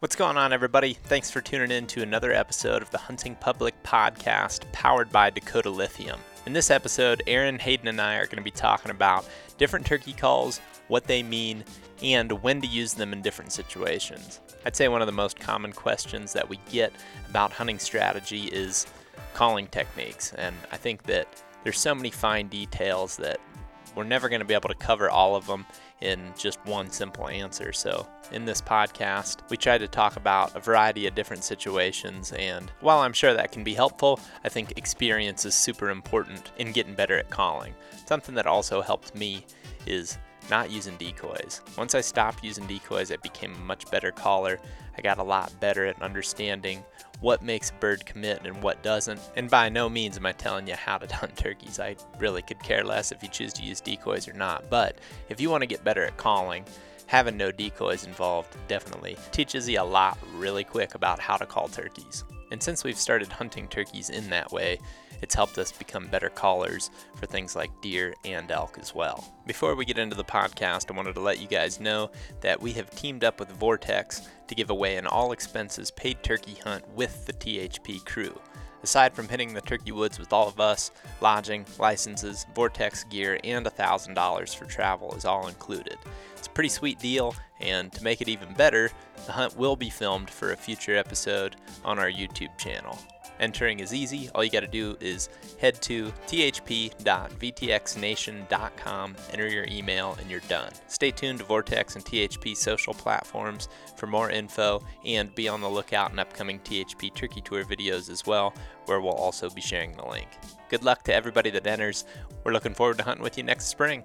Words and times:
What's 0.00 0.14
going 0.14 0.36
on, 0.36 0.52
everybody? 0.52 0.94
Thanks 0.94 1.28
for 1.28 1.40
tuning 1.40 1.72
in 1.72 1.88
to 1.88 2.02
another 2.02 2.32
episode 2.32 2.82
of 2.82 2.90
the 2.92 2.98
Hunting 2.98 3.34
Public 3.34 3.74
Podcast 3.82 4.70
powered 4.70 5.10
by 5.10 5.28
Dakota 5.28 5.70
Lithium. 5.70 6.20
In 6.46 6.52
this 6.52 6.70
episode, 6.70 7.24
Aaron, 7.26 7.58
Hayden, 7.58 7.88
and 7.88 8.00
I 8.00 8.14
are 8.14 8.26
going 8.26 8.36
to 8.36 8.42
be 8.42 8.52
talking 8.52 8.92
about 8.92 9.28
different 9.56 9.84
turkey 9.84 10.12
calls, 10.12 10.60
what 10.86 11.08
they 11.08 11.24
mean, 11.24 11.64
and 12.00 12.30
when 12.44 12.60
to 12.60 12.68
use 12.68 12.94
them 12.94 13.12
in 13.12 13.22
different 13.22 13.50
situations. 13.50 14.40
I'd 14.64 14.76
say 14.76 14.86
one 14.86 15.02
of 15.02 15.08
the 15.08 15.12
most 15.12 15.40
common 15.40 15.72
questions 15.72 16.32
that 16.32 16.48
we 16.48 16.60
get 16.70 16.92
about 17.28 17.50
hunting 17.50 17.80
strategy 17.80 18.44
is 18.44 18.86
calling 19.34 19.66
techniques, 19.66 20.32
and 20.34 20.54
I 20.70 20.76
think 20.76 21.02
that 21.02 21.42
there's 21.64 21.80
so 21.80 21.92
many 21.92 22.12
fine 22.12 22.46
details 22.46 23.16
that 23.16 23.40
we're 23.96 24.04
never 24.04 24.28
going 24.28 24.42
to 24.42 24.46
be 24.46 24.54
able 24.54 24.68
to 24.68 24.76
cover 24.76 25.10
all 25.10 25.34
of 25.34 25.48
them 25.48 25.66
in 26.00 26.32
just 26.38 26.64
one 26.64 26.90
simple 26.90 27.28
answer. 27.28 27.72
So, 27.72 28.08
in 28.32 28.44
this 28.44 28.60
podcast, 28.60 29.38
we 29.50 29.56
try 29.56 29.78
to 29.78 29.88
talk 29.88 30.16
about 30.16 30.54
a 30.54 30.60
variety 30.60 31.06
of 31.06 31.14
different 31.14 31.44
situations. 31.44 32.32
And 32.32 32.70
while 32.80 32.98
I'm 32.98 33.12
sure 33.12 33.34
that 33.34 33.52
can 33.52 33.64
be 33.64 33.74
helpful, 33.74 34.20
I 34.44 34.48
think 34.48 34.76
experience 34.76 35.44
is 35.44 35.54
super 35.54 35.90
important 35.90 36.52
in 36.58 36.72
getting 36.72 36.94
better 36.94 37.18
at 37.18 37.30
calling. 37.30 37.74
Something 38.06 38.34
that 38.36 38.46
also 38.46 38.80
helped 38.80 39.14
me 39.14 39.44
is 39.86 40.18
not 40.50 40.70
using 40.70 40.96
decoys. 40.96 41.60
Once 41.76 41.94
I 41.94 42.00
stopped 42.00 42.44
using 42.44 42.66
decoys, 42.66 43.12
I 43.12 43.16
became 43.16 43.54
a 43.54 43.58
much 43.58 43.90
better 43.90 44.10
caller. 44.10 44.58
I 44.96 45.02
got 45.02 45.18
a 45.18 45.22
lot 45.22 45.52
better 45.60 45.86
at 45.86 46.00
understanding 46.02 46.82
what 47.20 47.42
makes 47.42 47.70
a 47.70 47.74
bird 47.74 48.06
commit 48.06 48.42
and 48.44 48.62
what 48.62 48.82
doesn't. 48.82 49.20
And 49.36 49.50
by 49.50 49.68
no 49.68 49.88
means 49.88 50.16
am 50.16 50.26
I 50.26 50.32
telling 50.32 50.66
you 50.68 50.74
how 50.74 50.98
to 50.98 51.14
hunt 51.14 51.36
turkeys. 51.36 51.80
I 51.80 51.96
really 52.18 52.42
could 52.42 52.62
care 52.62 52.84
less 52.84 53.12
if 53.12 53.22
you 53.22 53.28
choose 53.28 53.52
to 53.54 53.62
use 53.62 53.80
decoys 53.80 54.28
or 54.28 54.32
not. 54.34 54.70
But 54.70 54.98
if 55.28 55.40
you 55.40 55.50
want 55.50 55.62
to 55.62 55.66
get 55.66 55.84
better 55.84 56.04
at 56.04 56.16
calling, 56.16 56.64
having 57.06 57.36
no 57.36 57.50
decoys 57.50 58.04
involved 58.04 58.56
definitely 58.68 59.16
teaches 59.32 59.68
you 59.68 59.80
a 59.80 59.82
lot 59.82 60.18
really 60.34 60.64
quick 60.64 60.94
about 60.94 61.18
how 61.18 61.36
to 61.36 61.46
call 61.46 61.68
turkeys. 61.68 62.24
And 62.50 62.62
since 62.62 62.84
we've 62.84 62.98
started 62.98 63.28
hunting 63.28 63.68
turkeys 63.68 64.10
in 64.10 64.30
that 64.30 64.52
way, 64.52 64.78
it's 65.22 65.34
helped 65.34 65.58
us 65.58 65.72
become 65.72 66.06
better 66.06 66.28
callers 66.28 66.90
for 67.16 67.26
things 67.26 67.56
like 67.56 67.70
deer 67.80 68.14
and 68.24 68.50
elk 68.50 68.78
as 68.78 68.94
well. 68.94 69.34
Before 69.46 69.74
we 69.74 69.84
get 69.84 69.98
into 69.98 70.16
the 70.16 70.24
podcast, 70.24 70.90
I 70.90 70.96
wanted 70.96 71.14
to 71.14 71.20
let 71.20 71.40
you 71.40 71.46
guys 71.46 71.80
know 71.80 72.10
that 72.40 72.60
we 72.60 72.72
have 72.72 72.90
teamed 72.90 73.24
up 73.24 73.40
with 73.40 73.50
Vortex 73.50 74.28
to 74.46 74.54
give 74.54 74.70
away 74.70 74.96
an 74.96 75.06
all 75.06 75.32
expenses 75.32 75.90
paid 75.90 76.22
turkey 76.22 76.56
hunt 76.64 76.88
with 76.94 77.26
the 77.26 77.32
THP 77.32 78.04
crew. 78.04 78.38
Aside 78.82 79.12
from 79.12 79.28
hitting 79.28 79.52
the 79.52 79.60
turkey 79.60 79.90
woods 79.90 80.18
with 80.18 80.32
all 80.32 80.46
of 80.46 80.60
us, 80.60 80.92
lodging, 81.20 81.66
licenses, 81.78 82.46
Vortex 82.54 83.04
gear, 83.04 83.40
and 83.42 83.66
$1,000 83.66 84.56
for 84.56 84.64
travel 84.66 85.14
is 85.14 85.24
all 85.24 85.48
included. 85.48 85.98
It's 86.36 86.46
a 86.46 86.50
pretty 86.50 86.68
sweet 86.68 87.00
deal, 87.00 87.34
and 87.60 87.92
to 87.92 88.04
make 88.04 88.20
it 88.20 88.28
even 88.28 88.54
better, 88.54 88.90
the 89.26 89.32
hunt 89.32 89.56
will 89.56 89.74
be 89.74 89.90
filmed 89.90 90.30
for 90.30 90.52
a 90.52 90.56
future 90.56 90.96
episode 90.96 91.56
on 91.84 91.98
our 91.98 92.10
YouTube 92.10 92.56
channel. 92.56 92.96
Entering 93.40 93.80
is 93.80 93.94
easy. 93.94 94.30
All 94.34 94.42
you 94.42 94.50
got 94.50 94.60
to 94.60 94.66
do 94.66 94.96
is 95.00 95.28
head 95.60 95.80
to 95.82 96.06
thp.vtxnation.com, 96.26 99.16
enter 99.32 99.48
your 99.48 99.66
email, 99.68 100.16
and 100.20 100.30
you're 100.30 100.40
done. 100.40 100.72
Stay 100.88 101.10
tuned 101.10 101.38
to 101.38 101.44
Vortex 101.44 101.94
and 101.94 102.04
THP 102.04 102.56
social 102.56 102.94
platforms 102.94 103.68
for 103.96 104.06
more 104.06 104.30
info, 104.30 104.82
and 105.04 105.34
be 105.34 105.48
on 105.48 105.60
the 105.60 105.68
lookout 105.68 106.12
in 106.12 106.18
upcoming 106.18 106.58
THP 106.60 107.14
Turkey 107.14 107.40
Tour 107.40 107.64
videos 107.64 108.10
as 108.10 108.26
well, 108.26 108.54
where 108.86 109.00
we'll 109.00 109.12
also 109.12 109.50
be 109.50 109.60
sharing 109.60 109.92
the 109.92 110.06
link. 110.06 110.28
Good 110.68 110.84
luck 110.84 111.02
to 111.04 111.14
everybody 111.14 111.50
that 111.50 111.66
enters. 111.66 112.04
We're 112.44 112.52
looking 112.52 112.74
forward 112.74 112.98
to 112.98 113.04
hunting 113.04 113.22
with 113.22 113.38
you 113.38 113.44
next 113.44 113.66
spring. 113.66 114.02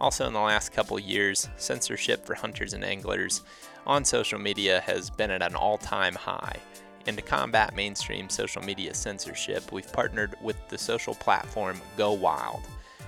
Also, 0.00 0.26
in 0.26 0.34
the 0.34 0.40
last 0.40 0.72
couple 0.72 0.98
years, 0.98 1.48
censorship 1.56 2.26
for 2.26 2.34
hunters 2.34 2.74
and 2.74 2.84
anglers 2.84 3.42
on 3.86 4.04
social 4.04 4.38
media 4.38 4.82
has 4.82 5.08
been 5.08 5.30
at 5.30 5.42
an 5.42 5.54
all 5.54 5.78
time 5.78 6.14
high. 6.14 6.56
And 7.06 7.16
to 7.16 7.22
combat 7.22 7.74
mainstream 7.74 8.28
social 8.28 8.62
media 8.62 8.94
censorship, 8.94 9.72
we've 9.72 9.92
partnered 9.92 10.34
with 10.42 10.56
the 10.68 10.78
social 10.78 11.14
platform 11.14 11.80
Go 11.96 12.12
Wild. 12.12 12.62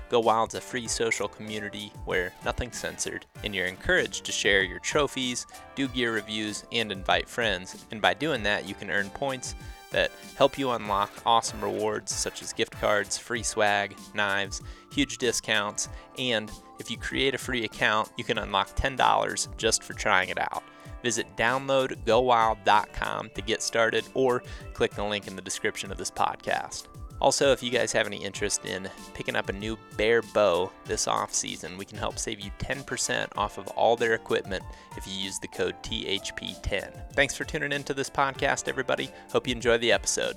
Go 0.08 0.20
Wild's 0.20 0.54
a 0.54 0.60
free 0.60 0.88
social 0.88 1.28
community 1.28 1.92
where 2.04 2.32
nothing's 2.44 2.78
censored, 2.78 3.26
and 3.44 3.54
you're 3.54 3.66
encouraged 3.66 4.24
to 4.24 4.32
share 4.32 4.62
your 4.62 4.78
trophies, 4.78 5.46
do 5.74 5.86
gear 5.88 6.14
reviews, 6.14 6.64
and 6.72 6.90
invite 6.90 7.28
friends. 7.28 7.84
And 7.90 8.00
by 8.00 8.14
doing 8.14 8.42
that, 8.44 8.66
you 8.66 8.74
can 8.74 8.90
earn 8.90 9.10
points 9.10 9.54
that 9.90 10.10
help 10.36 10.58
you 10.58 10.70
unlock 10.70 11.10
awesome 11.26 11.60
rewards 11.62 12.14
such 12.14 12.42
as 12.42 12.52
gift 12.52 12.78
cards, 12.80 13.18
free 13.18 13.42
swag, 13.42 13.96
knives, 14.14 14.62
huge 14.92 15.18
discounts, 15.18 15.88
and 16.18 16.50
if 16.78 16.90
you 16.90 16.96
create 16.96 17.34
a 17.34 17.38
free 17.38 17.64
account, 17.64 18.10
you 18.16 18.24
can 18.24 18.38
unlock 18.38 18.76
$10 18.76 19.56
just 19.56 19.82
for 19.82 19.94
trying 19.94 20.28
it 20.28 20.38
out. 20.38 20.62
Visit 21.02 21.26
downloadgowild.com 21.36 23.30
to 23.34 23.42
get 23.42 23.62
started 23.62 24.04
or 24.14 24.42
click 24.72 24.92
the 24.92 25.04
link 25.04 25.26
in 25.26 25.36
the 25.36 25.42
description 25.42 25.90
of 25.90 25.98
this 25.98 26.10
podcast. 26.10 26.86
Also, 27.20 27.50
if 27.50 27.62
you 27.62 27.70
guys 27.70 27.90
have 27.92 28.06
any 28.06 28.18
interest 28.18 28.64
in 28.64 28.88
picking 29.12 29.34
up 29.34 29.48
a 29.48 29.52
new 29.52 29.76
Bear 29.96 30.22
bow 30.22 30.70
this 30.84 31.08
off 31.08 31.34
season, 31.34 31.76
we 31.76 31.84
can 31.84 31.98
help 31.98 32.16
save 32.18 32.38
you 32.38 32.50
10% 32.58 33.26
off 33.36 33.58
of 33.58 33.66
all 33.68 33.96
their 33.96 34.14
equipment 34.14 34.62
if 34.96 35.06
you 35.06 35.14
use 35.14 35.38
the 35.40 35.48
code 35.48 35.74
THP10. 35.82 37.12
Thanks 37.14 37.36
for 37.36 37.44
tuning 37.44 37.72
into 37.72 37.92
this 37.92 38.08
podcast, 38.08 38.68
everybody. 38.68 39.10
Hope 39.32 39.48
you 39.48 39.54
enjoy 39.54 39.78
the 39.78 39.90
episode. 39.90 40.36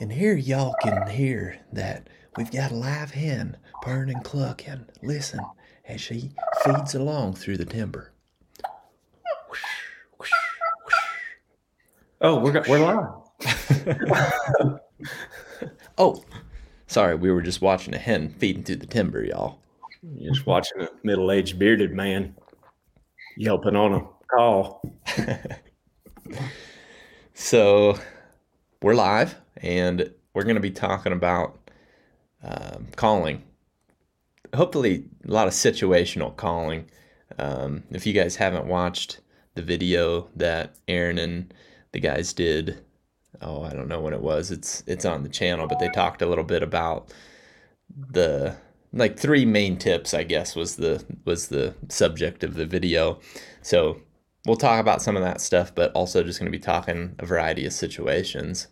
And 0.00 0.12
here 0.12 0.34
y'all 0.34 0.74
can 0.80 1.08
hear 1.08 1.58
that 1.72 2.08
we've 2.38 2.50
got 2.52 2.70
a 2.70 2.76
live 2.76 3.10
hen 3.10 3.56
purring 3.82 4.10
and 4.10 4.22
clucking. 4.22 4.86
Listen 5.02 5.40
as 5.88 6.00
she 6.00 6.30
feeds 6.64 6.94
along 6.94 7.34
through 7.34 7.56
the 7.56 7.64
timber. 7.64 8.12
Oh, 12.20 12.38
we're 12.38 12.62
we're 12.68 12.78
live. 12.78 13.08
oh, 15.98 16.22
sorry, 16.86 17.16
we 17.16 17.32
were 17.32 17.42
just 17.42 17.60
watching 17.60 17.92
a 17.92 17.98
hen 17.98 18.32
feeding 18.38 18.62
through 18.62 18.76
the 18.76 18.86
timber, 18.86 19.24
y'all. 19.24 19.58
You're 20.14 20.32
just 20.32 20.46
watching 20.46 20.80
a 20.80 20.88
middle-aged 21.02 21.58
bearded 21.58 21.92
man 21.92 22.36
yelping 23.36 23.74
on 23.74 23.94
a 23.94 24.06
call. 24.32 24.80
so 27.34 27.98
we're 28.80 28.94
live, 28.94 29.34
and 29.56 30.08
we're 30.34 30.44
going 30.44 30.54
to 30.54 30.60
be 30.60 30.70
talking 30.70 31.12
about 31.12 31.58
um, 32.42 32.88
calling. 32.96 33.42
Hopefully, 34.54 35.04
a 35.26 35.30
lot 35.30 35.46
of 35.46 35.52
situational 35.52 36.34
calling. 36.34 36.88
Um, 37.38 37.84
if 37.90 38.06
you 38.06 38.12
guys 38.12 38.36
haven't 38.36 38.66
watched 38.66 39.20
the 39.54 39.62
video 39.62 40.28
that 40.36 40.76
Aaron 40.86 41.18
and 41.18 41.52
the 41.92 42.00
guys 42.00 42.32
did, 42.32 42.82
oh, 43.42 43.62
I 43.62 43.70
don't 43.70 43.88
know 43.88 44.00
when 44.00 44.14
it 44.14 44.22
was. 44.22 44.50
It's 44.50 44.82
it's 44.86 45.04
on 45.04 45.22
the 45.22 45.28
channel, 45.28 45.66
but 45.66 45.78
they 45.78 45.88
talked 45.88 46.22
a 46.22 46.26
little 46.26 46.44
bit 46.44 46.62
about 46.62 47.12
the 48.10 48.56
like 48.92 49.18
three 49.18 49.44
main 49.44 49.76
tips. 49.76 50.14
I 50.14 50.22
guess 50.22 50.56
was 50.56 50.76
the 50.76 51.04
was 51.24 51.48
the 51.48 51.74
subject 51.88 52.42
of 52.42 52.54
the 52.54 52.66
video. 52.66 53.20
So 53.62 54.00
we'll 54.46 54.56
talk 54.56 54.80
about 54.80 55.02
some 55.02 55.16
of 55.16 55.22
that 55.22 55.40
stuff, 55.40 55.74
but 55.74 55.92
also 55.92 56.22
just 56.22 56.38
going 56.38 56.50
to 56.50 56.58
be 56.58 56.62
talking 56.62 57.14
a 57.18 57.26
variety 57.26 57.66
of 57.66 57.72
situations, 57.72 58.68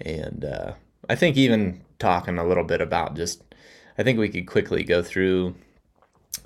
and 0.00 0.44
uh, 0.44 0.72
I 1.08 1.14
think 1.14 1.36
even 1.36 1.82
talking 2.00 2.38
a 2.38 2.46
little 2.46 2.64
bit 2.64 2.80
about 2.80 3.14
just. 3.14 3.44
I 3.98 4.02
think 4.02 4.18
we 4.18 4.30
could 4.30 4.46
quickly 4.46 4.82
go 4.82 5.02
through 5.02 5.54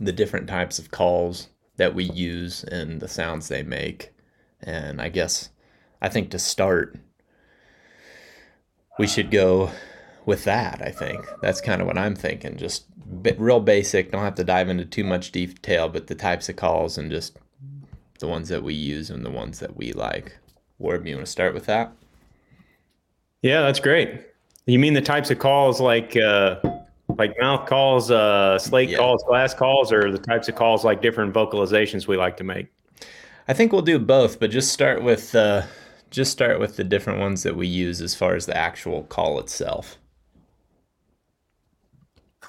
the 0.00 0.12
different 0.12 0.48
types 0.48 0.78
of 0.78 0.91
calls 0.91 1.48
that 1.76 1.94
we 1.94 2.04
use 2.04 2.65
and 2.65 3.00
the 3.00 3.09
sounds 3.09 3.48
they 3.48 3.62
make. 3.62 4.12
And 4.60 5.00
I 5.00 5.09
guess 5.09 5.50
I 6.03 6.09
think 6.09 6.31
to 6.31 6.38
start, 6.38 6.97
we 8.98 9.06
should 9.06 9.31
go 9.31 9.70
with 10.26 10.44
that. 10.44 10.82
I 10.82 10.91
think 10.91 11.25
that's 11.42 11.60
kind 11.60 11.81
of 11.81 11.86
what 11.86 11.98
I'm 11.98 12.15
thinking. 12.15 12.56
Just 12.56 12.86
real 13.36 13.60
basic. 13.60 14.10
Don't 14.10 14.25
have 14.25 14.34
to 14.36 14.45
dive 14.45 14.68
into 14.68 14.84
too 14.84 15.04
much 15.04 15.33
detail, 15.33 15.89
but 15.89 16.07
the 16.07 16.15
types 16.15 16.48
of 16.48 16.57
calls 16.57 16.98
and 16.98 17.10
just 17.10 17.36
the 18.21 18.28
ones 18.28 18.48
that 18.48 18.62
we 18.62 18.74
use 18.74 19.10
and 19.10 19.24
the 19.24 19.30
ones 19.30 19.60
that 19.60 19.77
we 19.77 19.92
like. 19.92 20.39
Warb, 20.80 21.07
you 21.07 21.15
want 21.15 21.27
to 21.27 21.30
start 21.30 21.54
with 21.54 21.66
that? 21.66 21.92
Yeah, 23.42 23.60
that's 23.62 23.80
great. 23.80 24.22
You 24.66 24.78
mean 24.78 24.95
the 24.95 25.03
types 25.03 25.31
of 25.31 25.39
calls 25.39 25.81
like 25.81 26.16
uh, 26.16 26.57
like 27.19 27.34
mouth 27.39 27.69
calls, 27.69 28.11
uh, 28.11 28.59
slate 28.59 28.91
yeah. 28.91 28.99
calls, 28.99 29.22
glass 29.25 29.55
calls, 29.55 29.93
or 29.93 30.11
the 30.11 30.19
types 30.19 30.49
of 30.49 30.55
calls 30.55 30.84
like 30.84 31.03
different 31.03 31.34
vocalizations 31.34 32.07
we 32.07 32.16
like 32.16 32.37
to 32.39 32.45
make? 32.45 32.69
I 33.47 33.53
think 33.53 33.72
we'll 33.72 33.83
do 33.83 33.99
both, 33.99 34.41
but 34.41 34.51
just 34.51 34.72
start 34.72 35.03
with 35.03 35.34
uh, 35.34 35.63
just 36.11 36.33
start 36.33 36.61
with 36.61 36.77
the 36.77 36.84
different 36.84 37.21
ones 37.21 37.43
that 37.43 37.57
we 37.57 37.66
use 37.66 38.01
as 38.01 38.15
far 38.15 38.34
as 38.34 38.47
the 38.47 38.57
actual 38.57 39.05
call 39.05 39.39
itself. 39.39 39.99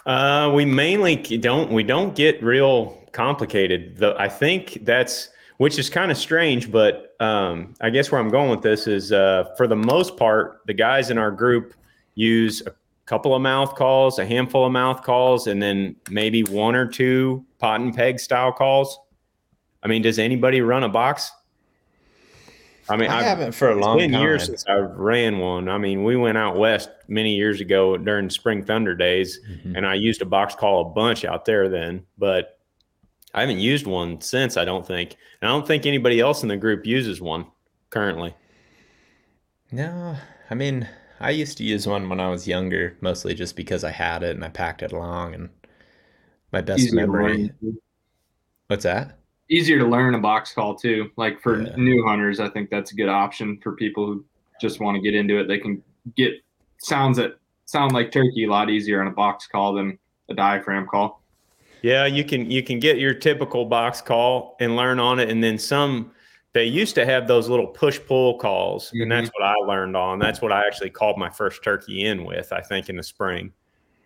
Uh, 0.06 0.52
we 0.54 0.64
mainly 0.64 1.16
don't 1.18 1.72
we 1.72 1.84
don't 1.84 2.16
get 2.16 2.42
real 2.42 2.98
complicated. 3.12 3.98
The, 3.98 4.16
I 4.18 4.30
think 4.30 4.80
that's 4.84 5.30
which 5.58 5.80
is 5.80 5.90
kind 5.90 6.12
of 6.12 6.18
strange, 6.18 6.72
but 6.72 7.16
um, 7.20 7.74
I 7.82 7.90
guess 7.90 8.12
where 8.12 8.22
I'm 8.22 8.30
going 8.30 8.52
with 8.52 8.62
this 8.62 8.88
is 8.88 9.12
uh, 9.12 9.54
for 9.58 9.68
the 9.68 9.76
most 9.76 10.16
part, 10.16 10.62
the 10.66 10.74
guys 10.74 11.10
in 11.10 11.18
our 11.18 11.32
group 11.32 11.74
use 12.16 12.62
a 12.66 12.74
couple 13.06 13.36
of 13.36 13.42
mouth 13.42 13.76
calls, 13.76 14.20
a 14.20 14.26
handful 14.26 14.66
of 14.66 14.72
mouth 14.72 15.04
calls, 15.04 15.48
and 15.48 15.62
then 15.62 15.96
maybe 16.10 16.44
one 16.44 16.76
or 16.76 16.88
two 16.88 17.46
pot 17.60 17.80
and 17.82 17.96
peg 17.96 18.20
style 18.20 18.52
calls. 18.52 19.00
I 19.84 19.88
mean, 19.88 20.02
does 20.02 20.18
anybody 20.18 20.62
run 20.62 20.84
a 20.84 20.90
box? 20.90 21.32
I 22.88 22.98
mean, 22.98 23.10
I 23.10 23.20
I've, 23.20 23.26
haven't 23.26 23.52
for 23.54 23.72
a 23.72 23.76
long 23.76 23.98
been 23.98 24.12
time. 24.12 24.22
years 24.22 24.46
since 24.46 24.66
I've 24.68 24.92
ran 24.96 25.40
one. 25.40 25.70
I 25.70 25.78
mean, 25.78 26.04
we 26.04 26.16
went 26.16 26.38
out 26.38 26.58
west 26.58 26.90
many 27.08 27.36
years 27.36 27.60
ago 27.60 27.98
during 27.98 28.30
Spring 28.30 28.64
Thunder 28.64 28.96
days, 28.96 29.40
mm-hmm. 29.50 29.76
and 29.76 29.88
I 29.88 29.96
used 29.96 30.22
a 30.22 30.26
box 30.26 30.56
call 30.56 30.82
a 30.82 30.90
bunch 30.90 31.26
out 31.26 31.46
there 31.46 31.68
then, 31.68 32.06
but 32.18 32.60
I 33.34 33.42
haven't 33.42 33.60
used 33.60 33.88
one 33.88 34.22
since. 34.22 34.56
I 34.56 34.66
don't 34.66 34.86
think, 34.86 35.16
and 35.42 35.50
I 35.50 35.52
don't 35.52 35.66
think 35.66 35.86
anybody 35.86 36.20
else 36.20 36.44
in 36.44 36.50
the 36.50 36.58
group 36.58 36.86
uses 36.86 37.22
one 37.22 37.48
currently. 37.90 38.36
No, 39.72 40.16
I 40.50 40.54
mean, 40.54 40.88
I 41.20 41.32
used 41.32 41.58
to 41.60 41.64
use 41.64 41.88
one 41.88 42.10
when 42.10 42.20
I 42.20 42.30
was 42.30 42.48
younger, 42.48 42.98
mostly 43.02 43.34
just 43.34 43.56
because 43.56 43.84
I 43.84 43.92
had 43.92 44.24
it 44.24 44.36
and 44.36 44.44
I 44.44 44.50
packed 44.50 44.84
it 44.84 44.92
along. 44.92 45.34
And 45.34 45.50
my 46.52 46.62
best 46.62 46.84
Easier 46.84 46.96
memory. 46.96 47.52
What's 48.68 48.84
that? 48.84 49.18
Easier 49.50 49.78
to 49.80 49.86
learn 49.86 50.16
a 50.16 50.20
box 50.20 50.54
call 50.54 50.76
too. 50.76 51.12
Like 51.18 51.42
for 51.42 51.62
yeah. 51.62 51.76
new 51.78 52.06
hunters, 52.06 52.40
I 52.40 52.50
think 52.50 52.70
that's 52.70 52.92
a 52.92 52.96
good 52.96 53.10
option 53.10 53.60
for 53.62 53.74
people 53.74 54.06
who 54.06 54.26
just 54.60 54.80
want 54.80 54.96
to 54.96 55.02
get 55.02 55.14
into 55.14 55.40
it. 55.40 55.48
They 55.48 55.60
can 55.60 55.84
get 56.16 56.34
sounds 56.80 57.18
that 57.18 57.38
sound 57.66 57.94
like 57.94 58.12
turkey 58.12 58.46
a 58.46 58.50
lot 58.50 58.70
easier 58.70 59.02
on 59.02 59.08
a 59.08 59.12
box 59.12 59.48
call 59.48 59.74
than 59.74 59.98
a 60.30 60.34
diaphragm 60.34 60.88
call. 60.88 61.22
Yeah, 61.82 62.06
you 62.06 62.24
can 62.24 62.50
you 62.50 62.64
can 62.64 62.80
get 62.80 62.98
your 62.98 63.14
typical 63.14 63.66
box 63.66 64.02
call 64.02 64.56
and 64.60 64.76
learn 64.76 65.00
on 65.00 65.20
it, 65.20 65.30
and 65.30 65.44
then 65.44 65.60
some 65.60 66.12
they 66.56 66.64
used 66.64 66.96
to 66.96 67.06
have 67.06 67.28
those 67.28 67.50
little 67.50 67.68
push 67.68 68.00
pull 68.08 68.38
calls, 68.38 68.88
mm-hmm. 68.88 69.02
and 69.02 69.12
that's 69.12 69.30
what 69.38 69.44
I 69.44 69.56
learned 69.68 69.98
on. 69.98 70.20
That's 70.20 70.42
what 70.42 70.54
I 70.54 70.66
actually 70.66 70.90
called 70.90 71.18
my 71.18 71.30
first 71.30 71.62
turkey 71.62 72.06
in 72.06 72.24
with. 72.24 72.54
I 72.54 72.62
think 72.62 72.88
in 72.88 72.96
the 72.96 73.04
spring 73.04 73.52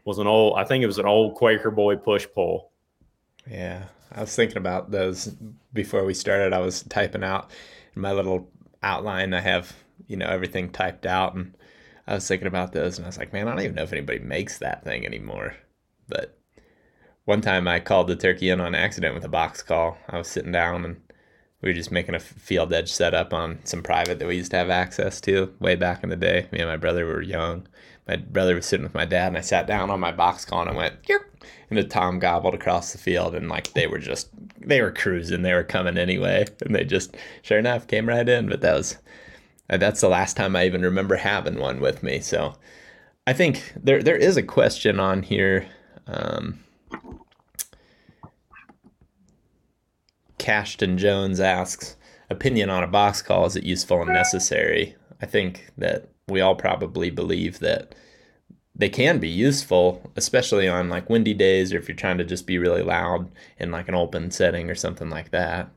was 0.04 0.18
an 0.18 0.25
old. 0.25 0.57
I 0.57 0.63
think 0.63 0.84
it 0.84 0.88
was 0.88 0.98
an 0.98 1.06
old 1.06 1.36
Quaker 1.36 1.69
boy 1.69 1.96
push 1.96 2.25
pull. 2.34 2.72
Yeah, 3.48 3.84
I 4.12 4.22
was 4.22 4.36
thinking 4.36 4.57
about 4.57 4.90
those 4.90 5.36
before 5.74 6.04
we 6.04 6.16
started. 6.16 6.51
I 6.51 6.57
was 6.57 6.81
typing 6.81 7.24
out 7.24 7.51
my 7.94 8.13
little 8.13 8.50
outline. 8.81 9.36
I 9.36 9.42
have 9.42 9.72
you 10.07 10.18
know 10.18 10.28
everything 10.28 10.72
typed 10.72 11.06
out, 11.06 11.36
and 11.36 11.56
I 12.07 12.16
was 12.16 12.28
thinking 12.28 12.48
about 12.48 12.74
those, 12.74 12.98
and 12.98 13.06
I 13.06 13.10
was 13.10 13.19
like, 13.19 13.31
man, 13.31 13.48
I 13.48 13.52
don't 13.52 13.63
even 13.63 13.75
know 13.75 13.84
if 13.84 13.94
anybody 13.94 14.19
makes 14.19 14.57
that 14.57 14.84
thing 14.84 15.06
anymore. 15.06 15.56
But 16.07 16.36
one 17.25 17.42
time 17.42 17.68
I 17.68 17.80
called 17.80 18.07
the 18.07 18.16
turkey 18.16 18.50
in 18.50 18.60
on 18.60 18.74
accident 18.74 19.13
with 19.13 19.24
a 19.24 19.30
box 19.30 19.62
call. 19.62 20.00
I 20.10 20.18
was 20.18 20.28
sitting 20.28 20.52
down 20.52 20.84
and 20.84 21.00
we 21.62 21.70
were 21.70 21.74
just 21.74 21.92
making 21.92 22.16
a 22.16 22.20
field 22.20 22.74
edge 22.74 22.92
setup 22.92 23.34
on 23.34 23.60
some 23.66 23.84
private 23.84 24.20
that 24.20 24.28
we 24.28 24.38
used 24.38 24.52
to 24.52 24.58
have 24.58 24.70
access 24.70 25.20
to 25.22 25.54
way 25.60 25.76
back 25.76 26.04
in 26.04 26.10
the 26.10 26.16
day. 26.16 26.48
Me 26.52 26.60
and 26.60 26.70
my 26.70 26.78
brother 26.78 27.06
were 27.06 27.22
young. 27.22 27.68
My 28.08 28.16
brother 28.16 28.56
was 28.56 28.66
sitting 28.66 28.84
with 28.84 28.94
my 28.94 29.06
dad, 29.06 29.28
and 29.28 29.38
I 29.38 29.42
sat 29.42 29.68
down 29.68 29.90
on 29.90 30.00
my 30.00 30.12
box 30.12 30.46
call 30.46 30.62
and 30.62 30.70
I 30.70 30.76
went, 30.76 31.04
Yerp! 31.04 31.26
and 31.70 31.78
the 31.78 31.84
tom 31.84 32.20
gobbled 32.20 32.56
across 32.56 32.92
the 32.92 32.98
field, 32.98 33.36
and 33.36 33.50
like 33.50 33.74
they 33.74 33.88
were 33.88 34.00
just 34.00 34.30
they 34.60 34.82
were 34.82 34.92
cruising, 34.92 35.42
they 35.42 35.54
were 35.54 35.64
coming 35.64 35.98
anyway, 35.98 36.46
and 36.62 36.76
they 36.76 36.84
just 36.84 37.16
sure 37.42 37.60
enough 37.60 37.88
came 37.88 38.08
right 38.08 38.28
in. 38.28 38.50
But 38.50 38.62
that 38.62 38.76
was 38.76 38.98
uh, 39.70 39.78
that's 39.78 40.02
the 40.02 40.10
last 40.10 40.36
time 40.36 40.56
I 40.56 40.66
even 40.66 40.82
remember 40.82 41.16
having 41.16 41.60
one 41.60 41.80
with 41.80 42.04
me. 42.04 42.20
So 42.20 42.56
I 43.28 43.34
think 43.34 43.74
there 43.76 44.02
there 44.02 44.18
is 44.18 44.38
a 44.38 44.44
question 44.44 45.00
on 45.00 45.24
here. 45.24 45.68
Um, 46.08 46.64
Cashton 50.40 50.98
Jones 50.98 51.40
asks, 51.40 51.96
opinion 52.30 52.70
on 52.70 52.84
a 52.84 52.88
box 52.88 53.22
call 53.22 53.46
is 53.46 53.56
it 53.56 53.64
useful 53.64 54.02
and 54.02 54.12
necessary? 54.12 54.96
I 55.22 55.26
think 55.26 55.70
that 55.78 56.10
we 56.28 56.42
all 56.42 56.56
probably 56.56 57.10
believe 57.10 57.60
that 57.60 57.96
they 58.76 58.90
can 58.90 59.20
be 59.20 59.28
useful, 59.28 60.10
especially 60.16 60.68
on 60.68 60.90
like 60.90 61.10
windy 61.10 61.34
days 61.34 61.74
or 61.74 61.78
if 61.78 61.88
you're 61.88 61.96
trying 61.98 62.18
to 62.18 62.24
just 62.24 62.48
be 62.48 62.58
really 62.58 62.82
loud 62.82 63.30
in 63.58 63.72
like 63.72 63.90
an 63.90 63.96
open 63.96 64.32
setting 64.32 64.70
or 64.70 64.76
something 64.76 65.10
like 65.10 65.32
that. 65.32 65.70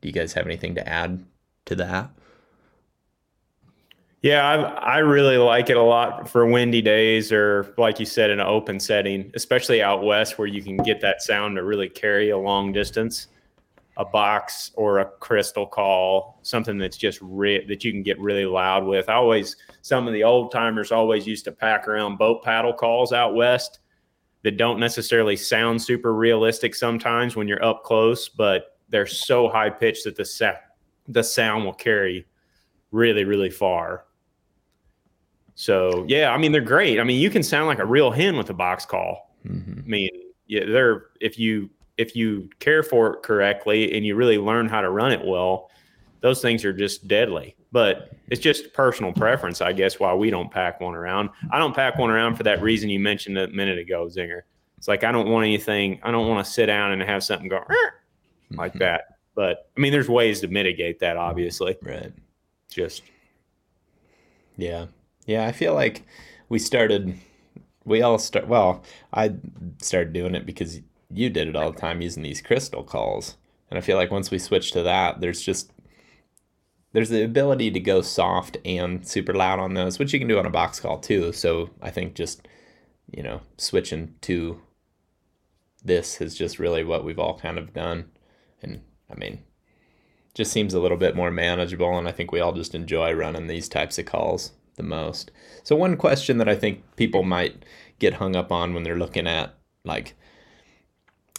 Do 0.00 0.08
you 0.08 0.12
guys 0.12 0.34
have 0.34 0.46
anything 0.46 0.74
to 0.74 0.86
add 0.86 1.24
to 1.66 1.74
that? 1.76 2.10
Yeah, 4.20 4.46
I, 4.46 4.56
I 4.56 4.98
really 4.98 5.38
like 5.38 5.68
it 5.70 5.76
a 5.76 5.82
lot 5.82 6.28
for 6.28 6.46
windy 6.46 6.82
days 6.82 7.32
or, 7.32 7.74
like 7.76 7.98
you 7.98 8.06
said, 8.06 8.30
in 8.30 8.38
an 8.38 8.46
open 8.46 8.78
setting, 8.78 9.32
especially 9.34 9.82
out 9.82 10.04
west 10.04 10.38
where 10.38 10.46
you 10.46 10.62
can 10.62 10.76
get 10.76 11.00
that 11.00 11.22
sound 11.22 11.56
to 11.56 11.64
really 11.64 11.88
carry 11.88 12.30
a 12.30 12.38
long 12.38 12.72
distance 12.72 13.28
a 13.96 14.04
box 14.04 14.70
or 14.74 15.00
a 15.00 15.04
crystal 15.20 15.66
call, 15.66 16.38
something 16.42 16.78
that's 16.78 16.96
just 16.96 17.18
re- 17.20 17.66
that 17.66 17.84
you 17.84 17.92
can 17.92 18.02
get 18.02 18.18
really 18.18 18.46
loud 18.46 18.84
with. 18.84 19.08
I 19.08 19.14
always, 19.14 19.56
some 19.82 20.06
of 20.06 20.14
the 20.14 20.24
old 20.24 20.50
timers 20.50 20.92
always 20.92 21.26
used 21.26 21.44
to 21.44 21.52
pack 21.52 21.86
around 21.86 22.16
boat 22.16 22.42
paddle 22.42 22.72
calls 22.72 23.12
out 23.12 23.34
west 23.34 23.80
that 24.42 24.56
don't 24.56 24.80
necessarily 24.80 25.36
sound 25.36 25.80
super 25.80 26.14
realistic 26.14 26.74
sometimes 26.74 27.36
when 27.36 27.46
you're 27.46 27.64
up 27.64 27.84
close, 27.84 28.28
but 28.28 28.78
they're 28.88 29.06
so 29.06 29.48
high 29.48 29.70
pitched 29.70 30.04
that 30.04 30.16
the 30.16 30.24
sa- 30.24 30.52
the 31.08 31.22
sound 31.22 31.64
will 31.64 31.74
carry 31.74 32.26
really, 32.92 33.24
really 33.24 33.50
far. 33.50 34.04
So 35.54 36.04
yeah, 36.08 36.32
I 36.32 36.38
mean 36.38 36.50
they're 36.50 36.60
great. 36.60 36.98
I 36.98 37.04
mean 37.04 37.20
you 37.20 37.30
can 37.30 37.42
sound 37.42 37.66
like 37.66 37.78
a 37.78 37.86
real 37.86 38.10
hen 38.10 38.36
with 38.36 38.50
a 38.50 38.54
box 38.54 38.86
call. 38.86 39.36
Mm-hmm. 39.46 39.80
I 39.80 39.88
mean, 39.88 40.10
yeah, 40.46 40.64
they're 40.66 41.06
if 41.20 41.38
you 41.38 41.70
if 41.98 42.16
you 42.16 42.48
care 42.58 42.82
for 42.82 43.14
it 43.14 43.22
correctly 43.22 43.94
and 43.94 44.04
you 44.04 44.14
really 44.14 44.38
learn 44.38 44.68
how 44.68 44.80
to 44.80 44.90
run 44.90 45.12
it 45.12 45.24
well, 45.24 45.70
those 46.20 46.40
things 46.40 46.64
are 46.64 46.72
just 46.72 47.06
deadly. 47.08 47.56
But 47.70 48.12
it's 48.28 48.40
just 48.40 48.72
personal 48.74 49.12
preference, 49.12 49.60
I 49.60 49.72
guess, 49.72 49.98
why 49.98 50.14
we 50.14 50.30
don't 50.30 50.50
pack 50.50 50.80
one 50.80 50.94
around. 50.94 51.30
I 51.50 51.58
don't 51.58 51.74
pack 51.74 51.98
one 51.98 52.10
around 52.10 52.36
for 52.36 52.42
that 52.42 52.62
reason 52.62 52.90
you 52.90 53.00
mentioned 53.00 53.38
a 53.38 53.48
minute 53.48 53.78
ago, 53.78 54.06
Zinger. 54.06 54.42
It's 54.76 54.88
like 54.88 55.04
I 55.04 55.12
don't 55.12 55.28
want 55.28 55.44
anything, 55.44 56.00
I 56.02 56.10
don't 56.10 56.28
want 56.28 56.44
to 56.44 56.50
sit 56.50 56.66
down 56.66 56.92
and 56.92 57.00
have 57.02 57.22
something 57.22 57.48
go 57.48 57.64
like 58.50 58.72
mm-hmm. 58.72 58.78
that. 58.80 59.04
But 59.34 59.70
I 59.76 59.80
mean, 59.80 59.92
there's 59.92 60.08
ways 60.08 60.40
to 60.40 60.48
mitigate 60.48 60.98
that, 61.00 61.16
obviously. 61.16 61.76
Right. 61.82 62.12
Just. 62.70 63.02
Yeah. 64.56 64.86
Yeah. 65.26 65.46
I 65.46 65.52
feel 65.52 65.74
like 65.74 66.04
we 66.48 66.58
started, 66.58 67.16
we 67.84 68.02
all 68.02 68.18
start, 68.18 68.48
well, 68.48 68.82
I 69.14 69.34
started 69.80 70.12
doing 70.12 70.34
it 70.34 70.44
because 70.44 70.80
you 71.14 71.30
did 71.30 71.48
it 71.48 71.56
all 71.56 71.72
the 71.72 71.80
time 71.80 72.00
using 72.00 72.22
these 72.22 72.42
crystal 72.42 72.82
calls. 72.82 73.36
And 73.70 73.78
I 73.78 73.80
feel 73.80 73.96
like 73.96 74.10
once 74.10 74.30
we 74.30 74.38
switch 74.38 74.72
to 74.72 74.82
that, 74.82 75.20
there's 75.20 75.40
just 75.40 75.72
there's 76.92 77.08
the 77.08 77.24
ability 77.24 77.70
to 77.70 77.80
go 77.80 78.02
soft 78.02 78.58
and 78.64 79.06
super 79.06 79.32
loud 79.32 79.58
on 79.58 79.74
those, 79.74 79.98
which 79.98 80.12
you 80.12 80.18
can 80.18 80.28
do 80.28 80.38
on 80.38 80.46
a 80.46 80.50
box 80.50 80.78
call 80.78 80.98
too. 80.98 81.32
So 81.32 81.70
I 81.80 81.90
think 81.90 82.14
just 82.14 82.46
you 83.10 83.22
know 83.22 83.40
switching 83.56 84.14
to 84.22 84.60
this 85.84 86.20
is 86.20 86.36
just 86.36 86.58
really 86.58 86.84
what 86.84 87.04
we've 87.04 87.18
all 87.18 87.38
kind 87.38 87.58
of 87.58 87.72
done, 87.72 88.10
and 88.62 88.82
I 89.10 89.14
mean, 89.14 89.42
just 90.34 90.52
seems 90.52 90.74
a 90.74 90.80
little 90.80 90.98
bit 90.98 91.16
more 91.16 91.30
manageable, 91.30 91.98
and 91.98 92.06
I 92.06 92.12
think 92.12 92.30
we 92.30 92.40
all 92.40 92.52
just 92.52 92.74
enjoy 92.74 93.12
running 93.12 93.46
these 93.46 93.68
types 93.68 93.98
of 93.98 94.06
calls 94.06 94.52
the 94.76 94.82
most. 94.82 95.30
So 95.64 95.76
one 95.76 95.96
question 95.96 96.38
that 96.38 96.48
I 96.48 96.54
think 96.54 96.82
people 96.96 97.22
might 97.22 97.64
get 97.98 98.14
hung 98.14 98.36
up 98.36 98.52
on 98.52 98.74
when 98.74 98.82
they're 98.82 98.98
looking 98.98 99.26
at 99.26 99.54
like 99.84 100.14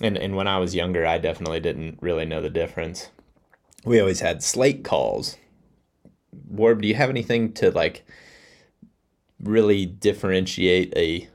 and 0.01 0.17
and 0.17 0.35
when 0.35 0.47
I 0.47 0.59
was 0.59 0.75
younger, 0.75 1.05
I 1.05 1.17
definitely 1.17 1.59
didn't 1.59 1.97
really 2.01 2.25
know 2.25 2.41
the 2.41 2.49
difference. 2.49 3.09
We 3.85 3.99
always 3.99 4.21
had 4.21 4.43
slate 4.43 4.83
calls. 4.83 5.37
Warb, 6.51 6.81
do 6.81 6.87
you 6.87 6.95
have 6.95 7.09
anything 7.09 7.53
to 7.53 7.71
like 7.71 8.05
really 9.41 9.85
differentiate 9.85 10.93
a 10.95 11.27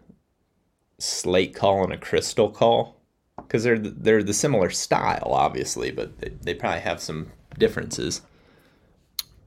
slate 0.99 1.55
call 1.55 1.85
and 1.85 1.93
a 1.93 1.99
crystal 1.99 2.51
call? 2.51 2.97
Because 3.37 3.63
they're 3.65 3.79
they're 3.79 4.23
the 4.23 4.35
similar 4.35 4.71
style, 4.71 5.31
obviously, 5.33 5.91
but 5.91 6.19
they, 6.19 6.31
they 6.43 6.55
probably 6.55 6.81
have 6.81 7.01
some 7.01 7.31
differences. 7.59 8.23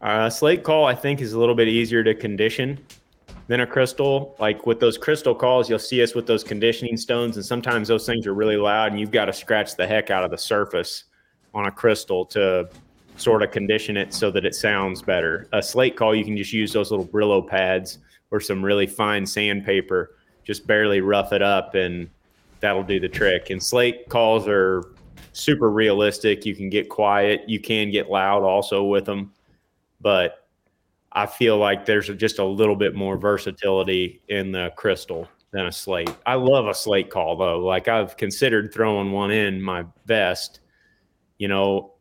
Uh, 0.01 0.29
slate 0.29 0.63
call, 0.63 0.85
I 0.85 0.95
think, 0.95 1.21
is 1.21 1.33
a 1.33 1.39
little 1.39 1.53
bit 1.53 1.67
easier 1.67 2.03
to 2.03 2.15
condition 2.15 2.79
crystal. 3.69 4.35
Like 4.39 4.65
with 4.65 4.79
those 4.79 4.97
crystal 4.97 5.35
calls, 5.35 5.69
you'll 5.69 5.79
see 5.79 6.01
us 6.01 6.15
with 6.15 6.27
those 6.27 6.43
conditioning 6.43 6.97
stones, 6.97 7.37
and 7.37 7.45
sometimes 7.45 7.87
those 7.87 8.05
things 8.05 8.27
are 8.27 8.33
really 8.33 8.57
loud, 8.57 8.91
and 8.91 8.99
you've 8.99 9.11
got 9.11 9.25
to 9.25 9.33
scratch 9.33 9.75
the 9.75 9.85
heck 9.85 10.09
out 10.09 10.23
of 10.23 10.31
the 10.31 10.37
surface 10.37 11.05
on 11.53 11.65
a 11.65 11.71
crystal 11.71 12.25
to 12.25 12.69
sort 13.17 13.43
of 13.43 13.51
condition 13.51 13.97
it 13.97 14.13
so 14.13 14.31
that 14.31 14.45
it 14.45 14.55
sounds 14.55 15.01
better. 15.01 15.47
A 15.53 15.61
slate 15.61 15.95
call, 15.95 16.15
you 16.15 16.23
can 16.23 16.37
just 16.37 16.53
use 16.53 16.73
those 16.73 16.91
little 16.91 17.05
Brillo 17.05 17.45
pads 17.45 17.99
or 18.31 18.39
some 18.39 18.63
really 18.63 18.87
fine 18.87 19.25
sandpaper, 19.25 20.15
just 20.43 20.65
barely 20.65 21.01
rough 21.01 21.33
it 21.33 21.41
up, 21.41 21.75
and 21.75 22.09
that'll 22.61 22.83
do 22.83 22.99
the 22.99 23.09
trick. 23.09 23.49
And 23.49 23.61
slate 23.61 24.07
calls 24.09 24.47
are 24.47 24.83
super 25.33 25.69
realistic. 25.69 26.45
You 26.45 26.55
can 26.55 26.69
get 26.69 26.89
quiet, 26.89 27.43
you 27.47 27.59
can 27.59 27.91
get 27.91 28.09
loud 28.09 28.43
also 28.43 28.83
with 28.83 29.05
them, 29.05 29.33
but 29.99 30.40
I 31.13 31.25
feel 31.25 31.57
like 31.57 31.85
there's 31.85 32.07
just 32.09 32.39
a 32.39 32.45
little 32.45 32.75
bit 32.75 32.95
more 32.95 33.17
versatility 33.17 34.21
in 34.29 34.51
the 34.51 34.71
crystal 34.75 35.27
than 35.51 35.65
a 35.65 35.71
slate. 35.71 36.15
I 36.25 36.35
love 36.35 36.67
a 36.67 36.73
slate 36.73 37.09
call 37.09 37.35
though. 37.35 37.59
Like 37.59 37.87
I've 37.87 38.15
considered 38.15 38.73
throwing 38.73 39.11
one 39.11 39.31
in 39.31 39.61
my 39.61 39.85
vest, 40.05 40.61
you 41.37 41.47
know, 41.47 41.93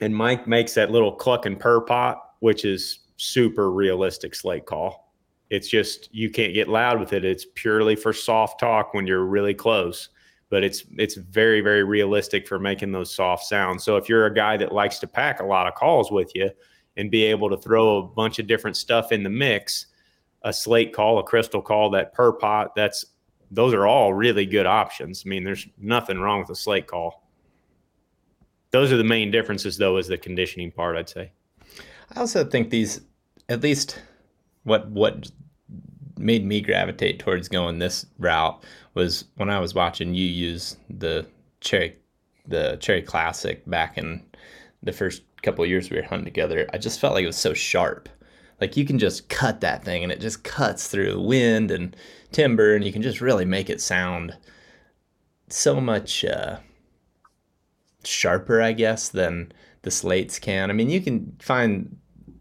and 0.00 0.14
Mike 0.14 0.46
makes 0.46 0.74
that 0.74 0.90
little 0.90 1.12
cluck 1.12 1.46
and 1.46 1.58
purr 1.58 1.80
pot, 1.80 2.34
which 2.40 2.64
is 2.64 3.00
super 3.16 3.72
realistic 3.72 4.34
slate 4.34 4.66
call. 4.66 5.12
It's 5.50 5.68
just 5.68 6.12
you 6.14 6.30
can't 6.30 6.54
get 6.54 6.68
loud 6.68 7.00
with 7.00 7.12
it. 7.12 7.24
It's 7.24 7.46
purely 7.54 7.96
for 7.96 8.12
soft 8.12 8.60
talk 8.60 8.94
when 8.94 9.06
you're 9.06 9.24
really 9.24 9.54
close. 9.54 10.10
But 10.48 10.62
it's 10.62 10.84
it's 10.96 11.16
very 11.16 11.60
very 11.60 11.82
realistic 11.82 12.46
for 12.46 12.60
making 12.60 12.92
those 12.92 13.12
soft 13.12 13.44
sounds. 13.44 13.82
So 13.82 13.96
if 13.96 14.08
you're 14.08 14.26
a 14.26 14.34
guy 14.34 14.56
that 14.58 14.70
likes 14.70 15.00
to 15.00 15.08
pack 15.08 15.40
a 15.40 15.44
lot 15.44 15.66
of 15.66 15.74
calls 15.74 16.12
with 16.12 16.30
you 16.36 16.50
and 16.96 17.10
be 17.10 17.24
able 17.24 17.50
to 17.50 17.56
throw 17.56 17.98
a 17.98 18.02
bunch 18.02 18.38
of 18.38 18.46
different 18.46 18.76
stuff 18.76 19.12
in 19.12 19.22
the 19.22 19.30
mix, 19.30 19.86
a 20.42 20.52
slate 20.52 20.92
call, 20.92 21.18
a 21.18 21.22
crystal 21.22 21.62
call, 21.62 21.90
that 21.90 22.12
purr 22.12 22.32
pot, 22.32 22.74
that's 22.74 23.04
those 23.50 23.72
are 23.74 23.86
all 23.86 24.12
really 24.12 24.46
good 24.46 24.66
options. 24.66 25.22
I 25.24 25.28
mean, 25.28 25.44
there's 25.44 25.66
nothing 25.78 26.18
wrong 26.18 26.40
with 26.40 26.50
a 26.50 26.56
slate 26.56 26.86
call. 26.86 27.28
Those 28.70 28.92
are 28.92 28.96
the 28.96 29.04
main 29.04 29.30
differences, 29.30 29.76
though, 29.76 29.96
is 29.96 30.08
the 30.08 30.18
conditioning 30.18 30.72
part. 30.72 30.96
I'd 30.96 31.08
say. 31.08 31.30
I 32.14 32.20
also 32.20 32.44
think 32.44 32.70
these, 32.70 33.00
at 33.48 33.62
least, 33.62 34.00
what 34.64 34.88
what 34.90 35.30
made 36.18 36.44
me 36.44 36.60
gravitate 36.60 37.18
towards 37.18 37.48
going 37.48 37.78
this 37.78 38.06
route 38.18 38.62
was 38.94 39.26
when 39.36 39.50
I 39.50 39.60
was 39.60 39.74
watching 39.74 40.14
you 40.14 40.24
use 40.24 40.76
the 40.88 41.26
cherry, 41.60 41.96
the 42.46 42.76
cherry 42.80 43.02
classic 43.02 43.68
back 43.68 43.98
in 43.98 44.22
the 44.82 44.92
first 44.92 45.22
couple 45.46 45.64
years 45.64 45.88
we 45.88 45.96
were 45.96 46.02
hunting 46.02 46.24
together. 46.24 46.68
I 46.72 46.78
just 46.78 47.00
felt 47.00 47.14
like 47.14 47.24
it 47.24 47.28
was 47.28 47.36
so 47.36 47.54
sharp. 47.54 48.08
Like 48.60 48.76
you 48.76 48.84
can 48.84 48.98
just 48.98 49.28
cut 49.28 49.60
that 49.60 49.84
thing 49.84 50.02
and 50.02 50.12
it 50.12 50.20
just 50.20 50.44
cuts 50.44 50.88
through 50.88 51.20
wind 51.20 51.70
and 51.70 51.96
timber 52.32 52.74
and 52.74 52.84
you 52.84 52.92
can 52.92 53.02
just 53.02 53.20
really 53.20 53.44
make 53.44 53.70
it 53.70 53.80
sound 53.80 54.36
so 55.48 55.80
much 55.80 56.24
uh, 56.24 56.58
sharper, 58.04 58.60
I 58.60 58.72
guess, 58.72 59.08
than 59.08 59.52
the 59.82 59.90
slates 59.90 60.38
can. 60.38 60.70
I 60.70 60.72
mean, 60.72 60.90
you 60.90 61.00
can 61.00 61.36
find, 61.40 61.96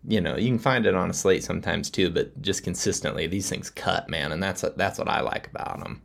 you 0.07 0.21
know, 0.21 0.35
you 0.35 0.47
can 0.47 0.59
find 0.59 0.85
it 0.85 0.95
on 0.95 1.09
a 1.09 1.13
slate 1.13 1.43
sometimes 1.43 1.89
too, 1.89 2.09
but 2.09 2.41
just 2.41 2.63
consistently, 2.63 3.27
these 3.27 3.49
things 3.49 3.69
cut, 3.69 4.09
man, 4.09 4.31
and 4.31 4.41
that's 4.41 4.61
that's 4.75 4.97
what 4.97 5.09
I 5.09 5.21
like 5.21 5.47
about 5.47 5.79
them. 5.79 6.01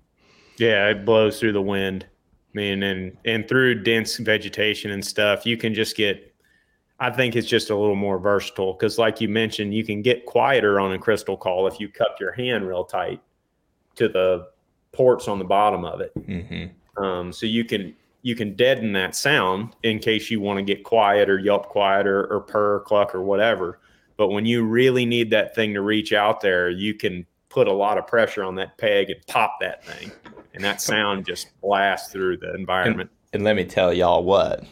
Yeah, 0.59 0.89
it 0.89 1.05
blows 1.07 1.41
through 1.41 1.53
the 1.53 1.63
wind. 1.63 2.07
I 2.55 2.59
mean, 2.59 2.83
and 2.83 3.17
and 3.25 3.49
through 3.49 3.83
dense 3.83 4.17
vegetation 4.19 4.91
and 4.91 5.05
stuff, 5.05 5.47
you 5.47 5.57
can 5.57 5.73
just 5.75 5.97
get. 5.97 6.30
I 7.01 7.11
think 7.11 7.35
it's 7.35 7.49
just 7.49 7.71
a 7.71 7.77
little 7.77 7.97
more 7.97 8.19
versatile 8.19 8.75
because, 8.75 8.99
like 8.99 9.21
you 9.21 9.29
mentioned, 9.29 9.75
you 9.75 9.85
can 9.85 10.03
get 10.03 10.27
quieter 10.27 10.79
on 10.79 10.93
a 10.93 10.99
crystal 10.99 11.37
call 11.37 11.67
if 11.67 11.81
you 11.81 11.89
cup 11.89 12.17
your 12.21 12.33
hand 12.33 12.69
real 12.69 12.85
tight 12.85 13.21
to 13.97 14.09
the 14.09 14.49
ports 14.93 15.27
on 15.27 15.39
the 15.39 15.45
bottom 15.45 15.85
of 15.85 16.01
it. 16.01 16.13
Mm-hmm. 16.15 17.03
Um, 17.03 17.33
so 17.33 17.47
you 17.47 17.65
can 17.65 17.95
you 18.23 18.35
can 18.35 18.55
deaden 18.55 18.93
that 18.93 19.17
sound 19.17 19.75
in 19.83 19.99
case 19.99 20.31
you 20.31 20.41
want 20.41 20.59
to 20.59 20.63
get 20.63 20.85
quiet 20.85 21.31
or 21.31 21.39
yelp 21.39 21.69
quieter 21.69 22.21
or, 22.21 22.37
or 22.37 22.41
purr, 22.41 22.81
cluck, 22.81 23.15
or 23.15 23.23
whatever. 23.23 23.81
But 24.19 24.29
when 24.29 24.45
you 24.45 24.65
really 24.65 25.07
need 25.07 25.31
that 25.31 25.55
thing 25.55 25.73
to 25.73 25.81
reach 25.81 26.13
out 26.13 26.43
there, 26.43 26.69
you 26.69 26.93
can 26.93 27.25
put 27.49 27.67
a 27.67 27.73
lot 27.73 27.97
of 27.97 28.07
pressure 28.07 28.45
on 28.45 28.55
that 28.57 28.77
peg 28.77 29.09
and 29.09 29.27
pop 29.27 29.57
that 29.61 29.85
thing, 29.87 30.13
and 30.53 30.63
that 30.63 30.81
sound 30.83 31.25
just 31.25 31.59
blasts 31.63 32.13
through 32.13 32.37
the 32.37 32.55
environment. 32.55 33.11
And, 33.33 33.41
and 33.41 33.45
let 33.45 33.57
me 33.57 33.65
tell 33.65 33.93
y'all 33.95 34.23
what, 34.23 34.65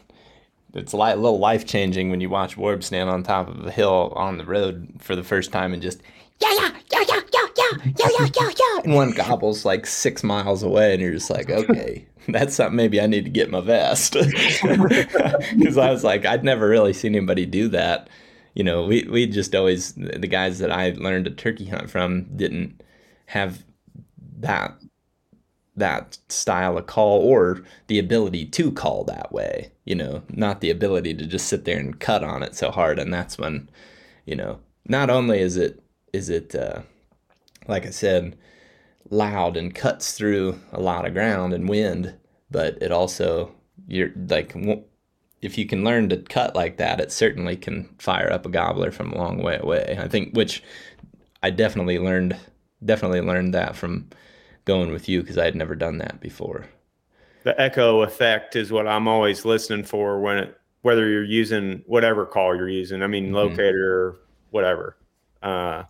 it's 0.75 0.93
a 0.93 0.97
little 0.97 1.39
life 1.39 1.67
changing 1.67 2.11
when 2.11 2.21
you 2.21 2.29
watch 2.29 2.57
Warb 2.57 2.83
stand 2.83 3.09
on 3.09 3.23
top 3.23 3.49
of 3.49 3.67
a 3.67 3.71
hill 3.71 4.13
on 4.17 4.39
the 4.39 4.45
road 4.45 4.89
for 4.99 5.17
the 5.17 5.25
first 5.25 5.53
time 5.53 5.73
and 5.73 5.83
just 5.83 6.03
yeah 6.41 6.53
yeah 6.53 6.71
yeah 6.93 7.05
yeah 7.09 7.21
yeah 7.33 7.47
yeah 7.57 7.93
yeah 7.99 8.09
yeah 8.19 8.29
yeah 8.41 8.51
yeah, 8.59 8.81
and 8.85 8.95
one 8.95 9.11
gobbles 9.11 9.65
like 9.65 9.87
six 9.87 10.23
miles 10.23 10.63
away, 10.63 10.93
and 10.93 11.03
you're 11.03 11.13
just 11.13 11.31
like, 11.31 11.51
okay, 11.51 12.07
that's 12.29 12.55
something 12.55 12.77
maybe 12.77 13.01
I 13.01 13.07
need 13.07 13.25
to 13.25 13.31
get 13.31 13.51
my 13.51 13.61
vest 13.61 14.13
because 14.63 15.79
I 15.79 15.91
was 15.91 16.05
like, 16.05 16.25
I'd 16.25 16.45
never 16.45 16.69
really 16.69 16.93
seen 16.93 17.15
anybody 17.15 17.47
do 17.47 17.69
that. 17.69 18.09
You 18.55 18.65
know, 18.65 18.85
we 18.85 19.07
we 19.11 19.27
just 19.27 19.55
always 19.55 19.95
the 19.95 20.27
guys 20.27 20.59
that 20.59 20.71
I 20.71 20.91
learned 20.91 21.27
to 21.27 21.31
turkey 21.31 21.67
hunt 21.67 21.91
from 21.91 22.25
didn't 22.37 22.83
have 23.27 23.65
that 24.41 24.75
that 25.79 26.19
style 26.29 26.79
of 26.79 26.87
call 26.87 27.21
or 27.21 27.63
the 27.87 27.99
ability 27.99 28.47
to 28.47 28.73
call 28.73 29.05
that 29.05 29.33
way. 29.33 29.73
You 29.85 29.95
know, 29.95 30.23
not 30.29 30.61
the 30.61 30.71
ability 30.71 31.15
to 31.15 31.27
just 31.27 31.49
sit 31.49 31.65
there 31.65 31.79
and 31.79 31.99
cut 31.99 32.23
on 32.23 32.43
it 32.43 32.55
so 32.55 32.71
hard, 32.71 32.99
and 32.99 33.13
that's 33.13 33.39
when, 33.39 33.69
you 34.27 34.37
know, 34.37 34.61
not 34.87 35.11
only 35.11 35.41
is 35.41 35.57
it 35.57 35.83
is 36.13 36.29
it 36.29 36.55
uh, 36.55 36.81
like 37.67 37.87
I 37.87 37.91
said 37.91 38.37
loud 39.11 39.57
and 39.57 39.75
cuts 39.75 40.13
through 40.13 40.59
a 40.73 40.81
lot 40.81 41.07
of 41.07 41.15
ground 41.15 41.55
and 41.55 41.69
wind, 41.69 42.15
but 42.51 42.77
it 42.83 42.93
also 42.93 43.53
you're 43.87 44.11
like 44.29 44.55
if 45.41 45.57
you 45.57 45.67
can 45.67 45.85
learn 45.85 46.09
to 46.09 46.17
cut 46.17 46.57
like 46.57 46.79
that, 46.79 47.01
it 47.01 47.13
certainly 47.13 47.57
can 47.57 47.89
fire 47.99 48.31
up 48.33 48.45
a 48.45 48.49
gobbler 48.49 48.91
from 48.91 49.13
a 49.13 49.19
long 49.19 49.43
way 49.43 49.59
away. 49.61 49.97
I 50.01 50.09
think 50.09 50.35
which 50.35 50.63
I 51.43 51.51
definitely 51.51 51.99
learned 51.99 52.37
definitely 52.85 53.21
learned 53.21 53.55
that 53.55 53.77
from 53.77 54.09
going 54.69 54.93
with 54.93 55.09
you 55.09 55.23
because 55.23 55.39
I 55.39 55.47
had 55.47 55.57
never 55.57 55.75
done 55.75 55.99
that 55.99 56.21
before. 56.21 56.67
The 57.43 57.61
echo 57.61 58.03
effect 58.03 58.55
is 58.55 58.71
what 58.71 58.87
I'm 58.87 59.09
always 59.09 59.45
listening 59.45 59.83
for 59.83 60.21
when 60.21 60.39
it 60.39 60.55
whether 60.83 61.09
you're 61.09 61.25
using 61.25 61.83
whatever 61.87 62.25
call 62.25 62.55
you're 62.55 62.69
using. 62.69 63.03
I 63.03 63.09
mean 63.09 63.27
mm-hmm. 63.27 63.35
locator 63.35 63.93
or 63.93 64.21
whatever. 64.51 64.97
Uh, 65.43 65.85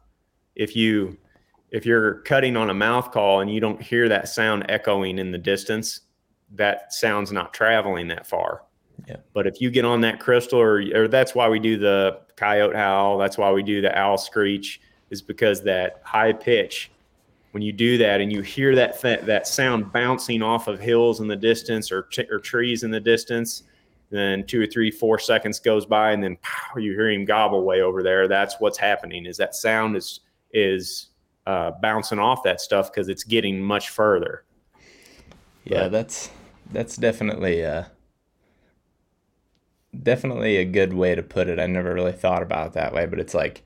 if 0.55 0.75
you 0.75 1.19
if 1.71 1.85
you're 1.85 2.21
cutting 2.21 2.57
on 2.57 2.71
a 2.71 2.75
mouth 2.75 3.11
call 3.11 3.41
and 3.41 3.53
you 3.53 3.61
don't 3.61 3.83
hear 3.83 4.09
that 4.09 4.29
sound 4.29 4.65
echoing 4.69 5.19
in 5.19 5.33
the 5.33 5.39
distance, 5.39 6.01
that 6.55 6.93
sound's 6.93 7.33
not 7.33 7.53
traveling 7.53 8.09
that 8.09 8.27
far. 8.27 8.63
Yeah. 9.07 9.17
But 9.35 9.47
if 9.47 9.61
you 9.61 9.71
get 9.71 9.85
on 9.85 10.01
that 10.03 10.19
crystal, 10.19 10.59
or, 10.61 10.83
or 10.95 11.09
that's 11.09 11.35
why 11.35 11.49
we 11.49 11.59
do 11.59 11.77
the 11.77 12.21
coyote 12.37 12.75
howl, 12.75 13.19
that's 13.19 13.37
why 13.37 13.51
we 13.53 13.63
do 13.63 13.81
the 13.81 13.97
owl 13.97 14.19
screech, 14.19 14.81
is 15.11 15.21
because 15.21 15.63
that 15.65 16.01
high 16.05 16.33
pitch, 16.33 16.91
when 17.53 17.63
you 17.63 17.73
do 17.73 17.99
that 17.99 18.21
and 18.21 18.33
you 18.33 18.43
hear 18.43 18.75
that 18.75 19.01
th- 19.01 19.23
that 19.23 19.47
sound 19.47 19.93
bouncing 19.93 20.43
off 20.43 20.69
of 20.69 20.79
hills 20.79 21.21
in 21.21 21.29
the 21.29 21.37
distance 21.37 21.91
or, 21.91 22.03
t- 22.03 22.27
or 22.31 22.39
trees 22.39 22.83
in 22.83 22.91
the 22.91 23.01
distance, 23.01 23.63
then 24.11 24.47
two 24.47 24.61
or 24.63 24.67
three, 24.67 24.91
four 24.91 25.19
seconds 25.19 25.59
goes 25.59 25.87
by, 25.87 26.13
and 26.13 26.23
then 26.23 26.37
pow, 26.43 26.79
you 26.79 26.93
hear 26.93 27.11
him 27.11 27.25
gobble 27.25 27.65
way 27.65 27.81
over 27.81 28.03
there. 28.03 28.29
That's 28.29 28.57
what's 28.59 28.79
happening. 28.79 29.27
Is 29.27 29.37
that 29.39 29.55
sound 29.55 29.97
is 29.97 30.21
is 30.53 31.09
uh, 31.47 31.73
bouncing 31.83 32.19
off 32.19 32.43
that 32.43 32.61
stuff 32.61 32.93
because 32.93 33.09
it's 33.09 33.25
getting 33.25 33.61
much 33.61 33.91
further. 33.91 34.45
Yeah, 35.65 35.85
but, 35.85 35.93
that's 35.93 36.31
that's 36.73 36.97
definitely 36.97 37.65
uh, 37.65 37.85
definitely 40.03 40.57
a 40.57 40.65
good 40.65 40.93
way 40.93 41.15
to 41.15 41.23
put 41.23 41.49
it. 41.49 41.59
I 41.59 41.67
never 41.67 41.93
really 41.93 42.13
thought 42.13 42.43
about 42.43 42.69
it 42.69 42.73
that 42.75 42.93
way, 42.93 43.07
but 43.07 43.19
it's 43.19 43.35
like 43.35 43.63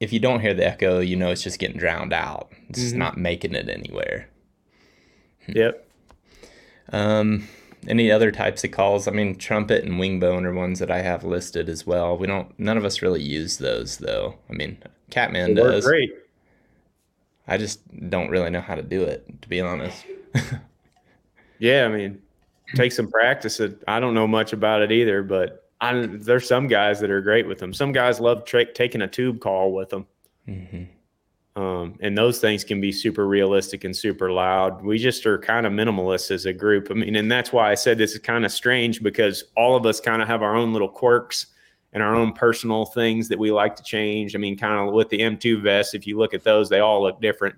if 0.00 0.12
you 0.12 0.20
don't 0.20 0.40
hear 0.40 0.54
the 0.54 0.66
echo, 0.66 1.00
you 1.00 1.16
know 1.16 1.30
it's 1.30 1.42
just 1.42 1.58
getting 1.58 1.78
drowned 1.78 2.12
out. 2.12 2.52
It's 2.68 2.80
mm-hmm. 2.80 2.98
not 2.98 3.16
making 3.16 3.54
it 3.54 3.68
anywhere. 3.68 4.28
Yep. 5.48 5.86
Um, 6.92 7.48
any 7.86 8.10
other 8.10 8.30
types 8.30 8.64
of 8.64 8.70
calls? 8.70 9.08
I 9.08 9.10
mean, 9.10 9.36
trumpet 9.36 9.84
and 9.84 9.94
wingbone 9.94 10.44
are 10.44 10.54
ones 10.54 10.78
that 10.78 10.90
I 10.90 11.02
have 11.02 11.24
listed 11.24 11.68
as 11.68 11.86
well. 11.86 12.16
We 12.16 12.26
don't. 12.26 12.58
None 12.58 12.76
of 12.76 12.84
us 12.84 13.02
really 13.02 13.22
use 13.22 13.58
those 13.58 13.98
though. 13.98 14.36
I 14.48 14.52
mean, 14.52 14.78
Catman 15.10 15.54
does. 15.54 15.84
Great. 15.84 16.12
I 17.46 17.56
just 17.56 17.80
don't 18.10 18.28
really 18.28 18.50
know 18.50 18.60
how 18.60 18.74
to 18.74 18.82
do 18.82 19.02
it, 19.02 19.40
to 19.42 19.48
be 19.48 19.60
honest. 19.60 20.04
yeah, 21.58 21.86
I 21.86 21.88
mean, 21.88 22.20
take 22.74 22.92
some 22.92 23.10
practice. 23.10 23.60
I 23.86 24.00
don't 24.00 24.12
know 24.12 24.26
much 24.26 24.52
about 24.52 24.82
it 24.82 24.92
either, 24.92 25.22
but 25.22 25.67
I, 25.80 26.06
there's 26.06 26.48
some 26.48 26.66
guys 26.66 27.00
that 27.00 27.10
are 27.10 27.20
great 27.20 27.46
with 27.46 27.58
them. 27.58 27.72
Some 27.72 27.92
guys 27.92 28.20
love 28.20 28.44
tra- 28.44 28.72
taking 28.72 29.02
a 29.02 29.08
tube 29.08 29.40
call 29.40 29.72
with 29.72 29.90
them. 29.90 30.06
Mm-hmm. 30.48 30.84
Um, 31.60 31.94
and 32.00 32.16
those 32.16 32.38
things 32.38 32.62
can 32.62 32.80
be 32.80 32.92
super 32.92 33.26
realistic 33.26 33.82
and 33.82 33.96
super 33.96 34.30
loud. 34.30 34.84
We 34.84 34.96
just 34.98 35.26
are 35.26 35.38
kind 35.38 35.66
of 35.66 35.72
minimalist 35.72 36.30
as 36.30 36.46
a 36.46 36.52
group. 36.52 36.88
I 36.90 36.94
mean, 36.94 37.16
and 37.16 37.30
that's 37.30 37.52
why 37.52 37.70
I 37.70 37.74
said 37.74 37.98
this 37.98 38.12
is 38.12 38.20
kind 38.20 38.44
of 38.44 38.52
strange 38.52 39.02
because 39.02 39.44
all 39.56 39.74
of 39.74 39.84
us 39.84 40.00
kind 40.00 40.22
of 40.22 40.28
have 40.28 40.42
our 40.42 40.54
own 40.54 40.72
little 40.72 40.88
quirks 40.88 41.46
and 41.92 42.02
our 42.02 42.14
own 42.14 42.32
personal 42.32 42.84
things 42.84 43.28
that 43.28 43.38
we 43.38 43.50
like 43.50 43.74
to 43.76 43.82
change. 43.82 44.36
I 44.36 44.38
mean, 44.38 44.56
kind 44.56 44.88
of 44.88 44.94
with 44.94 45.08
the 45.08 45.18
M2 45.18 45.62
vests, 45.62 45.94
if 45.94 46.06
you 46.06 46.16
look 46.16 46.32
at 46.32 46.44
those, 46.44 46.68
they 46.68 46.80
all 46.80 47.02
look 47.02 47.20
different 47.20 47.56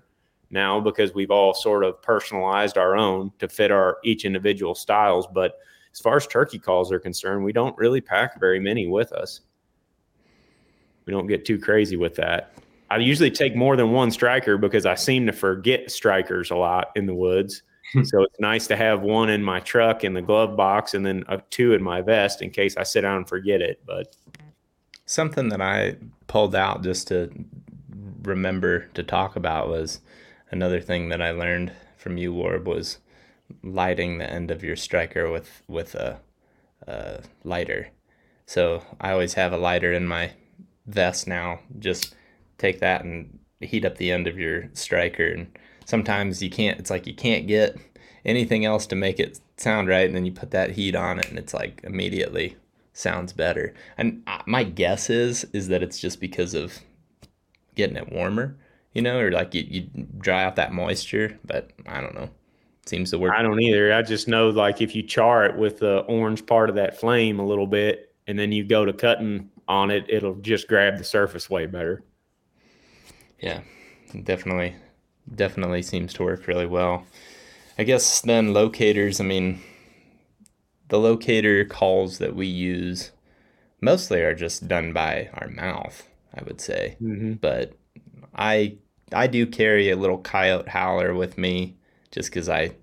now 0.49 0.79
because 0.79 1.13
we've 1.13 1.31
all 1.31 1.53
sort 1.53 1.83
of 1.83 2.01
personalized 2.01 2.77
our 2.77 2.95
own 2.97 3.31
to 3.39 3.47
fit 3.47 3.71
our 3.71 3.97
each 4.03 4.25
individual 4.25 4.73
styles. 4.73 5.27
But 5.27 5.59
as 5.93 5.99
far 5.99 6.17
as 6.17 6.27
turkey 6.27 6.59
calls 6.59 6.91
are 6.91 6.99
concerned, 6.99 7.43
we 7.43 7.53
don't 7.53 7.77
really 7.77 8.01
pack 8.01 8.39
very 8.39 8.59
many 8.59 8.87
with 8.87 9.11
us. 9.11 9.41
We 11.05 11.11
don't 11.11 11.27
get 11.27 11.45
too 11.45 11.59
crazy 11.59 11.97
with 11.97 12.15
that. 12.15 12.53
I 12.89 12.97
usually 12.97 13.31
take 13.31 13.55
more 13.55 13.75
than 13.75 13.91
one 13.91 14.11
striker 14.11 14.57
because 14.57 14.85
I 14.85 14.95
seem 14.95 15.25
to 15.27 15.33
forget 15.33 15.91
strikers 15.91 16.51
a 16.51 16.55
lot 16.55 16.91
in 16.95 17.05
the 17.05 17.15
woods. 17.15 17.63
so 18.03 18.23
it's 18.23 18.39
nice 18.39 18.67
to 18.67 18.75
have 18.75 19.01
one 19.01 19.29
in 19.29 19.43
my 19.43 19.59
truck 19.59 20.03
in 20.03 20.13
the 20.13 20.21
glove 20.21 20.55
box 20.55 20.93
and 20.93 21.05
then 21.05 21.23
a 21.27 21.41
two 21.49 21.73
in 21.73 21.81
my 21.81 22.01
vest 22.01 22.41
in 22.41 22.49
case 22.49 22.77
I 22.77 22.83
sit 22.83 23.01
down 23.01 23.17
and 23.17 23.27
forget 23.27 23.61
it. 23.61 23.81
But 23.85 24.15
something 25.05 25.49
that 25.49 25.61
I 25.61 25.97
pulled 26.27 26.55
out 26.55 26.83
just 26.83 27.07
to 27.09 27.31
remember 28.23 28.85
to 28.93 29.03
talk 29.03 29.35
about 29.35 29.67
was 29.67 29.99
another 30.51 30.79
thing 30.79 31.09
that 31.09 31.21
I 31.21 31.31
learned 31.31 31.71
from 31.97 32.17
you, 32.17 32.33
Warb, 32.33 32.65
was 32.65 32.99
lighting 33.63 34.17
the 34.17 34.29
end 34.29 34.51
of 34.51 34.63
your 34.63 34.75
striker 34.75 35.29
with 35.29 35.63
with 35.67 35.95
a, 35.95 36.19
a 36.87 37.21
lighter. 37.43 37.89
So 38.45 38.83
I 38.99 39.11
always 39.11 39.35
have 39.35 39.53
a 39.53 39.57
lighter 39.57 39.93
in 39.93 40.07
my 40.07 40.31
vest 40.85 41.27
now. 41.27 41.59
Just 41.79 42.15
take 42.57 42.79
that 42.79 43.03
and 43.03 43.39
heat 43.59 43.85
up 43.85 43.97
the 43.97 44.11
end 44.11 44.27
of 44.27 44.39
your 44.39 44.69
striker, 44.73 45.27
and 45.27 45.57
sometimes 45.85 46.41
you 46.41 46.49
can't. 46.49 46.79
It's 46.79 46.89
like 46.89 47.07
you 47.07 47.15
can't 47.15 47.47
get 47.47 47.77
anything 48.25 48.65
else 48.65 48.85
to 48.87 48.95
make 48.95 49.19
it 49.19 49.39
sound 49.57 49.87
right, 49.87 50.05
and 50.05 50.15
then 50.15 50.25
you 50.25 50.31
put 50.31 50.51
that 50.51 50.71
heat 50.71 50.95
on 50.95 51.19
it, 51.19 51.29
and 51.29 51.39
it's 51.39 51.53
like 51.53 51.81
immediately 51.83 52.57
sounds 52.93 53.33
better. 53.33 53.73
And 53.97 54.27
my 54.45 54.63
guess 54.63 55.09
is 55.09 55.45
is 55.53 55.67
that 55.69 55.83
it's 55.83 55.99
just 55.99 56.19
because 56.19 56.53
of 56.53 56.79
getting 57.75 57.95
it 57.95 58.11
warmer, 58.11 58.57
you 58.93 59.01
know, 59.01 59.19
or 59.19 59.31
like 59.31 59.53
you, 59.53 59.65
you 59.67 59.81
dry 60.17 60.43
out 60.43 60.55
that 60.57 60.73
moisture. 60.73 61.39
But 61.45 61.71
I 61.87 62.01
don't 62.01 62.15
know. 62.15 62.29
Seems 62.85 63.11
to 63.11 63.19
work. 63.19 63.33
I 63.37 63.41
don't 63.43 63.61
either. 63.61 63.93
I 63.93 64.01
just 64.01 64.27
know 64.27 64.49
like 64.49 64.81
if 64.81 64.95
you 64.95 65.03
char 65.03 65.45
it 65.45 65.55
with 65.55 65.79
the 65.79 65.99
orange 66.07 66.45
part 66.45 66.69
of 66.69 66.75
that 66.75 66.99
flame 66.99 67.39
a 67.39 67.45
little 67.45 67.67
bit, 67.67 68.13
and 68.27 68.37
then 68.37 68.51
you 68.51 68.63
go 68.63 68.85
to 68.85 68.93
cutting 68.93 69.49
on 69.67 69.91
it, 69.91 70.05
it'll 70.09 70.35
just 70.35 70.67
grab 70.67 70.97
the 70.97 71.03
surface 71.03 71.49
way 71.49 71.67
better. 71.67 72.03
Yeah, 73.39 73.61
definitely, 74.23 74.75
definitely 75.35 75.83
seems 75.83 76.13
to 76.13 76.23
work 76.23 76.47
really 76.47 76.65
well. 76.65 77.05
I 77.77 77.83
guess 77.83 78.21
then 78.21 78.53
locators. 78.53 79.19
I 79.19 79.25
mean, 79.25 79.61
the 80.89 80.99
locator 80.99 81.63
calls 81.65 82.17
that 82.17 82.35
we 82.35 82.47
use 82.47 83.11
mostly 83.79 84.21
are 84.21 84.35
just 84.35 84.67
done 84.67 84.91
by 84.91 85.29
our 85.35 85.47
mouth. 85.49 86.07
I 86.33 86.43
would 86.43 86.61
say, 86.61 86.97
mm-hmm. 87.01 87.33
but 87.33 87.73
I 88.33 88.77
I 89.13 89.27
do 89.27 89.45
carry 89.45 89.91
a 89.91 89.95
little 89.95 90.17
coyote 90.17 90.69
howler 90.69 91.13
with 91.13 91.37
me 91.37 91.75
just 92.11 92.29
because 92.29 92.49
I 92.49 92.75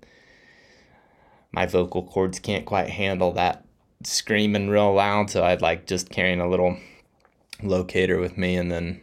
my 1.51 1.65
vocal 1.65 2.03
cords 2.03 2.39
can't 2.39 2.65
quite 2.65 2.89
handle 2.89 3.31
that 3.33 3.65
screaming 4.03 4.69
real 4.69 4.93
loud. 4.93 5.29
So 5.29 5.43
I'd 5.43 5.61
like 5.61 5.87
just 5.87 6.09
carrying 6.09 6.41
a 6.41 6.49
little 6.49 6.77
locator 7.63 8.19
with 8.19 8.37
me, 8.37 8.55
and 8.55 8.71
then 8.71 9.01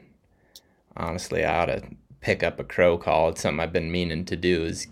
honestly, 0.96 1.44
I 1.44 1.62
ought 1.62 1.66
to 1.66 1.82
pick 2.20 2.42
up 2.42 2.58
a 2.60 2.64
crow 2.64 2.98
call. 2.98 3.28
It's 3.30 3.42
something 3.42 3.60
I've 3.60 3.72
been 3.72 3.92
meaning 3.92 4.24
to 4.26 4.36
do 4.36 4.64
is 4.64 4.86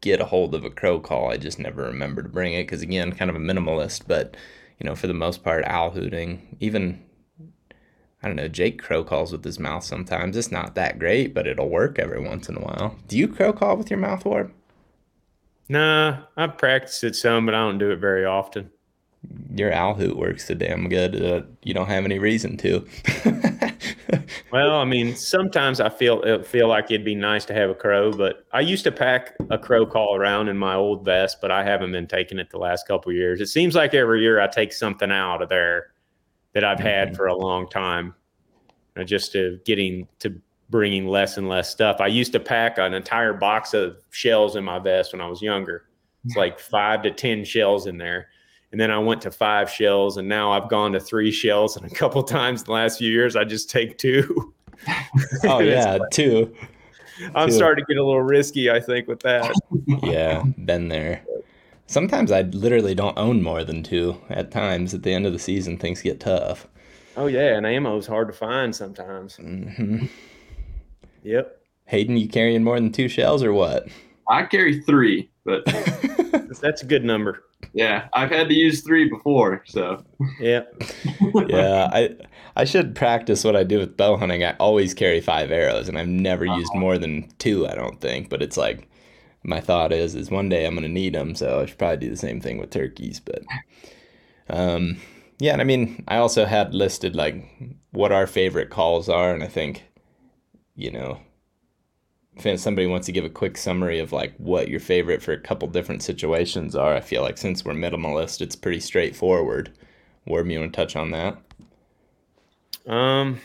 get 0.00 0.20
a 0.20 0.26
hold 0.26 0.54
of 0.54 0.64
a 0.64 0.70
crow 0.70 1.00
call. 1.00 1.30
I 1.30 1.36
just 1.36 1.58
never 1.58 1.84
remember 1.84 2.22
to 2.22 2.28
bring 2.28 2.54
it 2.54 2.64
because 2.64 2.82
again, 2.82 3.12
kind 3.12 3.30
of 3.30 3.36
a 3.36 3.40
minimalist, 3.40 4.02
but 4.06 4.36
you 4.78 4.86
know, 4.86 4.94
for 4.94 5.06
the 5.06 5.14
most 5.14 5.42
part, 5.42 5.64
owl 5.64 5.90
hooting, 5.90 6.56
even 6.60 7.02
I 8.22 8.28
don't 8.28 8.36
know, 8.36 8.48
Jake 8.48 8.82
crow 8.82 9.04
calls 9.04 9.30
with 9.30 9.44
his 9.44 9.58
mouth 9.58 9.84
sometimes. 9.84 10.36
It's 10.36 10.50
not 10.50 10.74
that 10.74 10.98
great, 10.98 11.34
but 11.34 11.46
it'll 11.46 11.68
work 11.68 11.98
every 11.98 12.20
once 12.20 12.48
in 12.48 12.56
a 12.56 12.60
while. 12.60 12.96
Do 13.08 13.16
you 13.16 13.28
crow 13.28 13.52
call 13.52 13.76
with 13.76 13.90
your 13.90 14.00
mouth, 14.00 14.24
Warb? 14.24 14.50
Nah, 15.68 16.18
I 16.36 16.46
practice 16.46 17.02
it 17.02 17.16
some, 17.16 17.46
but 17.46 17.54
I 17.54 17.58
don't 17.58 17.78
do 17.78 17.90
it 17.90 17.96
very 17.96 18.24
often. 18.24 18.70
Your 19.50 19.72
owl 19.72 19.94
hoot 19.94 20.16
works 20.16 20.46
so 20.46 20.54
damn 20.54 20.88
good. 20.88 21.20
Uh, 21.20 21.42
you 21.62 21.74
don't 21.74 21.88
have 21.88 22.04
any 22.04 22.20
reason 22.20 22.56
to. 22.58 22.86
well, 24.52 24.76
I 24.76 24.84
mean, 24.84 25.16
sometimes 25.16 25.80
I 25.80 25.88
feel 25.88 26.22
uh, 26.24 26.44
feel 26.44 26.68
like 26.68 26.92
it'd 26.92 27.04
be 27.04 27.16
nice 27.16 27.44
to 27.46 27.54
have 27.54 27.68
a 27.68 27.74
crow, 27.74 28.12
but 28.12 28.46
I 28.52 28.60
used 28.60 28.84
to 28.84 28.92
pack 28.92 29.34
a 29.50 29.58
crow 29.58 29.84
call 29.84 30.14
around 30.14 30.48
in 30.48 30.56
my 30.56 30.76
old 30.76 31.04
vest, 31.04 31.38
but 31.40 31.50
I 31.50 31.64
haven't 31.64 31.90
been 31.90 32.06
taking 32.06 32.38
it 32.38 32.50
the 32.50 32.58
last 32.58 32.86
couple 32.86 33.12
years. 33.12 33.40
It 33.40 33.46
seems 33.46 33.74
like 33.74 33.94
every 33.94 34.20
year 34.20 34.40
I 34.40 34.46
take 34.46 34.72
something 34.72 35.10
out 35.10 35.42
of 35.42 35.48
there 35.48 35.92
that 36.52 36.62
I've 36.62 36.78
had 36.78 37.08
mm-hmm. 37.08 37.16
for 37.16 37.26
a 37.26 37.36
long 37.36 37.68
time, 37.68 38.14
uh, 38.96 39.02
just 39.02 39.32
to 39.32 39.58
getting 39.64 40.06
to 40.20 40.40
bringing 40.70 41.06
less 41.06 41.36
and 41.36 41.48
less 41.48 41.70
stuff. 41.70 41.96
I 42.00 42.06
used 42.08 42.32
to 42.32 42.40
pack 42.40 42.78
an 42.78 42.94
entire 42.94 43.32
box 43.32 43.74
of 43.74 43.96
shells 44.10 44.56
in 44.56 44.64
my 44.64 44.78
vest 44.78 45.12
when 45.12 45.20
I 45.20 45.28
was 45.28 45.42
younger. 45.42 45.84
It's 46.24 46.36
like 46.36 46.58
five 46.58 47.02
to 47.02 47.10
10 47.10 47.44
shells 47.44 47.86
in 47.86 47.98
there. 47.98 48.28
And 48.72 48.80
then 48.80 48.90
I 48.90 48.98
went 48.98 49.22
to 49.22 49.30
five 49.30 49.70
shells, 49.70 50.16
and 50.16 50.28
now 50.28 50.52
I've 50.52 50.68
gone 50.68 50.92
to 50.92 51.00
three 51.00 51.30
shells. 51.30 51.76
And 51.76 51.90
a 51.90 51.94
couple 51.94 52.22
times 52.24 52.62
in 52.62 52.66
the 52.66 52.72
last 52.72 52.98
few 52.98 53.10
years, 53.10 53.36
I 53.36 53.44
just 53.44 53.70
take 53.70 53.96
two. 53.96 54.52
oh, 55.44 55.60
yeah, 55.60 55.94
like, 55.94 56.10
two. 56.10 56.54
I'm 57.34 57.48
two. 57.48 57.54
starting 57.54 57.84
to 57.84 57.94
get 57.94 57.98
a 57.98 58.04
little 58.04 58.22
risky, 58.22 58.70
I 58.70 58.80
think, 58.80 59.06
with 59.06 59.20
that. 59.20 59.54
yeah, 60.02 60.42
been 60.64 60.88
there. 60.88 61.24
Sometimes 61.86 62.32
I 62.32 62.42
literally 62.42 62.94
don't 62.94 63.16
own 63.16 63.42
more 63.42 63.62
than 63.62 63.84
two. 63.84 64.20
At 64.28 64.50
times, 64.50 64.92
at 64.92 65.04
the 65.04 65.12
end 65.12 65.24
of 65.24 65.32
the 65.32 65.38
season, 65.38 65.78
things 65.78 66.02
get 66.02 66.18
tough. 66.18 66.66
Oh, 67.16 67.28
yeah, 67.28 67.56
and 67.56 67.64
ammo 67.64 67.96
is 67.96 68.06
hard 68.06 68.26
to 68.26 68.34
find 68.34 68.74
sometimes. 68.74 69.36
Mm-hmm. 69.36 70.06
Yep. 71.26 71.60
Hayden, 71.86 72.16
you 72.16 72.28
carrying 72.28 72.62
more 72.62 72.76
than 72.76 72.92
two 72.92 73.08
shells 73.08 73.42
or 73.42 73.52
what? 73.52 73.88
I 74.28 74.44
carry 74.44 74.80
three, 74.82 75.28
but 75.44 75.64
that's 76.60 76.82
a 76.82 76.86
good 76.86 77.04
number. 77.04 77.42
Yeah, 77.72 78.08
I've 78.14 78.30
had 78.30 78.48
to 78.48 78.54
use 78.54 78.82
three 78.82 79.08
before, 79.08 79.62
so 79.66 80.04
yeah, 80.40 80.62
yeah. 81.48 81.90
I 81.92 82.16
I 82.54 82.64
should 82.64 82.94
practice 82.94 83.42
what 83.42 83.56
I 83.56 83.64
do 83.64 83.78
with 83.78 83.96
bow 83.96 84.16
hunting. 84.16 84.44
I 84.44 84.54
always 84.58 84.94
carry 84.94 85.20
five 85.20 85.50
arrows, 85.50 85.88
and 85.88 85.98
I've 85.98 86.08
never 86.08 86.46
uh-huh. 86.46 86.58
used 86.58 86.74
more 86.74 86.96
than 86.96 87.28
two. 87.38 87.66
I 87.66 87.74
don't 87.74 88.00
think, 88.00 88.30
but 88.30 88.40
it's 88.40 88.56
like 88.56 88.88
my 89.42 89.60
thought 89.60 89.92
is 89.92 90.14
is 90.14 90.30
one 90.30 90.48
day 90.48 90.64
I'm 90.64 90.74
gonna 90.74 90.88
need 90.88 91.14
them, 91.14 91.34
so 91.34 91.60
I 91.60 91.66
should 91.66 91.78
probably 91.78 91.98
do 91.98 92.10
the 92.10 92.16
same 92.16 92.40
thing 92.40 92.58
with 92.58 92.70
turkeys. 92.70 93.20
But 93.20 93.42
um, 94.48 94.98
yeah, 95.38 95.52
and 95.52 95.60
I 95.60 95.64
mean, 95.64 96.04
I 96.06 96.18
also 96.18 96.44
had 96.44 96.72
listed 96.72 97.16
like 97.16 97.44
what 97.90 98.12
our 98.12 98.26
favorite 98.28 98.70
calls 98.70 99.08
are, 99.08 99.34
and 99.34 99.42
I 99.42 99.48
think 99.48 99.82
you 100.76 100.90
know, 100.90 101.18
if 102.36 102.60
somebody 102.60 102.86
wants 102.86 103.06
to 103.06 103.12
give 103.12 103.24
a 103.24 103.30
quick 103.30 103.56
summary 103.56 103.98
of 103.98 104.12
like 104.12 104.34
what 104.36 104.68
your 104.68 104.80
favorite 104.80 105.22
for 105.22 105.32
a 105.32 105.40
couple 105.40 105.66
different 105.68 106.02
situations 106.02 106.76
are, 106.76 106.94
I 106.94 107.00
feel 107.00 107.22
like 107.22 107.38
since 107.38 107.64
we're 107.64 107.72
minimalist, 107.72 108.42
it's 108.42 108.54
pretty 108.54 108.80
straightforward. 108.80 109.72
Warb, 110.28 110.50
you 110.50 110.60
want 110.60 110.72
to 110.72 110.76
touch 110.76 110.96
on 110.96 111.10
that? 111.12 111.38
Um, 112.86 113.40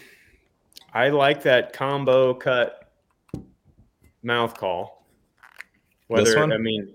I 0.94 1.10
like 1.10 1.44
that 1.44 1.74
combo 1.74 2.34
cut 2.34 2.92
mouth 4.24 4.58
call. 4.58 5.06
Whether 6.08 6.26
this 6.26 6.36
one? 6.36 6.52
I 6.52 6.58
mean, 6.58 6.94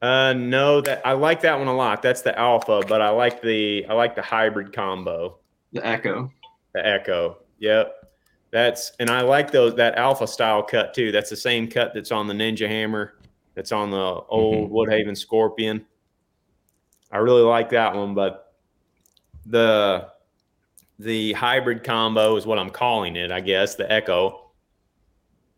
uh, 0.00 0.32
no, 0.32 0.80
that 0.80 1.02
I 1.04 1.12
like 1.12 1.42
that 1.42 1.58
one 1.58 1.68
a 1.68 1.76
lot. 1.76 2.00
That's 2.00 2.22
the 2.22 2.36
alpha, 2.38 2.82
but 2.88 3.02
I 3.02 3.10
like 3.10 3.42
the 3.42 3.84
I 3.86 3.92
like 3.92 4.14
the 4.14 4.22
hybrid 4.22 4.72
combo. 4.72 5.38
The 5.72 5.86
echo. 5.86 6.32
The 6.72 6.86
echo. 6.86 7.38
Yep. 7.58 8.05
That's 8.50 8.92
and 9.00 9.10
I 9.10 9.22
like 9.22 9.50
those 9.50 9.74
that 9.76 9.96
alpha 9.96 10.26
style 10.26 10.62
cut 10.62 10.94
too. 10.94 11.12
That's 11.12 11.30
the 11.30 11.36
same 11.36 11.68
cut 11.68 11.92
that's 11.94 12.12
on 12.12 12.26
the 12.26 12.34
Ninja 12.34 12.68
Hammer, 12.68 13.14
that's 13.54 13.72
on 13.72 13.90
the 13.90 13.96
old 13.96 14.70
mm-hmm. 14.70 14.74
Woodhaven 14.74 15.16
Scorpion. 15.16 15.84
I 17.10 17.18
really 17.18 17.42
like 17.42 17.70
that 17.70 17.94
one, 17.94 18.14
but 18.14 18.54
the 19.46 20.08
the 20.98 21.32
hybrid 21.34 21.84
combo 21.84 22.36
is 22.36 22.46
what 22.46 22.58
I'm 22.58 22.70
calling 22.70 23.16
it, 23.16 23.30
I 23.30 23.40
guess, 23.40 23.74
the 23.74 23.90
Echo. 23.90 24.50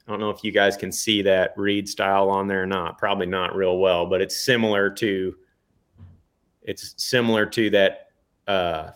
I 0.07 0.11
don't 0.11 0.21
know 0.21 0.31
if 0.31 0.43
you 0.43 0.53
guys 0.53 0.77
can 0.77 0.91
see 0.91 1.23
that 1.23 1.53
reed 1.57 1.89
style 1.89 2.31
on 2.31 2.49
there 2.49 2.63
or 2.63 2.67
not. 2.67 2.97
Probably 2.99 3.27
not 3.27 3.55
real 3.55 3.79
well, 3.79 4.07
but 4.07 4.21
it's 4.21 4.37
similar 4.37 4.91
to 4.91 5.37
it's 6.63 6.95
similar 6.97 7.47
to 7.47 7.71
that 7.71 8.09
uh, 8.47 8.91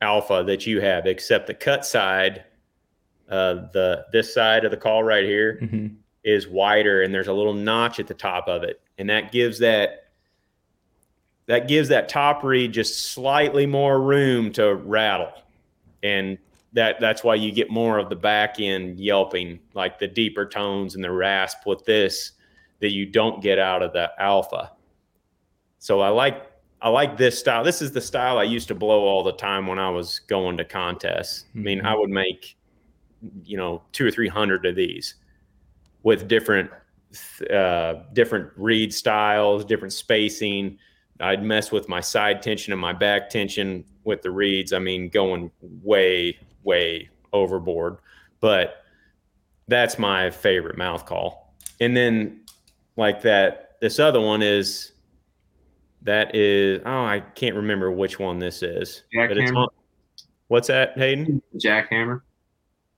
alpha 0.00 0.44
that 0.46 0.66
you 0.66 0.80
have, 0.80 1.06
except 1.06 1.46
the 1.46 1.54
cut 1.54 1.84
side 1.84 2.44
uh, 3.28 3.54
the 3.72 4.06
this 4.12 4.32
side 4.32 4.64
of 4.64 4.70
the 4.70 4.76
call 4.76 5.02
right 5.02 5.24
here 5.24 5.58
mm-hmm. 5.62 5.88
is 6.24 6.46
wider, 6.46 7.02
and 7.02 7.12
there's 7.12 7.28
a 7.28 7.32
little 7.32 7.54
notch 7.54 7.98
at 8.00 8.06
the 8.06 8.14
top 8.14 8.48
of 8.48 8.62
it, 8.62 8.80
and 8.98 9.08
that 9.10 9.32
gives 9.32 9.58
that 9.58 10.10
that 11.46 11.68
gives 11.68 11.88
that 11.88 12.08
top 12.08 12.42
reed 12.42 12.72
just 12.72 13.12
slightly 13.12 13.66
more 13.66 14.00
room 14.00 14.52
to 14.52 14.74
rattle, 14.74 15.32
and 16.02 16.38
that 16.72 17.00
that's 17.00 17.24
why 17.24 17.34
you 17.34 17.52
get 17.52 17.70
more 17.70 17.98
of 17.98 18.08
the 18.08 18.16
back 18.16 18.60
end 18.60 18.98
yelping, 18.98 19.58
like 19.74 19.98
the 19.98 20.06
deeper 20.06 20.46
tones 20.46 20.94
and 20.94 21.02
the 21.02 21.10
rasp 21.10 21.58
with 21.66 21.84
this 21.84 22.32
that 22.80 22.90
you 22.90 23.06
don't 23.06 23.42
get 23.42 23.58
out 23.58 23.82
of 23.82 23.92
the 23.92 24.10
alpha. 24.18 24.72
So 25.78 26.00
I 26.00 26.08
like 26.08 26.46
I 26.82 26.88
like 26.88 27.16
this 27.16 27.38
style. 27.38 27.64
This 27.64 27.80
is 27.80 27.92
the 27.92 28.00
style 28.00 28.38
I 28.38 28.42
used 28.42 28.68
to 28.68 28.74
blow 28.74 29.04
all 29.04 29.22
the 29.22 29.32
time 29.32 29.66
when 29.66 29.78
I 29.78 29.88
was 29.88 30.20
going 30.20 30.56
to 30.58 30.64
contests. 30.64 31.44
Mm-hmm. 31.48 31.58
I 31.58 31.62
mean, 31.62 31.86
I 31.86 31.96
would 31.96 32.10
make 32.10 32.56
you 33.44 33.56
know 33.56 33.82
two 33.92 34.06
or 34.06 34.10
three 34.10 34.28
hundred 34.28 34.66
of 34.66 34.76
these 34.76 35.14
with 36.02 36.28
different 36.28 36.70
uh, 37.52 37.94
different 38.12 38.50
reed 38.56 38.92
styles, 38.92 39.64
different 39.64 39.92
spacing. 39.92 40.78
I'd 41.20 41.42
mess 41.42 41.72
with 41.72 41.88
my 41.88 42.00
side 42.00 42.42
tension 42.42 42.72
and 42.72 42.80
my 42.80 42.92
back 42.92 43.30
tension 43.30 43.84
with 44.04 44.22
the 44.22 44.30
reeds. 44.30 44.72
I 44.72 44.78
mean, 44.78 45.08
going 45.08 45.50
way, 45.82 46.38
way 46.62 47.08
overboard. 47.32 47.98
But 48.40 48.84
that's 49.66 49.98
my 49.98 50.30
favorite 50.30 50.76
mouth 50.76 51.06
call. 51.06 51.54
And 51.80 51.96
then, 51.96 52.42
like 52.96 53.22
that, 53.22 53.76
this 53.80 53.98
other 53.98 54.20
one 54.20 54.42
is 54.42 54.92
that 56.02 56.34
is 56.34 56.80
oh, 56.86 57.04
I 57.04 57.20
can't 57.20 57.56
remember 57.56 57.90
which 57.90 58.18
one 58.18 58.38
this 58.38 58.62
is. 58.62 59.02
Jackhammer. 59.14 59.68
What's 60.48 60.68
that, 60.68 60.96
Hayden? 60.96 61.42
Jackhammer. 61.56 62.20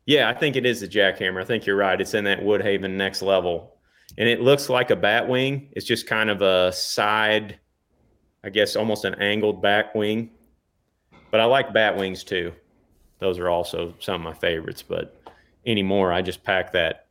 Yeah, 0.08 0.30
I 0.30 0.32
think 0.32 0.56
it 0.56 0.64
is 0.64 0.82
a 0.82 0.88
jackhammer. 0.88 1.38
I 1.38 1.44
think 1.44 1.66
you're 1.66 1.76
right. 1.76 2.00
It's 2.00 2.14
in 2.14 2.24
that 2.24 2.40
Woodhaven 2.40 2.92
next 2.92 3.20
level. 3.20 3.76
And 4.16 4.26
it 4.26 4.40
looks 4.40 4.70
like 4.70 4.90
a 4.90 4.96
bat 4.96 5.28
wing. 5.28 5.68
It's 5.72 5.84
just 5.84 6.06
kind 6.06 6.30
of 6.30 6.40
a 6.40 6.72
side, 6.72 7.58
I 8.42 8.48
guess 8.48 8.74
almost 8.74 9.04
an 9.04 9.14
angled 9.16 9.60
back 9.60 9.94
wing. 9.94 10.30
But 11.30 11.40
I 11.40 11.44
like 11.44 11.74
bat 11.74 11.94
wings 11.94 12.24
too. 12.24 12.52
Those 13.18 13.38
are 13.38 13.50
also 13.50 13.92
some 13.98 14.14
of 14.14 14.20
my 14.22 14.32
favorites. 14.32 14.82
But 14.82 15.14
anymore. 15.66 16.12
I 16.12 16.22
just 16.22 16.42
pack 16.42 16.72
that 16.72 17.06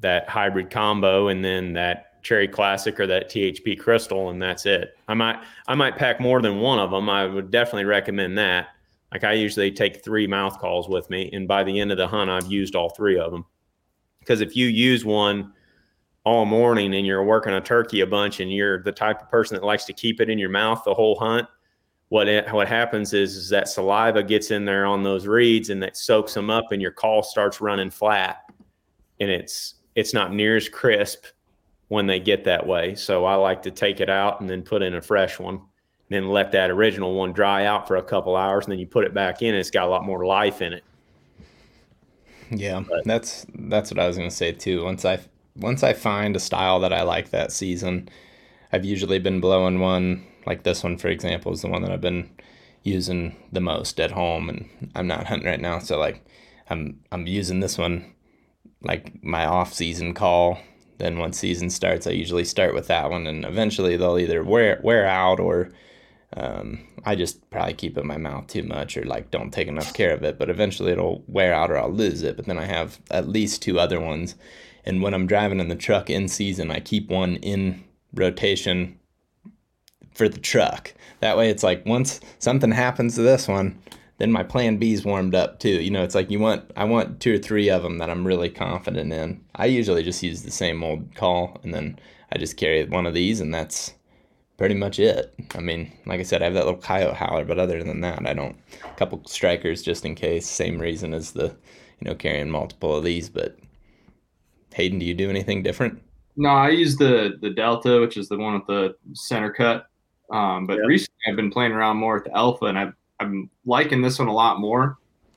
that 0.00 0.28
hybrid 0.28 0.70
combo 0.70 1.28
and 1.28 1.44
then 1.44 1.72
that 1.72 2.22
cherry 2.22 2.48
classic 2.48 3.00
or 3.00 3.06
that 3.06 3.30
THP 3.30 3.78
crystal 3.78 4.28
and 4.28 4.42
that's 4.42 4.66
it. 4.66 4.96
I 5.08 5.14
might 5.14 5.42
I 5.66 5.74
might 5.74 5.96
pack 5.96 6.20
more 6.20 6.42
than 6.42 6.60
one 6.60 6.78
of 6.78 6.90
them. 6.90 7.08
I 7.08 7.24
would 7.24 7.50
definitely 7.50 7.86
recommend 7.86 8.36
that. 8.38 8.68
Like 9.12 9.24
I 9.24 9.34
usually 9.34 9.70
take 9.70 10.02
three 10.02 10.26
mouth 10.26 10.58
calls 10.58 10.88
with 10.88 11.08
me, 11.10 11.28
and 11.32 11.46
by 11.46 11.62
the 11.62 11.78
end 11.78 11.92
of 11.92 11.98
the 11.98 12.08
hunt, 12.08 12.30
I've 12.30 12.50
used 12.50 12.74
all 12.74 12.88
three 12.88 13.18
of 13.18 13.30
them. 13.30 13.44
Because 14.20 14.40
if 14.40 14.56
you 14.56 14.68
use 14.68 15.04
one 15.04 15.52
all 16.24 16.46
morning 16.46 16.94
and 16.94 17.06
you're 17.06 17.24
working 17.24 17.52
a 17.52 17.60
turkey 17.60 18.00
a 18.00 18.06
bunch, 18.06 18.40
and 18.40 18.50
you're 18.50 18.82
the 18.82 18.92
type 18.92 19.20
of 19.20 19.30
person 19.30 19.54
that 19.56 19.64
likes 19.64 19.84
to 19.84 19.92
keep 19.92 20.20
it 20.20 20.30
in 20.30 20.38
your 20.38 20.48
mouth 20.48 20.82
the 20.84 20.94
whole 20.94 21.18
hunt, 21.18 21.46
what 22.08 22.26
it, 22.26 22.50
what 22.52 22.68
happens 22.68 23.12
is, 23.12 23.36
is 23.36 23.48
that 23.50 23.68
saliva 23.68 24.22
gets 24.22 24.50
in 24.50 24.64
there 24.64 24.86
on 24.86 25.02
those 25.02 25.26
reeds 25.26 25.70
and 25.70 25.82
that 25.82 25.96
soaks 25.96 26.32
them 26.32 26.48
up, 26.48 26.72
and 26.72 26.80
your 26.80 26.92
call 26.92 27.22
starts 27.22 27.60
running 27.60 27.90
flat, 27.90 28.50
and 29.20 29.30
it's 29.30 29.74
it's 29.94 30.14
not 30.14 30.32
near 30.32 30.56
as 30.56 30.70
crisp 30.70 31.26
when 31.88 32.06
they 32.06 32.18
get 32.18 32.44
that 32.44 32.66
way. 32.66 32.94
So 32.94 33.26
I 33.26 33.34
like 33.34 33.60
to 33.64 33.70
take 33.70 34.00
it 34.00 34.08
out 34.08 34.40
and 34.40 34.48
then 34.48 34.62
put 34.62 34.80
in 34.80 34.94
a 34.94 35.02
fresh 35.02 35.38
one 35.38 35.60
then 36.12 36.28
let 36.28 36.52
that 36.52 36.70
original 36.70 37.14
one 37.14 37.32
dry 37.32 37.64
out 37.64 37.86
for 37.86 37.96
a 37.96 38.02
couple 38.02 38.36
hours, 38.36 38.64
and 38.64 38.72
then 38.72 38.78
you 38.78 38.86
put 38.86 39.04
it 39.04 39.14
back 39.14 39.42
in, 39.42 39.48
and 39.48 39.58
it's 39.58 39.70
got 39.70 39.86
a 39.86 39.90
lot 39.90 40.04
more 40.04 40.24
life 40.24 40.62
in 40.62 40.72
it. 40.72 40.84
Yeah, 42.50 42.82
but, 42.86 43.04
that's 43.04 43.46
that's 43.54 43.90
what 43.90 43.98
I 43.98 44.06
was 44.06 44.16
gonna 44.16 44.30
say 44.30 44.52
too. 44.52 44.84
Once 44.84 45.04
I 45.04 45.20
once 45.56 45.82
I 45.82 45.92
find 45.92 46.36
a 46.36 46.40
style 46.40 46.80
that 46.80 46.92
I 46.92 47.02
like 47.02 47.30
that 47.30 47.52
season, 47.52 48.08
I've 48.72 48.84
usually 48.84 49.18
been 49.18 49.40
blowing 49.40 49.80
one 49.80 50.26
like 50.46 50.64
this 50.64 50.82
one, 50.82 50.98
for 50.98 51.08
example, 51.08 51.52
is 51.52 51.62
the 51.62 51.68
one 51.68 51.82
that 51.82 51.92
I've 51.92 52.00
been 52.00 52.28
using 52.82 53.36
the 53.52 53.60
most 53.60 54.00
at 54.00 54.10
home, 54.10 54.48
and 54.48 54.90
I'm 54.94 55.06
not 55.06 55.26
hunting 55.26 55.48
right 55.48 55.60
now, 55.60 55.78
so 55.78 55.98
like 55.98 56.24
I'm 56.68 57.00
I'm 57.10 57.26
using 57.26 57.60
this 57.60 57.78
one 57.78 58.12
like 58.82 59.22
my 59.22 59.46
off 59.46 59.72
season 59.72 60.14
call. 60.14 60.58
Then 60.98 61.18
once 61.18 61.38
season 61.38 61.70
starts, 61.70 62.06
I 62.06 62.10
usually 62.10 62.44
start 62.44 62.74
with 62.74 62.86
that 62.88 63.10
one, 63.10 63.26
and 63.26 63.44
eventually 63.44 63.96
they'll 63.96 64.18
either 64.18 64.42
wear 64.44 64.80
wear 64.82 65.06
out 65.06 65.40
or 65.40 65.70
um, 66.36 66.86
I 67.04 67.14
just 67.14 67.48
probably 67.50 67.74
keep 67.74 67.96
it 67.96 68.00
in 68.00 68.06
my 68.06 68.16
mouth 68.16 68.46
too 68.46 68.62
much 68.62 68.96
or 68.96 69.04
like 69.04 69.30
don't 69.30 69.52
take 69.52 69.68
enough 69.68 69.92
care 69.92 70.14
of 70.14 70.22
it, 70.22 70.38
but 70.38 70.48
eventually 70.48 70.92
it'll 70.92 71.22
wear 71.26 71.52
out 71.52 71.70
or 71.70 71.78
I'll 71.78 71.92
lose 71.92 72.22
it. 72.22 72.36
But 72.36 72.46
then 72.46 72.58
I 72.58 72.64
have 72.64 73.00
at 73.10 73.28
least 73.28 73.62
two 73.62 73.78
other 73.78 74.00
ones. 74.00 74.34
And 74.84 75.02
when 75.02 75.14
I'm 75.14 75.26
driving 75.26 75.60
in 75.60 75.68
the 75.68 75.76
truck 75.76 76.10
in 76.10 76.28
season, 76.28 76.70
I 76.70 76.80
keep 76.80 77.08
one 77.08 77.36
in 77.36 77.84
rotation 78.14 78.98
for 80.14 80.28
the 80.28 80.40
truck. 80.40 80.94
That 81.20 81.36
way 81.36 81.50
it's 81.50 81.62
like 81.62 81.84
once 81.86 82.20
something 82.38 82.72
happens 82.72 83.14
to 83.14 83.22
this 83.22 83.46
one, 83.46 83.78
then 84.18 84.32
my 84.32 84.42
plan 84.42 84.76
B's 84.76 85.04
warmed 85.04 85.34
up 85.34 85.58
too. 85.58 85.82
You 85.82 85.90
know, 85.90 86.02
it's 86.02 86.14
like 86.14 86.30
you 86.30 86.38
want 86.38 86.70
I 86.76 86.84
want 86.84 87.20
two 87.20 87.34
or 87.34 87.38
three 87.38 87.68
of 87.68 87.82
them 87.82 87.98
that 87.98 88.10
I'm 88.10 88.26
really 88.26 88.50
confident 88.50 89.12
in. 89.12 89.44
I 89.54 89.66
usually 89.66 90.02
just 90.02 90.22
use 90.22 90.42
the 90.42 90.50
same 90.50 90.82
old 90.82 91.14
call 91.14 91.60
and 91.62 91.74
then 91.74 91.98
I 92.32 92.38
just 92.38 92.56
carry 92.56 92.84
one 92.84 93.06
of 93.06 93.14
these 93.14 93.40
and 93.40 93.52
that's 93.52 93.94
pretty 94.62 94.76
much 94.76 95.00
it. 95.00 95.34
I 95.56 95.60
mean, 95.60 95.90
like 96.06 96.20
I 96.20 96.22
said, 96.22 96.40
I 96.40 96.44
have 96.44 96.54
that 96.54 96.64
little 96.64 96.78
coyote 96.80 97.16
howler, 97.16 97.44
but 97.44 97.58
other 97.58 97.82
than 97.82 98.00
that, 98.02 98.24
I 98.24 98.32
don't. 98.32 98.56
A 98.84 98.94
couple 98.94 99.20
strikers 99.24 99.82
just 99.82 100.04
in 100.04 100.14
case. 100.14 100.46
Same 100.48 100.78
reason 100.78 101.14
as 101.14 101.32
the, 101.32 101.46
you 101.46 102.04
know, 102.04 102.14
carrying 102.14 102.48
multiple 102.48 102.94
of 102.94 103.02
these. 103.02 103.28
But 103.28 103.58
Hayden, 104.72 105.00
do 105.00 105.04
you 105.04 105.14
do 105.14 105.28
anything 105.28 105.64
different? 105.64 106.00
No, 106.36 106.50
I 106.50 106.68
use 106.68 106.96
the 106.96 107.38
the 107.42 107.50
Delta, 107.50 107.98
which 108.00 108.16
is 108.16 108.28
the 108.28 108.38
one 108.38 108.54
with 108.54 108.68
the 108.68 108.94
center 109.14 109.52
cut. 109.52 109.88
Um, 110.30 110.68
but 110.68 110.78
recently, 110.86 111.18
I've 111.26 111.34
been 111.34 111.50
playing 111.50 111.72
around 111.72 111.96
more 111.96 112.14
with 112.14 112.24
the 112.26 112.36
Alpha, 112.36 112.66
and 112.66 112.78
I've, 112.78 112.94
I'm 113.18 113.50
liking 113.66 114.00
this 114.00 114.20
one 114.20 114.28
a 114.28 114.32
lot 114.32 114.60
more 114.60 114.96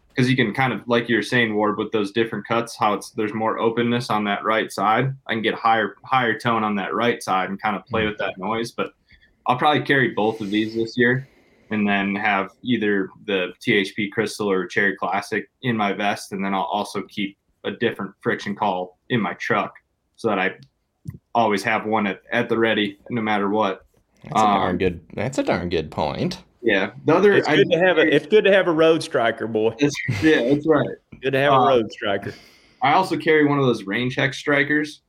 because 0.10 0.30
you 0.30 0.36
can 0.36 0.54
kind 0.54 0.72
of, 0.72 0.88
like 0.88 1.10
you're 1.10 1.24
saying, 1.24 1.56
Warb, 1.56 1.80
with 1.80 1.92
those 1.92 2.12
different 2.12 2.48
cuts, 2.48 2.78
how 2.78 2.94
it's 2.94 3.10
there's 3.10 3.34
more 3.34 3.58
openness 3.58 4.12
on 4.12 4.24
that 4.26 4.44
right 4.44 4.72
side. 4.72 5.16
I 5.26 5.34
can 5.34 5.42
get 5.42 5.56
higher 5.56 5.96
higher 6.04 6.38
tone 6.38 6.64
on 6.64 6.76
that 6.76 6.94
right 6.94 7.24
side 7.24 7.50
and 7.50 7.60
kind 7.60 7.76
of 7.76 7.88
play 7.88 8.02
mm-hmm. 8.02 8.10
with 8.10 8.20
that 8.20 8.38
noise, 8.38 8.70
but 8.72 8.94
I'll 9.48 9.58
probably 9.58 9.84
carry 9.84 10.10
both 10.10 10.42
of 10.42 10.50
these 10.50 10.76
this 10.76 10.98
year 10.98 11.28
and 11.72 11.88
then 11.88 12.16
have 12.16 12.52
either 12.64 13.10
the 13.26 13.54
THP 13.66 14.12
Crystal 14.12 14.50
or 14.50 14.66
Cherry 14.68 14.96
Classic 14.96 15.50
in 15.62 15.76
my 15.76 15.94
vest. 15.94 16.32
And 16.32 16.44
then 16.44 16.54
I'll 16.54 16.64
also 16.64 17.04
keep 17.04 17.38
a 17.64 17.72
different 17.72 18.14
friction 18.22 18.56
call 18.56 18.98
in 19.10 19.20
my 19.20 19.34
truck 19.36 19.74
so 20.16 20.30
that 20.30 20.40
I 20.40 20.56
always 21.34 21.64
have 21.64 21.86
one 21.86 22.08
at, 22.08 22.22
at 22.32 22.50
the 22.50 22.58
ready 22.58 22.98
no 23.10 23.22
matter 23.22 23.50
what. 23.50 23.86
That's 24.24 24.42
a 24.42 24.44
darn 24.44 24.72
um, 24.72 24.78
good. 24.78 25.02
That's 25.14 25.38
a 25.38 25.44
darn 25.44 25.70
good 25.70 25.92
point. 25.92 26.44
Yeah, 26.62 26.92
the 27.06 27.16
other. 27.16 27.34
It's 27.34 27.48
good 27.48 27.68
I, 27.72 27.76
to 27.76 27.86
have 27.86 27.98
a. 28.00 28.16
It's 28.16 28.26
good 28.26 28.44
to 28.46 28.52
have 28.52 28.68
a 28.68 28.72
road 28.72 29.04
striker, 29.04 29.46
boy. 29.46 29.76
yeah, 30.24 30.50
that's 30.50 30.66
right. 30.66 30.88
good 31.22 31.34
to 31.34 31.40
have 31.40 31.54
a 31.54 31.56
uh, 31.56 31.68
road 31.68 31.92
striker. 31.92 32.34
I 32.82 32.94
also 32.94 33.18
carry 33.18 33.46
one 33.46 33.60
of 33.60 33.66
those 33.66 33.84
range 33.84 34.16
hex 34.16 34.38
strikers. 34.38 35.02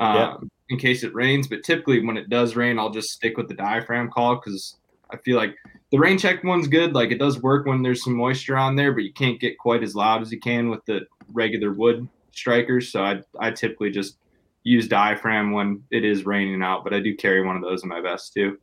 Um, 0.00 0.16
yep 0.16 0.50
in 0.68 0.78
case 0.78 1.02
it 1.02 1.14
rains. 1.14 1.48
But 1.48 1.62
typically, 1.62 2.04
when 2.04 2.16
it 2.16 2.28
does 2.28 2.56
rain, 2.56 2.78
I'll 2.78 2.90
just 2.90 3.10
stick 3.10 3.36
with 3.36 3.48
the 3.48 3.54
diaphragm 3.54 4.10
call 4.10 4.36
because 4.36 4.76
I 5.10 5.16
feel 5.18 5.36
like 5.36 5.54
the 5.92 5.98
rain 5.98 6.18
check 6.18 6.42
one's 6.42 6.68
good. 6.68 6.94
Like 6.94 7.10
it 7.10 7.18
does 7.18 7.40
work 7.40 7.66
when 7.66 7.82
there's 7.82 8.02
some 8.02 8.16
moisture 8.16 8.56
on 8.56 8.76
there, 8.76 8.92
but 8.92 9.04
you 9.04 9.12
can't 9.12 9.40
get 9.40 9.58
quite 9.58 9.82
as 9.82 9.94
loud 9.94 10.22
as 10.22 10.32
you 10.32 10.40
can 10.40 10.70
with 10.70 10.84
the 10.86 11.02
regular 11.32 11.72
wood 11.72 12.08
strikers. 12.32 12.90
So 12.90 13.02
I 13.02 13.20
I 13.38 13.50
typically 13.50 13.90
just 13.90 14.18
use 14.64 14.88
diaphragm 14.88 15.52
when 15.52 15.82
it 15.90 16.04
is 16.04 16.24
raining 16.24 16.62
out, 16.62 16.84
but 16.84 16.94
I 16.94 17.00
do 17.00 17.14
carry 17.14 17.44
one 17.44 17.56
of 17.56 17.62
those 17.62 17.82
in 17.82 17.88
my 17.88 18.00
vest 18.00 18.32
too. 18.32 18.58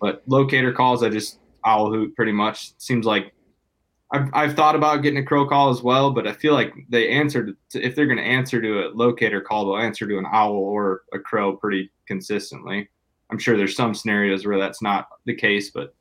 But 0.00 0.22
locator 0.26 0.72
calls, 0.72 1.02
I 1.02 1.08
just 1.08 1.38
owl 1.64 1.90
hoot 1.90 2.14
pretty 2.14 2.32
much. 2.32 2.72
Seems 2.78 3.06
like 3.06 3.32
I've, 4.10 4.30
I've 4.32 4.54
thought 4.54 4.74
about 4.74 5.02
getting 5.02 5.18
a 5.18 5.24
crow 5.24 5.46
call 5.46 5.68
as 5.68 5.82
well, 5.82 6.10
but 6.10 6.26
I 6.26 6.32
feel 6.32 6.54
like 6.54 6.72
they 6.88 7.10
answered 7.10 7.56
if 7.74 7.94
they're 7.94 8.06
going 8.06 8.18
to 8.18 8.24
answer 8.24 8.60
to 8.60 8.86
a 8.86 8.90
locator 8.94 9.40
call, 9.40 9.66
they'll 9.66 9.84
answer 9.84 10.06
to 10.06 10.18
an 10.18 10.26
owl 10.32 10.54
or 10.54 11.02
a 11.12 11.18
crow 11.18 11.56
pretty 11.56 11.90
consistently. 12.06 12.88
I'm 13.30 13.38
sure 13.38 13.56
there's 13.56 13.76
some 13.76 13.94
scenarios 13.94 14.46
where 14.46 14.58
that's 14.58 14.80
not 14.80 15.08
the 15.26 15.34
case, 15.34 15.70
but 15.70 15.94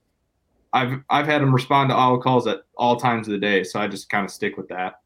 I've 0.71 1.01
I've 1.09 1.25
had 1.25 1.41
them 1.41 1.53
respond 1.53 1.89
to 1.89 1.95
owl 1.95 2.19
calls 2.19 2.47
at 2.47 2.59
all 2.77 2.95
times 2.95 3.27
of 3.27 3.33
the 3.33 3.39
day, 3.39 3.63
so 3.63 3.79
I 3.79 3.87
just 3.87 4.09
kind 4.09 4.23
of 4.23 4.31
stick 4.31 4.55
with 4.55 4.69
that. 4.69 5.01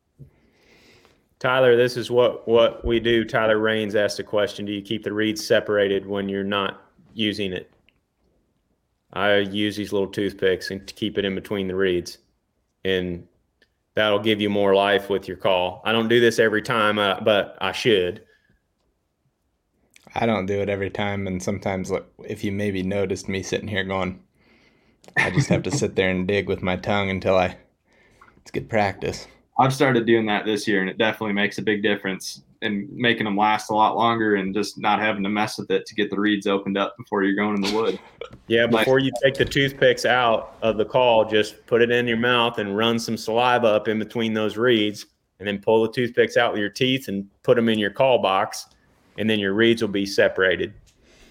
Tyler, 1.39 1.75
this 1.75 1.97
is 1.97 2.11
what 2.11 2.47
what 2.47 2.85
we 2.85 2.99
do. 2.99 3.25
Tyler 3.25 3.57
Rains 3.57 3.95
asked 3.95 4.19
a 4.19 4.23
question: 4.23 4.65
Do 4.65 4.71
you 4.71 4.81
keep 4.81 5.03
the 5.03 5.13
reeds 5.13 5.45
separated 5.45 6.05
when 6.05 6.29
you're 6.29 6.43
not 6.43 6.83
using 7.15 7.51
it? 7.51 7.71
I 9.13 9.37
use 9.37 9.75
these 9.75 9.91
little 9.91 10.07
toothpicks 10.07 10.69
and 10.69 10.85
keep 10.95 11.17
it 11.17 11.25
in 11.25 11.33
between 11.33 11.67
the 11.67 11.75
reeds 11.75 12.19
and 12.83 13.27
that'll 13.95 14.19
give 14.19 14.41
you 14.41 14.49
more 14.49 14.75
life 14.75 15.09
with 15.09 15.27
your 15.27 15.37
call. 15.37 15.81
I 15.85 15.91
don't 15.91 16.07
do 16.07 16.19
this 16.19 16.39
every 16.39 16.61
time, 16.61 16.97
uh, 16.99 17.19
but 17.21 17.57
I 17.61 17.71
should. 17.71 18.23
I 20.15 20.25
don't 20.25 20.45
do 20.45 20.61
it 20.61 20.69
every 20.69 20.89
time, 20.89 21.27
and 21.27 21.41
sometimes 21.41 21.91
if 22.25 22.43
you 22.43 22.51
maybe 22.51 22.83
noticed 22.83 23.29
me 23.29 23.43
sitting 23.43 23.67
here 23.67 23.83
going, 23.83 24.21
I 25.17 25.29
just 25.31 25.49
have 25.49 25.63
to 25.63 25.71
sit 25.77 25.95
there 25.95 26.09
and 26.09 26.27
dig 26.27 26.47
with 26.47 26.61
my 26.61 26.75
tongue 26.75 27.09
until 27.09 27.37
I. 27.37 27.57
It's 28.41 28.51
good 28.51 28.69
practice. 28.69 29.27
I've 29.59 29.73
started 29.73 30.07
doing 30.07 30.25
that 30.25 30.45
this 30.45 30.67
year, 30.67 30.81
and 30.81 30.89
it 30.89 30.97
definitely 30.97 31.33
makes 31.33 31.59
a 31.59 31.61
big 31.61 31.83
difference 31.83 32.41
in 32.62 32.88
making 32.91 33.26
them 33.26 33.36
last 33.36 33.69
a 33.69 33.74
lot 33.74 33.95
longer 33.95 34.36
and 34.36 34.54
just 34.54 34.78
not 34.78 35.00
having 35.00 35.24
to 35.24 35.30
mess 35.30 35.58
with 35.58 35.71
it 35.71 35.86
to 35.88 35.95
get 35.95 36.10
the 36.12 36.19
reeds 36.19 36.45
opened 36.45 36.78
up 36.78 36.95
before 36.95 37.24
you're 37.24 37.36
going 37.36 37.56
in 37.56 37.62
the 37.62 37.76
wood. 37.76 38.00
Yeah, 38.47 38.67
before 38.67 39.00
you 39.00 39.12
take 39.24 39.34
the 39.34 39.45
toothpicks 39.45 40.06
out 40.06 40.58
of 40.62 40.78
the 40.78 40.86
call, 40.86 41.26
just 41.26 41.65
put 41.65 41.82
it 41.82 41.89
in 41.89 42.08
your 42.08 42.17
mouth 42.17 42.60
and 42.60 42.78
run 42.78 43.00
some 43.00 43.17
saliva 43.17 43.67
up 43.67 43.88
in 43.88 43.97
between 43.97 44.34
those 44.34 44.58
reeds, 44.58 45.08
and 45.39 45.47
then 45.47 45.60
pull 45.60 45.82
the 45.82 45.91
toothpicks 45.91 46.38
out 46.38 46.54
with 46.54 46.62
your 46.62 46.69
teeth 46.69 47.08
and 47.08 47.28
put 47.41 47.56
them 47.56 47.67
in 47.67 47.80
your 47.80 47.89
call 47.89 48.19
box, 48.19 48.67
and 49.17 49.28
then 49.28 49.39
your 49.39 49.54
reeds 49.54 49.82
will 49.82 49.89
be 49.89 50.06
separated. 50.06 50.74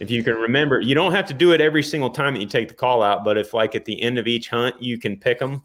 If 0.01 0.11
you 0.11 0.25
can 0.25 0.35
remember, 0.35 0.81
you 0.81 0.95
don't 0.97 1.13
have 1.13 1.27
to 1.27 1.35
do 1.35 1.53
it 1.53 1.61
every 1.61 1.85
single 1.85 2.11
time 2.11 2.35
that 2.35 2.41
you 2.41 2.49
take 2.49 2.69
the 2.69 2.75
call 2.75 3.03
out, 3.03 3.23
but 3.23 3.39
if 3.39 3.55
like 3.55 3.77
at 3.77 3.85
the 3.85 4.03
end 4.03 4.19
of 4.19 4.27
each 4.27 4.49
hunt 4.49 4.83
you 4.83 4.99
can 4.99 5.17
pick 5.17 5.39
them, 5.39 5.63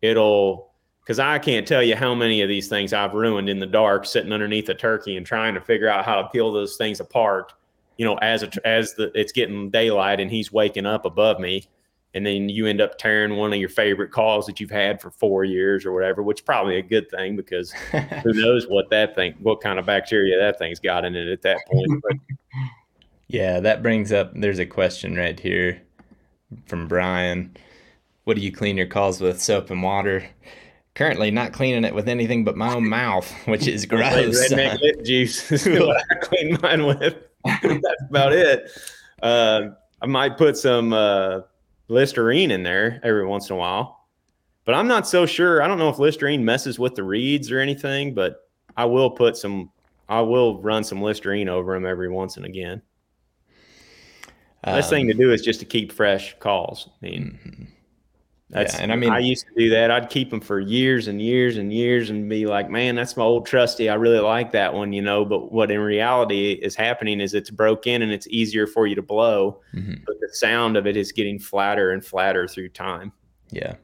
it'll 0.00 0.67
because 1.08 1.18
I 1.18 1.38
can't 1.38 1.66
tell 1.66 1.82
you 1.82 1.96
how 1.96 2.14
many 2.14 2.42
of 2.42 2.50
these 2.50 2.68
things 2.68 2.92
I've 2.92 3.14
ruined 3.14 3.48
in 3.48 3.60
the 3.60 3.66
dark, 3.66 4.04
sitting 4.04 4.30
underneath 4.30 4.68
a 4.68 4.74
turkey 4.74 5.16
and 5.16 5.24
trying 5.24 5.54
to 5.54 5.60
figure 5.62 5.88
out 5.88 6.04
how 6.04 6.20
to 6.20 6.28
peel 6.28 6.52
those 6.52 6.76
things 6.76 7.00
apart. 7.00 7.54
You 7.96 8.04
know, 8.04 8.16
as 8.16 8.42
a, 8.42 8.50
as 8.66 8.92
the 8.92 9.10
it's 9.18 9.32
getting 9.32 9.70
daylight 9.70 10.20
and 10.20 10.30
he's 10.30 10.52
waking 10.52 10.84
up 10.84 11.06
above 11.06 11.40
me, 11.40 11.66
and 12.12 12.26
then 12.26 12.50
you 12.50 12.66
end 12.66 12.82
up 12.82 12.98
tearing 12.98 13.36
one 13.36 13.54
of 13.54 13.58
your 13.58 13.70
favorite 13.70 14.12
calls 14.12 14.44
that 14.44 14.60
you've 14.60 14.70
had 14.70 15.00
for 15.00 15.10
four 15.10 15.44
years 15.44 15.86
or 15.86 15.92
whatever, 15.92 16.22
which 16.22 16.40
is 16.40 16.44
probably 16.44 16.76
a 16.76 16.82
good 16.82 17.10
thing 17.10 17.36
because 17.36 17.72
who 18.22 18.34
knows 18.34 18.66
what 18.68 18.90
that 18.90 19.14
thing, 19.14 19.34
what 19.40 19.62
kind 19.62 19.78
of 19.78 19.86
bacteria 19.86 20.38
that 20.38 20.58
thing's 20.58 20.78
got 20.78 21.06
in 21.06 21.16
it 21.16 21.28
at 21.28 21.40
that 21.40 21.56
point. 21.68 22.02
But, 22.02 22.18
yeah, 23.28 23.60
that 23.60 23.82
brings 23.82 24.12
up. 24.12 24.32
There's 24.34 24.58
a 24.58 24.66
question 24.66 25.16
right 25.16 25.40
here 25.40 25.80
from 26.66 26.86
Brian. 26.86 27.56
What 28.24 28.36
do 28.36 28.42
you 28.42 28.52
clean 28.52 28.76
your 28.76 28.86
calls 28.86 29.22
with? 29.22 29.40
Soap 29.40 29.70
and 29.70 29.82
water 29.82 30.28
currently 30.98 31.30
not 31.30 31.52
cleaning 31.52 31.84
it 31.84 31.94
with 31.94 32.08
anything 32.08 32.42
but 32.42 32.56
my 32.56 32.74
own 32.74 32.86
mouth, 32.86 33.30
which 33.46 33.68
is 33.68 33.86
gross. 33.86 34.02
Redneck 34.12 34.80
lip 34.80 35.04
juice 35.04 35.50
is 35.52 35.66
what 35.66 35.96
I 36.10 36.14
clean 36.20 36.58
mine 36.60 36.84
with. 36.84 37.14
That's 37.44 38.02
about 38.10 38.32
it. 38.32 38.68
Uh, 39.22 39.68
I 40.02 40.06
might 40.06 40.36
put 40.36 40.56
some 40.56 40.92
uh, 40.92 41.42
Listerine 41.86 42.50
in 42.50 42.64
there 42.64 43.00
every 43.04 43.24
once 43.24 43.48
in 43.48 43.54
a 43.54 43.58
while, 43.58 44.08
but 44.64 44.74
I'm 44.74 44.88
not 44.88 45.06
so 45.06 45.24
sure. 45.24 45.62
I 45.62 45.68
don't 45.68 45.78
know 45.78 45.88
if 45.88 45.98
Listerine 46.00 46.44
messes 46.44 46.78
with 46.80 46.96
the 46.96 47.04
reeds 47.04 47.50
or 47.52 47.60
anything, 47.60 48.12
but 48.12 48.48
I 48.76 48.84
will 48.84 49.10
put 49.10 49.36
some. 49.36 49.70
I 50.08 50.20
will 50.22 50.60
run 50.62 50.82
some 50.82 51.00
Listerine 51.00 51.48
over 51.48 51.74
them 51.74 51.86
every 51.86 52.08
once 52.08 52.36
and 52.38 52.46
again. 52.46 52.82
Best 54.64 54.90
thing 54.90 55.06
to 55.06 55.12
Um, 55.12 55.18
do 55.18 55.32
is 55.32 55.42
just 55.42 55.60
to 55.60 55.66
keep 55.66 55.92
fresh 55.92 56.34
calls. 56.40 56.88
I 57.02 57.06
mean, 57.06 57.38
mhm. 57.46 57.66
That's 58.50 58.74
Yeah, 58.74 58.82
and 58.84 58.92
I 58.92 58.96
mean- 58.96 59.10
I 59.10 59.18
used 59.18 59.46
to 59.46 59.52
do 59.56 59.70
that. 59.70 59.90
I'd 59.90 60.08
keep 60.10 60.30
them 60.30 60.40
for 60.40 60.58
years 60.58 61.06
and 61.08 61.20
years 61.20 61.56
and 61.56 61.72
years 61.72 62.08
and 62.10 62.28
be 62.28 62.46
like, 62.46 62.70
man, 62.70 62.94
that's 62.94 63.16
my 63.16 63.24
old 63.24 63.46
trusty. 63.46 63.88
I 63.90 63.94
really 63.94 64.20
like 64.20 64.52
that 64.52 64.72
one, 64.74 64.92
you 64.92 65.02
know. 65.02 65.24
But 65.24 65.52
what 65.52 65.70
in 65.70 65.80
reality 65.80 66.52
is 66.52 66.74
happening 66.74 67.20
is 67.20 67.34
it's 67.34 67.50
broke 67.50 67.86
in 67.86 68.00
and 68.02 68.10
it's 68.12 68.26
easier 68.28 68.66
for 68.66 68.86
you 68.86 68.94
to 68.94 69.02
blow, 69.02 69.60
Mhm. 69.74 70.00
but 70.06 70.18
the 70.20 70.28
sound 70.32 70.76
of 70.76 70.86
it 70.86 70.96
is 70.96 71.12
getting 71.12 71.38
flatter 71.38 71.90
and 71.90 72.04
flatter 72.04 72.48
through 72.48 72.70
time. 72.70 73.12
Yeah. 73.50 73.74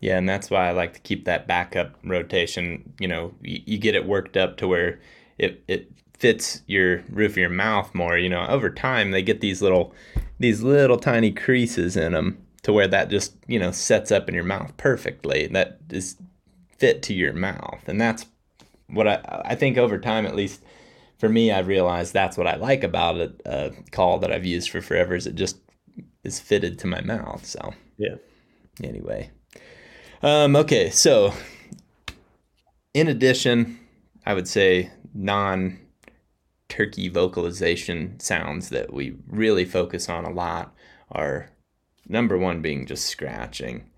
Yeah, 0.00 0.18
and 0.18 0.28
that's 0.28 0.50
why 0.50 0.68
I 0.68 0.72
like 0.72 0.92
to 0.94 1.00
keep 1.00 1.24
that 1.24 1.46
backup 1.48 1.96
rotation. 2.04 2.92
You 3.00 3.08
know, 3.08 3.32
you, 3.42 3.60
you 3.64 3.78
get 3.78 3.94
it 3.94 4.06
worked 4.06 4.36
up 4.36 4.56
to 4.58 4.68
where 4.68 5.00
it 5.38 5.62
it 5.68 5.90
fits 6.18 6.62
your 6.66 7.02
roof 7.10 7.32
of 7.32 7.36
your 7.38 7.48
mouth 7.50 7.94
more. 7.94 8.16
You 8.18 8.28
know, 8.28 8.46
over 8.46 8.70
time 8.70 9.10
they 9.10 9.22
get 9.22 9.40
these 9.40 9.62
little 9.62 9.94
these 10.38 10.62
little 10.62 10.98
tiny 10.98 11.32
creases 11.32 11.96
in 11.96 12.12
them 12.12 12.36
to 12.66 12.72
where 12.72 12.88
that 12.88 13.10
just 13.10 13.36
you 13.46 13.60
know 13.60 13.70
sets 13.70 14.10
up 14.10 14.28
in 14.28 14.34
your 14.34 14.42
mouth 14.42 14.76
perfectly. 14.76 15.46
That 15.46 15.78
is 15.88 16.16
fit 16.78 17.00
to 17.04 17.14
your 17.14 17.32
mouth, 17.32 17.84
and 17.86 18.00
that's 18.00 18.26
what 18.88 19.06
I 19.06 19.42
I 19.44 19.54
think 19.54 19.78
over 19.78 19.98
time 19.98 20.26
at 20.26 20.34
least 20.34 20.64
for 21.18 21.28
me 21.28 21.50
i've 21.50 21.68
realized 21.68 22.12
that's 22.12 22.36
what 22.36 22.46
I 22.48 22.56
like 22.56 22.84
about 22.84 23.16
a, 23.16 23.32
a 23.46 23.70
call 23.92 24.18
that 24.18 24.32
I've 24.32 24.44
used 24.44 24.68
for 24.68 24.82
forever 24.82 25.14
is 25.14 25.28
it 25.28 25.36
just 25.36 25.58
is 26.24 26.40
fitted 26.40 26.76
to 26.80 26.88
my 26.88 27.00
mouth. 27.02 27.46
So 27.46 27.72
Yeah. 27.98 28.16
anyway. 28.82 29.30
Um, 30.22 30.56
okay, 30.56 30.90
so 30.90 31.32
in 32.94 33.06
addition, 33.06 33.78
I 34.26 34.34
would 34.34 34.48
say 34.48 34.90
non 35.14 35.78
turkey 36.68 37.08
vocalization 37.08 38.18
sounds 38.18 38.70
that 38.70 38.92
we 38.92 39.14
really 39.28 39.64
focus 39.64 40.08
on 40.08 40.24
a 40.24 40.30
lot 40.30 40.74
are 41.12 41.50
number 42.08 42.36
one 42.38 42.62
being 42.62 42.86
just 42.86 43.06
scratching. 43.06 43.90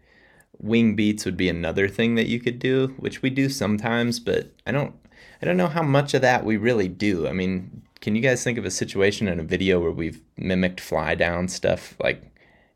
Wing 0.58 0.96
beats 0.96 1.24
would 1.24 1.36
be 1.36 1.48
another 1.48 1.88
thing 1.88 2.16
that 2.16 2.26
you 2.26 2.40
could 2.40 2.58
do, 2.58 2.88
which 2.98 3.22
we 3.22 3.30
do 3.30 3.48
sometimes, 3.48 4.18
but 4.18 4.52
I 4.66 4.72
don't 4.72 4.94
I 5.40 5.46
don't 5.46 5.56
know 5.56 5.68
how 5.68 5.82
much 5.82 6.14
of 6.14 6.22
that 6.22 6.44
we 6.44 6.56
really 6.56 6.88
do. 6.88 7.28
I 7.28 7.32
mean, 7.32 7.82
can 8.00 8.16
you 8.16 8.22
guys 8.22 8.42
think 8.42 8.58
of 8.58 8.64
a 8.64 8.70
situation 8.70 9.28
in 9.28 9.38
a 9.38 9.44
video 9.44 9.80
where 9.80 9.92
we've 9.92 10.20
mimicked 10.36 10.80
fly 10.80 11.14
down 11.14 11.48
stuff 11.48 11.94
like 12.02 12.22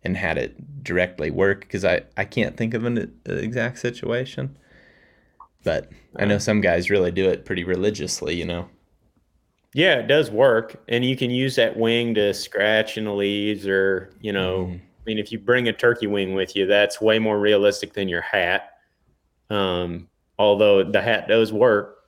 and 0.05 0.17
had 0.17 0.39
it 0.39 0.83
directly 0.83 1.31
work 1.31 1.61
because 1.61 1.85
I, 1.85 2.03
I 2.17 2.25
can't 2.25 2.57
think 2.57 2.75
of 2.75 2.85
an, 2.85 2.99
an 2.99 3.39
exact 3.39 3.79
situation. 3.79 4.57
But 5.65 5.91
I 6.17 6.25
know 6.25 6.39
some 6.39 6.61
guys 6.61 6.91
really 6.91 7.13
do 7.13 7.29
it 7.29 7.45
pretty 7.45 7.63
religiously, 7.63 8.35
you 8.35 8.45
know. 8.45 8.69
Yeah, 9.75 9.95
it 10.01 10.09
does 10.09 10.29
work, 10.31 10.83
and 10.89 11.05
you 11.05 11.17
can 11.17 11.31
use 11.31 11.55
that 11.57 11.77
wing 11.77 12.15
to 12.15 12.35
scratch 12.35 12.99
in 12.99 13.05
the 13.05 13.15
leaves, 13.15 13.67
or 13.67 14.13
you 14.21 14.33
know, 14.33 14.67
Mhm. 14.67 14.81
I 15.03 15.11
mean, 15.11 15.19
if 15.19 15.33
you 15.33 15.39
bring 15.39 15.67
a 15.67 15.73
turkey 15.73 16.07
wing 16.07 16.35
with 16.35 16.55
you, 16.55 16.67
that's 16.67 17.01
way 17.01 17.19
more 17.19 17.41
realistic 17.41 17.93
than 17.93 18.09
your 18.09 18.21
hat. 18.21 18.79
Um, 19.51 20.09
although 20.39 20.85
the 20.85 21.03
hat 21.03 21.27
does 21.27 21.53
work, 21.53 22.05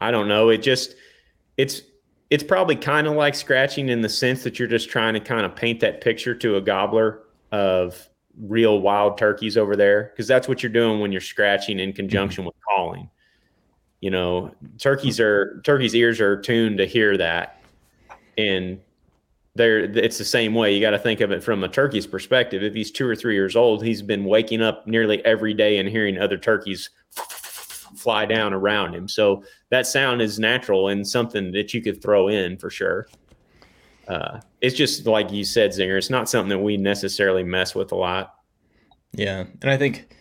I 0.00 0.12
don't 0.12 0.28
know. 0.28 0.48
It 0.48 0.58
just 0.58 0.94
it's 1.56 1.82
it's 2.30 2.44
probably 2.44 2.76
kind 2.76 3.08
of 3.08 3.14
like 3.14 3.34
scratching 3.34 3.88
in 3.88 4.00
the 4.00 4.08
sense 4.08 4.44
that 4.44 4.58
you're 4.58 4.68
just 4.68 4.88
trying 4.88 5.14
to 5.14 5.20
kind 5.20 5.44
of 5.44 5.56
paint 5.56 5.80
that 5.80 6.00
picture 6.00 6.34
to 6.36 6.56
a 6.56 6.60
gobbler 6.60 7.24
of 7.50 8.08
real 8.38 8.80
wild 8.80 9.18
turkeys 9.18 9.56
over 9.56 9.74
there 9.74 10.04
because 10.12 10.28
that's 10.28 10.46
what 10.46 10.62
you're 10.62 10.70
doing 10.70 11.00
when 11.00 11.10
you're 11.10 11.20
scratching 11.20 11.80
in 11.80 11.92
conjunction 11.92 12.44
with 12.44 12.54
calling 12.68 13.10
you 14.00 14.10
know 14.10 14.54
turkeys 14.78 15.20
are 15.20 15.60
turkeys 15.64 15.94
ears 15.94 16.20
are 16.20 16.40
tuned 16.40 16.78
to 16.78 16.86
hear 16.86 17.16
that 17.16 17.62
and 18.38 18.80
they're 19.56 19.80
it's 19.80 20.18
the 20.18 20.24
same 20.24 20.54
way 20.54 20.72
you 20.72 20.80
got 20.80 20.90
to 20.90 20.98
think 20.98 21.20
of 21.20 21.30
it 21.30 21.42
from 21.42 21.64
a 21.64 21.68
turkey's 21.68 22.06
perspective 22.06 22.62
if 22.62 22.72
he's 22.72 22.90
two 22.90 23.06
or 23.06 23.16
three 23.16 23.34
years 23.34 23.56
old 23.56 23.84
he's 23.84 24.02
been 24.02 24.24
waking 24.24 24.62
up 24.62 24.86
nearly 24.86 25.24
every 25.24 25.52
day 25.52 25.78
and 25.78 25.88
hearing 25.88 26.18
other 26.18 26.38
turkeys 26.38 26.90
fly 27.96 28.24
down 28.24 28.52
around 28.52 28.94
him 28.94 29.08
so 29.08 29.42
that 29.70 29.86
sound 29.86 30.22
is 30.22 30.38
natural 30.38 30.88
and 30.88 31.06
something 31.06 31.50
that 31.50 31.74
you 31.74 31.82
could 31.82 32.00
throw 32.00 32.28
in 32.28 32.56
for 32.56 32.70
sure 32.70 33.08
uh, 34.08 34.40
it's 34.60 34.76
just 34.76 35.06
like 35.06 35.32
you 35.32 35.44
said 35.44 35.70
zinger 35.70 35.98
it's 35.98 36.10
not 36.10 36.28
something 36.28 36.48
that 36.48 36.58
we 36.60 36.76
necessarily 36.76 37.42
mess 37.42 37.74
with 37.74 37.90
a 37.92 37.96
lot 37.96 38.34
Yeah. 39.12 39.44
And 39.62 39.70
I 39.70 39.76
think 39.76 40.16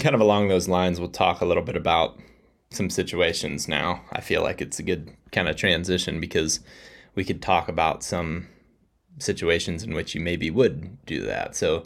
kind 0.00 0.14
of 0.14 0.20
along 0.20 0.48
those 0.48 0.68
lines, 0.68 1.00
we'll 1.00 1.10
talk 1.10 1.40
a 1.40 1.46
little 1.46 1.62
bit 1.62 1.76
about 1.76 2.18
some 2.70 2.90
situations 2.90 3.68
now. 3.68 4.02
I 4.12 4.20
feel 4.20 4.42
like 4.42 4.60
it's 4.60 4.78
a 4.78 4.82
good 4.82 5.10
kind 5.32 5.48
of 5.48 5.56
transition 5.56 6.20
because 6.20 6.60
we 7.14 7.24
could 7.24 7.42
talk 7.42 7.68
about 7.68 8.02
some 8.02 8.48
situations 9.18 9.82
in 9.82 9.94
which 9.94 10.14
you 10.14 10.20
maybe 10.20 10.50
would 10.50 11.04
do 11.06 11.22
that. 11.22 11.56
So, 11.56 11.84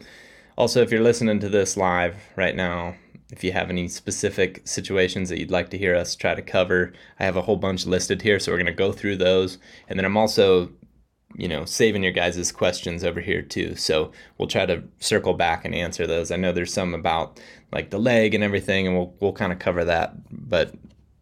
also, 0.57 0.83
if 0.83 0.93
you're 0.93 1.03
listening 1.03 1.41
to 1.41 1.49
this 1.49 1.77
live 1.77 2.17
right 2.37 2.55
now, 2.55 2.95
if 3.33 3.43
you 3.43 3.53
have 3.53 3.71
any 3.71 3.89
specific 3.89 4.63
situations 4.65 5.29
that 5.29 5.39
you'd 5.39 5.51
like 5.51 5.71
to 5.71 5.79
hear 5.79 5.97
us 5.97 6.15
try 6.15 6.35
to 6.35 6.43
cover, 6.43 6.93
I 7.19 7.25
have 7.25 7.37
a 7.37 7.43
whole 7.43 7.57
bunch 7.57 7.87
listed 7.87 8.23
here. 8.23 8.39
So, 8.39 8.53
we're 8.53 8.59
going 8.59 8.67
to 8.67 8.73
go 8.73 8.93
through 8.93 9.17
those. 9.17 9.59
And 9.89 9.99
then 9.99 10.05
I'm 10.05 10.17
also 10.17 10.71
you 11.37 11.49
know, 11.49 11.65
saving 11.65 12.03
your 12.03 12.13
guys' 12.13 12.53
questions 12.53 13.03
over 13.03 13.21
here 13.21 13.43
too. 13.43 13.75
So 13.75 14.13
we'll 14.39 14.49
try 14.49 14.67
to 14.67 14.85
circle 15.01 15.35
back 15.35 15.65
and 15.65 15.75
answer 15.75 16.07
those. 16.07 16.31
I 16.31 16.37
know 16.37 16.53
there's 16.53 16.73
some 16.73 16.95
about 16.95 17.41
like 17.73 17.91
the 17.91 17.99
leg 17.99 18.35
and 18.35 18.45
everything, 18.45 18.87
and 18.87 18.97
we'll 18.97 19.15
we'll 19.21 19.33
kind 19.33 19.53
of 19.53 19.59
cover 19.59 19.85
that. 19.85 20.15
But 20.31 20.75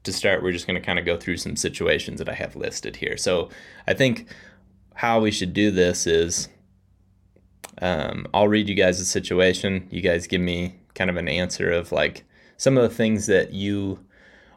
to 0.05 0.13
start, 0.13 0.43
we're 0.43 0.53
just 0.53 0.67
going 0.67 0.81
to 0.81 0.85
kind 0.85 0.99
of 0.99 1.05
go 1.05 1.17
through 1.17 1.37
some 1.37 1.57
situations 1.57 2.19
that 2.19 2.29
I 2.29 2.35
have 2.35 2.57
listed 2.57 2.97
here. 2.97 3.17
So 3.17 3.49
I 3.87 3.95
think 3.95 4.27
how 4.95 5.21
we 5.21 5.31
should 5.31 5.53
do 5.53 5.71
this 5.71 6.07
is 6.07 6.49
um, 7.81 8.27
I'll 8.35 8.49
read 8.49 8.69
you 8.69 8.75
guys 8.75 9.01
a 9.01 9.05
situation. 9.05 9.89
You 9.91 10.01
guys 10.01 10.27
give 10.27 10.41
me 10.41 10.77
kind 10.95 11.11
of 11.11 11.17
an 11.17 11.29
answer 11.29 11.71
of 11.71 11.93
like 11.93 12.25
some 12.57 12.77
of 12.77 12.83
the 12.83 12.95
things 12.95 13.27
that 13.27 13.53
you 13.53 13.99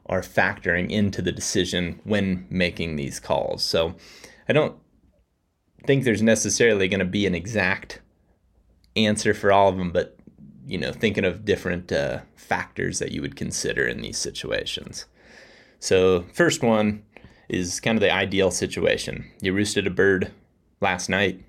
are 0.08 0.22
factoring 0.22 0.90
into 0.90 1.22
the 1.22 1.32
decision 1.32 2.00
when 2.04 2.46
making 2.50 2.96
these 2.96 3.20
calls. 3.20 3.64
So 3.64 3.96
I 4.48 4.54
don't 4.54 4.76
think 5.86 6.04
there's 6.04 6.22
necessarily 6.22 6.88
going 6.88 7.00
to 7.00 7.06
be 7.06 7.26
an 7.26 7.36
exact 7.36 8.02
answer 8.96 9.34
for 9.34 9.52
all 9.52 9.70
of 9.70 9.78
them, 9.78 9.92
but 9.92 10.18
you 10.68 10.78
know, 10.78 10.92
thinking 10.92 11.26
of 11.26 11.46
different 11.46 11.92
uh, 11.92 12.20
factors 12.36 13.00
that 13.00 13.12
you 13.12 13.22
would 13.22 13.36
consider 13.36 13.86
in 13.86 14.02
these 14.02 14.18
situations. 14.18 15.06
So, 15.86 16.26
first 16.34 16.64
one 16.64 17.04
is 17.48 17.80
kind 17.80 17.96
of 17.96 18.02
the 18.02 18.12
ideal 18.12 18.50
situation. 18.50 19.30
You 19.40 19.54
roosted 19.54 19.86
a 19.86 19.92
bird 19.92 20.32
last 20.82 21.10
night. 21.10 21.44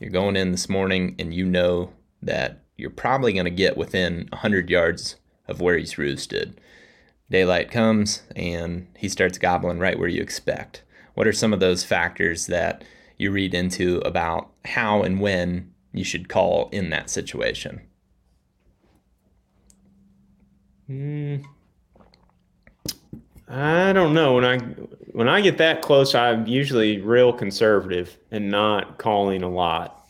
You're 0.00 0.08
going 0.08 0.34
in 0.34 0.50
this 0.50 0.70
morning, 0.70 1.14
and 1.18 1.34
you 1.34 1.44
know 1.44 1.92
that 2.22 2.62
you're 2.78 2.88
probably 2.88 3.34
going 3.34 3.44
to 3.44 3.50
get 3.50 3.76
within 3.76 4.28
100 4.30 4.70
yards 4.70 5.16
of 5.46 5.60
where 5.60 5.76
he's 5.76 5.98
roosted. 5.98 6.58
Daylight 7.30 7.70
comes, 7.70 8.22
and 8.34 8.86
he 8.96 9.10
starts 9.10 9.36
gobbling 9.36 9.78
right 9.78 9.98
where 9.98 10.08
you 10.08 10.22
expect. 10.22 10.82
What 11.12 11.26
are 11.26 11.32
some 11.34 11.52
of 11.52 11.60
those 11.60 11.84
factors 11.84 12.46
that 12.46 12.82
you 13.18 13.30
read 13.30 13.52
into 13.52 13.98
about 14.06 14.48
how 14.64 15.02
and 15.02 15.20
when 15.20 15.70
you 15.92 16.02
should 16.02 16.30
call 16.30 16.70
in 16.72 16.88
that 16.88 17.10
situation. 17.10 17.82
Mm, 20.88 21.44
I 23.50 23.92
don't 23.92 24.14
know. 24.14 24.34
When 24.34 24.44
I 24.44 24.58
when 25.12 25.28
I 25.28 25.40
get 25.40 25.58
that 25.58 25.82
close, 25.82 26.14
I'm 26.14 26.46
usually 26.46 27.00
real 27.00 27.32
conservative 27.32 28.16
and 28.30 28.48
not 28.48 28.98
calling 28.98 29.42
a 29.42 29.48
lot. 29.48 30.08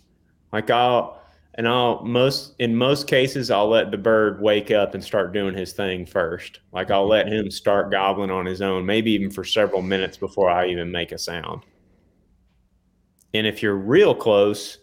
Like 0.53 0.69
I'll 0.71 1.23
and 1.55 1.67
I'll 1.67 2.05
most 2.05 2.55
in 2.59 2.77
most 2.77 3.07
cases 3.07 3.51
I'll 3.51 3.69
let 3.69 3.91
the 3.91 3.97
bird 3.97 4.43
wake 4.43 4.71
up 4.71 4.95
and 4.95 5.03
start 5.03 5.33
doing 5.33 5.55
his 5.55 5.73
thing 5.73 6.05
first. 6.05 6.61
Like 6.73 6.91
I'll 6.91 7.09
let 7.09 7.29
him 7.29 7.51
start 7.51 7.91
gobbling 7.91 8.31
on 8.31 8.45
his 8.45 8.61
own, 8.61 8.85
maybe 8.85 9.13
even 9.13 9.31
for 9.31 9.45
several 9.45 9.81
minutes 9.81 10.19
before 10.19 10.51
I 10.51 10.67
even 10.69 10.93
make 10.93 11.13
a 11.13 11.19
sound. 11.19 11.63
And 13.33 13.47
if 13.47 13.63
you're 13.63 13.77
real 13.77 14.15
close, 14.15 14.79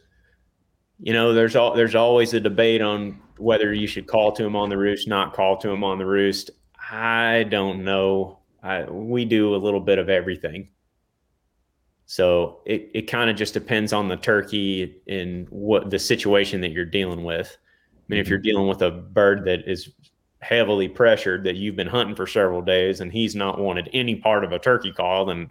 you 0.99 1.13
know, 1.13 1.33
there's 1.33 1.55
all 1.55 1.75
there's 1.75 1.95
always 1.95 2.33
a 2.33 2.39
debate 2.39 2.81
on 2.81 3.19
whether 3.37 3.71
you 3.73 3.85
should 3.87 4.07
call 4.07 4.31
to 4.31 4.43
him 4.43 4.55
on 4.55 4.69
the 4.69 4.77
roost, 4.77 5.07
not 5.07 5.33
call 5.33 5.57
to 5.57 5.69
him 5.69 5.83
on 5.83 5.99
the 5.99 6.05
roost. 6.05 6.49
I 6.89 7.45
don't 7.49 7.83
know. 7.83 8.39
I, 8.67 8.83
we 8.83 9.23
do 9.23 9.55
a 9.55 9.57
little 9.57 9.79
bit 9.79 9.97
of 9.97 10.09
everything. 10.09 10.67
So 12.05 12.59
it, 12.65 12.91
it 12.93 13.01
kind 13.03 13.29
of 13.29 13.37
just 13.37 13.53
depends 13.53 13.93
on 13.93 14.09
the 14.09 14.17
turkey 14.17 15.01
and 15.07 15.47
what 15.49 15.89
the 15.89 15.99
situation 15.99 16.61
that 16.61 16.71
you're 16.71 16.85
dealing 16.85 17.23
with. 17.23 17.57
I 17.95 18.03
mean, 18.09 18.19
if 18.19 18.27
you're 18.27 18.39
mm-hmm. 18.39 18.43
dealing 18.43 18.67
with 18.67 18.81
a 18.81 18.91
bird 18.91 19.45
that 19.45 19.69
is 19.69 19.89
heavily 20.39 20.87
pressured 20.89 21.45
that 21.45 21.55
you've 21.55 21.75
been 21.77 21.87
hunting 21.87 22.15
for 22.15 22.27
several 22.27 22.61
days 22.61 22.99
and 22.99 23.11
he's 23.11 23.35
not 23.35 23.59
wanted 23.59 23.89
any 23.93 24.15
part 24.15 24.43
of 24.43 24.51
a 24.51 24.59
turkey 24.59 24.91
call, 24.91 25.25
then 25.25 25.49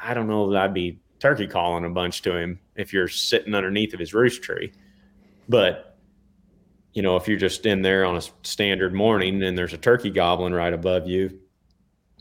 I 0.00 0.14
don't 0.14 0.26
know 0.26 0.50
that 0.50 0.62
I'd 0.62 0.74
be 0.74 1.00
turkey 1.20 1.46
calling 1.46 1.84
a 1.84 1.90
bunch 1.90 2.22
to 2.22 2.36
him 2.36 2.60
if 2.76 2.92
you're 2.92 3.08
sitting 3.08 3.54
underneath 3.54 3.92
of 3.92 4.00
his 4.00 4.14
roost 4.14 4.42
tree. 4.42 4.72
But 5.48 5.98
you 6.94 7.02
know, 7.02 7.16
if 7.16 7.28
you're 7.28 7.38
just 7.38 7.66
in 7.66 7.82
there 7.82 8.04
on 8.04 8.16
a 8.16 8.22
standard 8.42 8.94
morning 8.94 9.42
and 9.42 9.58
there's 9.58 9.72
a 9.72 9.78
turkey 9.78 10.10
gobbling 10.10 10.52
right 10.52 10.72
above 10.72 11.08
you, 11.08 11.40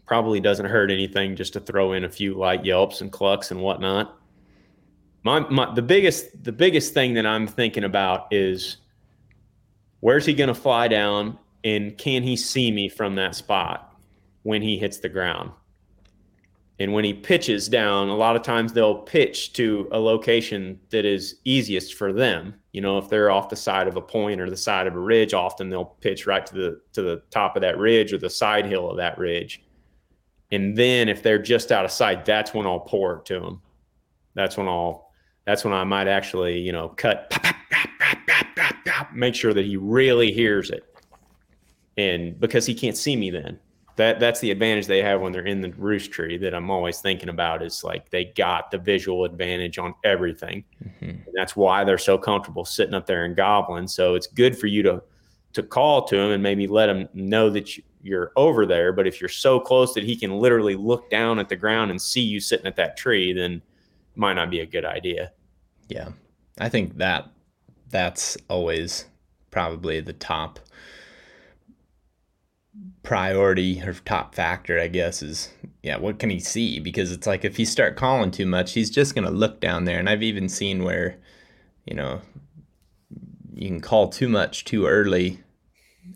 probably 0.05 0.39
doesn't 0.39 0.65
hurt 0.65 0.91
anything 0.91 1.35
just 1.35 1.53
to 1.53 1.59
throw 1.59 1.93
in 1.93 2.03
a 2.03 2.09
few 2.09 2.33
light 2.33 2.65
yelps 2.65 3.01
and 3.01 3.11
clucks 3.11 3.51
and 3.51 3.61
whatnot. 3.61 4.17
My, 5.23 5.39
my 5.49 5.73
the 5.73 5.81
biggest 5.81 6.43
the 6.43 6.51
biggest 6.51 6.93
thing 6.93 7.13
that 7.13 7.25
I'm 7.25 7.47
thinking 7.47 7.85
about 7.85 8.27
is 8.31 8.77
where's 10.01 10.25
he 10.25 10.33
going 10.33 10.49
to 10.49 10.53
fly 10.53 10.87
down 10.87 11.39
and 11.63 11.97
can 11.97 12.23
he 12.23 12.35
see 12.35 12.71
me 12.71 12.89
from 12.89 13.15
that 13.15 13.35
spot 13.35 13.97
when 14.43 14.61
he 14.61 14.77
hits 14.77 14.97
the 14.97 15.09
ground? 15.09 15.51
And 16.79 16.91
when 16.91 17.05
he 17.05 17.13
pitches 17.13 17.69
down, 17.69 18.09
a 18.09 18.15
lot 18.15 18.35
of 18.35 18.41
times 18.41 18.73
they'll 18.73 18.95
pitch 18.95 19.53
to 19.53 19.87
a 19.91 19.99
location 19.99 20.79
that 20.89 21.05
is 21.05 21.35
easiest 21.45 21.93
for 21.93 22.11
them. 22.11 22.55
You 22.73 22.81
know, 22.81 22.97
if 22.97 23.07
they're 23.09 23.31
off 23.31 23.47
the 23.47 23.55
side 23.55 23.87
of 23.87 23.95
a 23.95 24.01
point 24.01 24.41
or 24.41 24.49
the 24.49 24.57
side 24.57 24.87
of 24.87 24.95
a 24.95 24.99
ridge, 24.99 25.33
often 25.33 25.69
they'll 25.69 25.85
pitch 25.85 26.25
right 26.25 26.45
to 26.45 26.53
the 26.53 26.81
to 26.91 27.01
the 27.01 27.21
top 27.29 27.55
of 27.55 27.61
that 27.61 27.77
ridge 27.77 28.11
or 28.11 28.17
the 28.17 28.29
side 28.29 28.65
hill 28.65 28.89
of 28.89 28.97
that 28.97 29.17
ridge. 29.17 29.62
And 30.53 30.77
then 30.77 31.09
if 31.09 31.23
they're 31.23 31.41
just 31.41 31.71
out 31.71 31.85
of 31.85 31.91
sight, 31.91 32.25
that's 32.25 32.53
when 32.53 32.65
I'll 32.65 32.79
pour 32.79 33.17
it 33.17 33.25
to 33.25 33.39
them. 33.39 33.61
That's 34.33 34.57
when 34.57 34.67
I'll 34.67 35.11
that's 35.45 35.65
when 35.65 35.73
I 35.73 35.83
might 35.83 36.07
actually, 36.07 36.59
you 36.59 36.71
know, 36.71 36.89
cut 36.89 37.33
make 39.13 39.35
sure 39.35 39.53
that 39.53 39.65
he 39.65 39.77
really 39.77 40.31
hears 40.31 40.69
it. 40.69 40.83
And 41.97 42.39
because 42.39 42.65
he 42.65 42.73
can't 42.73 42.97
see 42.97 43.15
me 43.15 43.29
then 43.29 43.59
that 43.95 44.19
that's 44.19 44.39
the 44.39 44.49
advantage 44.51 44.87
they 44.87 45.01
have 45.01 45.21
when 45.21 45.31
they're 45.31 45.45
in 45.45 45.61
the 45.61 45.71
roost 45.71 46.11
tree 46.11 46.37
that 46.37 46.53
I'm 46.53 46.71
always 46.71 46.99
thinking 46.99 47.29
about 47.29 47.61
is 47.61 47.83
like 47.83 48.09
they 48.09 48.25
got 48.25 48.71
the 48.71 48.77
visual 48.77 49.23
advantage 49.25 49.77
on 49.77 49.93
everything. 50.03 50.63
Mm-hmm. 50.83 51.29
that's 51.33 51.55
why 51.55 51.83
they're 51.83 51.97
so 51.97 52.17
comfortable 52.17 52.65
sitting 52.65 52.93
up 52.93 53.05
there 53.05 53.25
and 53.25 53.35
gobbling. 53.35 53.87
So 53.87 54.15
it's 54.15 54.27
good 54.27 54.57
for 54.57 54.67
you 54.67 54.83
to 54.83 55.03
to 55.53 55.61
call 55.61 56.03
to 56.05 56.15
them 56.15 56.31
and 56.31 56.41
maybe 56.41 56.65
let 56.65 56.87
them 56.87 57.07
know 57.13 57.49
that 57.51 57.77
you, 57.77 57.83
you're 58.03 58.31
over 58.35 58.65
there. 58.65 58.91
But 58.93 59.07
if 59.07 59.19
you're 59.19 59.29
so 59.29 59.59
close 59.59 59.93
that 59.93 60.03
he 60.03 60.15
can 60.15 60.37
literally 60.37 60.75
look 60.75 61.09
down 61.09 61.39
at 61.39 61.49
the 61.49 61.55
ground 61.55 61.89
and 61.89 62.01
see 62.01 62.21
you 62.21 62.39
sitting 62.39 62.67
at 62.67 62.75
that 62.75 62.97
tree, 62.97 63.33
then 63.33 63.61
might 64.15 64.33
not 64.33 64.51
be 64.51 64.59
a 64.59 64.65
good 64.65 64.85
idea. 64.85 65.31
Yeah. 65.87 66.09
I 66.59 66.69
think 66.69 66.97
that 66.97 67.29
that's 67.89 68.37
always 68.49 69.05
probably 69.49 70.01
the 70.01 70.13
top 70.13 70.59
priority 73.03 73.81
or 73.81 73.93
top 73.93 74.35
factor, 74.35 74.79
I 74.79 74.87
guess, 74.87 75.21
is 75.21 75.51
yeah, 75.81 75.97
what 75.97 76.19
can 76.19 76.29
he 76.29 76.39
see? 76.39 76.79
Because 76.79 77.11
it's 77.11 77.27
like 77.27 77.43
if 77.43 77.59
you 77.59 77.65
start 77.65 77.97
calling 77.97 78.31
too 78.31 78.45
much, 78.45 78.73
he's 78.73 78.89
just 78.89 79.15
gonna 79.15 79.31
look 79.31 79.59
down 79.59 79.85
there. 79.85 79.99
And 79.99 80.09
I've 80.09 80.23
even 80.23 80.49
seen 80.49 80.83
where, 80.83 81.17
you 81.85 81.95
know, 81.95 82.21
you 83.53 83.67
can 83.67 83.81
call 83.81 84.09
too 84.09 84.29
much 84.29 84.65
too 84.65 84.87
early 84.87 85.39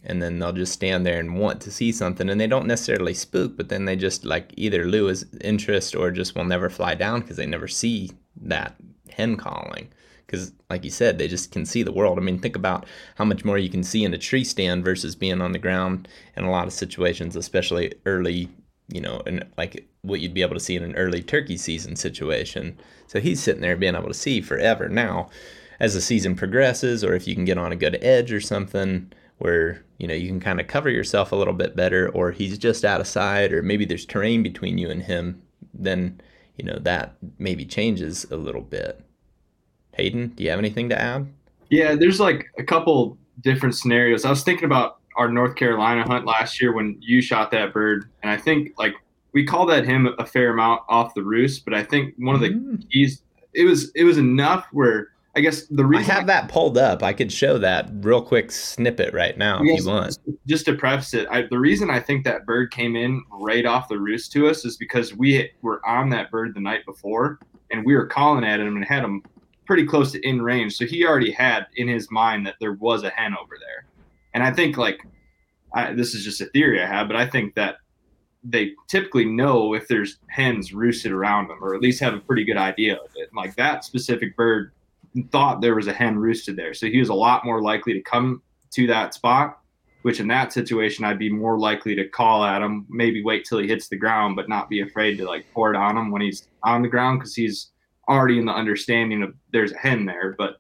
and 0.04 0.22
then 0.22 0.40
they'll 0.40 0.54
just 0.54 0.74
stand 0.74 1.06
there 1.06 1.20
and 1.20 1.38
want 1.38 1.62
to 1.62 1.72
see 1.72 1.92
something 1.92 2.30
and 2.30 2.40
they 2.40 2.48
don't 2.48 2.68
necessarily 2.68 3.14
spook 3.14 3.56
but 3.58 3.70
then 3.70 3.86
they 3.86 3.96
just 3.96 4.26
like 4.26 4.52
either 4.56 4.86
lose 4.86 5.26
interest 5.42 5.96
or 5.96 6.12
just 6.12 6.36
will 6.36 6.46
never 6.46 6.70
fly 6.70 6.96
down 6.96 7.22
because 7.22 7.38
they 7.38 7.46
never 7.46 7.68
see 7.68 8.12
that 8.42 8.76
hen 9.18 9.36
calling. 9.36 9.90
Because 10.26 10.52
like 10.70 10.84
you 10.84 10.92
said 10.92 11.18
they 11.18 11.28
just 11.28 11.52
can 11.52 11.66
see 11.66 11.84
the 11.84 11.92
world. 11.92 12.18
I 12.18 12.22
mean 12.22 12.40
think 12.40 12.56
about 12.56 12.86
how 13.16 13.26
much 13.26 13.46
more 13.46 13.58
you 13.58 13.70
can 13.70 13.84
see 13.84 14.04
in 14.04 14.14
a 14.14 14.18
tree 14.18 14.44
stand 14.44 14.84
versus 14.84 15.16
being 15.16 15.42
on 15.42 15.52
the 15.52 15.60
ground 15.60 16.08
in 16.36 16.44
a 16.44 16.52
lot 16.52 16.68
of 16.68 16.74
situations 16.74 17.36
especially 17.36 17.94
early 18.06 18.50
you 18.90 19.02
know 19.02 19.22
and 19.26 19.46
like 19.58 19.88
what 20.02 20.20
you'd 20.20 20.34
be 20.34 20.42
able 20.42 20.54
to 20.54 20.60
see 20.60 20.76
in 20.76 20.84
an 20.84 20.96
early 20.96 21.22
turkey 21.22 21.58
season 21.58 21.96
situation. 21.96 22.78
So 23.08 23.20
he's 23.20 23.42
sitting 23.42 23.62
there 23.62 23.78
being 23.78 23.96
able 23.96 24.08
to 24.08 24.14
see 24.14 24.42
forever. 24.42 24.88
Now 24.90 25.30
as 25.80 25.94
the 25.94 26.02
season 26.02 26.36
progresses 26.36 27.04
or 27.04 27.14
if 27.14 27.28
you 27.28 27.36
can 27.36 27.46
get 27.46 27.58
on 27.58 27.72
a 27.72 27.76
good 27.76 27.98
edge 28.02 28.32
or 28.32 28.42
something 28.42 29.12
where 29.38 29.84
you 29.98 30.08
know 30.08 30.14
you 30.14 30.28
can 30.28 30.40
kind 30.40 30.60
of 30.60 30.68
cover 30.68 30.90
yourself 30.90 31.32
a 31.32 31.36
little 31.36 31.54
bit 31.54 31.76
better 31.76 32.10
or 32.10 32.32
he's 32.32 32.58
just 32.58 32.86
out 32.86 33.02
of 33.02 33.08
sight 33.08 33.54
or 33.54 33.62
maybe 33.62 33.86
there's 33.86 34.06
terrain 34.06 34.44
between 34.44 34.78
you 34.78 34.90
and 34.90 35.04
him 35.04 35.42
then 35.74 36.20
you 36.58 36.66
know 36.66 36.78
that 36.80 37.16
maybe 37.38 37.66
changes 37.66 38.26
a 38.32 38.36
little 38.36 38.62
bit 38.62 39.04
Hayden, 39.98 40.28
do 40.30 40.44
you 40.44 40.52
have 40.52 40.60
anything 40.60 40.90
to 40.90 41.02
add? 41.02 41.28
Yeah, 41.70 41.96
there's 41.96 42.20
like 42.20 42.46
a 42.58 42.64
couple 42.64 43.18
different 43.42 43.76
scenarios. 43.76 44.24
I 44.24 44.30
was 44.30 44.44
thinking 44.44 44.66
about 44.66 45.00
our 45.18 45.28
North 45.28 45.56
Carolina 45.56 46.04
hunt 46.08 46.26
last 46.26 46.62
year 46.62 46.74
when 46.74 46.96
you 47.02 47.22
shot 47.22 47.52
that 47.52 47.74
bird, 47.74 48.10
and 48.22 48.32
I 48.32 48.38
think 48.38 48.74
like 48.78 48.94
we 49.34 49.46
called 49.46 49.70
that 49.70 49.86
him 49.86 50.08
a 50.20 50.26
fair 50.26 50.52
amount 50.52 50.84
off 50.88 51.14
the 51.16 51.24
roost, 51.24 51.66
but 51.66 51.74
I 51.74 51.84
think 51.84 52.14
one 52.18 52.36
of 52.36 52.42
the 52.42 52.50
mm. 52.50 52.90
keys 52.90 53.24
it 53.54 53.66
was 53.66 53.92
it 53.96 54.04
was 54.04 54.18
enough 54.18 54.68
where 54.72 55.10
I 55.38 55.40
guess 55.40 55.68
the 55.68 55.86
reason 55.86 56.10
I 56.10 56.14
have 56.16 56.24
I, 56.24 56.26
that 56.26 56.50
pulled 56.50 56.80
up, 56.80 57.04
I 57.04 57.14
could 57.14 57.32
show 57.32 57.60
that 57.60 57.90
real 57.98 58.24
quick 58.24 58.52
snippet 58.52 59.14
right 59.14 59.38
now 59.38 59.62
if 59.62 59.80
you 59.80 59.86
want. 59.86 60.18
Just, 60.48 60.66
to 60.66 60.74
preface 60.74 61.14
it, 61.14 61.28
I, 61.30 61.44
the 61.44 61.60
reason 61.60 61.92
I 61.92 62.00
think 62.00 62.24
that 62.24 62.48
bird 62.48 62.72
came 62.72 62.96
in 62.96 63.24
right 63.30 63.64
off 63.64 63.88
the 63.88 64.00
roost 64.00 64.32
to 64.32 64.48
us 64.48 64.66
is 64.66 64.78
because 64.78 65.14
we 65.14 65.52
were 65.62 65.80
on 65.86 66.10
that 66.10 66.32
bird 66.32 66.56
the 66.56 66.60
night 66.60 66.88
before, 66.88 67.38
and 67.70 67.86
we 67.86 67.96
were 67.96 68.08
calling 68.08 68.44
at 68.44 68.60
him 68.60 68.78
and 68.78 68.84
had 68.84 69.04
him 69.04 69.22
pretty 69.68 69.86
close 69.86 70.12
to 70.14 70.28
in 70.28 70.42
range. 70.42 70.76
So 70.76 70.88
he 70.88 71.06
already 71.06 71.32
had 71.32 71.68
in 71.76 71.88
his 71.88 72.10
mind 72.10 72.48
that 72.48 72.56
there 72.60 72.74
was 72.74 73.04
a 73.04 73.12
hen 73.12 73.36
over 73.40 73.58
there. 73.60 73.86
And 74.34 74.44
I 74.44 74.52
think 74.52 74.76
like 74.76 75.02
I, 75.76 75.94
this 75.94 76.16
is 76.16 76.24
just 76.24 76.42
a 76.42 76.46
theory 76.48 76.82
I 76.82 76.88
have, 76.88 77.06
but 77.06 77.16
I 77.16 77.28
think 77.28 77.54
that 77.54 77.76
they 78.44 78.72
typically 78.88 79.26
know 79.26 79.76
if 79.76 79.88
there's 79.88 80.18
hens 80.30 80.74
roosted 80.74 81.12
around 81.12 81.50
them, 81.50 81.60
or 81.62 81.76
at 81.76 81.82
least 81.82 82.00
have 82.00 82.16
a 82.16 82.22
pretty 82.22 82.44
good 82.44 82.58
idea 82.58 82.96
of 82.96 83.12
it. 83.14 83.30
Like 83.36 83.56
that 83.58 83.86
specific 83.86 84.36
bird 84.36 84.72
thought 85.32 85.62
there 85.62 85.76
was 85.76 85.88
a 85.88 85.94
hen 85.94 86.18
roosted 86.18 86.56
there, 86.56 86.74
so 86.74 86.88
he 86.88 87.00
was 87.00 87.10
a 87.10 87.14
lot 87.14 87.46
more 87.46 87.62
likely 87.62 87.94
to 87.94 88.02
come 88.02 88.42
to 88.72 88.88
that 88.88 89.14
spot. 89.14 89.60
Which 90.04 90.20
in 90.22 90.28
that 90.28 90.54
situation, 90.54 91.04
I'd 91.04 91.20
be 91.20 91.30
more 91.30 91.60
likely 91.60 91.94
to 91.96 92.08
call 92.08 92.46
at 92.46 92.62
him, 92.62 92.86
maybe 92.88 93.22
wait 93.24 93.44
till 93.44 93.58
he 93.58 93.68
hits 93.68 93.90
the 93.90 93.98
ground, 93.98 94.38
but 94.38 94.48
not 94.48 94.70
be 94.70 94.80
afraid 94.80 95.18
to 95.18 95.26
like 95.26 95.46
pour 95.54 95.74
it 95.74 95.76
on 95.76 95.98
him 95.98 96.12
when 96.12 96.22
he's 96.22 96.48
on 96.64 96.82
the 96.82 96.88
ground 96.88 97.20
because 97.20 97.36
he's 97.36 97.72
already 98.08 98.38
in 98.38 98.46
the 98.46 98.54
understanding 98.54 99.22
of 99.22 99.34
there's 99.52 99.74
a 99.74 99.78
hen 99.78 100.06
there. 100.06 100.36
But 100.38 100.58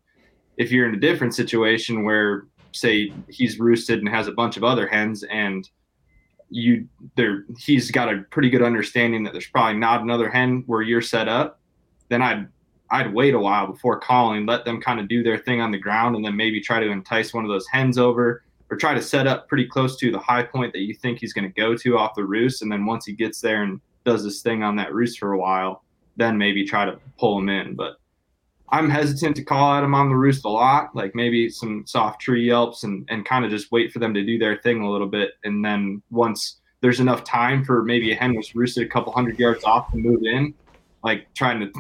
if 0.58 0.72
you're 0.72 0.90
in 0.90 0.96
a 0.96 1.00
different 1.00 1.34
situation 1.34 2.04
where, 2.04 2.48
say, 2.74 3.14
he's 3.30 3.60
roosted 3.60 4.00
and 4.00 4.10
has 4.10 4.28
a 4.28 4.34
bunch 4.34 4.58
of 4.58 4.66
other 4.66 4.88
hens, 4.88 5.24
and 5.24 5.70
you 6.50 6.88
there, 7.16 7.46
he's 7.58 7.90
got 7.92 8.14
a 8.14 8.24
pretty 8.32 8.50
good 8.50 8.64
understanding 8.64 9.24
that 9.24 9.34
there's 9.34 9.48
probably 9.48 9.80
not 9.80 10.02
another 10.02 10.30
hen 10.30 10.64
where 10.66 10.82
you're 10.82 11.02
set 11.02 11.30
up. 11.30 11.62
Then 12.10 12.22
I'd 12.22 12.48
I'd 12.90 13.14
wait 13.14 13.34
a 13.34 13.40
while 13.40 13.68
before 13.68 14.00
calling, 14.00 14.46
let 14.46 14.66
them 14.66 14.82
kind 14.82 15.00
of 15.00 15.08
do 15.08 15.24
their 15.24 15.38
thing 15.38 15.62
on 15.62 15.72
the 15.72 15.78
ground, 15.78 16.16
and 16.16 16.24
then 16.24 16.36
maybe 16.36 16.62
try 16.62 16.80
to 16.80 16.90
entice 16.90 17.34
one 17.34 17.44
of 17.44 17.50
those 17.50 17.68
hens 17.68 17.98
over 17.98 18.44
or 18.70 18.78
try 18.78 18.94
to 18.94 19.02
set 19.02 19.28
up 19.28 19.48
pretty 19.48 19.66
close 19.66 19.98
to 19.98 20.12
the 20.12 20.20
high 20.20 20.44
point 20.44 20.74
that 20.74 20.82
you 20.82 20.94
think 20.94 21.20
he's 21.20 21.34
going 21.34 21.48
to 21.48 21.62
go 21.62 21.76
to 21.76 21.98
off 21.98 22.16
the 22.16 22.24
roost. 22.24 22.62
And 22.62 22.72
then 22.72 22.86
once 22.86 23.06
he 23.06 23.14
gets 23.14 23.40
there 23.42 23.64
and 23.64 23.80
does 24.06 24.24
this 24.24 24.42
thing 24.42 24.64
on 24.64 24.76
that 24.78 24.94
roost 24.94 25.20
for 25.20 25.34
a 25.34 25.38
while, 25.38 25.84
then 26.18 26.38
maybe 26.38 26.66
try 26.66 26.86
to 26.86 27.00
pull 27.18 27.40
him 27.40 27.50
in. 27.50 27.76
But 27.76 27.98
I'm 28.70 28.90
hesitant 28.90 29.38
to 29.38 29.44
call 29.44 29.74
at 29.76 29.84
him 29.84 29.96
on 29.96 30.10
the 30.10 30.16
roost 30.16 30.44
a 30.44 30.50
lot, 30.50 30.94
like 30.96 31.16
maybe 31.16 31.50
some 31.50 31.86
soft 31.88 32.20
tree 32.22 32.46
yelps 32.46 32.84
and, 32.84 33.06
and 33.10 33.26
kind 33.26 33.46
of 33.46 33.52
just 33.52 33.72
wait 33.72 33.94
for 33.94 34.00
them 34.00 34.14
to 34.14 34.24
do 34.24 34.38
their 34.38 34.58
thing 34.58 34.82
a 34.82 34.92
little 34.92 35.08
bit. 35.08 35.32
And 35.46 35.64
then 35.64 36.02
once 36.12 36.58
there's 36.82 37.00
enough 37.00 37.24
time 37.24 37.64
for 37.64 37.84
maybe 37.84 38.12
a 38.12 38.16
hen 38.16 38.36
was 38.36 38.56
roosted 38.56 38.86
a 38.86 38.90
couple 38.90 39.14
hundred 39.14 39.40
yards 39.40 39.64
off 39.64 39.92
to 39.92 39.98
move 39.98 40.24
in, 40.24 40.54
like 41.04 41.34
trying 41.34 41.62
to 41.62 41.72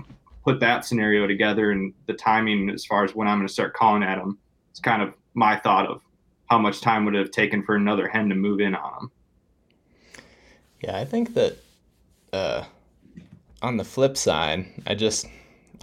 put 0.47 0.61
that 0.61 0.85
scenario 0.85 1.27
together 1.27 1.71
and 1.71 1.93
the 2.05 2.13
timing 2.13 2.69
as 2.69 2.85
far 2.85 3.03
as 3.03 3.13
when 3.13 3.27
I'm 3.27 3.37
going 3.37 3.47
to 3.47 3.53
start 3.53 3.73
calling 3.73 4.01
at 4.01 4.17
them. 4.17 4.37
It's 4.71 4.79
kind 4.79 5.01
of 5.01 5.13
my 5.33 5.57
thought 5.57 5.87
of 5.87 6.01
how 6.45 6.57
much 6.57 6.79
time 6.79 7.03
would 7.03 7.15
it 7.15 7.19
have 7.19 7.31
taken 7.31 7.63
for 7.63 7.75
another 7.75 8.07
hen 8.07 8.29
to 8.29 8.35
move 8.35 8.61
in 8.61 8.73
on 8.73 8.93
them. 8.97 9.11
Yeah, 10.81 10.97
I 10.97 11.03
think 11.03 11.33
that 11.33 11.57
uh, 12.31 12.63
on 13.61 13.75
the 13.75 13.83
flip 13.83 14.15
side, 14.15 14.67
I 14.87 14.95
just 14.95 15.25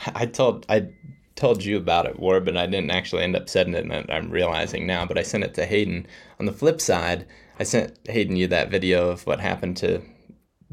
I 0.15 0.25
told 0.25 0.65
I 0.71 0.89
told 1.37 1.63
you 1.63 1.77
about 1.77 2.07
it, 2.07 2.19
Warb, 2.19 2.47
but 2.47 2.57
I 2.57 2.65
didn't 2.65 2.91
actually 2.91 3.23
end 3.23 3.37
up 3.37 3.51
sending 3.51 3.75
it, 3.75 3.85
and 3.85 4.11
I'm 4.11 4.31
realizing 4.31 4.87
now. 4.87 5.05
But 5.05 5.19
I 5.19 5.25
sent 5.25 5.45
it 5.45 5.53
to 5.55 5.67
Hayden. 5.67 6.07
On 6.41 6.47
the 6.47 6.53
flip 6.53 6.81
side, 6.81 7.27
I 7.59 7.65
sent 7.65 7.99
Hayden 8.09 8.37
you 8.37 8.47
that 8.47 8.71
video 8.71 9.11
of 9.11 9.27
what 9.27 9.41
happened 9.41 9.77
to 9.79 10.01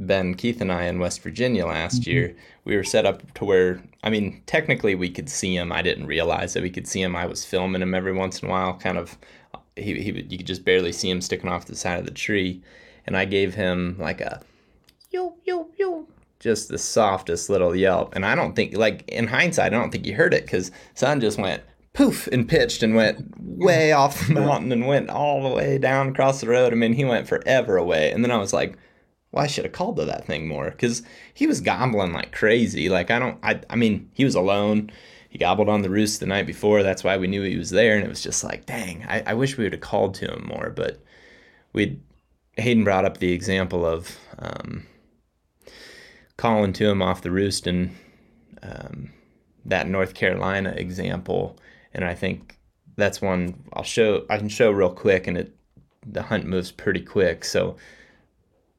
Ben, 0.07 0.33
Keith, 0.33 0.61
and 0.61 0.71
I 0.71 0.83
in 0.83 0.99
West 0.99 1.21
Virginia 1.21 1.65
last 1.65 2.01
mm-hmm. 2.01 2.11
year. 2.11 2.35
We 2.65 2.75
were 2.75 2.83
set 2.83 3.05
up 3.05 3.33
to 3.35 3.45
where, 3.45 3.81
I 4.03 4.09
mean, 4.09 4.41
technically 4.45 4.95
we 4.95 5.09
could 5.09 5.29
see 5.29 5.55
him. 5.55 5.71
I 5.71 5.81
didn't 5.81 6.07
realize 6.07 6.53
that 6.53 6.63
we 6.63 6.69
could 6.69 6.87
see 6.87 7.01
him. 7.01 7.15
I 7.15 7.25
was 7.25 7.45
filming 7.45 7.81
him 7.81 7.93
every 7.93 8.13
once 8.13 8.41
in 8.41 8.47
a 8.47 8.51
while, 8.51 8.73
kind 8.75 8.97
of. 8.97 9.17
He, 9.75 10.01
he 10.01 10.11
you 10.29 10.37
could 10.37 10.47
just 10.47 10.65
barely 10.65 10.91
see 10.91 11.09
him 11.09 11.21
sticking 11.21 11.49
off 11.49 11.65
the 11.65 11.75
side 11.75 11.99
of 11.99 12.05
the 12.05 12.11
tree, 12.11 12.61
and 13.05 13.15
I 13.15 13.25
gave 13.25 13.55
him 13.55 13.95
like 13.97 14.19
a 14.19 14.41
yo 15.11 15.35
yo 15.45 15.69
yo 15.77 16.07
just 16.41 16.69
the 16.69 16.77
softest 16.77 17.49
little 17.49 17.75
yelp. 17.75 18.15
And 18.15 18.25
I 18.25 18.35
don't 18.35 18.55
think, 18.55 18.75
like 18.75 19.07
in 19.07 19.27
hindsight, 19.27 19.73
I 19.73 19.77
don't 19.77 19.91
think 19.91 20.05
he 20.05 20.11
heard 20.11 20.33
it 20.33 20.43
because 20.43 20.71
Son 20.95 21.21
just 21.21 21.37
went 21.37 21.61
poof 21.93 22.27
and 22.27 22.49
pitched 22.49 22.83
and 22.83 22.95
went 22.95 23.33
way 23.39 23.91
off 23.93 24.27
the 24.27 24.33
mountain 24.33 24.71
and 24.71 24.87
went 24.87 25.09
all 25.09 25.43
the 25.43 25.55
way 25.55 25.77
down 25.77 26.09
across 26.09 26.41
the 26.41 26.47
road. 26.47 26.73
I 26.73 26.75
mean, 26.75 26.93
he 26.93 27.05
went 27.05 27.27
forever 27.27 27.77
away. 27.77 28.11
And 28.11 28.23
then 28.23 28.31
I 28.31 28.37
was 28.37 28.53
like, 28.53 28.77
well, 29.31 29.43
I 29.43 29.47
should 29.47 29.63
have 29.63 29.73
called 29.73 29.95
to 29.97 30.05
that 30.05 30.25
thing 30.25 30.47
more 30.47 30.71
because 30.71 31.03
he 31.33 31.47
was 31.47 31.61
gobbling 31.61 32.13
like 32.13 32.31
crazy. 32.31 32.89
Like 32.89 33.11
I 33.11 33.19
don't, 33.19 33.37
I, 33.43 33.61
I 33.69 33.75
mean, 33.75 34.09
he 34.13 34.25
was 34.25 34.35
alone. 34.35 34.91
he 35.29 35.37
gobbled 35.37 35.69
on 35.69 35.81
the 35.81 35.89
roost 35.89 36.19
the 36.19 36.25
night 36.25 36.45
before. 36.45 36.83
That's 36.83 37.03
why 37.03 37.17
we 37.17 37.27
knew 37.27 37.41
he 37.41 37.57
was 37.57 37.69
there. 37.69 37.95
And 37.95 38.03
it 38.03 38.09
was 38.09 38.21
just 38.21 38.43
like, 38.43 38.65
dang, 38.65 39.05
I, 39.07 39.23
I 39.27 39.33
wish 39.33 39.57
we 39.57 39.63
would 39.63 39.73
have 39.73 39.81
called 39.81 40.13
to 40.15 40.31
him 40.31 40.45
more. 40.47 40.69
But 40.69 41.01
we 41.71 42.01
Hayden 42.57 42.83
brought 42.83 43.05
up 43.05 43.17
the 43.17 43.31
example 43.31 43.85
of 43.85 44.17
um, 44.37 44.85
calling 46.35 46.73
to 46.73 46.89
him 46.89 47.01
off 47.01 47.21
the 47.21 47.31
roost 47.31 47.67
and 47.67 47.95
um, 48.61 49.13
that 49.63 49.87
North 49.87 50.13
Carolina 50.13 50.71
example. 50.75 51.57
And 51.93 52.03
I 52.03 52.15
think 52.15 52.57
that's 52.97 53.21
one 53.21 53.63
I'll 53.71 53.83
show. 53.83 54.25
I 54.29 54.37
can 54.37 54.49
show 54.49 54.71
real 54.71 54.89
quick, 54.89 55.27
and 55.27 55.37
it 55.37 55.55
the 56.05 56.23
hunt 56.23 56.45
moves 56.45 56.71
pretty 56.71 57.01
quick. 57.01 57.45
So 57.45 57.77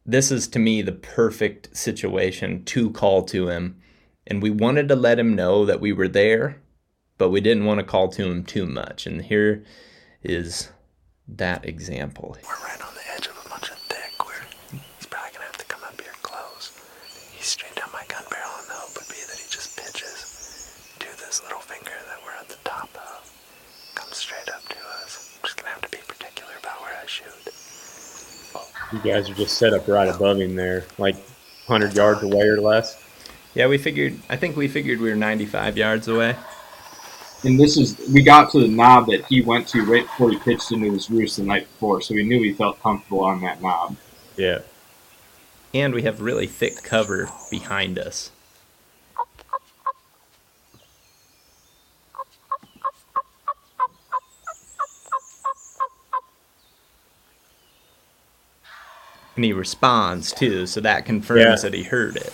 this 0.04 0.30
is 0.30 0.48
to 0.48 0.58
me 0.58 0.82
the 0.82 0.92
perfect 0.92 1.76
situation 1.76 2.64
to 2.64 2.90
call 2.90 3.22
to 3.24 3.48
him 3.48 3.82
and 4.26 4.42
we 4.42 4.50
wanted 4.50 4.88
to 4.88 4.96
let 4.96 5.18
him 5.18 5.34
know 5.34 5.64
that 5.66 5.80
we 5.80 5.92
were 5.92 6.08
there, 6.08 6.60
but 7.18 7.30
we 7.30 7.40
didn't 7.40 7.64
want 7.64 7.80
to 7.80 7.86
call 7.86 8.08
to 8.10 8.30
him 8.30 8.44
too 8.44 8.66
much. 8.66 9.06
And 9.06 9.22
here 9.22 9.64
is 10.22 10.70
that 11.26 11.64
example. 11.66 12.36
We're 12.42 12.66
right 12.66 12.80
on 12.80 12.94
the 12.94 13.06
edge 13.16 13.26
of 13.26 13.36
a 13.44 13.48
bunch 13.48 13.70
of 13.70 13.78
thick 13.78 14.24
where 14.24 14.46
he's 14.70 15.06
probably 15.06 15.32
gonna 15.32 15.46
have 15.46 15.58
to 15.58 15.64
come 15.66 15.82
up 15.82 16.00
here 16.00 16.14
close. 16.22 16.70
He's 17.34 17.46
straight 17.46 17.74
down 17.74 17.90
my 17.92 18.04
gun 18.06 18.22
barrel, 18.30 18.52
and 18.58 18.68
the 18.68 18.74
hope 18.74 18.94
would 18.94 19.08
be 19.08 19.22
that 19.26 19.38
he 19.38 19.46
just 19.50 19.76
pitches 19.76 20.78
to 21.00 21.08
this 21.18 21.42
little 21.42 21.60
finger 21.60 21.98
that 22.06 22.18
we're 22.24 22.38
at 22.38 22.48
the 22.48 22.58
top 22.62 22.90
of. 22.94 23.26
Comes 23.94 24.16
straight 24.16 24.48
up 24.54 24.62
to 24.68 24.78
us. 25.02 25.34
I'm 25.34 25.42
just 25.42 25.56
gonna 25.56 25.70
have 25.70 25.82
to 25.82 25.90
be 25.90 25.98
particular 26.06 26.52
about 26.60 26.80
where 26.80 26.94
I 26.94 27.06
shoot. 27.06 27.42
You 28.92 28.98
guys 29.00 29.30
are 29.30 29.34
just 29.34 29.56
set 29.56 29.72
up 29.72 29.88
right 29.88 30.08
above 30.08 30.38
him 30.38 30.54
there, 30.54 30.84
like 30.98 31.14
100 31.66 31.96
yards 31.96 32.22
away 32.22 32.46
or 32.48 32.60
less. 32.60 33.02
Yeah, 33.54 33.66
we 33.66 33.78
figured. 33.78 34.18
I 34.28 34.36
think 34.36 34.56
we 34.56 34.68
figured 34.68 35.00
we 35.00 35.10
were 35.10 35.16
95 35.16 35.76
yards 35.76 36.08
away. 36.08 36.36
And 37.44 37.58
this 37.58 37.76
is 37.76 37.98
we 38.12 38.22
got 38.22 38.50
to 38.52 38.60
the 38.60 38.68
knob 38.68 39.06
that 39.06 39.24
he 39.26 39.42
went 39.42 39.66
to 39.68 39.82
right 39.84 40.04
before 40.04 40.30
he 40.30 40.38
pitched 40.38 40.70
into 40.72 40.92
his 40.92 41.10
roost 41.10 41.38
the 41.38 41.42
night 41.42 41.66
before, 41.72 42.00
so 42.00 42.14
we 42.14 42.22
knew 42.22 42.42
he 42.42 42.52
felt 42.52 42.80
comfortable 42.80 43.24
on 43.24 43.40
that 43.40 43.60
knob. 43.60 43.96
Yeah. 44.36 44.60
And 45.74 45.94
we 45.94 46.02
have 46.02 46.20
really 46.20 46.46
thick 46.46 46.82
cover 46.82 47.30
behind 47.50 47.98
us. 47.98 48.30
And 59.36 59.44
he 59.44 59.52
responds 59.52 60.32
too, 60.32 60.66
so 60.66 60.80
that 60.80 61.04
confirms 61.06 61.40
Yeah. 61.40 61.56
that 61.56 61.74
he 61.74 61.84
heard 61.84 62.16
it. 62.16 62.32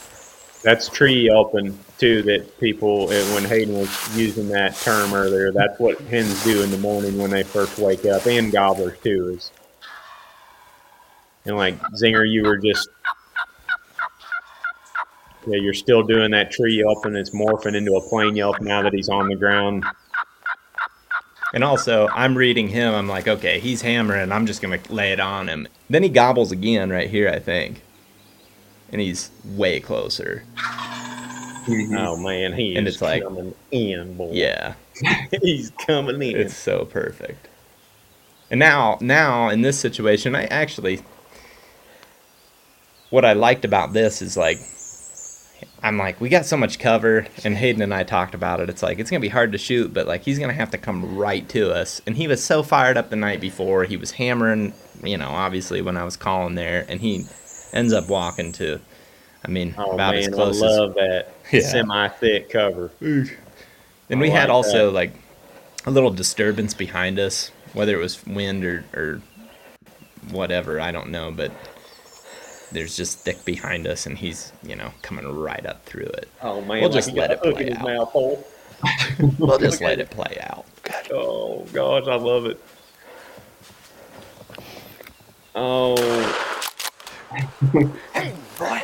That's 0.65 0.89
tree 0.89 1.27
yelping 1.27 1.79
too. 1.99 2.23
That 2.23 2.59
people, 2.59 3.05
uh, 3.05 3.35
when 3.35 3.45
Hayden 3.45 3.79
was 3.79 4.17
using 4.19 4.49
that 4.49 4.75
term 4.77 5.15
earlier, 5.15 5.53
that's 5.53 5.79
what 5.79 6.01
hens 6.01 6.43
do 6.43 6.63
in 6.63 6.71
the 6.73 6.79
morning 6.79 7.17
when 7.17 7.31
they 7.31 7.45
first 7.45 7.79
wake 7.79 8.05
up, 8.07 8.27
and 8.27 8.51
gobblers 8.53 8.99
too. 8.99 9.35
Is 9.37 9.53
and 11.47 11.57
like 11.57 11.81
Zinger, 12.03 12.29
you 12.29 12.43
were 12.43 12.59
just 12.59 12.89
yeah, 15.47 15.59
you're 15.61 15.73
still 15.75 16.03
doing 16.03 16.33
that 16.33 16.51
tree 16.51 16.83
yelping. 16.85 17.15
It's 17.15 17.31
morphing 17.31 17.77
into 17.77 17.95
a 17.95 18.09
plain 18.09 18.35
yelp 18.35 18.61
now 18.61 18.83
that 18.83 18.93
he's 18.93 19.09
on 19.09 19.29
the 19.29 19.37
ground. 19.37 19.85
And 21.55 21.65
also, 21.65 22.09
I'm 22.09 22.37
reading 22.37 22.69
him. 22.69 22.95
I'm 22.95 23.09
like, 23.09 23.27
okay, 23.27 23.59
he's 23.59 23.81
hammering. 23.83 24.33
I'm 24.33 24.47
just 24.47 24.61
gonna 24.61 24.79
lay 24.91 25.13
it 25.13 25.21
on 25.21 25.49
him. 25.49 25.67
Then 25.89 26.03
he 26.03 26.09
gobbles 26.11 26.53
again 26.53 26.91
right 26.91 27.09
here, 27.09 27.29
I 27.31 27.39
think, 27.39 27.83
and 28.93 29.01
he's 29.01 29.31
way 29.45 29.81
closer. 29.81 30.45
Mm-hmm. 30.57 31.95
Oh 31.97 32.17
man, 32.17 32.53
he 32.55 32.77
And 32.77 32.87
is 32.87 32.95
it's 32.95 33.03
like- 33.03 33.23
coming 33.23 33.55
in, 33.71 34.17
boy. 34.17 34.31
Yeah, 34.33 34.75
he's 35.43 35.71
coming 35.87 36.17
in. 36.17 36.37
it's 36.37 36.57
so 36.57 36.85
perfect. 36.85 37.49
And 38.51 38.59
now, 38.59 38.97
now 39.03 39.49
in 39.51 39.61
this 39.63 39.79
situation, 39.79 40.35
I 40.35 40.45
actually, 40.45 41.01
what 43.11 43.25
I 43.25 43.35
liked 43.35 43.65
about 43.67 43.93
this 43.93 44.23
is 44.23 44.37
like, 44.39 44.59
I'm 45.83 45.97
like, 45.97 46.21
we 46.21 46.29
got 46.29 46.45
so 46.45 46.57
much 46.57 46.79
cover, 46.79 47.27
and 47.45 47.57
Hayden 47.57 47.83
and 47.83 47.95
I 47.95 48.03
talked 48.03 48.35
about 48.35 48.61
it. 48.61 48.69
It's 48.69 48.83
like 48.83 48.99
it's 48.99 49.11
gonna 49.11 49.21
be 49.21 49.29
hard 49.29 49.53
to 49.53 49.59
shoot, 49.59 49.95
but 49.95 50.07
like 50.07 50.23
he's 50.23 50.39
gonna 50.39 50.53
have 50.53 50.71
to 50.73 50.79
come 50.79 51.17
right 51.17 51.49
to 51.51 51.73
us. 51.73 52.03
And 52.07 52.17
he 52.17 52.27
was 52.27 52.43
so 52.43 52.63
fired 52.63 52.97
up 52.97 53.11
the 53.11 53.17
night 53.17 53.41
before. 53.41 53.85
He 53.85 53.97
was 53.97 54.13
hammering, 54.13 54.73
you 55.05 55.17
know, 55.17 55.29
obviously 55.31 55.81
when 55.81 55.97
I 55.97 56.05
was 56.05 56.17
calling 56.17 56.57
there, 56.57 56.85
and 56.89 57.01
he 57.01 57.27
ends 57.73 57.93
up 57.93 58.09
walking 58.09 58.51
to, 58.53 58.81
I 59.45 59.49
mean, 59.51 59.75
oh 59.79 59.93
about 59.93 60.15
man, 60.15 60.25
as 60.25 60.35
close 60.35 60.57
as 60.57 60.63
I 60.63 60.67
love 60.67 60.95
that 60.95 61.33
Yeah. 61.53 61.61
semi-thick 61.61 62.51
cover. 62.51 62.91
And 63.01 63.31
I 64.11 64.17
we 64.17 64.31
had 64.31 64.51
also 64.51 64.87
that. 64.87 64.93
like 64.93 65.13
a 65.87 65.91
little 65.91 66.11
disturbance 66.11 66.75
behind 66.75 67.19
us, 67.21 67.53
whether 67.73 67.95
it 67.95 68.01
was 68.03 68.27
wind 68.27 68.65
or, 68.65 68.85
or 68.95 69.23
whatever, 70.31 70.81
I 70.81 70.91
don't 70.91 71.11
know, 71.11 71.31
but 71.31 71.53
there's 72.73 72.97
just 72.97 73.21
thick 73.21 73.45
behind 73.45 73.87
us 73.87 74.07
and 74.07 74.19
he's, 74.19 74.53
you 74.63 74.77
know, 74.77 74.93
coming 75.03 75.27
right 75.35 75.65
up 75.67 75.85
through 75.87 76.07
it. 76.07 76.29
Oh 76.43 76.61
man, 76.63 76.81
We'll 76.83 76.91
like 76.91 76.93
just 76.93 77.11
he 77.11 77.19
let 77.19 77.31
got 77.31 77.47
it 77.47 77.55
play 77.55 77.71
out. 77.73 78.45
We'll 79.39 79.59
just 79.59 79.81
let 79.81 79.99
it 79.99 80.11
play 80.11 80.39
out. 80.43 80.67
Oh 81.11 81.65
gosh, 81.73 82.07
I 82.07 82.15
love 82.17 82.47
it. 82.47 82.61
Oh, 85.55 85.97
hey, 88.15 88.33
boy. 88.59 88.83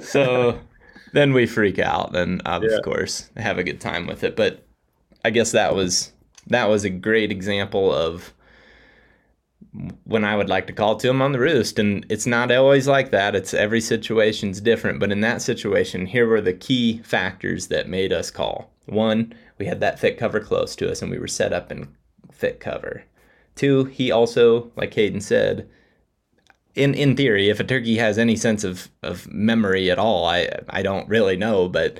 So 0.00 0.58
then 1.12 1.32
we 1.32 1.46
freak 1.46 1.78
out 1.78 2.14
and 2.16 2.40
of 2.46 2.62
Yeah. 2.62 2.78
course 2.82 3.28
have 3.36 3.58
a 3.58 3.64
good 3.64 3.80
time 3.80 4.06
with 4.06 4.24
it. 4.24 4.36
But 4.36 4.64
I 5.24 5.30
guess 5.30 5.52
that 5.52 5.74
was 5.74 6.12
that 6.46 6.68
was 6.68 6.84
a 6.84 6.90
great 6.90 7.30
example 7.30 7.92
of 7.92 8.32
when 10.04 10.24
I 10.24 10.36
would 10.36 10.48
like 10.48 10.66
to 10.66 10.72
call 10.72 10.96
to 10.96 11.08
him 11.08 11.22
on 11.22 11.32
the 11.32 11.38
roost. 11.38 11.78
And 11.78 12.04
it's 12.08 12.26
not 12.26 12.50
always 12.50 12.88
like 12.88 13.10
that. 13.10 13.36
It's 13.36 13.54
every 13.54 13.80
situation's 13.80 14.60
different. 14.60 14.98
But 14.98 15.12
in 15.12 15.20
that 15.20 15.42
situation, 15.42 16.06
here 16.06 16.26
were 16.26 16.40
the 16.40 16.52
key 16.52 16.98
factors 16.98 17.68
that 17.68 17.88
made 17.88 18.12
us 18.12 18.30
call. 18.30 18.72
One, 18.86 19.32
we 19.58 19.66
had 19.66 19.80
that 19.80 20.00
thick 20.00 20.18
cover 20.18 20.40
close 20.40 20.74
to 20.76 20.90
us 20.90 21.02
and 21.02 21.10
we 21.10 21.18
were 21.18 21.28
set 21.28 21.52
up 21.52 21.70
in 21.70 21.88
thick 22.32 22.60
cover. 22.60 23.04
Two, 23.54 23.84
he 23.84 24.10
also, 24.10 24.72
like 24.76 24.94
Hayden 24.94 25.20
said, 25.20 25.68
in 26.74 26.94
in 26.94 27.16
theory, 27.16 27.48
if 27.48 27.60
a 27.60 27.64
turkey 27.64 27.96
has 27.96 28.16
any 28.16 28.36
sense 28.36 28.64
of, 28.64 28.88
of 29.02 29.30
memory 29.30 29.90
at 29.90 29.98
all, 29.98 30.24
I 30.24 30.48
I 30.68 30.82
don't 30.82 31.08
really 31.08 31.36
know, 31.36 31.68
but 31.68 31.98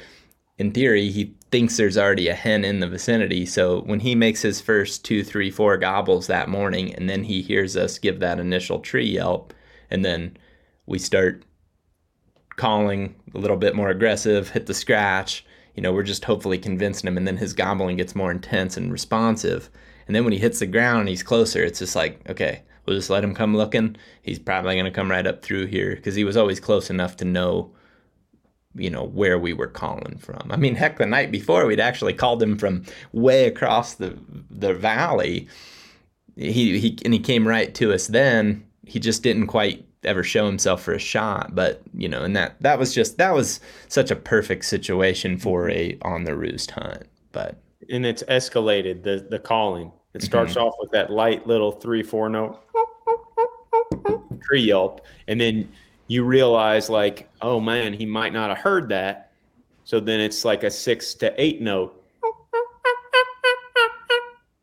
in 0.59 0.73
theory, 0.73 1.11
he 1.11 1.35
thinks 1.51 1.77
there's 1.77 1.99
already 1.99 2.29
a 2.29 2.35
hen 2.35 2.65
in 2.65 2.81
the 2.81 2.89
vicinity. 2.89 3.45
So 3.45 3.81
when 3.83 4.01
he 4.01 4.15
makes 4.15 4.43
his 4.43 4.61
first 4.61 5.05
two, 5.05 5.25
three, 5.25 5.51
four 5.51 5.77
gobbles 5.77 6.27
that 6.29 6.49
morning, 6.49 6.95
and 6.95 7.11
then 7.11 7.25
he 7.25 7.43
hears 7.43 7.77
us 7.77 7.99
give 7.99 8.21
that 8.21 8.39
initial 8.39 8.79
tree 8.79 9.09
yelp, 9.09 9.53
and 9.91 10.05
then 10.05 10.37
we 10.87 10.99
start 10.99 11.43
calling 12.57 13.15
a 13.35 13.39
little 13.39 13.57
bit 13.57 13.75
more 13.75 13.91
aggressive, 13.91 14.51
hit 14.51 14.67
the 14.67 14.75
scratch. 14.75 15.45
You 15.75 15.83
know, 15.83 15.93
we're 15.93 16.03
just 16.03 16.25
hopefully 16.25 16.59
convincing 16.59 17.09
him, 17.09 17.17
and 17.17 17.27
then 17.27 17.37
his 17.37 17.53
gobbling 17.53 17.97
gets 17.97 18.15
more 18.15 18.31
intense 18.31 18.77
and 18.77 18.93
responsive. 18.93 19.71
And 20.07 20.15
then 20.15 20.25
when 20.25 20.33
he 20.33 20.39
hits 20.39 20.59
the 20.59 20.67
ground 20.67 21.01
and 21.01 21.09
he's 21.09 21.23
closer, 21.23 21.63
it's 21.63 21.79
just 21.79 21.97
like, 21.97 22.21
okay, 22.29 22.63
we'll 22.85 22.97
just 22.97 23.11
let 23.11 23.25
him 23.25 23.35
come 23.35 23.57
looking. 23.57 23.97
He's 24.23 24.39
probably 24.39 24.75
going 24.75 24.85
to 24.85 24.91
come 24.91 25.11
right 25.11 25.27
up 25.27 25.43
through 25.43 25.67
here 25.67 25.95
because 25.95 26.17
he 26.17 26.25
was 26.25 26.37
always 26.37 26.61
close 26.61 26.91
enough 26.91 27.17
to 27.19 27.25
know, 27.25 27.73
you 28.75 28.91
know, 28.91 29.05
where 29.05 29.39
we 29.39 29.53
were 29.53 29.66
calling 29.66 30.16
from. 30.18 30.51
I 30.51 30.57
mean, 30.57 30.75
heck, 30.77 30.99
the 30.99 31.07
night 31.07 31.31
before 31.33 31.66
we'd 31.66 31.81
actually 31.81 32.12
called 32.14 32.43
him 32.43 32.57
from 32.57 32.85
way 33.12 33.47
across 33.47 33.95
the 33.95 34.16
the 34.51 34.75
valley. 34.75 35.49
He 36.37 36.79
he 36.79 36.99
and 37.05 37.12
he 37.12 37.21
came 37.21 37.47
right 37.47 37.75
to 37.75 37.93
us 37.93 38.07
then. 38.07 38.64
He 38.87 38.99
just 38.99 39.23
didn't 39.23 39.49
quite 39.49 39.85
ever 40.05 40.23
show 40.23 40.47
himself 40.47 40.83
for 40.83 40.95
a 40.95 40.99
shot, 40.99 41.55
but 41.55 41.83
you 41.95 42.09
know, 42.09 42.23
and 42.23 42.35
that 42.37 42.57
that 42.62 42.79
was 42.79 42.95
just 42.95 43.18
that 43.18 43.35
was 43.35 43.61
such 43.89 44.11
a 44.11 44.16
perfect 44.16 44.64
situation 44.64 45.37
for 45.37 45.68
a 45.68 45.99
on 46.03 46.25
the 46.25 46.35
roost 46.37 46.71
hunt. 46.71 47.03
But 47.33 47.57
and 47.91 48.07
it's 48.07 48.23
escalated 48.25 49.03
the 49.03 49.27
the 49.29 49.39
calling. 49.39 49.93
It 50.14 50.23
starts 50.23 50.53
Mm-hmm. 50.55 50.62
off 50.62 50.75
with 50.81 50.91
that 50.93 51.11
light 51.11 51.47
little 51.47 51.73
three 51.73 52.03
four 52.03 52.29
note 52.29 52.59
tree 54.43 54.62
yelp, 54.62 55.03
and 55.29 55.41
then 55.41 55.71
you 56.11 56.25
realize 56.25 56.91
like, 56.91 57.31
oh 57.41 57.61
man, 57.61 57.93
he 57.93 58.05
might 58.05 58.33
not 58.33 58.49
have 58.49 58.59
heard 58.59 58.89
that. 58.89 59.31
So 59.85 60.01
then 60.01 60.19
it's 60.19 60.45
like 60.45 60.65
a 60.65 60.71
six 60.71 61.15
to 61.15 61.33
eight 61.41 61.61
note. 61.61 62.03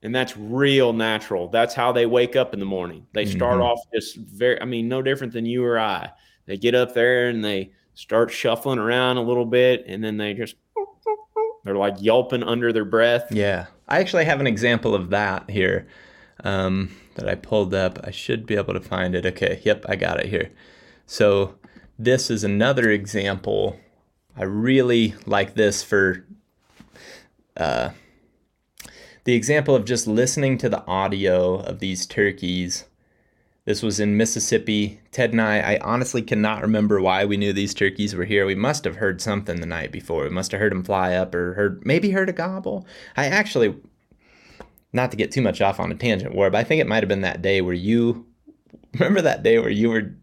And 0.04 0.14
that's 0.14 0.36
real 0.36 0.91
natural. 0.91 1.48
That's 1.48 1.74
how 1.74 1.93
they 1.93 2.06
wake 2.06 2.36
up 2.36 2.54
in 2.54 2.60
the 2.60 2.66
morning. 2.66 3.08
They 3.14 3.24
start 3.26 3.60
Mhm. 3.60 3.64
off 3.64 3.80
just 3.93 4.18
very, 4.18 4.62
I 4.62 4.66
mean, 4.66 4.89
no 4.89 5.02
different 5.02 5.32
than 5.32 5.45
you 5.45 5.64
or 5.64 5.80
I. 5.80 6.10
They 6.48 6.58
get 6.58 6.76
up 6.76 6.93
there 6.93 7.30
and 7.30 7.43
they 7.43 7.72
start 7.93 8.30
shuffling 8.30 8.78
around 8.78 9.16
a 9.16 9.22
little 9.22 9.45
bit, 9.45 9.86
and 9.88 10.04
then 10.04 10.18
they 10.18 10.34
just, 10.34 10.56
they're 11.64 11.76
like 11.76 11.95
yelping 12.00 12.43
under 12.43 12.74
their 12.74 12.86
breath. 12.86 13.32
Yeah, 13.32 13.68
I 13.88 14.00
actually 14.02 14.26
have 14.26 14.41
an 14.41 14.48
example 14.48 14.93
of 14.93 15.12
that 15.12 15.50
here 15.50 15.88
um, 16.43 16.89
that 17.16 17.30
I 17.30 17.36
pulled 17.36 17.74
up. 17.74 18.00
I 18.04 18.12
should 18.12 18.45
be 18.45 18.56
able 18.58 18.74
to 18.74 18.82
find 18.82 19.16
it. 19.16 19.26
Okay, 19.26 19.62
yep, 19.64 19.86
I 19.88 19.95
got 19.95 20.20
it 20.20 20.26
here. 20.28 20.52
So 21.08 21.55
this 21.97 22.30
is 22.30 22.43
another 22.43 22.91
example. 22.91 23.80
I 24.36 24.43
really 24.43 25.16
like 25.26 25.55
this 25.55 25.82
for 25.82 26.26
uh, 27.55 27.91
the 29.24 29.34
example 29.34 29.74
of 29.74 29.86
just 29.86 30.05
listening 30.05 30.58
to 30.60 30.70
the 30.70 30.86
audio 30.86 31.55
of 31.55 31.80
these 31.80 32.05
turkeys. 32.05 32.86
This 33.64 33.82
was 33.82 33.99
in 33.99 34.18
Mississippi. 34.18 34.99
Ted 35.12 35.32
and 35.32 35.41
I, 35.41 35.60
I 35.60 35.80
honestly 35.82 36.22
cannot 36.22 36.62
remember 36.62 37.01
why 37.01 37.26
we 37.26 37.38
knew 37.38 37.51
these 37.53 37.74
turkeys 37.74 38.14
were 38.14 38.26
here. 38.26 38.45
We 38.45 38.55
must 38.55 38.84
have 38.84 38.97
heard 38.97 39.22
something 39.22 39.60
the 39.60 39.66
night 39.66 39.91
before. 39.91 40.24
We 40.24 40.30
must 40.30 40.51
have 40.51 40.60
heard 40.60 40.72
them 40.72 40.84
fly 40.84 41.14
up 41.14 41.34
or 41.34 41.53
heard 41.53 41.86
maybe 41.86 42.12
heard 42.12 42.30
a 42.30 42.34
gobble. 42.34 42.86
I 43.16 43.28
actually, 43.28 43.76
not 44.91 45.12
to 45.12 45.18
get 45.18 45.32
too 45.32 45.41
much 45.41 45.62
off 45.62 45.80
on 45.80 45.91
a 45.91 45.95
tangent, 45.95 46.36
Warb, 46.36 46.51
but 46.51 46.60
I 46.60 46.64
think 46.66 46.82
it 46.82 46.88
might 46.88 47.03
have 47.03 47.10
been 47.10 47.22
that 47.22 47.41
day 47.41 47.62
where 47.62 47.74
you 47.74 48.26
remember 48.93 49.22
that 49.22 49.43
day 49.43 49.60
where 49.60 49.70
you 49.70 49.89
were 49.89 50.16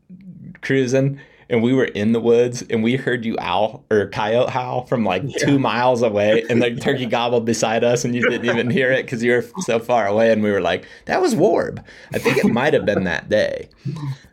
cruising 0.65 1.21
and 1.49 1.63
we 1.63 1.73
were 1.75 1.85
in 1.85 2.13
the 2.13 2.21
woods 2.21 2.63
and 2.71 2.83
we 2.83 2.97
heard 2.97 3.25
you 3.25 3.37
owl 3.39 3.85
or 3.91 4.09
coyote 4.09 4.51
howl 4.51 4.87
from 4.87 5.05
like 5.05 5.23
yeah. 5.25 5.45
two 5.45 5.59
miles 5.59 6.03
away 6.03 6.45
and 6.49 6.63
the 6.63 6.75
turkey 6.81 7.07
gobbled 7.07 7.45
beside 7.45 7.85
us 7.85 8.05
and 8.05 8.15
you 8.15 8.29
didn't 8.29 8.47
even 8.47 8.71
hear 8.71 8.91
it 8.91 9.05
because 9.05 9.23
you 9.23 9.33
were 9.33 9.45
so 9.61 9.79
far 9.79 10.07
away 10.07 10.33
and 10.33 10.43
we 10.43 10.51
were 10.51 10.61
like 10.61 10.87
that 11.05 11.21
was 11.21 11.35
warb 11.35 11.85
i 12.13 12.19
think 12.19 12.39
it 12.39 12.51
might 12.51 12.75
have 12.75 12.87
been 12.87 13.05
that 13.05 13.29
day. 13.29 13.69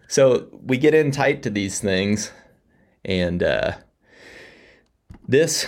So 0.08 0.48
we 0.66 0.78
get 0.78 0.94
in 0.94 1.12
tight 1.12 1.44
to 1.44 1.50
these 1.50 1.80
things 1.80 2.32
and 3.06 3.42
uh, 3.42 3.78
this 5.28 5.68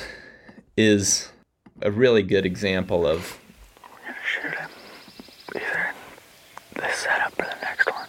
is 0.76 1.32
a 1.82 1.92
really 1.92 2.24
good 2.24 2.46
example 2.46 3.08
of 3.08 3.40
we're 3.82 4.00
gonna 4.08 4.20
shoot 4.26 4.56
him. 4.60 4.70
Either 5.56 5.94
this 6.76 6.96
setup. 6.98 7.34
or 7.40 7.46
the 7.46 7.58
next 7.62 7.86
one 7.92 8.08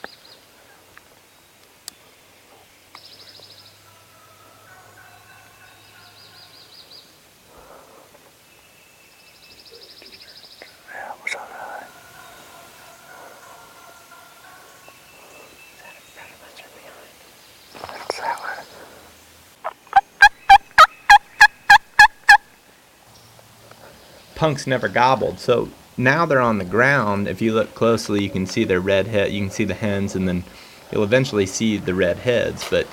punks 24.45 24.67
never 24.67 24.89
gobbled. 24.89 25.39
So 25.39 25.71
now 25.97 26.27
they're 26.27 26.39
on 26.39 26.59
the 26.59 26.67
ground. 26.67 27.29
If 27.29 27.41
you 27.41 27.55
look 27.55 27.75
closely, 27.75 28.23
you 28.23 28.29
can 28.29 28.45
see 28.45 28.65
their 28.65 28.79
red 28.79 29.07
head. 29.07 29.33
You 29.33 29.41
can 29.41 29.51
see 29.51 29.65
the 29.65 29.73
hens, 29.73 30.15
and 30.15 30.29
then 30.29 30.45
you'll 30.93 31.03
eventually 31.03 31.47
see 31.47 31.79
the 31.79 31.95
red 31.95 32.19
heads. 32.19 32.69
But 32.69 32.85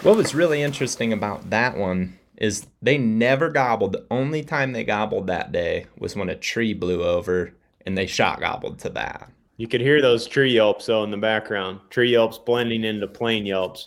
what 0.00 0.16
was 0.16 0.34
really 0.34 0.62
interesting 0.62 1.12
about 1.12 1.50
that 1.50 1.76
one 1.76 2.18
is 2.38 2.66
they 2.80 2.96
never 2.96 3.50
gobbled. 3.50 3.92
The 3.92 4.06
only 4.10 4.42
time 4.42 4.72
they 4.72 4.82
gobbled 4.82 5.26
that 5.26 5.52
day 5.52 5.84
was 5.98 6.16
when 6.16 6.30
a 6.30 6.34
tree 6.34 6.72
blew 6.72 7.04
over, 7.04 7.52
and 7.84 7.98
they 7.98 8.06
shot 8.06 8.40
gobbled 8.40 8.78
to 8.78 8.88
that. 8.88 9.30
You 9.58 9.68
could 9.68 9.82
hear 9.82 10.00
those 10.00 10.26
tree 10.26 10.54
yelps 10.54 10.86
though 10.86 11.04
in 11.04 11.10
the 11.10 11.18
background. 11.18 11.80
Tree 11.90 12.12
yelps 12.12 12.38
blending 12.38 12.84
into 12.84 13.06
plain 13.06 13.44
yelps. 13.44 13.86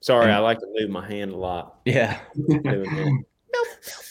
Sorry, 0.00 0.24
and, 0.26 0.34
I 0.34 0.38
like 0.40 0.58
to 0.58 0.66
move 0.78 0.90
my 0.90 1.08
hand 1.08 1.32
a 1.32 1.36
lot. 1.38 1.78
Yeah. 1.86 2.20
nope, 2.36 2.60
nope, 2.60 3.24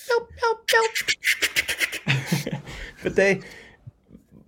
nope, 0.09 0.29
nope, 0.41 0.67
nope. 0.73 1.20
But 3.03 3.15
they, 3.15 3.41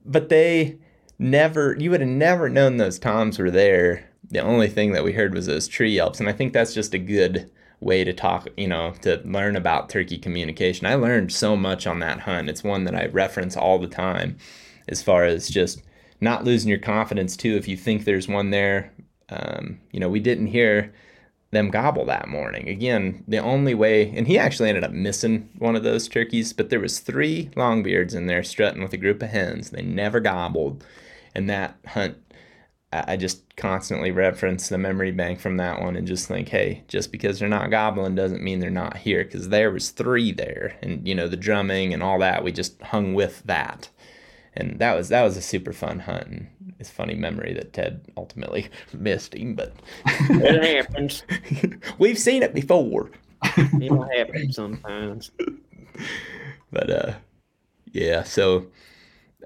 but 0.05 0.29
they 0.29 0.77
never. 1.19 1.75
You 1.79 1.91
would 1.91 2.01
have 2.01 2.09
never 2.09 2.49
known 2.49 2.77
those 2.77 2.99
toms 2.99 3.39
were 3.39 3.51
there. 3.51 4.09
The 4.29 4.39
only 4.39 4.67
thing 4.67 4.93
that 4.93 5.03
we 5.03 5.13
heard 5.13 5.33
was 5.33 5.45
those 5.45 5.67
tree 5.67 5.91
yelps, 5.91 6.19
and 6.19 6.27
I 6.27 6.33
think 6.33 6.53
that's 6.53 6.73
just 6.73 6.93
a 6.93 6.99
good 6.99 7.49
way 7.79 8.03
to 8.03 8.13
talk. 8.13 8.47
You 8.57 8.67
know, 8.67 8.93
to 9.01 9.21
learn 9.25 9.55
about 9.55 9.89
turkey 9.89 10.17
communication. 10.17 10.87
I 10.87 10.95
learned 10.95 11.31
so 11.31 11.55
much 11.55 11.85
on 11.87 11.99
that 11.99 12.21
hunt. 12.21 12.49
It's 12.49 12.63
one 12.63 12.83
that 12.85 12.95
I 12.95 13.07
reference 13.07 13.55
all 13.55 13.79
the 13.79 13.87
time, 13.87 14.37
as 14.87 15.03
far 15.03 15.23
as 15.23 15.49
just 15.49 15.81
not 16.21 16.43
losing 16.43 16.69
your 16.69 16.79
confidence 16.79 17.35
too. 17.35 17.55
If 17.55 17.67
you 17.67 17.77
think 17.77 18.05
there's 18.05 18.27
one 18.27 18.49
there, 18.49 18.91
um, 19.29 19.79
you 19.91 19.99
know, 19.99 20.09
we 20.09 20.19
didn't 20.19 20.47
hear 20.47 20.93
them 21.53 21.69
gobble 21.69 22.05
that 22.05 22.27
morning. 22.27 22.67
Again, 22.67 23.23
the 23.27 23.37
only 23.37 23.73
way, 23.73 24.09
and 24.09 24.27
he 24.27 24.37
actually 24.37 24.69
ended 24.69 24.83
up 24.83 24.91
missing 24.91 25.49
one 25.57 25.75
of 25.75 25.83
those 25.83 26.07
turkeys, 26.07 26.53
but 26.53 26.69
there 26.69 26.79
was 26.79 26.99
three 26.99 27.49
longbeards 27.55 28.15
in 28.15 28.27
there 28.27 28.43
strutting 28.43 28.81
with 28.81 28.93
a 28.93 28.97
group 28.97 29.21
of 29.23 29.29
hens. 29.29 29.69
They 29.69 29.81
never 29.81 30.19
gobbled, 30.19 30.83
and 31.33 31.49
that 31.49 31.77
hunt, 31.87 32.17
I 32.91 33.17
just 33.17 33.55
constantly 33.55 34.11
reference 34.11 34.69
the 34.69 34.77
memory 34.77 35.11
bank 35.11 35.39
from 35.39 35.57
that 35.57 35.81
one 35.81 35.95
and 35.95 36.07
just 36.07 36.27
think, 36.27 36.49
hey, 36.49 36.83
just 36.87 37.11
because 37.11 37.39
they're 37.39 37.49
not 37.49 37.71
gobbling 37.71 38.13
doesn't 38.13 38.43
mean 38.43 38.59
they're 38.59 38.69
not 38.69 38.97
here, 38.97 39.23
because 39.23 39.49
there 39.49 39.71
was 39.71 39.89
three 39.89 40.31
there, 40.31 40.77
and 40.81 41.07
you 41.07 41.15
know 41.15 41.27
the 41.27 41.37
drumming 41.37 41.93
and 41.93 42.03
all 42.03 42.19
that. 42.19 42.43
We 42.43 42.51
just 42.51 42.81
hung 42.81 43.13
with 43.13 43.43
that 43.45 43.89
and 44.55 44.79
that 44.79 44.95
was 44.95 45.09
that 45.09 45.23
was 45.23 45.37
a 45.37 45.41
super 45.41 45.73
fun 45.73 45.99
hunt 45.99 46.27
and 46.27 46.47
it's 46.79 46.89
funny 46.89 47.15
memory 47.15 47.53
that 47.53 47.73
ted 47.73 48.01
ultimately 48.17 48.67
missed 48.93 49.33
him 49.33 49.55
but 49.55 49.73
it 50.05 50.85
happens. 50.85 51.23
We've 51.97 52.17
seen 52.17 52.43
it 52.43 52.53
before. 52.53 53.11
It 53.43 54.17
happens 54.17 54.55
sometimes. 54.55 55.31
But 56.71 56.89
uh 56.89 57.13
yeah 57.91 58.23
so 58.23 58.65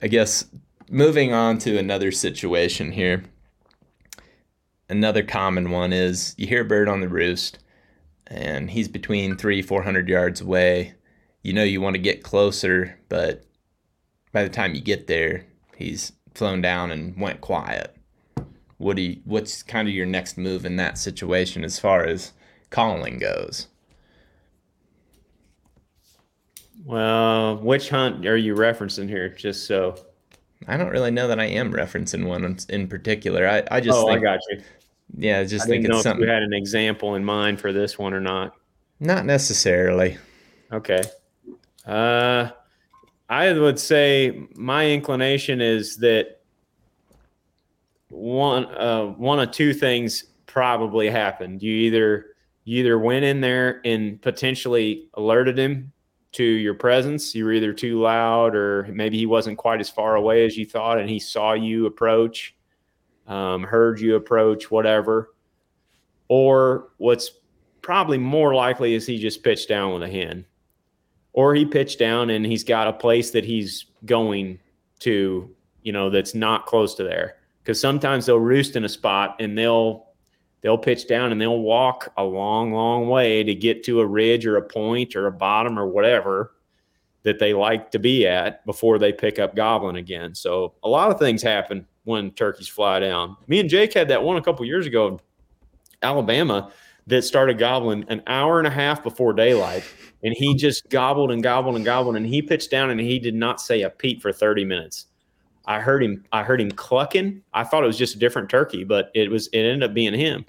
i 0.01 0.07
guess 0.07 0.45
moving 0.89 1.33
on 1.33 1.57
to 1.59 1.77
another 1.77 2.11
situation 2.11 2.91
here. 2.91 3.23
Another 4.89 5.21
common 5.23 5.71
one 5.71 5.91
is 5.91 6.33
you 6.37 6.47
hear 6.47 6.61
a 6.61 6.65
bird 6.65 6.87
on 6.87 7.01
the 7.01 7.09
roost 7.09 7.59
and 8.27 8.69
he's 8.71 8.87
between 8.87 9.35
three 9.35 9.61
four 9.61 9.83
hundred 9.83 10.07
yards 10.07 10.41
away. 10.41 10.93
You 11.41 11.53
know 11.53 11.63
you 11.63 11.81
want 11.81 11.95
to 11.95 12.01
get 12.01 12.23
closer 12.23 12.97
but 13.09 13.43
by 14.31 14.43
the 14.43 14.49
time 14.49 14.75
you 14.75 14.81
get 14.81 15.07
there, 15.07 15.45
he's 15.75 16.11
flown 16.37 16.61
down 16.61 16.91
and 16.91 17.19
went 17.19 17.41
quiet. 17.41 17.95
What 18.77 18.95
do 18.95 19.01
you, 19.01 19.21
what's 19.25 19.63
kind 19.63 19.87
of 19.87 19.93
your 19.93 20.05
next 20.05 20.37
move 20.37 20.65
in 20.65 20.75
that 20.75 20.97
situation 20.97 21.63
as 21.63 21.79
far 21.79 22.05
as 22.05 22.33
calling 22.69 23.17
goes? 23.17 23.67
Well, 26.85 27.57
which 27.57 27.89
hunt 27.89 28.25
are 28.25 28.37
you 28.37 28.55
referencing 28.55 29.09
here? 29.09 29.29
Just 29.29 29.65
so 29.65 29.95
I 30.67 30.77
don't 30.77 30.89
really 30.89 31.11
know 31.11 31.27
that 31.27 31.39
I 31.39 31.45
am 31.45 31.73
referencing 31.73 32.25
one 32.25 32.57
in 32.69 32.87
particular. 32.87 33.47
I, 33.47 33.63
I 33.69 33.81
just 33.81 33.97
oh, 33.97 34.07
think, 34.07 34.19
I 34.19 34.21
got 34.21 34.39
you. 34.49 34.61
Yeah, 35.17 35.43
just 35.43 35.65
I 35.65 35.67
think 35.67 35.85
it's 35.85 36.03
something. 36.03 36.23
you 36.23 36.31
had 36.31 36.43
an 36.43 36.53
example 36.53 37.15
in 37.15 37.25
mind 37.25 37.59
for 37.59 37.73
this 37.73 37.97
one 37.97 38.13
or 38.13 38.21
not. 38.21 38.55
Not 38.99 39.25
necessarily. 39.25 40.17
Okay. 40.71 41.01
Uh, 41.85 42.49
I 43.29 43.51
would 43.51 43.79
say 43.79 44.47
my 44.55 44.89
inclination 44.89 45.59
is 45.59 45.97
that 45.97 46.41
one 48.09 48.65
uh, 48.65 49.07
one 49.17 49.39
of 49.39 49.51
two 49.51 49.73
things 49.73 50.25
probably 50.45 51.09
happened. 51.09 51.61
You 51.61 51.73
either 51.73 52.27
you 52.63 52.79
either 52.79 52.97
went 52.97 53.25
in 53.25 53.41
there 53.41 53.81
and 53.85 54.21
potentially 54.21 55.09
alerted 55.15 55.57
him 55.57 55.91
to 56.33 56.43
your 56.43 56.73
presence. 56.73 57.35
You 57.35 57.45
were 57.45 57.53
either 57.53 57.73
too 57.73 57.99
loud, 57.99 58.55
or 58.55 58.87
maybe 58.91 59.17
he 59.17 59.25
wasn't 59.25 59.57
quite 59.57 59.81
as 59.81 59.89
far 59.89 60.15
away 60.15 60.45
as 60.45 60.57
you 60.57 60.65
thought, 60.65 60.97
and 60.97 61.09
he 61.09 61.19
saw 61.19 61.53
you 61.53 61.85
approach, 61.85 62.55
um, 63.27 63.63
heard 63.63 63.99
you 63.99 64.15
approach, 64.15 64.69
whatever. 64.71 65.33
Or 66.29 66.89
what's 66.97 67.31
probably 67.81 68.17
more 68.17 68.53
likely 68.53 68.93
is 68.93 69.05
he 69.05 69.17
just 69.17 69.43
pitched 69.43 69.69
down 69.69 69.93
with 69.93 70.03
a 70.03 70.09
hen 70.09 70.45
or 71.37 71.53
he 71.53 71.63
pitched 71.63 71.99
down 71.99 72.31
and 72.31 72.43
he's 72.43 72.63
got 72.63 72.87
a 72.87 72.93
place 72.93 73.29
that 73.29 73.45
he's 73.45 73.85
going 74.05 74.57
to, 74.97 75.47
you 75.83 75.91
know, 75.91 76.09
that's 76.09 76.33
not 76.33 76.65
close 76.65 76.95
to 76.95 77.03
there. 77.03 77.35
Because 77.61 77.79
sometimes 77.79 78.25
they'll 78.25 78.39
roost 78.39 78.75
in 78.75 78.83
a 78.85 78.89
spot 78.89 79.35
and 79.39 79.55
they'll 79.55 80.07
they'll 80.61 80.79
pitch 80.79 81.07
down 81.07 81.31
and 81.31 81.39
they'll 81.39 81.59
walk 81.59 82.11
a 82.17 82.23
long, 82.23 82.73
long 82.73 83.07
way 83.07 83.43
to 83.43 83.53
get 83.53 83.83
to 83.83 83.99
a 83.99 84.05
ridge 84.05 84.47
or 84.47 84.57
a 84.57 84.63
point 84.63 85.15
or 85.15 85.27
a 85.27 85.31
bottom 85.31 85.77
or 85.77 85.85
whatever 85.85 86.55
that 87.21 87.37
they 87.37 87.53
like 87.53 87.91
to 87.91 87.99
be 87.99 88.25
at 88.25 88.65
before 88.65 88.97
they 88.97 89.13
pick 89.13 89.37
up 89.37 89.55
gobbling 89.55 89.97
again. 89.97 90.33
So 90.33 90.73
a 90.81 90.89
lot 90.89 91.11
of 91.11 91.19
things 91.19 91.43
happen 91.43 91.85
when 92.05 92.31
turkeys 92.31 92.67
fly 92.67 92.99
down. 92.99 93.37
Me 93.45 93.59
and 93.59 93.69
Jake 93.69 93.93
had 93.93 94.07
that 94.07 94.23
one 94.23 94.37
a 94.37 94.41
couple 94.41 94.65
years 94.65 94.87
ago 94.87 95.07
in 95.09 95.19
Alabama 96.01 96.71
that 97.05 97.21
started 97.21 97.59
gobbling 97.59 98.05
an 98.07 98.23
hour 98.25 98.57
and 98.57 98.67
a 98.67 98.71
half 98.71 99.03
before 99.03 99.33
daylight 99.33 99.83
and 100.23 100.33
he 100.35 100.55
just 100.55 100.89
gobbled 100.89 101.31
and 101.31 101.43
gobbled 101.43 101.75
and 101.75 101.85
gobbled 101.85 102.15
and 102.15 102.25
he 102.25 102.41
pitched 102.41 102.71
down 102.71 102.89
and 102.89 102.99
he 102.99 103.19
did 103.19 103.35
not 103.35 103.61
say 103.61 103.81
a 103.81 103.89
peep 103.89 104.21
for 104.21 104.31
30 104.31 104.65
minutes. 104.65 105.07
I 105.65 105.79
heard 105.79 106.03
him 106.03 106.23
i 106.31 106.43
heard 106.43 106.61
him 106.61 106.71
clucking. 106.71 107.43
I 107.53 107.63
thought 107.63 107.83
it 107.83 107.87
was 107.87 107.97
just 107.97 108.15
a 108.15 108.19
different 108.19 108.49
turkey 108.49 108.83
but 108.83 109.11
it 109.13 109.29
was 109.29 109.47
it 109.47 109.59
ended 109.59 109.83
up 109.83 109.93
being 109.93 110.13
him. 110.13 110.45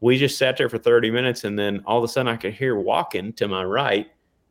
We 0.00 0.16
just 0.16 0.38
sat 0.38 0.56
there 0.56 0.68
for 0.68 0.78
30 0.78 1.10
minutes 1.10 1.44
and 1.44 1.58
then 1.58 1.82
all 1.86 1.98
of 1.98 2.04
a 2.04 2.08
sudden 2.08 2.28
i 2.28 2.36
could 2.36 2.54
hear 2.54 2.76
walking 2.76 3.32
to 3.34 3.48
my 3.48 3.64
right. 3.64 4.06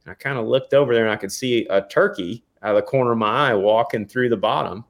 And 0.06 0.12
i 0.12 0.14
kind 0.14 0.38
of 0.38 0.46
looked 0.46 0.74
over 0.74 0.94
there 0.94 1.06
and 1.06 1.14
i 1.14 1.18
could 1.18 1.32
see 1.32 1.66
a 1.70 1.82
turkey 1.82 2.44
out 2.62 2.76
of 2.76 2.84
the 2.84 2.90
corner 2.90 3.12
of 3.12 3.18
my 3.18 3.50
eye 3.50 3.54
walking 3.54 4.06
through 4.08 4.30
the 4.30 4.38
bottom 4.38 4.84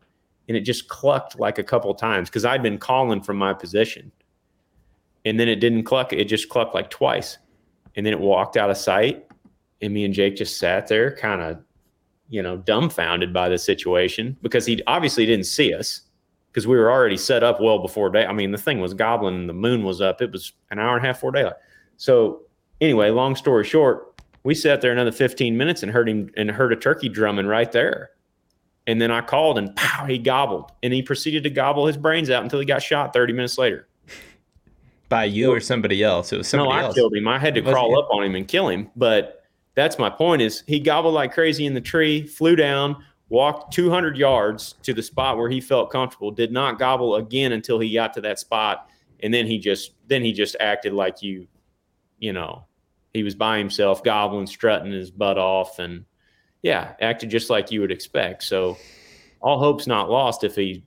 and 0.47 0.55
it 0.55 0.61
just 0.61 0.87
clucked 0.87 1.37
like 1.37 1.57
a 1.57 1.63
couple 1.63 1.93
times 1.93 2.29
because 2.29 2.45
i'd 2.45 2.63
been 2.63 2.77
calling 2.77 3.21
from 3.21 3.37
my 3.37 3.53
position. 3.53 4.11
And 5.25 5.39
then 5.39 5.47
it 5.49 5.57
didn't 5.57 5.83
cluck 5.83 6.11
it 6.11 6.25
just 6.25 6.49
clucked 6.49 6.73
like 6.73 6.89
twice. 6.89 7.37
And 7.95 8.05
then 8.05 8.13
it 8.13 8.19
walked 8.19 8.57
out 8.57 8.69
of 8.69 8.77
sight. 8.77 9.26
And 9.81 9.93
me 9.93 10.05
and 10.05 10.13
Jake 10.13 10.35
just 10.35 10.57
sat 10.57 10.87
there, 10.87 11.15
kind 11.15 11.41
of, 11.41 11.59
you 12.29 12.41
know, 12.41 12.57
dumbfounded 12.57 13.31
by 13.31 13.49
the 13.49 13.57
situation 13.57 14.35
because 14.41 14.65
he 14.65 14.81
obviously 14.87 15.25
didn't 15.25 15.45
see 15.45 15.73
us 15.73 16.01
because 16.51 16.65
we 16.65 16.75
were 16.75 16.91
already 16.91 17.17
set 17.17 17.43
up 17.43 17.61
well 17.61 17.79
before 17.79 18.09
day. 18.09 18.25
I 18.25 18.33
mean, 18.33 18.51
the 18.51 18.57
thing 18.57 18.79
was 18.79 18.93
gobbling 18.93 19.47
the 19.47 19.53
moon 19.53 19.83
was 19.83 20.01
up. 20.01 20.21
It 20.21 20.31
was 20.31 20.53
an 20.71 20.79
hour 20.79 20.97
and 20.97 21.05
a 21.05 21.07
half 21.07 21.17
before 21.17 21.31
daylight. 21.31 21.53
So 21.97 22.41
anyway, 22.81 23.11
long 23.11 23.35
story 23.35 23.63
short, 23.63 24.21
we 24.43 24.55
sat 24.55 24.81
there 24.81 24.91
another 24.91 25.11
15 25.11 25.55
minutes 25.55 25.83
and 25.83 25.91
heard 25.91 26.09
him 26.09 26.31
and 26.35 26.49
heard 26.49 26.73
a 26.73 26.75
turkey 26.75 27.09
drumming 27.09 27.45
right 27.45 27.71
there. 27.71 28.11
And 28.87 29.01
then 29.01 29.11
I 29.11 29.21
called 29.21 29.57
and 29.57 29.75
pow, 29.75 30.05
he 30.05 30.17
gobbled. 30.17 30.71
And 30.81 30.93
he 30.93 31.01
proceeded 31.01 31.43
to 31.43 31.49
gobble 31.49 31.85
his 31.85 31.97
brains 31.97 32.29
out 32.29 32.43
until 32.43 32.59
he 32.59 32.65
got 32.65 32.81
shot 32.81 33.13
30 33.13 33.33
minutes 33.33 33.57
later. 33.57 33.87
By 35.09 35.25
you 35.25 35.51
or 35.51 35.59
somebody 35.59 36.01
else? 36.03 36.31
It 36.33 36.37
was 36.37 36.47
somebody 36.47 36.71
else. 36.71 36.75
no, 36.75 36.81
I 36.81 36.85
else. 36.85 36.95
killed 36.95 37.13
him. 37.13 37.27
I 37.27 37.37
had 37.37 37.55
to 37.55 37.61
crawl 37.61 37.99
up 37.99 38.07
on 38.11 38.23
him 38.23 38.35
and 38.35 38.47
kill 38.47 38.69
him. 38.69 38.89
But 38.95 39.36
that's 39.77 39.99
my 39.99 40.09
point 40.09 40.41
is 40.41 40.63
he 40.65 40.79
gobbled 40.79 41.13
like 41.13 41.31
crazy 41.31 41.67
in 41.67 41.75
the 41.75 41.79
tree, 41.79 42.25
flew 42.25 42.55
down, 42.55 42.95
walked 43.29 43.71
200 43.75 44.17
yards 44.17 44.73
to 44.81 44.91
the 44.91 45.03
spot 45.03 45.37
where 45.37 45.51
he 45.51 45.61
felt 45.61 45.91
comfortable, 45.91 46.31
did 46.31 46.51
not 46.51 46.79
gobble 46.79 47.17
again 47.17 47.51
until 47.51 47.77
he 47.77 47.93
got 47.93 48.11
to 48.15 48.21
that 48.21 48.39
spot. 48.39 48.89
And 49.19 49.31
then 49.31 49.45
he 49.45 49.59
just, 49.59 49.91
then 50.07 50.23
he 50.23 50.33
just 50.33 50.55
acted 50.59 50.93
like 50.93 51.21
you, 51.21 51.47
you 52.17 52.33
know, 52.33 52.65
he 53.13 53.21
was 53.21 53.35
by 53.35 53.59
himself, 53.59 54.03
gobbling, 54.03 54.47
strutting 54.47 54.91
his 54.91 55.11
butt 55.11 55.37
off. 55.37 55.77
And 55.77 56.05
yeah, 56.63 56.93
acted 56.99 57.29
just 57.29 57.51
like 57.51 57.71
you 57.71 57.81
would 57.81 57.91
expect. 57.91 58.45
So 58.45 58.77
all 59.41 59.59
hope's 59.59 59.85
not 59.85 60.09
lost 60.09 60.43
if 60.43 60.55
he 60.55 60.83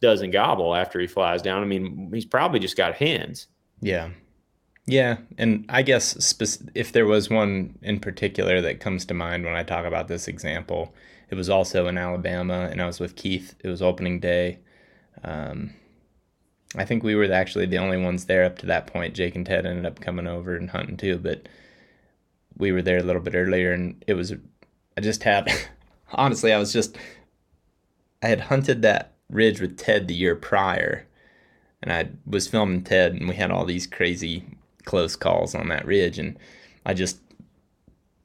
doesn't 0.00 0.32
gobble 0.32 0.74
after 0.74 0.98
he 0.98 1.06
flies 1.06 1.40
down. 1.40 1.62
I 1.62 1.66
mean, 1.66 2.10
he's 2.12 2.26
probably 2.26 2.58
just 2.58 2.76
got 2.76 2.96
hands. 2.96 3.46
Yeah. 3.80 4.10
Yeah. 4.86 5.18
And 5.38 5.64
I 5.68 5.82
guess 5.82 6.34
if 6.74 6.92
there 6.92 7.06
was 7.06 7.30
one 7.30 7.78
in 7.82 8.00
particular 8.00 8.60
that 8.60 8.80
comes 8.80 9.04
to 9.06 9.14
mind 9.14 9.44
when 9.44 9.54
I 9.54 9.62
talk 9.62 9.86
about 9.86 10.08
this 10.08 10.28
example, 10.28 10.94
it 11.30 11.36
was 11.36 11.48
also 11.48 11.86
in 11.86 11.96
Alabama 11.96 12.68
and 12.70 12.82
I 12.82 12.86
was 12.86 13.00
with 13.00 13.16
Keith. 13.16 13.54
It 13.60 13.68
was 13.68 13.80
opening 13.80 14.20
day. 14.20 14.58
Um, 15.22 15.72
I 16.76 16.84
think 16.84 17.02
we 17.02 17.14
were 17.14 17.32
actually 17.32 17.66
the 17.66 17.78
only 17.78 17.96
ones 17.96 18.26
there 18.26 18.44
up 18.44 18.58
to 18.58 18.66
that 18.66 18.86
point. 18.86 19.14
Jake 19.14 19.36
and 19.36 19.46
Ted 19.46 19.64
ended 19.64 19.86
up 19.86 20.00
coming 20.00 20.26
over 20.26 20.54
and 20.56 20.68
hunting 20.70 20.96
too, 20.96 21.18
but 21.18 21.48
we 22.58 22.70
were 22.70 22.82
there 22.82 22.98
a 22.98 23.02
little 23.02 23.22
bit 23.22 23.34
earlier 23.34 23.72
and 23.72 24.04
it 24.06 24.14
was, 24.14 24.34
I 24.98 25.00
just 25.00 25.22
had, 25.22 25.50
honestly, 26.12 26.52
I 26.52 26.58
was 26.58 26.72
just, 26.72 26.96
I 28.22 28.28
had 28.28 28.40
hunted 28.40 28.82
that 28.82 29.14
ridge 29.30 29.60
with 29.60 29.78
Ted 29.78 30.08
the 30.08 30.14
year 30.14 30.36
prior 30.36 31.06
and 31.82 31.92
I 31.92 32.08
was 32.26 32.48
filming 32.48 32.82
Ted, 32.82 33.12
and 33.12 33.28
we 33.28 33.34
had 33.34 33.50
all 33.50 33.66
these 33.66 33.86
crazy 33.86 34.44
close 34.84 35.16
calls 35.16 35.54
on 35.54 35.68
that 35.68 35.86
ridge, 35.86 36.18
and 36.18 36.38
I 36.86 36.94
just 36.94 37.18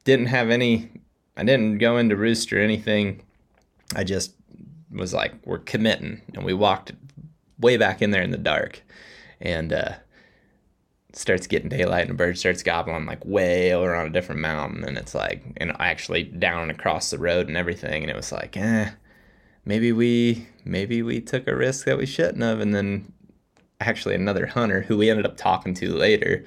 didn't 0.03 0.27
have 0.27 0.49
any. 0.49 0.91
I 1.37 1.43
didn't 1.43 1.77
go 1.77 1.97
into 1.97 2.15
roost 2.15 2.51
or 2.51 2.59
anything. 2.59 3.21
I 3.95 4.03
just 4.03 4.33
was 4.91 5.13
like, 5.13 5.33
we're 5.45 5.59
committing, 5.59 6.21
and 6.33 6.43
we 6.43 6.53
walked 6.53 6.91
way 7.59 7.77
back 7.77 8.01
in 8.01 8.11
there 8.11 8.21
in 8.21 8.31
the 8.31 8.37
dark, 8.37 8.81
and 9.39 9.71
uh, 9.73 9.93
starts 11.13 11.47
getting 11.47 11.69
daylight, 11.69 12.03
and 12.03 12.11
a 12.11 12.13
bird 12.13 12.37
starts 12.37 12.63
gobbling 12.63 13.05
like 13.05 13.23
way 13.25 13.73
over 13.73 13.95
on 13.95 14.07
a 14.07 14.11
different 14.11 14.41
mountain, 14.41 14.83
and 14.83 14.97
it's 14.97 15.15
like, 15.15 15.43
and 15.57 15.71
actually 15.79 16.23
down 16.23 16.69
across 16.69 17.09
the 17.09 17.17
road 17.17 17.47
and 17.47 17.57
everything, 17.57 18.03
and 18.03 18.09
it 18.11 18.15
was 18.15 18.31
like, 18.31 18.57
eh. 18.57 18.91
Maybe 19.65 19.91
we 19.91 20.47
maybe 20.65 21.03
we 21.03 21.21
took 21.21 21.47
a 21.47 21.55
risk 21.55 21.85
that 21.85 21.97
we 21.97 22.05
shouldn't 22.05 22.41
have, 22.41 22.59
and 22.59 22.73
then 22.73 23.11
actually 23.79 24.15
another 24.15 24.45
hunter 24.45 24.81
who 24.81 24.97
we 24.97 25.09
ended 25.09 25.25
up 25.25 25.37
talking 25.37 25.73
to 25.75 25.93
later. 25.93 26.45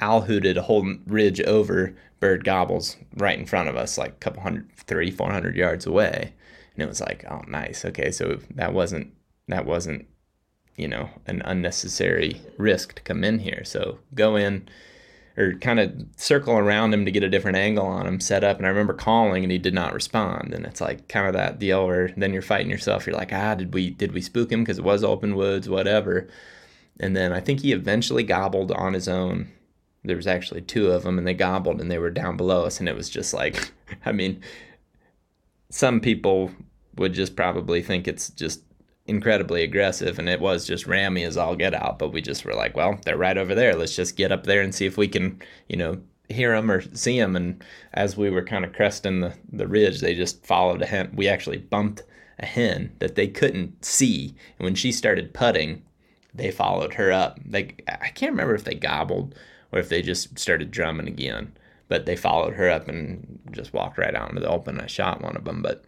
Owl 0.00 0.22
hooted 0.22 0.56
a 0.56 0.62
whole 0.62 0.86
ridge 1.06 1.40
over 1.42 1.94
bird 2.20 2.44
gobbles 2.44 2.96
right 3.16 3.38
in 3.38 3.46
front 3.46 3.68
of 3.68 3.76
us 3.76 3.98
like 3.98 4.10
a 4.10 4.14
couple 4.14 4.42
hundred 4.42 4.70
three 4.76 5.10
four 5.10 5.30
hundred 5.30 5.56
yards 5.56 5.86
away. 5.86 6.34
And 6.74 6.82
it 6.82 6.88
was 6.88 7.00
like 7.00 7.24
oh 7.30 7.42
nice. 7.48 7.84
Okay 7.84 8.10
so 8.10 8.38
that 8.54 8.72
wasn't 8.72 9.12
that 9.48 9.66
wasn't 9.66 10.06
you 10.76 10.88
know 10.88 11.08
an 11.26 11.42
unnecessary 11.44 12.40
risk 12.58 12.94
to 12.94 13.02
come 13.02 13.24
in 13.24 13.38
here. 13.38 13.62
So 13.64 13.98
go 14.14 14.36
in 14.36 14.68
or 15.36 15.52
kind 15.54 15.78
of 15.78 15.92
circle 16.16 16.56
around 16.56 16.94
him 16.94 17.04
to 17.04 17.10
get 17.10 17.22
a 17.22 17.28
different 17.28 17.56
angle 17.56 17.86
on 17.86 18.06
him 18.06 18.20
set 18.20 18.44
up 18.44 18.56
and 18.56 18.66
i 18.66 18.68
remember 18.68 18.94
calling 18.94 19.42
and 19.42 19.52
he 19.52 19.58
did 19.58 19.74
not 19.74 19.92
respond 19.94 20.54
and 20.54 20.64
it's 20.64 20.80
like 20.80 21.08
kind 21.08 21.26
of 21.26 21.34
that 21.34 21.58
deal 21.58 21.86
where 21.86 22.12
then 22.16 22.32
you're 22.32 22.42
fighting 22.42 22.70
yourself 22.70 23.06
you're 23.06 23.16
like 23.16 23.32
ah 23.32 23.54
did 23.54 23.74
we 23.74 23.90
did 23.90 24.12
we 24.12 24.20
spook 24.20 24.50
him 24.50 24.62
because 24.62 24.78
it 24.78 24.84
was 24.84 25.04
open 25.04 25.36
woods 25.36 25.68
whatever 25.68 26.28
and 27.00 27.16
then 27.16 27.32
i 27.32 27.40
think 27.40 27.60
he 27.60 27.72
eventually 27.72 28.22
gobbled 28.22 28.72
on 28.72 28.94
his 28.94 29.08
own. 29.08 29.48
There 30.04 30.16
was 30.16 30.28
actually 30.28 30.60
two 30.60 30.92
of 30.92 31.02
them 31.02 31.18
and 31.18 31.26
they 31.26 31.34
gobbled 31.34 31.80
and 31.80 31.90
they 31.90 31.98
were 31.98 32.10
down 32.10 32.36
below 32.36 32.64
us 32.64 32.78
and 32.78 32.88
it 32.88 32.94
was 32.94 33.10
just 33.10 33.34
like 33.34 33.72
i 34.04 34.12
mean 34.12 34.40
some 35.68 36.00
people 36.00 36.52
would 36.96 37.12
just 37.12 37.36
probably 37.36 37.82
think 37.82 38.06
it's 38.06 38.30
just 38.30 38.62
incredibly 39.08 39.62
aggressive 39.62 40.18
and 40.18 40.28
it 40.28 40.40
was 40.40 40.66
just 40.66 40.86
rammy 40.86 41.22
as 41.22 41.36
all 41.36 41.54
get 41.54 41.74
out 41.74 41.98
but 41.98 42.12
we 42.12 42.20
just 42.20 42.44
were 42.44 42.54
like 42.54 42.76
well 42.76 42.98
they're 43.04 43.16
right 43.16 43.38
over 43.38 43.54
there. 43.54 43.74
Let's 43.74 43.96
just 43.96 44.16
get 44.16 44.32
up 44.32 44.44
there 44.44 44.60
and 44.60 44.74
see 44.74 44.86
if 44.86 44.96
we 44.96 45.08
can 45.08 45.40
you 45.68 45.76
know 45.76 46.00
hear 46.28 46.54
them 46.56 46.70
or 46.70 46.82
see 46.94 47.18
them 47.18 47.36
and 47.36 47.62
as 47.94 48.16
we 48.16 48.30
were 48.30 48.42
kind 48.42 48.64
of 48.64 48.72
cresting 48.72 49.20
the, 49.20 49.32
the 49.52 49.68
ridge 49.68 50.00
they 50.00 50.14
just 50.14 50.44
followed 50.44 50.82
a 50.82 50.86
hen 50.86 51.12
we 51.14 51.28
actually 51.28 51.58
bumped 51.58 52.02
a 52.38 52.46
hen 52.46 52.92
that 52.98 53.14
they 53.14 53.28
couldn't 53.28 53.84
see. 53.84 54.34
And 54.58 54.64
when 54.64 54.74
she 54.74 54.92
started 54.92 55.34
putting 55.34 55.82
they 56.34 56.50
followed 56.50 56.94
her 56.94 57.12
up. 57.12 57.38
They 57.44 57.76
i 57.88 58.08
can't 58.08 58.32
remember 58.32 58.54
if 58.54 58.64
they 58.64 58.74
gobbled 58.74 59.34
or 59.72 59.78
if 59.78 59.88
they 59.88 60.02
just 60.02 60.38
started 60.38 60.70
drumming 60.70 61.08
again 61.08 61.52
but 61.88 62.04
they 62.04 62.16
followed 62.16 62.54
her 62.54 62.68
up 62.68 62.88
and 62.88 63.40
just 63.52 63.72
walked 63.72 63.96
right 63.96 64.14
out 64.14 64.30
into 64.30 64.40
the 64.40 64.48
open. 64.48 64.80
I 64.80 64.86
shot 64.86 65.22
one 65.22 65.36
of 65.36 65.44
them 65.44 65.62
but 65.62 65.84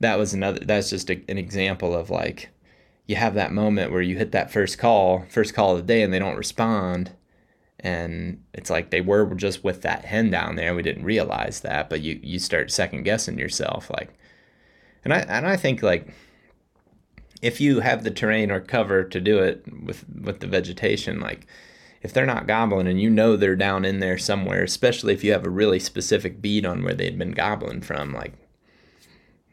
that 0.00 0.18
was 0.18 0.34
another 0.34 0.60
that's 0.60 0.90
just 0.90 1.10
a, 1.10 1.22
an 1.28 1.38
example 1.38 1.94
of 1.94 2.10
like 2.10 2.50
you 3.06 3.16
have 3.16 3.34
that 3.34 3.52
moment 3.52 3.92
where 3.92 4.02
you 4.02 4.16
hit 4.16 4.32
that 4.32 4.50
first 4.50 4.78
call 4.78 5.24
first 5.28 5.54
call 5.54 5.72
of 5.72 5.78
the 5.78 5.92
day 5.92 6.02
and 6.02 6.12
they 6.12 6.18
don't 6.18 6.36
respond. 6.36 7.12
And 7.78 8.42
it's 8.52 8.70
like 8.70 8.90
they 8.90 9.00
were 9.00 9.32
just 9.34 9.62
with 9.62 9.82
that 9.82 10.06
hen 10.06 10.30
down 10.30 10.56
there 10.56 10.74
we 10.74 10.82
didn't 10.82 11.04
realize 11.04 11.60
that 11.60 11.88
but 11.88 12.00
you 12.00 12.18
you 12.22 12.38
start 12.38 12.72
second 12.72 13.04
guessing 13.04 13.38
yourself 13.38 13.90
like 13.90 14.18
and 15.04 15.12
i 15.12 15.18
and 15.18 15.46
i 15.46 15.56
think 15.56 15.82
like 15.82 16.08
if 17.42 17.60
you 17.60 17.80
have 17.80 18.02
the 18.02 18.10
terrain 18.10 18.50
or 18.50 18.60
cover 18.60 19.04
to 19.04 19.20
do 19.20 19.38
it 19.38 19.62
with 19.84 20.06
with 20.08 20.40
the 20.40 20.46
vegetation 20.46 21.20
like 21.20 21.46
if 22.00 22.12
they're 22.12 22.26
not 22.26 22.46
gobbling 22.46 22.88
and 22.88 23.00
you 23.00 23.10
know 23.10 23.36
they're 23.36 23.54
down 23.54 23.84
in 23.84 24.00
there 24.00 24.18
somewhere 24.18 24.64
especially 24.64 25.12
if 25.12 25.22
you 25.22 25.30
have 25.30 25.44
a 25.44 25.50
really 25.50 25.78
specific 25.78 26.40
bead 26.40 26.64
on 26.64 26.82
where 26.82 26.94
they'd 26.94 27.18
been 27.18 27.32
gobbling 27.32 27.82
from 27.82 28.12
like 28.12 28.32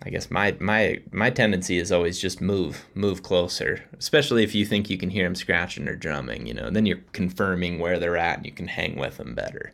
I 0.06 0.10
guess 0.10 0.30
my 0.30 0.56
my 0.60 1.02
my 1.12 1.30
tendency 1.30 1.78
is 1.78 1.92
always 1.92 2.20
just 2.20 2.42
move 2.42 2.86
move 2.94 3.24
closer, 3.24 3.84
especially 3.98 4.44
if 4.44 4.54
you 4.54 4.66
think 4.66 4.90
you 4.90 4.98
can 4.98 5.10
hear 5.10 5.26
them 5.26 5.36
scratching 5.36 5.88
or 5.88 5.96
drumming. 5.96 6.46
You 6.46 6.54
know, 6.54 6.70
then 6.70 6.86
you're 6.86 7.00
confirming 7.14 7.80
where 7.80 8.00
they're 8.00 8.18
at, 8.18 8.38
and 8.38 8.46
you 8.46 8.52
can 8.52 8.68
hang 8.68 8.98
with 8.98 9.18
them 9.18 9.34
better. 9.36 9.74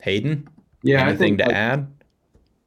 Hayden, 0.00 0.48
Yeah, 0.82 1.06
I 1.06 1.08
anything 1.08 1.36
think 1.36 1.38
to 1.38 1.44
like, 1.46 1.54
add? 1.54 1.92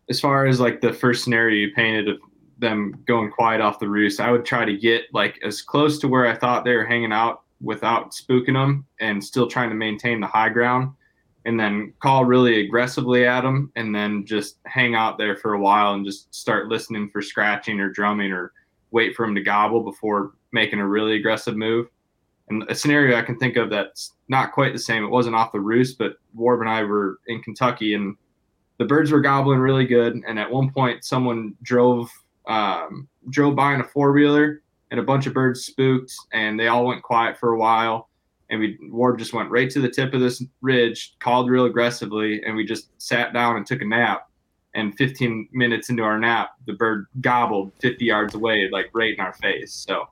as 0.10 0.20
far 0.20 0.46
as 0.46 0.60
like 0.60 0.82
the 0.82 0.94
first 0.94 1.24
scenario 1.24 1.56
you 1.68 1.74
painted 1.74 2.10
of 2.10 2.18
them 2.60 3.04
going 3.08 3.32
quiet 3.32 3.62
off 3.62 3.80
the 3.80 3.90
roost, 3.90 4.20
I 4.20 4.32
would 4.32 4.46
try 4.46 4.66
to 4.66 4.78
get 4.78 5.04
like 5.14 5.40
as 5.44 5.62
close 5.62 6.00
to 6.00 6.08
where 6.08 6.28
I 6.28 6.36
thought 6.36 6.64
they 6.66 6.76
were 6.76 6.86
hanging 6.86 7.12
out 7.12 7.42
without 7.62 8.12
spooking 8.12 8.54
them 8.54 8.86
and 9.00 9.24
still 9.24 9.48
trying 9.48 9.70
to 9.70 9.76
maintain 9.76 10.20
the 10.20 10.28
high 10.28 10.50
ground 10.50 10.92
and 11.46 11.60
then 11.60 11.94
call 12.00 12.26
really 12.26 12.62
aggressively 12.62 13.26
at 13.26 13.42
them 13.42 13.72
and 13.76 13.94
then 13.94 14.26
just 14.26 14.58
hang 14.66 14.96
out 14.96 15.18
there 15.18 15.36
for 15.36 15.54
a 15.54 15.60
while 15.60 15.94
and 15.94 16.06
just 16.06 16.34
start 16.34 16.70
listening 16.70 17.10
for 17.10 17.22
scratching 17.22 17.80
or 17.80 17.90
drumming 17.90 18.32
or 18.32 18.54
wait 18.92 19.16
for 19.16 19.26
them 19.26 19.36
to 19.36 19.42
gobble 19.42 19.82
before 19.82 20.34
making 20.52 20.80
a 20.80 20.88
really 20.88 21.16
aggressive 21.16 21.58
move. 21.58 21.88
And 22.50 22.64
a 22.70 22.76
scenario 22.76 23.18
I 23.18 23.24
can 23.24 23.38
think 23.38 23.58
of 23.58 23.70
that's 23.70 24.14
not 24.30 24.52
quite 24.52 24.74
the 24.74 24.80
same. 24.80 25.04
It 25.04 25.10
wasn't 25.10 25.36
off 25.36 25.52
the 25.52 25.60
roost, 25.60 25.98
but 25.98 26.18
Warb 26.38 26.62
and 26.62 26.70
I 26.70 26.84
were 26.84 27.20
in 27.28 27.42
Kentucky 27.42 27.94
and 27.94 28.16
the 28.78 28.86
birds 28.86 29.12
were 29.12 29.22
gobbling 29.22 29.60
really 29.60 29.86
good. 29.86 30.22
And 30.28 30.40
at 30.40 30.50
one 30.50 30.72
point, 30.72 31.04
someone 31.04 31.56
drove 31.62 32.10
um, 32.48 33.08
drove 33.30 33.56
by 33.56 33.74
in 33.74 33.82
a 33.82 33.86
four 33.86 34.12
wheeler 34.12 34.62
and 34.92 35.00
a 35.00 35.04
bunch 35.04 35.28
of 35.28 35.34
birds 35.34 35.66
spooked 35.66 36.14
and 36.34 36.60
they 36.60 36.68
all 36.68 36.86
went 36.86 37.02
quiet 37.02 37.38
for 37.38 37.54
a 37.54 37.58
while 37.58 38.10
and 38.50 38.60
we 38.60 38.78
Warb 38.92 39.18
just 39.18 39.34
went 39.34 39.50
right 39.50 39.70
to 39.70 39.80
the 39.80 39.90
tip 39.90 40.14
of 40.14 40.22
this 40.22 40.44
ridge, 40.62 41.16
called 41.20 41.50
real 41.50 41.66
aggressively, 41.66 42.44
and 42.44 42.56
we 42.56 42.66
just 42.66 42.90
sat 43.02 43.34
down 43.34 43.58
and 43.58 43.66
took 43.66 43.82
a 43.82 43.86
nap. 43.86 44.30
And 44.76 44.96
15 44.98 45.50
minutes 45.52 45.90
into 45.90 46.02
our 46.02 46.20
nap, 46.20 46.52
the 46.66 46.74
bird 46.74 47.06
gobbled 47.22 47.74
50 47.80 48.06
yards 48.06 48.34
away, 48.34 48.70
like 48.72 48.90
right 48.94 49.14
in 49.14 49.20
our 49.20 49.34
face. 49.34 49.72
So 49.72 50.08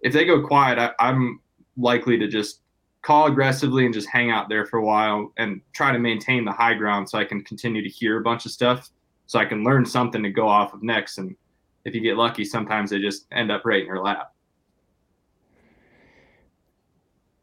if 0.00 0.12
they 0.12 0.26
go 0.26 0.46
quiet, 0.46 0.78
I, 0.78 0.92
I'm 0.98 1.40
likely 1.76 2.18
to 2.18 2.28
just 2.28 2.60
call 3.02 3.26
aggressively 3.26 3.86
and 3.86 3.94
just 3.94 4.08
hang 4.08 4.30
out 4.30 4.48
there 4.48 4.66
for 4.66 4.78
a 4.78 4.84
while 4.84 5.32
and 5.38 5.62
try 5.72 5.92
to 5.92 5.98
maintain 5.98 6.44
the 6.44 6.52
high 6.52 6.74
ground 6.74 7.08
so 7.08 7.18
I 7.18 7.24
can 7.24 7.42
continue 7.42 7.82
to 7.82 7.88
hear 7.88 8.18
a 8.18 8.22
bunch 8.22 8.44
of 8.44 8.52
stuff 8.52 8.90
so 9.26 9.38
I 9.38 9.44
can 9.44 9.62
learn 9.62 9.84
something 9.86 10.22
to 10.22 10.30
go 10.30 10.48
off 10.48 10.74
of 10.74 10.82
next. 10.82 11.18
And 11.18 11.36
if 11.84 11.94
you 11.94 12.00
get 12.00 12.16
lucky, 12.16 12.44
sometimes 12.44 12.90
they 12.90 12.98
just 12.98 13.26
end 13.30 13.52
up 13.52 13.62
right 13.64 13.80
in 13.80 13.86
your 13.86 14.02
lap. 14.02 14.32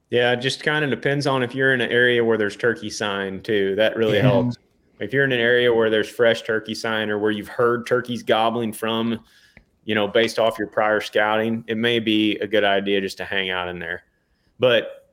Yeah, 0.10 0.32
it 0.34 0.38
just 0.38 0.64
kind 0.64 0.84
of 0.86 0.92
depends 0.92 1.28
on 1.28 1.44
if 1.44 1.56
you're 1.56 1.74
in 1.74 1.82
an 1.82 1.92
area 1.92 2.24
where 2.24 2.38
there's 2.38 2.56
turkey 2.56 2.90
sign 2.90 3.42
too. 3.42 3.76
That 3.76 3.96
really 3.96 4.18
Yeah. 4.18 4.24
helps. 4.24 4.58
If 5.00 5.12
you're 5.12 5.26
in 5.26 5.32
an 5.32 5.40
area 5.40 5.74
where 5.74 5.90
there's 5.90 6.10
fresh 6.10 6.44
turkey 6.44 6.74
sign 6.76 7.10
or 7.10 7.20
where 7.20 7.32
you've 7.32 7.50
heard 7.50 7.86
turkeys 7.86 8.24
gobbling 8.24 8.72
from, 8.72 9.20
you 9.84 9.94
know, 9.94 10.08
based 10.08 10.40
off 10.40 10.58
your 10.58 10.68
prior 10.68 11.02
scouting, 11.02 11.64
it 11.68 11.76
may 11.78 12.00
be 12.00 12.38
a 12.38 12.48
good 12.48 12.64
idea 12.64 13.02
just 13.02 13.18
to 13.18 13.26
hang 13.26 13.50
out 13.50 13.68
in 13.68 13.80
there. 13.80 14.04
But 14.60 15.10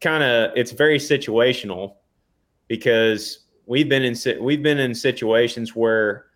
kind 0.00 0.22
of 0.22 0.52
it's 0.54 0.70
very 0.70 0.98
situational 0.98 1.94
because 2.68 3.40
we've 3.66 3.88
been 3.88 4.04
in 4.04 4.14
we've 4.40 4.62
been 4.62 4.78
in 4.78 4.94
situations 4.94 5.74
where 5.74 6.26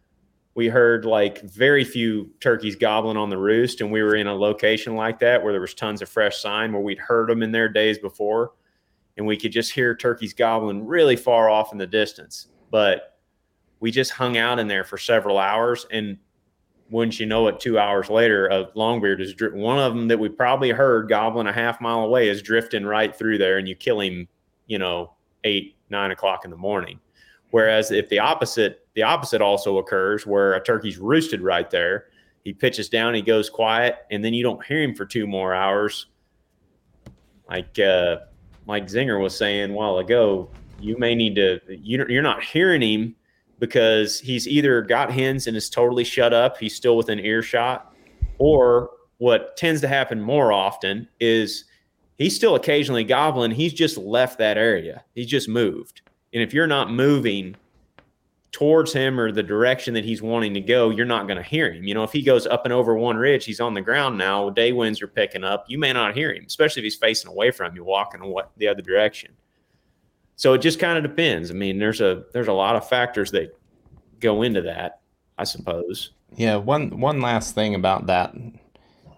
we 0.58 0.66
heard 0.66 1.04
like 1.04 1.40
very 1.42 1.84
few 1.84 2.28
turkeys 2.40 2.74
gobbling 2.74 3.16
on 3.16 3.30
the 3.30 3.38
roost 3.38 3.80
and 3.80 3.92
we 3.92 4.02
were 4.02 4.16
in 4.16 4.26
a 4.26 4.34
location 4.34 4.96
like 4.96 5.20
that 5.20 5.40
where 5.40 5.52
there 5.52 5.60
was 5.60 5.72
tons 5.72 6.02
of 6.02 6.08
fresh 6.08 6.38
sign 6.38 6.72
where 6.72 6.82
we'd 6.82 6.98
heard 6.98 7.28
them 7.28 7.44
in 7.44 7.52
there 7.52 7.68
days 7.68 7.96
before 7.96 8.50
and 9.16 9.24
we 9.24 9.36
could 9.36 9.52
just 9.52 9.70
hear 9.70 9.94
turkeys 9.94 10.34
gobbling 10.34 10.84
really 10.84 11.14
far 11.14 11.48
off 11.48 11.70
in 11.70 11.78
the 11.78 11.86
distance. 11.86 12.48
But 12.72 13.20
we 13.78 13.92
just 13.92 14.10
hung 14.10 14.36
out 14.36 14.58
in 14.58 14.66
there 14.66 14.82
for 14.82 14.98
several 14.98 15.38
hours 15.38 15.86
and 15.92 16.18
wouldn't 16.90 17.20
you 17.20 17.26
know 17.26 17.46
it 17.46 17.60
two 17.60 17.78
hours 17.78 18.10
later 18.10 18.48
a 18.48 18.64
longbeard 18.74 19.20
is 19.20 19.36
one 19.52 19.78
of 19.78 19.94
them 19.94 20.08
that 20.08 20.18
we 20.18 20.28
probably 20.28 20.70
heard 20.70 21.08
gobbling 21.08 21.46
a 21.46 21.52
half 21.52 21.80
mile 21.80 22.00
away 22.00 22.28
is 22.28 22.42
drifting 22.42 22.84
right 22.84 23.14
through 23.14 23.38
there 23.38 23.58
and 23.58 23.68
you 23.68 23.76
kill 23.76 24.00
him 24.00 24.26
you 24.66 24.78
know 24.80 25.12
eight 25.44 25.76
nine 25.88 26.10
o'clock 26.10 26.44
in 26.44 26.50
the 26.50 26.56
morning 26.56 26.98
whereas 27.50 27.90
if 27.90 28.08
the 28.08 28.18
opposite 28.18 28.86
the 28.94 29.02
opposite 29.02 29.40
also 29.40 29.78
occurs 29.78 30.26
where 30.26 30.54
a 30.54 30.62
turkey's 30.62 30.98
roosted 30.98 31.40
right 31.40 31.70
there 31.70 32.06
he 32.44 32.52
pitches 32.52 32.88
down 32.88 33.14
he 33.14 33.22
goes 33.22 33.50
quiet 33.50 34.06
and 34.10 34.24
then 34.24 34.34
you 34.34 34.42
don't 34.42 34.64
hear 34.64 34.82
him 34.82 34.94
for 34.94 35.04
two 35.04 35.26
more 35.26 35.54
hours. 35.54 36.06
Like 37.48 37.78
uh 37.78 38.18
zinger 38.66 39.20
was 39.20 39.36
saying 39.36 39.70
a 39.70 39.74
while 39.74 39.98
ago 39.98 40.50
you 40.80 40.96
may 40.98 41.14
need 41.14 41.34
to 41.34 41.60
you, 41.68 42.04
you're 42.08 42.22
not 42.22 42.42
hearing 42.42 42.82
him 42.82 43.16
because 43.58 44.20
he's 44.20 44.46
either 44.46 44.82
got 44.82 45.10
hens 45.10 45.46
and 45.46 45.56
is 45.56 45.70
totally 45.70 46.04
shut 46.04 46.34
up 46.34 46.58
he's 46.58 46.74
still 46.74 46.96
within 46.96 47.18
earshot 47.18 47.94
or 48.38 48.90
what 49.16 49.56
tends 49.56 49.80
to 49.80 49.88
happen 49.88 50.20
more 50.20 50.52
often 50.52 51.08
is 51.18 51.64
he's 52.18 52.36
still 52.36 52.54
occasionally 52.54 53.04
gobbling 53.04 53.50
he's 53.50 53.72
just 53.72 53.96
left 53.96 54.38
that 54.38 54.58
area 54.58 55.02
he's 55.14 55.26
just 55.26 55.48
moved 55.48 56.02
and 56.32 56.42
if 56.42 56.52
you're 56.52 56.66
not 56.66 56.90
moving 56.90 57.56
towards 58.50 58.92
him 58.92 59.20
or 59.20 59.30
the 59.30 59.42
direction 59.42 59.94
that 59.94 60.04
he's 60.04 60.22
wanting 60.22 60.54
to 60.54 60.60
go, 60.60 60.90
you're 60.90 61.06
not 61.06 61.26
going 61.26 61.36
to 61.36 61.42
hear 61.42 61.72
him. 61.72 61.84
You 61.84 61.94
know, 61.94 62.02
if 62.02 62.12
he 62.12 62.22
goes 62.22 62.46
up 62.46 62.64
and 62.64 62.72
over 62.72 62.94
one 62.94 63.16
ridge, 63.16 63.44
he's 63.44 63.60
on 63.60 63.74
the 63.74 63.82
ground 63.82 64.16
now. 64.16 64.50
Day 64.50 64.72
winds 64.72 65.02
are 65.02 65.08
picking 65.08 65.44
up. 65.44 65.66
You 65.68 65.78
may 65.78 65.92
not 65.92 66.16
hear 66.16 66.32
him, 66.32 66.44
especially 66.46 66.80
if 66.80 66.84
he's 66.84 66.96
facing 66.96 67.30
away 67.30 67.50
from 67.50 67.74
you, 67.76 67.84
walking 67.84 68.20
the 68.56 68.68
other 68.68 68.82
direction. 68.82 69.32
So 70.36 70.54
it 70.54 70.58
just 70.58 70.78
kind 70.78 70.96
of 70.96 71.02
depends. 71.02 71.50
I 71.50 71.54
mean, 71.54 71.78
there's 71.78 72.00
a 72.00 72.24
there's 72.32 72.48
a 72.48 72.52
lot 72.52 72.76
of 72.76 72.88
factors 72.88 73.32
that 73.32 73.58
go 74.20 74.42
into 74.42 74.62
that, 74.62 75.00
I 75.36 75.44
suppose. 75.44 76.12
Yeah, 76.36 76.56
one 76.56 77.00
one 77.00 77.20
last 77.20 77.54
thing 77.54 77.74
about 77.74 78.06
that, 78.06 78.34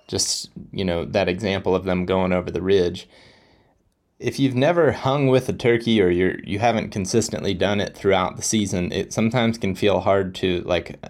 just 0.09 0.51
you 0.73 0.85
know 0.85 1.05
that 1.05 1.29
example 1.29 1.75
of 1.75 1.85
them 1.85 2.07
going 2.07 2.33
over 2.33 2.51
the 2.51 2.63
ridge. 2.63 3.09
If 4.21 4.39
you've 4.39 4.55
never 4.55 4.93
hung 4.93 5.29
with 5.29 5.49
a 5.49 5.53
turkey 5.55 6.01
or 6.01 6.11
you're 6.11 6.39
you 6.45 6.59
haven't 6.59 6.91
consistently 6.91 7.55
done 7.55 7.81
it 7.81 7.97
throughout 7.97 8.37
the 8.37 8.43
season, 8.43 8.93
it 8.93 9.12
sometimes 9.12 9.59
can 9.59 9.75
feel 9.75 10.01
hard 10.01 10.35
to 10.37 10.61
like 10.61 11.03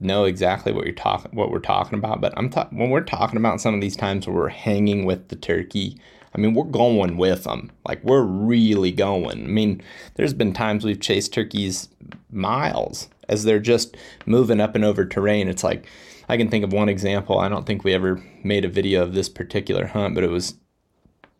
know 0.00 0.24
exactly 0.24 0.72
what 0.72 0.84
you're 0.84 0.94
talking 0.94 1.30
what 1.32 1.50
we're 1.50 1.60
talking 1.60 1.98
about. 1.98 2.20
But 2.20 2.34
I'm 2.36 2.50
ta- 2.50 2.68
when 2.70 2.90
we're 2.90 3.00
talking 3.02 3.38
about 3.38 3.60
some 3.60 3.74
of 3.74 3.80
these 3.80 3.96
times 3.96 4.26
where 4.26 4.36
we're 4.36 4.48
hanging 4.48 5.04
with 5.04 5.28
the 5.28 5.36
turkey. 5.36 6.00
I 6.34 6.38
mean, 6.38 6.52
we're 6.52 6.64
going 6.64 7.16
with 7.16 7.44
them. 7.44 7.72
Like 7.86 8.04
we're 8.04 8.22
really 8.22 8.92
going. 8.92 9.44
I 9.44 9.48
mean, 9.48 9.80
there's 10.16 10.34
been 10.34 10.52
times 10.52 10.84
we've 10.84 11.00
chased 11.00 11.32
turkeys 11.32 11.88
miles 12.30 13.08
as 13.28 13.44
they're 13.44 13.58
just 13.58 13.96
moving 14.26 14.60
up 14.60 14.74
and 14.74 14.84
over 14.84 15.06
terrain. 15.06 15.48
It's 15.48 15.64
like 15.64 15.86
I 16.28 16.36
can 16.36 16.50
think 16.50 16.64
of 16.64 16.72
one 16.72 16.88
example. 16.88 17.38
I 17.38 17.48
don't 17.48 17.64
think 17.64 17.84
we 17.84 17.94
ever 17.94 18.22
made 18.42 18.64
a 18.64 18.68
video 18.68 19.02
of 19.02 19.14
this 19.14 19.28
particular 19.28 19.86
hunt, 19.86 20.14
but 20.14 20.24
it 20.24 20.30
was 20.30 20.54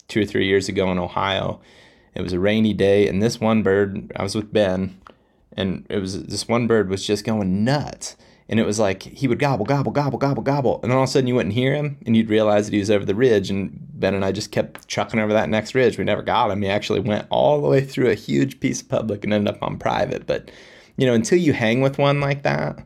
two 0.09 0.23
or 0.23 0.25
three 0.25 0.47
years 0.47 0.69
ago 0.69 0.91
in 0.91 0.99
Ohio. 0.99 1.61
It 2.15 2.23
was 2.23 2.33
a 2.33 2.41
rainy 2.41 2.73
day, 2.73 3.09
and 3.09 3.23
this 3.23 3.41
one 3.41 3.63
bird, 3.63 4.13
I 4.17 4.23
was 4.23 4.35
with 4.35 4.53
Ben, 4.53 4.99
and 5.53 5.87
it 5.89 5.99
was 5.99 6.25
this 6.25 6.49
one 6.49 6.67
bird 6.67 6.89
was 6.89 7.07
just 7.07 7.25
going 7.25 7.65
nuts. 7.65 8.17
And 8.49 8.61
it 8.61 8.65
was 8.65 8.79
like 8.79 9.03
he 9.03 9.27
would 9.27 9.41
gobble, 9.41 9.67
gobble, 9.67 9.91
gobble, 9.91 10.19
gobble, 10.19 10.43
gobble, 10.43 10.81
and 10.83 10.91
then 10.91 10.97
all 10.97 11.03
of 11.03 11.09
a 11.09 11.13
sudden 11.13 11.27
you 11.27 11.35
wouldn't 11.35 11.55
hear 11.55 11.75
him, 11.75 11.99
and 12.07 12.17
you'd 12.17 12.31
realize 12.31 12.67
that 12.67 12.73
he 12.73 12.79
was 12.79 12.93
over 12.93 13.05
the 13.05 13.15
ridge. 13.15 13.51
And 13.51 13.77
Ben 13.93 14.15
and 14.15 14.25
I 14.25 14.31
just 14.31 14.53
kept 14.53 14.87
chucking 14.87 15.19
over 15.19 15.33
that 15.33 15.49
next 15.49 15.75
ridge. 15.75 15.99
We 15.99 16.05
never 16.05 16.23
got 16.23 16.51
him. 16.51 16.63
He 16.63 16.69
actually 16.69 17.01
went 17.01 17.27
all 17.29 17.61
the 17.61 17.69
way 17.69 17.85
through 17.85 18.11
a 18.11 18.15
huge 18.15 18.61
piece 18.61 18.81
of 18.81 18.89
public 18.89 19.25
and 19.25 19.33
ended 19.33 19.53
up 19.53 19.63
on 19.63 19.79
private. 19.79 20.27
But 20.27 20.51
you 20.97 21.07
know, 21.07 21.15
until 21.15 21.39
you 21.39 21.53
hang 21.53 21.81
with 21.81 21.99
one 21.99 22.21
like 22.21 22.45
that, 22.45 22.79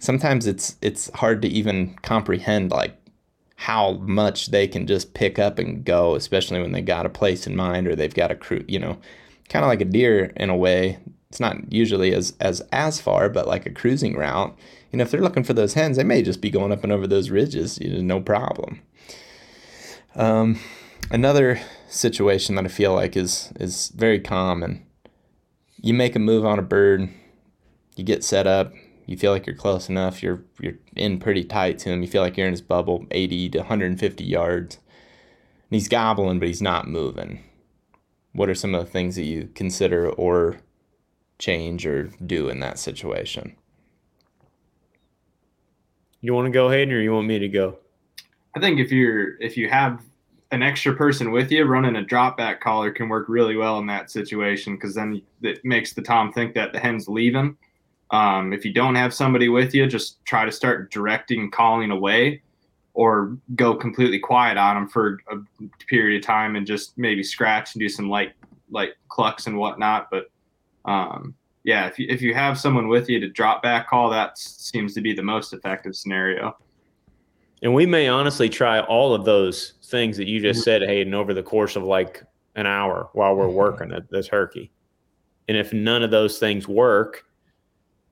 sometimes 0.00 0.46
it's 0.46 0.76
it's 0.82 1.10
hard 1.14 1.42
to 1.42 1.48
even 1.48 1.94
comprehend 2.02 2.70
like 2.70 2.97
how 3.60 3.94
much 3.94 4.52
they 4.52 4.68
can 4.68 4.86
just 4.86 5.14
pick 5.14 5.36
up 5.36 5.58
and 5.58 5.84
go, 5.84 6.14
especially 6.14 6.60
when 6.60 6.70
they 6.70 6.80
got 6.80 7.04
a 7.04 7.10
place 7.10 7.44
in 7.44 7.56
mind 7.56 7.88
or 7.88 7.96
they've 7.96 8.14
got 8.14 8.30
a 8.30 8.36
crew, 8.36 8.64
you 8.68 8.78
know, 8.78 8.96
kind 9.48 9.64
of 9.64 9.68
like 9.68 9.80
a 9.80 9.84
deer 9.84 10.32
in 10.36 10.48
a 10.48 10.56
way. 10.56 10.96
It's 11.28 11.40
not 11.40 11.72
usually 11.72 12.14
as 12.14 12.34
as 12.38 12.60
as 12.70 13.00
far, 13.00 13.28
but 13.28 13.48
like 13.48 13.66
a 13.66 13.72
cruising 13.72 14.16
route. 14.16 14.56
You 14.92 14.98
know, 14.98 15.02
if 15.02 15.10
they're 15.10 15.20
looking 15.20 15.42
for 15.42 15.54
those 15.54 15.74
hens, 15.74 15.96
they 15.96 16.04
may 16.04 16.22
just 16.22 16.40
be 16.40 16.50
going 16.50 16.70
up 16.70 16.84
and 16.84 16.92
over 16.92 17.08
those 17.08 17.30
ridges, 17.30 17.80
you 17.80 17.92
know, 17.94 18.00
no 18.00 18.20
problem. 18.20 18.80
Um, 20.14 20.60
another 21.10 21.60
situation 21.88 22.54
that 22.54 22.64
I 22.64 22.68
feel 22.68 22.94
like 22.94 23.16
is 23.16 23.52
is 23.58 23.88
very 23.88 24.20
common. 24.20 24.86
You 25.78 25.94
make 25.94 26.14
a 26.14 26.20
move 26.20 26.46
on 26.46 26.60
a 26.60 26.62
bird, 26.62 27.08
you 27.96 28.04
get 28.04 28.22
set 28.22 28.46
up, 28.46 28.72
you 29.08 29.16
feel 29.16 29.32
like 29.32 29.46
you're 29.46 29.56
close 29.56 29.88
enough, 29.88 30.22
you're 30.22 30.44
you're 30.60 30.74
in 30.94 31.18
pretty 31.18 31.42
tight 31.42 31.78
to 31.78 31.88
him, 31.88 32.02
you 32.02 32.08
feel 32.08 32.20
like 32.20 32.36
you're 32.36 32.46
in 32.46 32.52
his 32.52 32.60
bubble 32.60 33.06
80 33.10 33.48
to 33.50 33.58
150 33.60 34.22
yards. 34.22 34.76
And 34.76 35.74
he's 35.76 35.88
gobbling, 35.88 36.38
but 36.38 36.48
he's 36.48 36.60
not 36.60 36.88
moving. 36.88 37.42
What 38.32 38.50
are 38.50 38.54
some 38.54 38.74
of 38.74 38.84
the 38.84 38.90
things 38.90 39.16
that 39.16 39.24
you 39.24 39.48
consider 39.54 40.10
or 40.10 40.58
change 41.38 41.86
or 41.86 42.10
do 42.24 42.50
in 42.50 42.60
that 42.60 42.78
situation? 42.78 43.56
You 46.20 46.34
want 46.34 46.46
to 46.46 46.52
go 46.52 46.68
ahead 46.68 46.90
or 46.90 47.00
you 47.00 47.12
want 47.12 47.26
me 47.26 47.38
to 47.38 47.48
go? 47.48 47.78
I 48.54 48.60
think 48.60 48.78
if 48.78 48.92
you're 48.92 49.40
if 49.40 49.56
you 49.56 49.70
have 49.70 50.02
an 50.50 50.62
extra 50.62 50.94
person 50.94 51.30
with 51.30 51.50
you, 51.50 51.64
running 51.64 51.96
a 51.96 52.04
drop 52.04 52.36
back 52.36 52.60
caller 52.60 52.90
can 52.90 53.08
work 53.08 53.26
really 53.28 53.56
well 53.56 53.78
in 53.78 53.86
that 53.86 54.10
situation 54.10 54.74
because 54.74 54.94
then 54.94 55.22
it 55.40 55.64
makes 55.64 55.94
the 55.94 56.02
tom 56.02 56.30
think 56.30 56.54
that 56.54 56.74
the 56.74 56.78
hen's 56.78 57.08
leaving. 57.08 57.56
Um, 58.10 58.52
if 58.52 58.64
you 58.64 58.72
don't 58.72 58.94
have 58.94 59.12
somebody 59.12 59.48
with 59.48 59.74
you, 59.74 59.86
just 59.86 60.24
try 60.24 60.44
to 60.44 60.52
start 60.52 60.90
directing 60.90 61.50
calling 61.50 61.90
away, 61.90 62.42
or 62.94 63.36
go 63.54 63.74
completely 63.74 64.18
quiet 64.18 64.56
on 64.56 64.74
them 64.74 64.88
for 64.88 65.20
a 65.30 65.36
period 65.86 66.18
of 66.20 66.26
time 66.26 66.56
and 66.56 66.66
just 66.66 66.96
maybe 66.98 67.22
scratch 67.22 67.74
and 67.74 67.80
do 67.80 67.88
some 67.88 68.08
light 68.08 68.32
light 68.70 68.94
clucks 69.08 69.46
and 69.46 69.56
whatnot. 69.56 70.08
But 70.10 70.30
um, 70.84 71.34
yeah, 71.64 71.86
if 71.86 71.98
you, 71.98 72.06
if 72.08 72.22
you 72.22 72.34
have 72.34 72.58
someone 72.58 72.88
with 72.88 73.08
you 73.08 73.20
to 73.20 73.28
drop 73.28 73.62
back 73.62 73.88
call, 73.88 74.10
that 74.10 74.38
seems 74.38 74.94
to 74.94 75.00
be 75.00 75.12
the 75.12 75.22
most 75.22 75.52
effective 75.52 75.94
scenario. 75.94 76.56
And 77.62 77.74
we 77.74 77.86
may 77.86 78.08
honestly 78.08 78.48
try 78.48 78.80
all 78.80 79.14
of 79.14 79.24
those 79.24 79.74
things 79.84 80.16
that 80.16 80.28
you 80.28 80.40
just 80.40 80.62
said, 80.62 80.82
Hayden, 80.82 81.14
over 81.14 81.34
the 81.34 81.42
course 81.42 81.76
of 81.76 81.82
like 81.82 82.22
an 82.56 82.66
hour 82.66 83.10
while 83.12 83.34
we're 83.34 83.48
working 83.48 83.92
at 83.92 84.08
the 84.10 84.22
turkey. 84.22 84.70
And 85.48 85.56
if 85.56 85.72
none 85.72 86.02
of 86.02 86.10
those 86.10 86.38
things 86.38 86.66
work, 86.66 87.24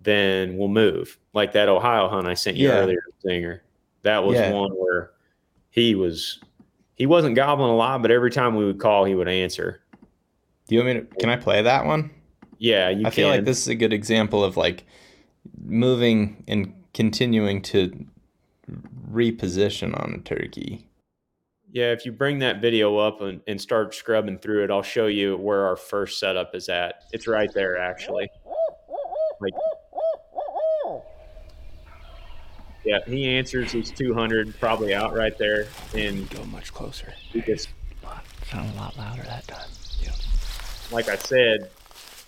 then 0.07 0.57
we'll 0.57 0.69
move. 0.69 1.19
Like 1.35 1.53
that 1.53 1.69
Ohio 1.69 2.09
hunt 2.09 2.27
I 2.27 2.33
sent 2.33 2.57
you 2.57 2.69
Yeah. 2.69 2.79
earlier, 2.79 3.03
Zinger. 3.23 3.61
That 4.03 4.25
was 4.25 4.37
Yeah. 4.39 4.53
one 4.53 4.71
where 4.71 5.11
he 5.69 5.95
was 5.95 6.41
he 6.95 7.05
wasn't 7.05 7.37
gobbling 7.37 7.71
a 7.71 7.77
lot, 7.77 8.01
but 8.01 8.11
every 8.11 8.31
time 8.31 8.55
we 8.55 8.65
would 8.65 8.79
call, 8.81 9.05
he 9.05 9.15
would 9.15 9.29
answer. 9.29 9.83
Do 10.67 10.75
you 10.75 10.83
want 10.83 10.95
me 10.97 11.01
to 11.03 11.07
can 11.17 11.29
I 11.29 11.37
play 11.37 11.61
that 11.61 11.85
one? 11.85 12.11
Yeah, 12.59 12.89
you 12.89 13.01
I 13.01 13.03
can. 13.03 13.11
feel 13.11 13.29
like 13.29 13.45
this 13.45 13.61
is 13.61 13.69
a 13.69 13.75
good 13.75 13.93
example 13.93 14.43
of 14.43 14.57
like 14.57 14.85
moving 15.63 16.43
and 16.49 16.73
continuing 16.95 17.61
to 17.63 18.07
reposition 19.11 19.93
on 20.03 20.15
a 20.15 20.19
turkey. 20.19 20.89
Yeah, 21.71 21.93
if 21.93 22.07
you 22.07 22.13
bring 22.13 22.39
that 22.39 22.63
video 22.63 22.97
up 22.97 23.21
and, 23.21 23.43
and 23.47 23.61
start 23.61 23.95
scrubbing 23.95 24.39
through 24.39 24.65
it, 24.65 24.71
I'll 24.71 24.83
show 24.83 25.07
you 25.09 25.37
where 25.37 25.67
our 25.67 25.77
first 25.77 26.19
setup 26.19 26.55
is 26.55 26.69
at. 26.71 27.03
It's 27.13 27.27
right 27.27 27.53
there, 27.53 27.77
actually. 27.77 28.31
Like, 29.41 29.53
yeah, 32.87 33.01
he 33.07 33.27
answers. 33.29 33.73
He's 33.73 33.91
200, 33.91 34.59
probably 34.61 34.95
out 34.95 35.15
right 35.15 35.37
there, 35.37 35.67
and 35.95 36.31
Go 36.31 36.45
much 36.45 36.73
closer. 36.73 37.13
he 37.33 37.41
just, 37.43 37.69
Sound 38.49 38.73
a 38.75 38.77
lot 38.77 38.97
louder 38.97 39.23
that 39.25 39.47
time. 39.49 39.69
Yeah. 40.01 40.13
like 40.93 41.09
I 41.09 41.17
said, 41.17 41.69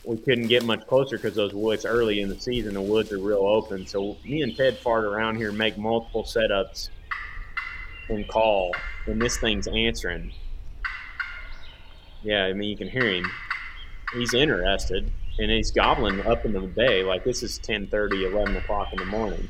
we 0.05 0.17
couldn't 0.17 0.49
get 0.49 0.65
much 0.65 0.85
closer 0.89 1.17
because 1.17 1.37
those 1.37 1.55
woods 1.55 1.85
early 1.87 2.21
in 2.21 2.29
the 2.29 2.41
season, 2.41 2.75
the 2.75 2.81
woods 2.83 3.13
are 3.13 3.19
real 3.19 3.39
open. 3.47 3.87
So 3.87 4.17
me 4.25 4.43
and 4.43 4.57
Ted 4.57 4.77
fart 4.79 5.05
around 5.05 5.37
here, 5.37 5.53
make 5.53 5.79
multiple 5.79 6.25
setups, 6.25 6.89
and 8.09 8.27
call, 8.27 8.75
and 9.07 9.23
this 9.23 9.39
thing's 9.39 9.69
answering. 9.69 10.33
Yeah, 12.23 12.45
I 12.45 12.53
mean 12.53 12.69
you 12.71 12.77
can 12.77 12.89
hear 12.89 13.07
him. 13.07 13.31
He's 14.15 14.35
interested, 14.35 15.11
and 15.39 15.51
he's 15.51 15.71
gobbling 15.71 16.21
up 16.27 16.45
into 16.45 16.61
the 16.61 16.67
day. 16.67 17.05
Like 17.05 17.23
this 17.23 17.43
is 17.45 17.61
10:30, 17.61 18.33
11 18.33 18.57
o'clock 18.57 18.89
in 18.93 18.99
the 18.99 19.05
morning. 19.05 19.49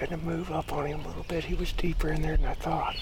Had 0.00 0.08
to 0.08 0.16
move 0.16 0.50
up 0.50 0.72
on 0.72 0.86
him 0.86 1.00
a 1.04 1.08
little 1.08 1.24
bit. 1.24 1.44
He 1.44 1.54
was 1.54 1.72
deeper 1.72 2.08
in 2.08 2.22
there 2.22 2.38
than 2.38 2.46
I 2.46 2.54
thought. 2.54 2.96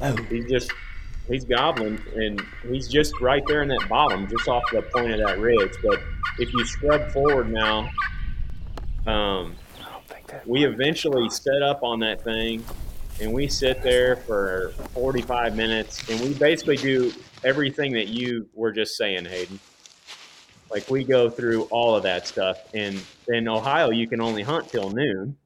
Oh, 0.00 0.16
He's 0.28 0.50
just 0.50 0.72
he's 1.28 1.44
gobbling, 1.44 2.00
and 2.16 2.42
he's 2.68 2.88
just 2.88 3.20
right 3.20 3.42
there 3.46 3.62
in 3.62 3.68
that 3.68 3.86
bottom, 3.88 4.26
just 4.28 4.48
off 4.48 4.64
the 4.72 4.82
point 4.82 5.12
of 5.12 5.20
that 5.20 5.38
ridge. 5.38 5.72
But 5.82 6.00
if 6.40 6.52
you 6.52 6.66
scrub 6.66 7.12
forward 7.12 7.52
now, 7.52 7.90
um, 9.06 9.54
I 9.80 9.92
don't 9.92 10.06
think 10.08 10.26
that. 10.26 10.46
we 10.46 10.64
eventually 10.64 11.30
set 11.30 11.62
up 11.62 11.84
on 11.84 12.00
that 12.00 12.22
thing 12.24 12.64
and 13.20 13.32
we 13.32 13.46
sit 13.48 13.82
there 13.82 14.16
for 14.16 14.72
45 14.94 15.56
minutes 15.56 16.08
and 16.08 16.20
we 16.20 16.34
basically 16.34 16.76
do 16.76 17.12
everything 17.44 17.92
that 17.92 18.08
you 18.08 18.48
were 18.54 18.72
just 18.72 18.96
saying 18.96 19.24
hayden. 19.24 19.58
Like 20.70 20.88
we 20.90 21.04
go 21.04 21.30
through 21.30 21.62
all 21.64 21.94
of 21.94 22.02
that 22.02 22.26
stuff 22.26 22.58
and 22.74 23.00
in 23.28 23.48
ohio 23.48 23.90
you 23.90 24.06
can 24.06 24.20
only 24.20 24.42
hunt 24.42 24.68
till 24.68 24.90
noon. 24.90 25.36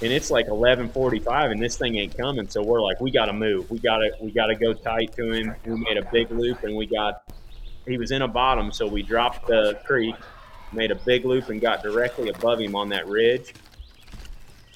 And 0.00 0.12
it's 0.12 0.30
like 0.30 0.46
11:45 0.46 1.50
and 1.50 1.60
this 1.60 1.76
thing 1.76 1.96
ain't 1.96 2.16
coming 2.16 2.48
so 2.48 2.62
we're 2.62 2.80
like 2.80 3.00
we 3.00 3.10
got 3.10 3.26
to 3.26 3.32
move. 3.32 3.70
We 3.70 3.78
got 3.78 3.98
to 3.98 4.12
we 4.20 4.30
got 4.30 4.46
to 4.46 4.54
go 4.54 4.72
tight 4.72 5.14
to 5.16 5.32
him. 5.32 5.54
We 5.64 5.80
made 5.80 5.96
a 5.96 6.08
big 6.10 6.30
loop 6.30 6.62
and 6.62 6.76
we 6.76 6.86
got 6.86 7.22
he 7.86 7.98
was 7.98 8.10
in 8.10 8.22
a 8.22 8.28
bottom 8.28 8.70
so 8.70 8.86
we 8.86 9.02
dropped 9.02 9.46
the 9.46 9.80
creek 9.84 10.14
made 10.72 10.90
a 10.90 10.94
big 10.94 11.24
loop 11.24 11.48
and 11.48 11.60
got 11.60 11.82
directly 11.82 12.28
above 12.28 12.60
him 12.60 12.74
on 12.74 12.88
that 12.90 13.06
ridge. 13.06 13.54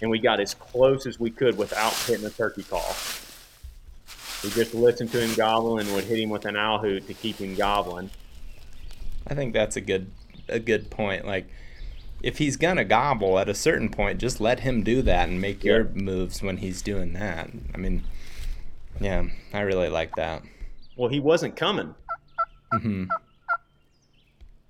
And 0.00 0.10
we 0.10 0.18
got 0.18 0.40
as 0.40 0.54
close 0.54 1.06
as 1.06 1.20
we 1.20 1.30
could 1.30 1.56
without 1.56 1.92
hitting 1.92 2.26
a 2.26 2.30
turkey 2.30 2.64
call. 2.64 2.94
We 4.42 4.50
just 4.50 4.74
listened 4.74 5.12
to 5.12 5.20
him 5.20 5.34
gobble 5.34 5.78
and 5.78 5.92
would 5.94 6.04
hit 6.04 6.18
him 6.18 6.30
with 6.30 6.44
an 6.46 6.56
owl 6.56 6.78
hoot 6.78 7.06
to 7.06 7.14
keep 7.14 7.36
him 7.36 7.54
gobbling. 7.54 8.10
I 9.26 9.34
think 9.34 9.52
that's 9.52 9.76
a 9.76 9.80
good 9.80 10.10
a 10.48 10.58
good 10.58 10.90
point. 10.90 11.24
Like, 11.24 11.46
if 12.22 12.38
he's 12.38 12.56
gonna 12.56 12.84
gobble 12.84 13.38
at 13.38 13.48
a 13.48 13.54
certain 13.54 13.88
point, 13.88 14.20
just 14.20 14.40
let 14.40 14.60
him 14.60 14.82
do 14.82 15.02
that 15.02 15.28
and 15.28 15.40
make 15.40 15.64
your 15.64 15.84
moves 15.94 16.42
when 16.42 16.58
he's 16.58 16.82
doing 16.82 17.12
that. 17.14 17.50
I 17.74 17.78
mean, 17.78 18.04
yeah, 19.00 19.26
I 19.52 19.60
really 19.60 19.88
like 19.88 20.14
that. 20.16 20.42
Well, 20.96 21.08
he 21.08 21.20
wasn't 21.20 21.56
coming. 21.56 21.94
Mm-hmm. 22.72 23.04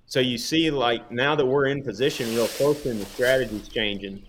So 0.05 0.19
you 0.19 0.37
see, 0.37 0.69
like 0.69 1.11
now 1.11 1.35
that 1.35 1.45
we're 1.45 1.65
in 1.65 1.83
position 1.83 2.29
real 2.35 2.47
close 2.47 2.85
and 2.85 3.01
the 3.01 3.05
strategy's 3.05 3.67
changing. 3.67 4.23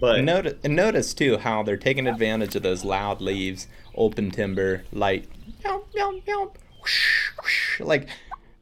But 0.00 0.22
notice, 0.24 0.54
and 0.64 0.74
notice 0.74 1.14
too 1.14 1.38
how 1.38 1.62
they're 1.62 1.76
taking 1.76 2.08
advantage 2.08 2.56
of 2.56 2.62
those 2.62 2.84
loud 2.84 3.20
leaves, 3.20 3.68
open 3.94 4.30
timber, 4.30 4.84
light, 4.92 5.28
whoosh, 6.80 7.30
whoosh. 7.40 7.80
like 7.80 8.08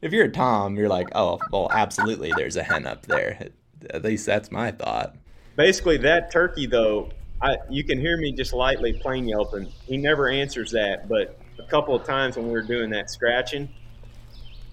if 0.01 0.11
you're 0.11 0.25
a 0.25 0.31
Tom, 0.31 0.75
you're 0.75 0.89
like, 0.89 1.09
oh, 1.13 1.39
well, 1.51 1.69
absolutely, 1.71 2.31
there's 2.35 2.55
a 2.55 2.63
hen 2.63 2.87
up 2.87 3.05
there. 3.05 3.49
At 3.89 4.03
least 4.03 4.25
that's 4.25 4.51
my 4.51 4.71
thought. 4.71 5.15
basically 5.55 5.97
that 5.97 6.31
turkey 6.31 6.65
though, 6.65 7.09
I 7.41 7.57
you 7.69 7.83
can 7.83 7.99
hear 7.99 8.17
me 8.17 8.31
just 8.31 8.53
lightly 8.53 8.93
plain 8.93 9.27
yelping. 9.27 9.67
He 9.85 9.97
never 9.97 10.27
answers 10.27 10.71
that, 10.71 11.07
but 11.09 11.39
a 11.59 11.67
couple 11.67 11.95
of 11.95 12.05
times 12.05 12.35
when 12.37 12.45
we 12.45 12.51
were 12.51 12.61
doing 12.61 12.89
that 12.91 13.09
scratching, 13.09 13.69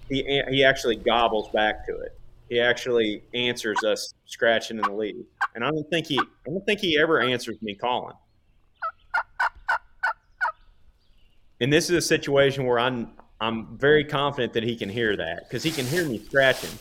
he 0.09 0.43
he 0.49 0.63
actually 0.63 0.95
gobbles 0.95 1.49
back 1.49 1.85
to 1.87 1.97
it. 1.97 2.19
He 2.49 2.59
actually 2.59 3.23
answers 3.33 3.83
us 3.83 4.13
scratching 4.25 4.77
in 4.77 4.83
the 4.83 4.93
lead, 4.93 5.23
and 5.55 5.63
I 5.63 5.69
don't 5.69 5.89
think 5.89 6.07
he 6.07 6.19
I 6.19 6.49
don't 6.49 6.65
think 6.65 6.79
he 6.79 6.99
ever 6.99 7.19
answers 7.21 7.61
me 7.61 7.75
calling. 7.75 8.15
And 11.61 11.71
this 11.73 11.89
is 11.89 11.95
a 11.95 12.01
situation 12.01 12.65
where 12.65 12.79
I'm 12.79 13.09
I'm 13.41 13.77
very 13.77 14.03
confident 14.03 14.53
that 14.53 14.63
he 14.63 14.75
can 14.75 14.89
hear 14.89 15.15
that 15.15 15.47
because 15.47 15.63
he 15.63 15.71
can 15.71 15.85
hear 15.85 16.05
me 16.05 16.19
scratching. 16.19 16.77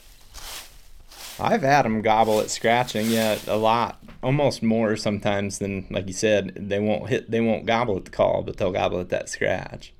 I've 1.40 1.62
had 1.62 1.86
him 1.86 2.02
gobble 2.02 2.40
at 2.40 2.50
scratching, 2.50 3.06
yeah, 3.06 3.38
a 3.46 3.56
lot, 3.56 4.02
almost 4.24 4.60
more 4.60 4.96
sometimes 4.96 5.60
than, 5.60 5.86
like 5.88 6.08
you 6.08 6.12
said, 6.12 6.52
they 6.56 6.80
won't 6.80 7.08
hit, 7.08 7.30
they 7.30 7.40
won't 7.40 7.64
gobble 7.64 7.96
at 7.96 8.06
the 8.06 8.10
call, 8.10 8.42
but 8.42 8.56
they'll 8.56 8.72
gobble 8.72 8.98
at 8.98 9.10
that 9.10 9.28
scratch. 9.28 9.92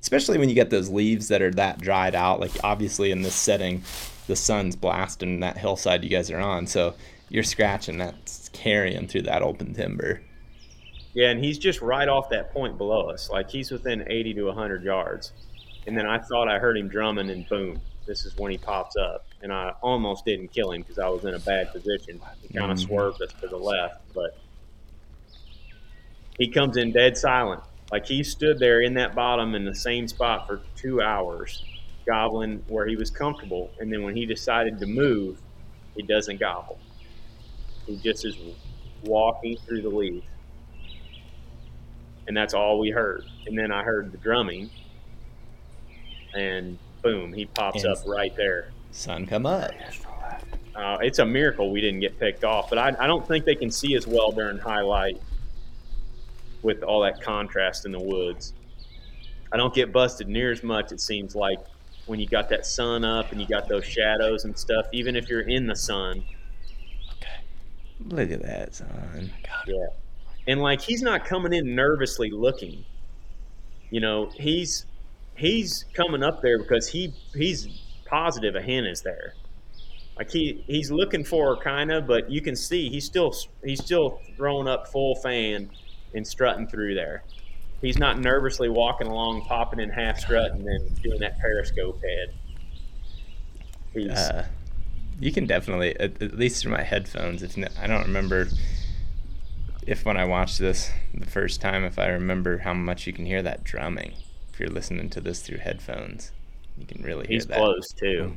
Especially 0.00 0.38
when 0.38 0.48
you 0.48 0.54
get 0.54 0.70
those 0.70 0.88
leaves 0.88 1.26
that 1.26 1.42
are 1.42 1.50
that 1.52 1.80
dried 1.80 2.14
out. 2.14 2.38
Like 2.38 2.52
obviously 2.62 3.10
in 3.10 3.22
this 3.22 3.34
setting, 3.34 3.82
the 4.28 4.36
sun's 4.36 4.76
blasting 4.76 5.40
that 5.40 5.58
hillside 5.58 6.04
you 6.04 6.10
guys 6.10 6.30
are 6.30 6.38
on, 6.38 6.68
so 6.68 6.94
you're 7.30 7.42
scratching 7.42 7.98
that's 7.98 8.48
carrying 8.50 9.08
through 9.08 9.22
that 9.22 9.42
open 9.42 9.74
timber. 9.74 10.22
Yeah, 11.16 11.30
and 11.30 11.42
he's 11.42 11.56
just 11.56 11.80
right 11.80 12.08
off 12.10 12.28
that 12.28 12.52
point 12.52 12.76
below 12.76 13.08
us. 13.08 13.30
Like 13.30 13.48
he's 13.48 13.70
within 13.70 14.04
80 14.06 14.34
to 14.34 14.42
100 14.44 14.84
yards. 14.84 15.32
And 15.86 15.96
then 15.96 16.06
I 16.06 16.18
thought 16.18 16.46
I 16.46 16.58
heard 16.58 16.76
him 16.76 16.88
drumming, 16.88 17.30
and 17.30 17.48
boom, 17.48 17.80
this 18.06 18.26
is 18.26 18.36
when 18.36 18.50
he 18.52 18.58
pops 18.58 18.96
up. 18.96 19.26
And 19.40 19.50
I 19.50 19.72
almost 19.82 20.26
didn't 20.26 20.52
kill 20.52 20.72
him 20.72 20.82
because 20.82 20.98
I 20.98 21.08
was 21.08 21.24
in 21.24 21.32
a 21.32 21.38
bad 21.38 21.72
position. 21.72 22.20
He 22.42 22.48
kind 22.52 22.70
of 22.70 22.76
Mhm. 22.76 22.82
swerved 22.82 23.22
us 23.22 23.32
to 23.40 23.48
the 23.48 23.56
left, 23.56 23.94
but 24.14 24.32
he 26.36 26.50
comes 26.50 26.76
in 26.76 26.92
dead 26.92 27.16
silent. 27.16 27.62
Like 27.90 28.04
he 28.04 28.22
stood 28.22 28.58
there 28.58 28.82
in 28.82 28.92
that 28.94 29.14
bottom 29.14 29.54
in 29.54 29.64
the 29.64 29.74
same 29.74 30.06
spot 30.08 30.46
for 30.46 30.66
two 30.74 31.00
hours, 31.00 31.62
gobbling 32.06 32.62
where 32.66 32.86
he 32.86 32.96
was 32.96 33.10
comfortable. 33.10 33.72
And 33.78 33.90
then 33.90 34.02
when 34.02 34.14
he 34.14 34.26
decided 34.26 34.80
to 34.80 34.86
move, 34.86 35.40
he 35.94 36.02
doesn't 36.02 36.40
gobble. 36.40 36.78
He 37.86 37.96
just 37.96 38.26
is 38.26 38.36
walking 39.00 39.56
through 39.66 39.80
the 39.80 39.88
leaves 39.88 40.26
and 42.26 42.36
that's 42.36 42.54
all 42.54 42.78
we 42.78 42.90
heard. 42.90 43.24
And 43.46 43.56
then 43.58 43.70
I 43.72 43.82
heard 43.82 44.12
the 44.12 44.18
drumming, 44.18 44.70
and 46.34 46.78
boom, 47.02 47.32
he 47.32 47.46
pops 47.46 47.84
And- 47.84 47.92
up 47.92 47.98
right 48.06 48.34
there. 48.36 48.70
Sun 48.90 49.26
come 49.26 49.46
up. 49.46 49.72
Uh, 50.74 50.98
it's 51.00 51.18
a 51.18 51.24
miracle 51.24 51.70
we 51.70 51.80
didn't 51.80 52.00
get 52.00 52.18
picked 52.18 52.44
off, 52.44 52.68
but 52.68 52.78
I, 52.78 52.94
I 52.98 53.06
don't 53.06 53.26
think 53.26 53.44
they 53.44 53.54
can 53.54 53.70
see 53.70 53.94
as 53.94 54.06
well 54.06 54.30
during 54.32 54.58
highlight 54.58 55.20
with 56.62 56.82
all 56.82 57.00
that 57.02 57.20
contrast 57.22 57.86
in 57.86 57.92
the 57.92 58.00
woods. 58.00 58.52
I 59.52 59.56
don't 59.56 59.72
get 59.74 59.92
busted 59.92 60.28
near 60.28 60.50
as 60.52 60.62
much. 60.62 60.92
It 60.92 61.00
seems 61.00 61.34
like 61.34 61.58
when 62.06 62.20
you 62.20 62.26
got 62.26 62.48
that 62.50 62.66
sun 62.66 63.04
up 63.04 63.32
and 63.32 63.40
you 63.40 63.46
got 63.46 63.68
those 63.68 63.84
shadows 63.84 64.44
and 64.44 64.56
stuff. 64.58 64.86
Even 64.92 65.16
if 65.16 65.28
you're 65.28 65.42
in 65.48 65.66
the 65.66 65.76
sun, 65.76 66.22
Okay. 67.18 67.30
Look 68.08 68.30
at 68.30 68.42
that, 68.42 68.74
son. 68.74 69.32
Yeah. 69.66 69.86
And 70.46 70.60
like 70.60 70.80
he's 70.80 71.02
not 71.02 71.24
coming 71.24 71.52
in 71.52 71.74
nervously 71.74 72.30
looking. 72.30 72.84
You 73.90 74.00
know, 74.00 74.30
he's 74.34 74.86
he's 75.36 75.84
coming 75.94 76.22
up 76.22 76.42
there 76.42 76.58
because 76.58 76.88
he 76.88 77.12
he's 77.34 77.68
positive 78.06 78.54
a 78.54 78.62
hen 78.62 78.86
is 78.86 79.02
there. 79.02 79.34
Like 80.16 80.30
he 80.30 80.64
he's 80.66 80.90
looking 80.90 81.24
for 81.24 81.54
her 81.54 81.62
kind 81.62 81.90
of, 81.90 82.06
but 82.06 82.30
you 82.30 82.40
can 82.40 82.56
see 82.56 82.88
he's 82.88 83.04
still 83.04 83.34
he's 83.64 83.82
still 83.84 84.20
throwing 84.36 84.68
up 84.68 84.88
full 84.88 85.16
fan 85.16 85.70
and 86.14 86.26
strutting 86.26 86.68
through 86.68 86.94
there. 86.94 87.24
He's 87.82 87.98
not 87.98 88.18
nervously 88.18 88.68
walking 88.68 89.06
along, 89.06 89.42
popping 89.42 89.80
in 89.80 89.90
half 89.90 90.18
strut, 90.18 90.52
and 90.52 90.66
then 90.66 90.88
doing 91.02 91.20
that 91.20 91.38
periscope 91.38 92.00
head. 92.02 92.34
He's 93.92 94.10
Uh, 94.10 94.46
you 95.20 95.32
can 95.32 95.46
definitely, 95.46 95.98
at, 96.00 96.20
at 96.22 96.36
least 96.36 96.62
through 96.62 96.72
my 96.72 96.82
headphones. 96.82 97.42
If 97.42 97.56
I 97.80 97.86
don't 97.86 98.02
remember, 98.02 98.48
if 99.86 100.04
when 100.04 100.16
I 100.16 100.24
watched 100.24 100.58
this 100.58 100.90
the 101.14 101.26
first 101.26 101.60
time, 101.60 101.84
if 101.84 101.98
I 101.98 102.08
remember 102.08 102.58
how 102.58 102.74
much 102.74 103.06
you 103.06 103.12
can 103.12 103.26
hear 103.26 103.42
that 103.42 103.64
drumming. 103.64 104.14
If 104.52 104.60
you're 104.60 104.68
listening 104.68 105.10
to 105.10 105.20
this 105.20 105.42
through 105.42 105.58
headphones, 105.58 106.32
you 106.76 106.86
can 106.86 107.02
really 107.02 107.26
hear 107.26 107.28
that. 107.28 107.32
he's 107.32 107.46
that. 107.46 107.58
close 107.58 107.88
too. 107.92 108.32
Mm. 108.32 108.36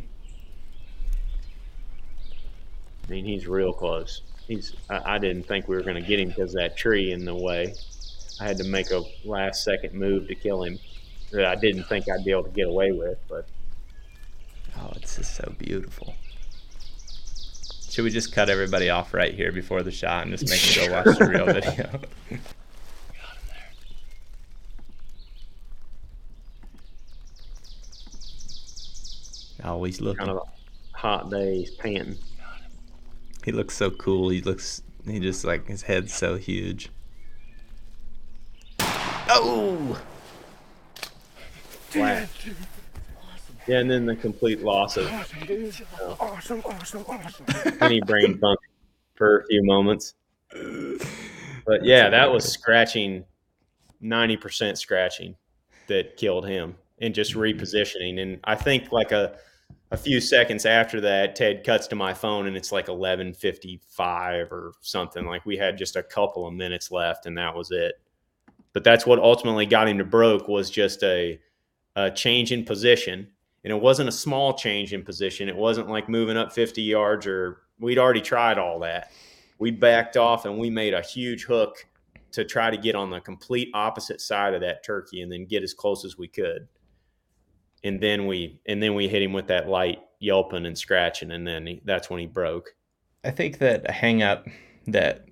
I 3.06 3.12
mean, 3.12 3.26
he's 3.26 3.48
real 3.48 3.74
close. 3.74 4.22
He's. 4.48 4.76
I, 4.90 5.16
I 5.16 5.18
didn't 5.18 5.44
think 5.44 5.68
we 5.68 5.76
were 5.76 5.82
going 5.82 6.02
to 6.02 6.08
get 6.08 6.20
him 6.20 6.30
because 6.30 6.54
that 6.54 6.78
tree 6.78 7.12
in 7.12 7.26
the 7.26 7.36
way. 7.36 7.74
I 8.42 8.46
had 8.46 8.58
to 8.58 8.64
make 8.64 8.90
a 8.92 9.04
last 9.26 9.64
second 9.64 9.94
move 9.94 10.30
to 10.30 10.36
kill 10.36 10.64
him 10.64 10.80
that 11.32 11.44
I 11.44 11.56
didn't 11.56 11.84
think 11.86 12.06
I'd 12.10 12.24
be 12.24 12.32
able 12.32 12.46
to 12.46 12.52
get 12.52 12.68
away 12.68 12.92
with. 12.94 13.18
But 13.28 13.48
Oh, 14.78 14.92
it's 14.96 15.18
just 15.18 15.36
so 15.36 15.54
beautiful. 15.58 16.14
Should 17.90 18.04
we 18.04 18.12
just 18.12 18.32
cut 18.32 18.50
everybody 18.50 18.90
off 18.92 19.14
right 19.16 19.34
here 19.34 19.52
before 19.52 19.82
the 19.82 19.92
shot 19.92 20.28
and 20.28 20.38
just 20.38 20.48
make 20.50 20.62
them 20.62 20.90
go 20.90 20.94
watch 20.94 21.18
the 21.18 21.26
real 21.26 21.46
video? 21.54 22.00
Always 29.64 30.00
looking. 30.00 30.20
kind 30.26 30.32
of 30.32 30.38
a 30.38 30.98
hot 30.98 31.30
day, 31.32 31.60
he's 31.60 31.72
panting. 31.72 32.18
He 33.44 33.52
looks 33.52 33.76
so 33.76 33.90
cool. 33.90 34.30
He 34.30 34.42
looks. 34.42 34.84
He 35.06 35.20
just 35.20 35.44
like 35.44 35.68
his 35.68 35.82
head's 35.82 36.14
so 36.14 36.38
huge. 36.38 36.90
Oh! 38.80 40.00
Flat. 41.90 42.30
Yeah, 43.70 43.82
and 43.82 43.92
then 43.92 44.08
the 44.08 44.16
complete 44.16 44.64
loss 44.64 44.98
of 44.98 45.06
Awesome. 45.12 45.84
Awesome, 46.20 46.62
awesome, 46.66 47.06
awesome. 47.08 47.46
any 47.82 48.02
brain 48.02 48.38
function 48.42 48.72
for 49.14 49.42
a 49.42 49.46
few 49.46 49.64
moments. 49.64 50.16
But 50.52 51.86
yeah, 51.86 52.10
that 52.10 52.32
was 52.32 52.52
scratching, 52.52 53.26
ninety 54.02 54.36
percent 54.36 54.80
scratching 54.80 55.36
that 55.86 56.18
killed 56.18 56.48
him, 56.48 56.76
and 57.00 57.14
just 57.14 57.34
mm-hmm. 57.34 57.42
repositioning. 57.42 58.20
And 58.20 58.40
I 58.44 58.56
think 58.56 58.92
like 58.92 59.12
a 59.12 59.38
a 59.92 59.98
few 59.98 60.20
seconds 60.20 60.66
after 60.66 61.00
that, 61.02 61.36
Ted 61.36 61.64
cuts 61.64 61.86
to 61.88 61.96
my 61.96 62.12
phone, 62.12 62.48
and 62.48 62.58
it's 62.58 62.72
like 62.72 62.88
eleven 62.88 63.36
fifty 63.36 63.80
five 63.88 64.52
or 64.52 64.74
something. 64.82 65.28
Like 65.28 65.46
we 65.46 65.58
had 65.58 65.78
just 65.78 65.96
a 65.96 66.02
couple 66.02 66.48
of 66.48 66.56
minutes 66.56 66.90
left, 66.90 67.28
and 67.28 67.38
that 67.38 67.56
was 67.56 67.70
it. 67.70 68.02
But 68.74 68.84
that's 68.84 69.06
what 69.06 69.20
ultimately 69.20 69.68
got 69.68 69.88
him 69.88 70.00
to 70.00 70.04
broke 70.04 70.48
was 70.48 70.72
just 70.72 71.04
a, 71.04 71.40
a 71.96 72.10
change 72.10 72.52
in 72.52 72.66
position, 72.66 73.28
and 73.64 73.72
it 73.72 73.82
wasn't 73.82 74.10
a 74.10 74.14
small 74.14 74.54
change 74.54 74.94
in 74.94 75.04
position. 75.04 75.50
It 75.50 75.56
wasn't 75.56 75.90
like 75.90 76.10
moving 76.10 76.38
up 76.38 76.52
fifty 76.52 76.82
yards 76.82 77.28
or 77.28 77.62
we'd 77.80 77.98
already 77.98 78.22
tried 78.22 78.58
all 78.58 78.80
that. 78.80 79.12
We 79.58 79.72
backed 79.72 80.18
off 80.18 80.46
and 80.46 80.58
we 80.58 80.70
made 80.70 80.94
a 80.94 81.02
huge 81.02 81.44
hook 81.44 81.86
to 82.32 82.46
try 82.46 82.70
to 82.70 82.78
get 82.78 82.96
on 82.96 83.10
the 83.10 83.20
complete 83.20 83.70
opposite 83.74 84.22
side 84.22 84.54
of 84.54 84.62
that 84.62 84.84
turkey 84.84 85.22
and 85.22 85.32
then 85.32 85.46
get 85.46 85.64
as 85.64 85.74
close 85.74 86.06
as 86.06 86.18
we 86.18 86.28
could. 86.28 86.68
And 87.84 88.00
then 88.00 88.28
we 88.28 88.60
and 88.66 88.82
then 88.84 88.94
we 88.94 89.08
hit 89.08 89.22
him 89.22 89.34
with 89.34 89.48
that 89.48 89.68
light 89.70 90.00
yelping 90.20 90.66
and 90.66 90.78
scratching, 90.78 91.32
and 91.32 91.48
then 91.48 91.66
he, 91.66 91.82
that's 91.86 92.10
when 92.10 92.20
he 92.20 92.28
broke. 92.28 92.76
I 93.24 93.32
think 93.32 93.60
that 93.60 93.90
a 93.90 93.92
hang 93.92 94.22
up 94.22 94.48
that 94.88 95.26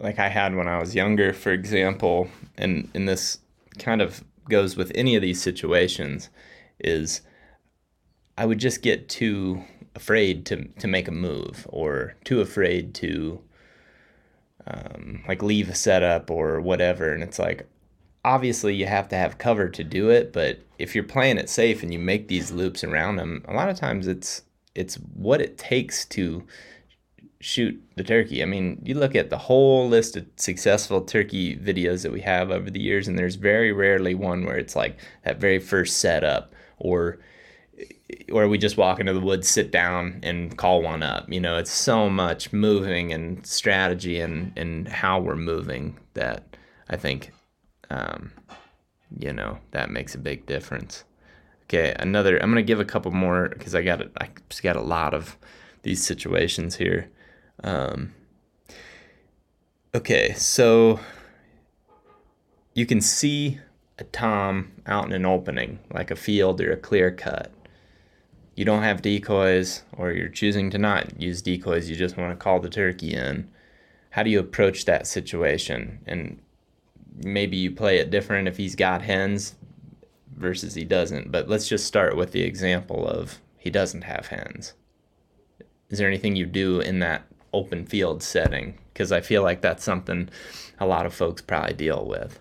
like 0.00 0.18
I 0.18 0.28
had 0.28 0.54
when 0.54 0.68
I 0.68 0.78
was 0.78 0.94
younger, 0.94 1.32
for 1.32 1.52
example, 1.52 2.28
and 2.58 2.90
and 2.94 3.08
this 3.08 3.38
kind 3.78 4.02
of 4.02 4.24
goes 4.48 4.76
with 4.76 4.90
any 4.94 5.14
of 5.14 5.22
these 5.22 5.40
situations, 5.40 6.30
is 6.80 7.22
I 8.36 8.46
would 8.46 8.58
just 8.58 8.82
get 8.82 9.08
too 9.08 9.62
afraid 9.94 10.44
to 10.46 10.64
to 10.80 10.88
make 10.88 11.08
a 11.08 11.12
move 11.12 11.66
or 11.70 12.14
too 12.24 12.40
afraid 12.40 12.94
to 12.94 13.40
um, 14.66 15.22
like 15.28 15.42
leave 15.42 15.68
a 15.68 15.74
setup 15.74 16.30
or 16.30 16.60
whatever, 16.60 17.12
and 17.12 17.22
it's 17.22 17.38
like 17.38 17.68
obviously 18.24 18.74
you 18.74 18.86
have 18.86 19.08
to 19.08 19.16
have 19.16 19.38
cover 19.38 19.68
to 19.68 19.84
do 19.84 20.08
it, 20.08 20.32
but 20.32 20.60
if 20.78 20.94
you're 20.94 21.04
playing 21.04 21.38
it 21.38 21.50
safe 21.50 21.82
and 21.82 21.92
you 21.92 21.98
make 21.98 22.28
these 22.28 22.50
loops 22.50 22.82
around 22.82 23.16
them, 23.16 23.44
a 23.46 23.52
lot 23.52 23.68
of 23.68 23.76
times 23.76 24.06
it's 24.06 24.42
it's 24.74 24.96
what 24.96 25.40
it 25.40 25.58
takes 25.58 26.04
to 26.06 26.44
shoot 27.40 27.80
the 27.96 28.02
turkey. 28.02 28.42
I 28.42 28.46
mean, 28.46 28.80
you 28.82 28.94
look 28.94 29.14
at 29.14 29.30
the 29.30 29.38
whole 29.38 29.86
list 29.88 30.16
of 30.16 30.26
successful 30.36 31.02
turkey 31.02 31.56
videos 31.56 32.02
that 32.02 32.12
we 32.12 32.22
have 32.22 32.50
over 32.50 32.70
the 32.70 32.80
years, 32.80 33.06
and 33.06 33.18
there's 33.18 33.36
very 33.36 33.70
rarely 33.72 34.14
one 34.14 34.44
where 34.44 34.56
it's 34.56 34.74
like 34.74 34.98
that 35.24 35.38
very 35.38 35.58
first 35.58 35.98
setup 35.98 36.54
or 36.78 37.18
or 38.32 38.48
we 38.48 38.58
just 38.58 38.76
walk 38.76 39.00
into 39.00 39.12
the 39.12 39.20
woods, 39.20 39.48
sit 39.48 39.70
down, 39.70 40.20
and 40.22 40.56
call 40.56 40.82
one 40.82 41.02
up. 41.02 41.30
You 41.32 41.40
know, 41.40 41.56
it's 41.58 41.72
so 41.72 42.08
much 42.08 42.52
moving 42.52 43.12
and 43.12 43.46
strategy 43.46 44.20
and 44.20 44.52
and 44.56 44.88
how 44.88 45.20
we're 45.20 45.36
moving 45.36 45.98
that 46.14 46.56
I 46.88 46.96
think, 46.96 47.32
um, 47.90 48.32
you 49.18 49.32
know, 49.32 49.58
that 49.72 49.90
makes 49.90 50.14
a 50.14 50.18
big 50.18 50.46
difference. 50.46 51.04
Okay, 51.64 51.94
another. 51.98 52.36
I'm 52.42 52.50
gonna 52.50 52.62
give 52.62 52.80
a 52.80 52.84
couple 52.84 53.10
more 53.10 53.48
because 53.48 53.74
I 53.74 53.82
got 53.82 54.02
I 54.20 54.28
just 54.48 54.62
got 54.62 54.76
a 54.76 54.82
lot 54.82 55.14
of 55.14 55.36
these 55.82 56.04
situations 56.04 56.76
here. 56.76 57.10
Um, 57.62 58.14
okay, 59.94 60.34
so 60.34 61.00
you 62.74 62.86
can 62.86 63.00
see 63.00 63.60
a 63.98 64.04
tom 64.04 64.72
out 64.86 65.06
in 65.06 65.12
an 65.12 65.24
opening, 65.24 65.78
like 65.92 66.10
a 66.10 66.16
field 66.16 66.60
or 66.60 66.72
a 66.72 66.76
clear 66.76 67.10
cut. 67.10 67.52
You 68.54 68.64
don't 68.64 68.82
have 68.82 69.02
decoys, 69.02 69.82
or 69.96 70.12
you're 70.12 70.28
choosing 70.28 70.70
to 70.70 70.78
not 70.78 71.20
use 71.20 71.42
decoys, 71.42 71.90
you 71.90 71.96
just 71.96 72.16
want 72.16 72.30
to 72.30 72.42
call 72.42 72.60
the 72.60 72.68
turkey 72.68 73.14
in. 73.14 73.50
How 74.10 74.22
do 74.22 74.30
you 74.30 74.38
approach 74.38 74.84
that 74.84 75.08
situation? 75.08 75.98
And 76.06 76.40
maybe 77.16 77.56
you 77.56 77.72
play 77.72 77.98
it 77.98 78.10
different 78.10 78.46
if 78.46 78.56
he's 78.56 78.76
got 78.76 79.02
hens 79.02 79.56
versus 80.36 80.74
he 80.74 80.84
doesn't. 80.84 81.32
But 81.32 81.48
let's 81.48 81.68
just 81.68 81.86
start 81.86 82.16
with 82.16 82.30
the 82.32 82.42
example 82.42 83.06
of 83.08 83.40
he 83.58 83.70
doesn't 83.70 84.02
have 84.02 84.28
hens. 84.28 84.74
Is 85.90 85.98
there 85.98 86.08
anything 86.08 86.36
you 86.36 86.46
do 86.46 86.80
in 86.80 87.00
that 87.00 87.24
open 87.52 87.86
field 87.86 88.22
setting? 88.22 88.78
Because 88.92 89.10
I 89.10 89.20
feel 89.20 89.42
like 89.42 89.62
that's 89.62 89.82
something 89.82 90.28
a 90.78 90.86
lot 90.86 91.06
of 91.06 91.14
folks 91.14 91.42
probably 91.42 91.74
deal 91.74 92.04
with. 92.04 92.38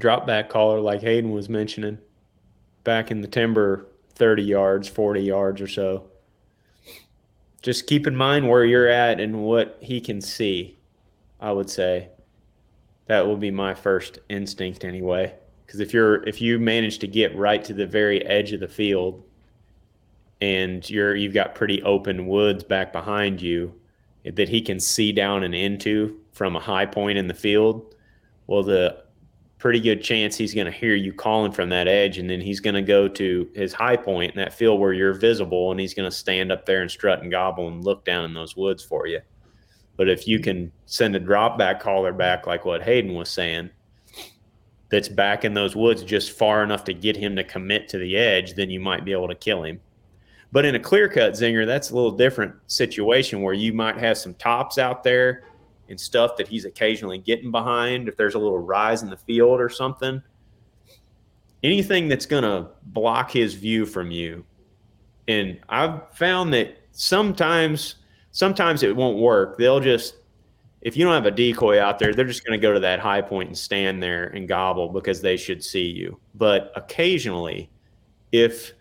Drop 0.00 0.26
back 0.26 0.48
caller, 0.48 0.80
like 0.80 1.02
Hayden 1.02 1.30
was 1.30 1.48
mentioning, 1.48 1.98
back 2.84 3.10
in 3.10 3.20
the 3.20 3.28
timber, 3.28 3.86
30 4.20 4.42
yards, 4.42 4.86
40 4.86 5.22
yards 5.22 5.62
or 5.62 5.66
so. 5.66 6.10
Just 7.62 7.86
keep 7.86 8.06
in 8.06 8.14
mind 8.14 8.46
where 8.46 8.66
you're 8.66 8.86
at 8.86 9.18
and 9.18 9.42
what 9.42 9.78
he 9.80 9.98
can 9.98 10.20
see, 10.20 10.78
I 11.40 11.52
would 11.52 11.70
say. 11.70 12.10
That 13.06 13.26
will 13.26 13.38
be 13.38 13.50
my 13.50 13.72
first 13.72 14.18
instinct 14.28 14.84
anyway. 14.84 15.34
Because 15.64 15.80
if 15.80 15.94
you're 15.94 16.22
if 16.28 16.38
you 16.38 16.58
manage 16.58 16.98
to 16.98 17.06
get 17.06 17.34
right 17.34 17.64
to 17.64 17.72
the 17.72 17.86
very 17.86 18.22
edge 18.26 18.52
of 18.52 18.60
the 18.60 18.68
field 18.68 19.24
and 20.42 20.88
you're 20.90 21.16
you've 21.16 21.32
got 21.32 21.54
pretty 21.54 21.82
open 21.82 22.26
woods 22.26 22.62
back 22.62 22.92
behind 22.92 23.40
you 23.40 23.74
that 24.24 24.50
he 24.50 24.60
can 24.60 24.78
see 24.78 25.12
down 25.12 25.44
and 25.44 25.54
into 25.54 26.20
from 26.32 26.56
a 26.56 26.60
high 26.60 26.86
point 26.86 27.16
in 27.16 27.26
the 27.26 27.34
field, 27.34 27.94
well 28.48 28.62
the 28.62 29.02
pretty 29.60 29.78
good 29.78 30.02
chance 30.02 30.36
he's 30.36 30.54
going 30.54 30.64
to 30.64 30.72
hear 30.72 30.94
you 30.94 31.12
calling 31.12 31.52
from 31.52 31.68
that 31.68 31.86
edge 31.86 32.16
and 32.16 32.28
then 32.28 32.40
he's 32.40 32.60
going 32.60 32.74
to 32.74 32.82
go 32.82 33.06
to 33.06 33.48
his 33.54 33.74
high 33.74 33.96
point 33.96 34.32
in 34.32 34.38
that 34.38 34.54
field 34.54 34.80
where 34.80 34.94
you're 34.94 35.12
visible 35.12 35.70
and 35.70 35.78
he's 35.78 35.92
going 35.92 36.10
to 36.10 36.16
stand 36.16 36.50
up 36.50 36.64
there 36.64 36.80
and 36.80 36.90
strut 36.90 37.20
and 37.20 37.30
gobble 37.30 37.68
and 37.68 37.84
look 37.84 38.02
down 38.06 38.24
in 38.24 38.32
those 38.32 38.56
woods 38.56 38.82
for 38.82 39.06
you. 39.06 39.20
But 39.98 40.08
if 40.08 40.26
you 40.26 40.40
can 40.40 40.72
send 40.86 41.14
a 41.14 41.20
drop 41.20 41.58
back 41.58 41.78
caller 41.78 42.14
back 42.14 42.46
like 42.46 42.64
what 42.64 42.82
Hayden 42.82 43.12
was 43.12 43.28
saying, 43.28 43.68
that's 44.88 45.10
back 45.10 45.44
in 45.44 45.52
those 45.52 45.76
woods 45.76 46.02
just 46.02 46.32
far 46.32 46.64
enough 46.64 46.84
to 46.84 46.94
get 46.94 47.14
him 47.14 47.36
to 47.36 47.44
commit 47.44 47.86
to 47.90 47.98
the 47.98 48.16
edge, 48.16 48.54
then 48.54 48.70
you 48.70 48.80
might 48.80 49.04
be 49.04 49.12
able 49.12 49.28
to 49.28 49.34
kill 49.34 49.62
him. 49.62 49.78
But 50.52 50.64
in 50.64 50.74
a 50.74 50.80
clear 50.80 51.06
cut 51.06 51.34
Zinger, 51.34 51.66
that's 51.66 51.90
a 51.90 51.94
little 51.94 52.10
different 52.10 52.54
situation 52.66 53.42
where 53.42 53.54
you 53.54 53.74
might 53.74 53.98
have 53.98 54.16
some 54.16 54.34
tops 54.34 54.78
out 54.78 55.04
there 55.04 55.44
and 55.90 56.00
stuff 56.00 56.36
that 56.36 56.48
he's 56.48 56.64
occasionally 56.64 57.18
getting 57.18 57.50
behind. 57.50 58.08
If 58.08 58.16
there's 58.16 58.34
a 58.34 58.38
little 58.38 58.58
rise 58.58 59.02
in 59.02 59.10
the 59.10 59.16
field 59.16 59.60
or 59.60 59.68
something, 59.68 60.22
anything 61.62 62.08
that's 62.08 62.26
going 62.26 62.44
to 62.44 62.68
block 62.84 63.30
his 63.30 63.54
view 63.54 63.84
from 63.84 64.10
you. 64.10 64.44
And 65.28 65.58
I've 65.68 66.10
found 66.14 66.54
that 66.54 66.78
sometimes, 66.92 67.96
sometimes 68.30 68.82
it 68.82 68.94
won't 68.94 69.18
work. 69.18 69.58
They'll 69.58 69.80
just, 69.80 70.14
if 70.80 70.96
you 70.96 71.04
don't 71.04 71.14
have 71.14 71.26
a 71.26 71.30
decoy 71.30 71.80
out 71.80 71.98
there, 71.98 72.14
they're 72.14 72.24
just 72.24 72.44
going 72.46 72.58
to 72.58 72.62
go 72.62 72.72
to 72.72 72.80
that 72.80 73.00
high 73.00 73.20
point 73.20 73.48
and 73.48 73.58
stand 73.58 74.02
there 74.02 74.28
and 74.28 74.48
gobble 74.48 74.88
because 74.88 75.20
they 75.20 75.36
should 75.36 75.62
see 75.62 75.86
you. 75.86 76.18
But 76.34 76.72
occasionally, 76.74 77.70
if 78.32 78.72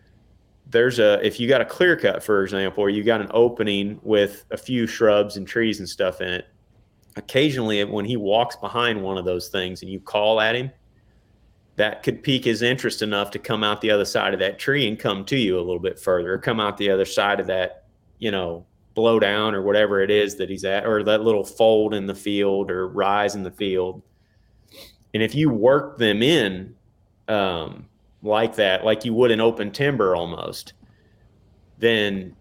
there's 0.69 0.99
a 0.99 1.25
if 1.25 1.39
you 1.39 1.47
got 1.49 1.61
a 1.61 1.65
clear 1.65 1.95
cut 1.95 2.21
for 2.21 2.43
example 2.43 2.83
or 2.83 2.91
you 2.91 3.03
got 3.03 3.21
an 3.21 3.27
opening 3.31 3.99
with 4.03 4.45
a 4.51 4.57
few 4.57 4.85
shrubs 4.85 5.35
and 5.35 5.47
trees 5.47 5.79
and 5.79 5.89
stuff 5.89 6.21
in 6.21 6.27
it 6.27 6.45
occasionally 7.19 7.83
when 7.83 8.05
he 8.05 8.17
walks 8.17 8.55
behind 8.55 9.01
one 9.01 9.17
of 9.17 9.25
those 9.25 9.49
things 9.49 9.81
and 9.81 9.91
you 9.91 9.99
call 9.99 10.41
at 10.41 10.55
him 10.55 10.71
that 11.75 12.03
could 12.03 12.23
pique 12.23 12.45
his 12.45 12.61
interest 12.61 13.01
enough 13.01 13.31
to 13.31 13.39
come 13.39 13.63
out 13.63 13.79
the 13.81 13.91
other 13.91 14.05
side 14.05 14.33
of 14.33 14.39
that 14.39 14.57
tree 14.59 14.87
and 14.87 14.99
come 14.99 15.23
to 15.23 15.37
you 15.37 15.57
a 15.57 15.61
little 15.61 15.79
bit 15.79 15.99
further 15.99 16.33
or 16.33 16.37
come 16.37 16.59
out 16.59 16.77
the 16.77 16.89
other 16.89 17.05
side 17.05 17.39
of 17.39 17.47
that 17.47 17.85
you 18.17 18.31
know 18.31 18.65
blow 18.99 19.17
down 19.17 19.55
or 19.55 19.61
whatever 19.61 20.01
it 20.01 20.11
is 20.11 20.35
that 20.35 20.49
he's 20.49 20.65
at 20.65 20.85
or 20.85 21.03
that 21.03 21.21
little 21.21 21.45
fold 21.45 21.93
in 21.93 22.05
the 22.05 22.13
field 22.15 22.69
or 22.69 22.89
rise 22.89 23.33
in 23.33 23.43
the 23.43 23.51
field. 23.51 24.01
And 25.13 25.23
if 25.23 25.33
you 25.33 25.49
work 25.49 25.97
them 25.97 26.21
in 26.21 26.75
um, 27.29 27.87
like 28.21 28.55
that, 28.55 28.83
like 28.83 29.05
you 29.05 29.13
would 29.13 29.31
in 29.31 29.39
open 29.39 29.71
timber 29.71 30.17
almost, 30.17 30.73
then 31.77 32.35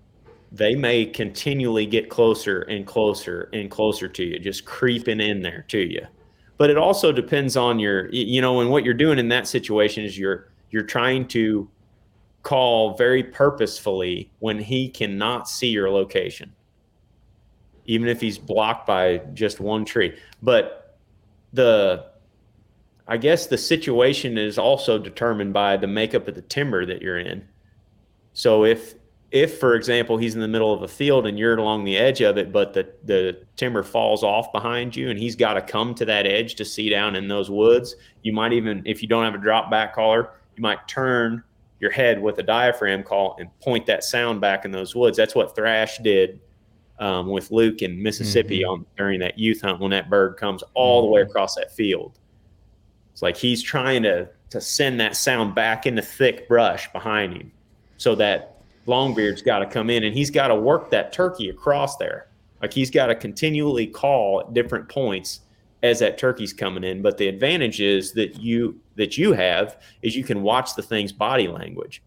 they 0.50 0.74
may 0.74 1.04
continually 1.04 1.86
get 1.86 2.08
closer 2.08 2.62
and 2.62 2.86
closer 2.86 3.50
and 3.52 3.70
closer 3.70 4.08
to 4.08 4.24
you, 4.24 4.38
just 4.38 4.64
creeping 4.64 5.20
in 5.20 5.42
there 5.42 5.64
to 5.68 5.78
you. 5.78 6.06
But 6.56 6.70
it 6.70 6.76
also 6.76 7.12
depends 7.12 7.56
on 7.56 7.78
your, 7.78 8.08
you 8.10 8.40
know, 8.40 8.60
and 8.60 8.70
what 8.70 8.84
you're 8.84 8.94
doing 8.94 9.18
in 9.18 9.28
that 9.28 9.46
situation 9.46 10.04
is 10.04 10.18
you're 10.18 10.48
you're 10.70 10.82
trying 10.82 11.28
to 11.28 11.68
call 12.42 12.96
very 12.96 13.22
purposefully 13.22 14.30
when 14.38 14.58
he 14.58 14.88
cannot 14.88 15.48
see 15.48 15.68
your 15.68 15.90
location, 15.90 16.52
even 17.84 18.08
if 18.08 18.20
he's 18.20 18.38
blocked 18.38 18.86
by 18.86 19.18
just 19.34 19.60
one 19.60 19.84
tree. 19.84 20.18
But 20.42 20.96
the 21.52 22.06
I 23.06 23.16
guess 23.16 23.46
the 23.46 23.56
situation 23.58 24.36
is 24.36 24.58
also 24.58 24.98
determined 24.98 25.52
by 25.52 25.76
the 25.76 25.86
makeup 25.86 26.28
of 26.28 26.34
the 26.34 26.42
timber 26.42 26.84
that 26.86 27.00
you're 27.00 27.18
in. 27.18 27.46
So 28.34 28.64
if 28.64 28.94
if 29.30 29.58
for 29.58 29.74
example 29.74 30.16
he's 30.16 30.34
in 30.34 30.40
the 30.40 30.48
middle 30.48 30.72
of 30.72 30.82
a 30.82 30.88
field 30.88 31.26
and 31.26 31.38
you're 31.38 31.54
along 31.56 31.84
the 31.84 31.98
edge 31.98 32.22
of 32.22 32.38
it 32.38 32.50
but 32.50 32.72
the 32.72 32.90
the 33.04 33.38
timber 33.56 33.82
falls 33.82 34.22
off 34.22 34.50
behind 34.52 34.96
you 34.96 35.10
and 35.10 35.18
he's 35.18 35.36
got 35.36 35.52
to 35.54 35.60
come 35.60 35.94
to 35.94 36.04
that 36.06 36.26
edge 36.26 36.54
to 36.54 36.64
see 36.64 36.88
down 36.88 37.14
in 37.14 37.28
those 37.28 37.50
woods, 37.50 37.94
you 38.22 38.32
might 38.32 38.52
even 38.54 38.82
if 38.86 39.02
you 39.02 39.08
don't 39.08 39.24
have 39.24 39.34
a 39.34 39.38
drop 39.38 39.70
back 39.70 39.94
caller, 39.94 40.30
you 40.56 40.62
might 40.62 40.78
turn 40.88 41.42
your 41.80 41.90
head 41.90 42.20
with 42.22 42.38
a 42.38 42.42
diaphragm 42.42 43.02
call 43.02 43.36
and 43.38 43.48
point 43.60 43.84
that 43.86 44.02
sound 44.02 44.40
back 44.40 44.64
in 44.64 44.70
those 44.70 44.94
woods. 44.96 45.16
That's 45.16 45.34
what 45.34 45.54
Thrash 45.54 45.98
did 45.98 46.40
um, 46.98 47.28
with 47.28 47.50
Luke 47.52 47.82
in 47.82 48.02
Mississippi 48.02 48.60
Mhm. 48.62 48.70
on 48.70 48.86
during 48.96 49.20
that 49.20 49.38
youth 49.38 49.60
hunt 49.60 49.78
when 49.78 49.90
that 49.92 50.08
bird 50.10 50.36
comes 50.38 50.64
all 50.74 51.02
the 51.02 51.08
way 51.08 51.20
Mm-hmm. 51.20 51.30
across 51.30 51.54
that 51.54 51.70
field. 51.72 52.18
It's 53.12 53.22
like 53.22 53.36
he's 53.36 53.62
trying 53.62 54.02
to 54.04 54.28
to 54.50 54.60
send 54.62 54.98
that 55.00 55.14
sound 55.14 55.54
back 55.54 55.86
in 55.86 55.94
the 55.94 56.00
thick 56.02 56.48
brush 56.48 56.90
behind 56.92 57.34
him, 57.34 57.52
so 57.98 58.14
that 58.14 58.57
Longbeard's 58.88 59.42
got 59.42 59.60
to 59.60 59.66
come 59.66 59.90
in 59.90 60.04
and 60.04 60.16
he's 60.16 60.30
got 60.30 60.48
to 60.48 60.54
work 60.54 60.90
that 60.90 61.12
turkey 61.12 61.50
across 61.50 61.96
there. 61.98 62.28
Like 62.60 62.72
he's 62.72 62.90
got 62.90 63.06
to 63.06 63.14
continually 63.14 63.86
call 63.86 64.40
at 64.40 64.54
different 64.54 64.88
points 64.88 65.40
as 65.82 66.00
that 66.00 66.18
turkey's 66.18 66.52
coming 66.52 66.82
in. 66.82 67.02
But 67.02 67.18
the 67.18 67.28
advantage 67.28 67.80
is 67.80 68.12
that 68.12 68.40
you 68.40 68.80
that 68.96 69.16
you 69.16 69.32
have 69.32 69.80
is 70.02 70.16
you 70.16 70.24
can 70.24 70.42
watch 70.42 70.74
the 70.74 70.82
thing's 70.82 71.12
body 71.12 71.48
language. 71.48 72.02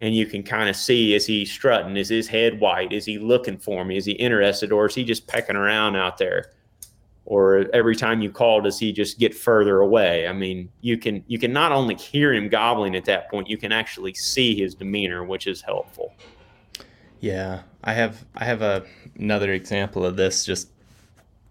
And 0.00 0.14
you 0.14 0.26
can 0.26 0.42
kind 0.42 0.68
of 0.68 0.76
see 0.76 1.14
is 1.14 1.26
he 1.26 1.44
strutting? 1.44 1.96
Is 1.96 2.08
his 2.08 2.28
head 2.28 2.60
white? 2.60 2.92
Is 2.92 3.04
he 3.04 3.18
looking 3.18 3.58
for 3.58 3.84
me? 3.84 3.96
Is 3.96 4.04
he 4.04 4.12
interested? 4.12 4.70
Or 4.70 4.86
is 4.86 4.94
he 4.94 5.04
just 5.04 5.26
pecking 5.26 5.56
around 5.56 5.96
out 5.96 6.18
there? 6.18 6.52
Or 7.28 7.66
every 7.74 7.96
time 7.96 8.22
you 8.22 8.30
call, 8.30 8.60
does 8.60 8.78
he 8.78 8.92
just 8.92 9.18
get 9.18 9.34
further 9.34 9.80
away? 9.80 10.28
I 10.28 10.32
mean, 10.32 10.68
you 10.80 10.96
can 10.96 11.24
you 11.26 11.38
can 11.40 11.52
not 11.52 11.72
only 11.72 11.96
hear 11.96 12.32
him 12.32 12.48
gobbling 12.48 12.94
at 12.94 13.04
that 13.06 13.28
point, 13.30 13.48
you 13.50 13.58
can 13.58 13.72
actually 13.72 14.14
see 14.14 14.54
his 14.54 14.74
demeanor, 14.76 15.24
which 15.24 15.48
is 15.48 15.60
helpful. 15.62 16.14
Yeah, 17.20 17.62
I 17.82 17.94
have 17.94 18.24
I 18.36 18.44
have 18.44 18.62
a, 18.62 18.84
another 19.18 19.52
example 19.52 20.06
of 20.06 20.16
this 20.16 20.44
just 20.44 20.68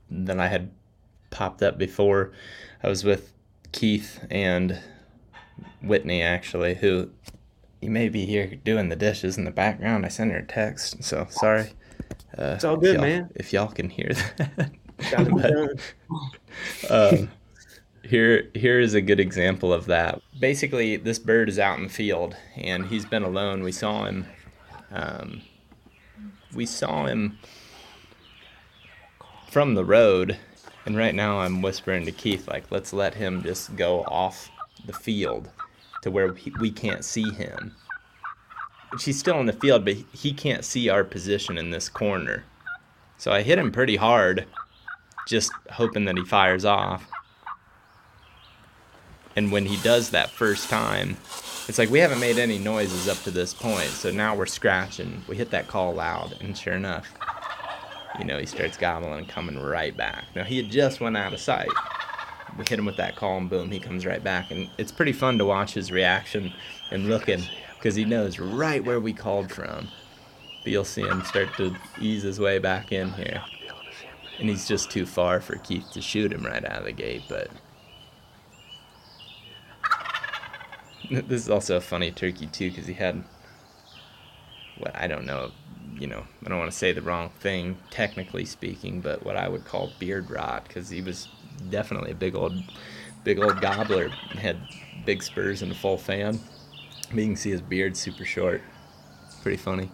that 0.10 0.40
I 0.40 0.48
had 0.48 0.72
popped 1.30 1.62
up 1.62 1.78
before. 1.78 2.32
I 2.82 2.88
was 2.88 3.04
with 3.04 3.34
Keith 3.74 4.26
and 4.32 4.80
Whitney 5.82 6.22
actually, 6.22 6.76
who 6.76 7.10
you 7.82 7.90
may 7.90 8.08
be 8.08 8.26
here 8.26 8.48
doing 8.64 8.88
the 8.88 8.96
dishes 8.96 9.38
in 9.38 9.44
the 9.44 9.52
background. 9.52 10.06
I 10.06 10.10
sent 10.10 10.32
her 10.32 10.38
a 10.38 10.46
text, 10.46 11.04
so 11.04 11.28
sorry. 11.30 11.72
Uh, 12.38 12.54
It's 12.56 12.64
all 12.64 12.78
good, 12.78 12.94
y'all- 12.96 13.02
man. 13.02 13.30
If 13.36 13.52
y'all 13.52 13.68
can 13.68 13.90
hear 13.90 14.12
that. 14.38 14.72
But- 14.98 15.80
um, 16.90 17.32
here 18.04 18.50
here 18.54 18.80
is 18.80 18.94
a 18.94 19.02
good 19.02 19.20
example 19.20 19.74
of 19.74 19.86
that. 19.88 20.22
Basically, 20.40 20.96
this 20.98 21.20
bird 21.20 21.50
is 21.50 21.60
out 21.60 21.78
in 21.78 21.86
the 21.86 21.90
field 21.90 22.36
and 22.56 22.86
he's 22.88 23.06
been 23.06 23.24
alone. 23.24 23.64
We 23.64 23.72
saw 23.72 24.06
him. 24.06 24.28
Um, 24.92 25.42
we 26.54 26.66
saw 26.66 27.06
him 27.06 27.38
from 29.50 29.76
the 29.76 29.86
road, 29.86 30.38
and 30.86 30.96
right 30.96 31.16
now 31.16 31.40
I'm 31.40 31.62
whispering 31.62 32.06
to 32.06 32.12
Keith 32.12 32.48
like, 32.48 32.72
let's 32.72 32.94
let 32.94 33.16
him 33.16 33.44
just 33.44 33.76
go 33.76 34.04
off 34.04 34.50
the 34.86 34.94
field 34.94 35.50
to 36.02 36.12
where 36.12 36.36
we 36.60 36.72
can't 36.72 37.04
see 37.04 37.30
him. 37.32 37.76
She's 39.00 39.20
still 39.20 39.40
in 39.40 39.48
the 39.48 39.54
field, 39.54 39.84
but 39.84 39.96
he 40.14 40.32
can't 40.32 40.64
see 40.64 40.88
our 40.90 41.04
position 41.04 41.58
in 41.58 41.72
this 41.72 41.90
corner. 41.90 42.46
So 43.18 43.32
I 43.32 43.42
hit 43.42 43.58
him 43.58 43.72
pretty 43.72 43.96
hard 43.96 44.46
just 45.28 45.52
hoping 45.72 46.06
that 46.06 46.18
he 46.18 46.24
fires 46.24 46.66
off. 46.66 47.06
And 49.36 49.52
when 49.52 49.66
he 49.66 49.78
does 49.84 50.12
that 50.12 50.30
first 50.30 50.70
time, 50.70 51.18
it's 51.68 51.78
like 51.80 51.90
we 51.90 52.00
haven't 52.00 52.20
made 52.20 52.38
any 52.38 52.58
noises 52.58 53.10
up 53.10 53.18
to 53.24 53.32
this 53.32 53.54
point. 53.54 53.90
So 53.90 54.12
now 54.12 54.36
we're 54.36 54.46
scratching. 54.46 55.24
We 55.28 55.36
hit 55.36 55.50
that 55.52 55.68
call 55.68 55.94
loud, 55.96 56.38
and 56.40 56.58
sure 56.58 56.74
enough, 56.74 57.12
you 58.20 58.26
know, 58.26 58.40
he 58.40 58.46
starts 58.46 58.78
gobbling 58.78 59.18
and 59.20 59.28
coming 59.28 59.60
right 59.60 59.96
back. 59.96 60.26
Now 60.36 60.44
he 60.44 60.58
had 60.58 60.72
just 60.72 61.02
went 61.02 61.18
out 61.18 61.34
of 61.34 61.40
sight. 61.40 61.70
We 62.58 62.64
hit 62.68 62.80
him 62.80 62.86
with 62.86 62.98
that 62.98 63.16
call, 63.16 63.38
and 63.38 63.50
boom, 63.50 63.72
he 63.72 63.80
comes 63.80 64.06
right 64.06 64.24
back. 64.24 64.52
And 64.52 64.70
it's 64.78 64.92
pretty 64.92 65.12
fun 65.12 65.38
to 65.40 65.46
watch 65.46 65.74
his 65.74 65.92
reaction 65.92 66.54
and 66.92 67.10
looking 67.10 67.44
because 67.78 67.96
he 67.96 68.06
knows 68.06 68.40
right 68.40 68.84
where 68.84 69.00
we 69.00 69.12
called 69.12 69.52
from. 69.52 69.90
But 70.64 70.72
you'll 70.72 70.86
see 70.86 71.02
him 71.02 71.24
start 71.24 71.50
to 71.58 71.76
ease 72.00 72.24
his 72.24 72.40
way 72.40 72.60
back 72.60 72.92
in 72.92 73.12
here. 73.14 73.44
And 74.40 74.50
he's 74.50 74.68
just 74.68 74.92
too 74.92 75.06
far 75.06 75.40
for 75.40 75.56
Keith 75.58 75.92
to 75.94 76.02
shoot 76.02 76.34
him 76.34 76.46
right 76.46 76.64
out 76.66 76.80
of 76.80 76.86
the 76.86 76.92
gate, 76.92 77.24
but 77.30 77.50
this 81.28 81.42
is 81.42 81.50
also 81.50 81.78
a 81.78 81.82
funny 81.82 82.12
turkey 82.12 82.48
too 82.48 82.70
because 82.70 82.88
he 82.88 82.94
had 82.94 83.24
what 84.78 84.96
I 84.96 85.08
don't 85.08 85.26
know, 85.26 85.52
you 85.98 86.08
know, 86.08 86.26
I 86.46 86.50
don't 86.50 86.60
want 86.60 86.72
to 86.72 86.78
say 86.78 86.92
the 86.92 87.02
wrong 87.02 87.30
thing 87.40 87.78
technically 87.92 88.46
speaking, 88.46 89.02
but 89.02 89.26
what 89.26 89.38
I 89.38 89.48
would 89.48 89.66
call 89.66 89.92
beard 90.00 90.30
rot 90.30 90.68
because 90.68 90.90
he 90.90 91.02
was 91.02 91.30
definitely 91.70 92.12
a 92.12 92.16
big 92.16 92.36
old, 92.36 92.54
big 93.24 93.40
old 93.40 93.62
gobbler. 93.62 94.10
Had 94.10 94.58
big 95.06 95.24
spurs 95.24 95.62
and 95.62 95.72
a 95.72 95.76
full 95.76 95.98
fan. 95.98 96.40
But 97.10 97.20
you 97.20 97.26
can 97.26 97.36
see 97.36 97.52
his 97.52 97.62
beard 97.62 97.96
super 97.96 98.26
short. 98.26 98.62
Pretty 99.42 99.58
funny. 99.58 99.90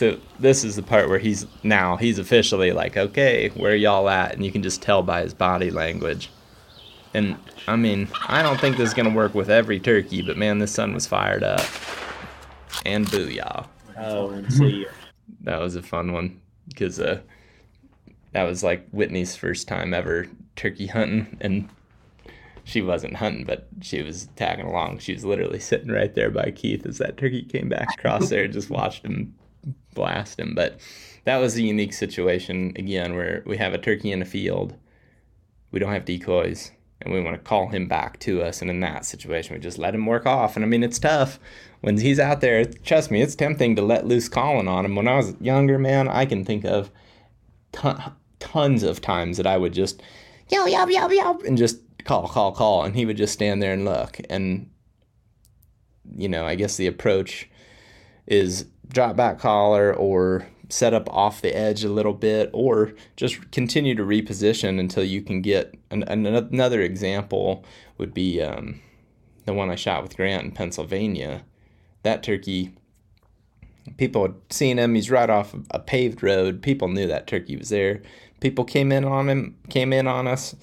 So 0.00 0.18
this 0.38 0.64
is 0.64 0.76
the 0.76 0.82
part 0.82 1.10
where 1.10 1.18
he's 1.18 1.44
now 1.62 1.96
he's 1.96 2.18
officially 2.18 2.72
like, 2.72 2.96
okay, 2.96 3.50
where 3.50 3.76
y'all 3.76 4.08
at? 4.08 4.32
And 4.32 4.42
you 4.42 4.50
can 4.50 4.62
just 4.62 4.80
tell 4.80 5.02
by 5.02 5.20
his 5.20 5.34
body 5.34 5.70
language. 5.70 6.30
And 7.12 7.36
I 7.68 7.76
mean, 7.76 8.08
I 8.26 8.40
don't 8.40 8.58
think 8.58 8.78
this 8.78 8.88
is 8.88 8.94
gonna 8.94 9.14
work 9.14 9.34
with 9.34 9.50
every 9.50 9.78
turkey, 9.78 10.22
but 10.22 10.38
man, 10.38 10.58
this 10.58 10.72
son 10.72 10.94
was 10.94 11.06
fired 11.06 11.42
up. 11.42 11.60
And 12.86 13.06
booyah. 13.08 13.66
Oh, 13.98 14.30
and 14.30 14.50
see, 14.50 14.86
That 15.42 15.60
was 15.60 15.76
a 15.76 15.82
fun 15.82 16.14
one 16.14 16.40
because 16.70 16.98
uh, 16.98 17.20
that 18.32 18.44
was 18.44 18.64
like 18.64 18.88
Whitney's 18.92 19.36
first 19.36 19.68
time 19.68 19.92
ever 19.92 20.28
turkey 20.56 20.86
hunting, 20.86 21.36
and 21.42 21.68
she 22.64 22.80
wasn't 22.80 23.16
hunting, 23.16 23.44
but 23.44 23.68
she 23.82 24.00
was 24.00 24.30
tagging 24.34 24.64
along. 24.64 25.00
She 25.00 25.12
was 25.12 25.26
literally 25.26 25.60
sitting 25.60 25.90
right 25.90 26.14
there 26.14 26.30
by 26.30 26.52
Keith 26.52 26.86
as 26.86 26.96
that 26.96 27.18
turkey 27.18 27.42
came 27.42 27.68
back 27.68 27.88
across 27.98 28.30
there, 28.30 28.44
and 28.44 28.52
just 28.54 28.70
watched 28.70 29.04
him 29.04 29.34
blast 29.94 30.38
him. 30.38 30.54
But 30.54 30.80
that 31.24 31.38
was 31.38 31.56
a 31.56 31.62
unique 31.62 31.92
situation 31.92 32.72
again, 32.76 33.14
where 33.14 33.42
we 33.46 33.56
have 33.56 33.74
a 33.74 33.78
turkey 33.78 34.12
in 34.12 34.22
a 34.22 34.26
field, 34.26 34.74
we 35.70 35.78
don't 35.78 35.92
have 35.92 36.04
decoys, 36.04 36.72
and 37.02 37.12
we 37.12 37.20
want 37.20 37.36
to 37.36 37.48
call 37.48 37.68
him 37.68 37.86
back 37.86 38.18
to 38.20 38.42
us. 38.42 38.60
And 38.60 38.70
in 38.70 38.80
that 38.80 39.04
situation, 39.04 39.54
we 39.54 39.60
just 39.60 39.78
let 39.78 39.94
him 39.94 40.06
work 40.06 40.26
off. 40.26 40.56
And 40.56 40.64
I 40.64 40.68
mean, 40.68 40.82
it's 40.82 40.98
tough 40.98 41.38
when 41.80 41.98
he's 41.98 42.20
out 42.20 42.40
there. 42.40 42.64
Trust 42.64 43.10
me, 43.10 43.22
it's 43.22 43.34
tempting 43.34 43.76
to 43.76 43.82
let 43.82 44.06
loose 44.06 44.28
calling 44.28 44.68
on 44.68 44.84
him. 44.84 44.96
When 44.96 45.08
I 45.08 45.16
was 45.16 45.34
younger, 45.40 45.78
man, 45.78 46.08
I 46.08 46.26
can 46.26 46.44
think 46.44 46.64
of 46.64 46.90
ton- 47.72 48.14
tons 48.38 48.82
of 48.82 49.00
times 49.00 49.36
that 49.36 49.46
I 49.46 49.56
would 49.56 49.72
just 49.72 50.02
yo 50.48 50.66
yo 50.66 50.86
yo 50.86 51.08
yo 51.08 51.38
and 51.46 51.56
just 51.56 51.78
call 52.04 52.28
call 52.28 52.52
call, 52.52 52.84
and 52.84 52.94
he 52.94 53.06
would 53.06 53.16
just 53.16 53.32
stand 53.32 53.62
there 53.62 53.72
and 53.72 53.84
look. 53.84 54.20
And 54.28 54.70
you 56.16 56.28
know, 56.28 56.44
I 56.44 56.54
guess 56.54 56.76
the 56.76 56.86
approach 56.86 57.48
is 58.26 58.66
drop 58.92 59.16
back 59.16 59.38
caller 59.38 59.94
or 59.94 60.46
set 60.68 60.94
up 60.94 61.08
off 61.12 61.42
the 61.42 61.56
edge 61.56 61.84
a 61.84 61.88
little 61.88 62.12
bit 62.12 62.50
or 62.52 62.92
just 63.16 63.50
continue 63.50 63.94
to 63.94 64.02
reposition 64.02 64.78
until 64.78 65.02
you 65.02 65.20
can 65.22 65.42
get 65.42 65.74
an, 65.90 66.02
an, 66.04 66.26
another 66.26 66.80
example 66.80 67.64
would 67.98 68.14
be 68.14 68.40
um, 68.40 68.80
the 69.46 69.52
one 69.52 69.70
I 69.70 69.74
shot 69.74 70.02
with 70.02 70.16
Grant 70.16 70.44
in 70.44 70.52
Pennsylvania. 70.52 71.42
That 72.02 72.22
turkey, 72.22 72.72
people 73.96 74.22
had 74.22 74.34
seen 74.50 74.78
him. 74.78 74.94
He's 74.94 75.10
right 75.10 75.28
off 75.28 75.54
a 75.70 75.78
paved 75.78 76.22
road. 76.22 76.62
People 76.62 76.88
knew 76.88 77.06
that 77.06 77.26
turkey 77.26 77.56
was 77.56 77.68
there. 77.68 78.02
People 78.40 78.64
came 78.64 78.90
in 78.92 79.04
on 79.04 79.28
him, 79.28 79.56
came 79.68 79.92
in 79.92 80.06
on 80.06 80.26
us. 80.26 80.54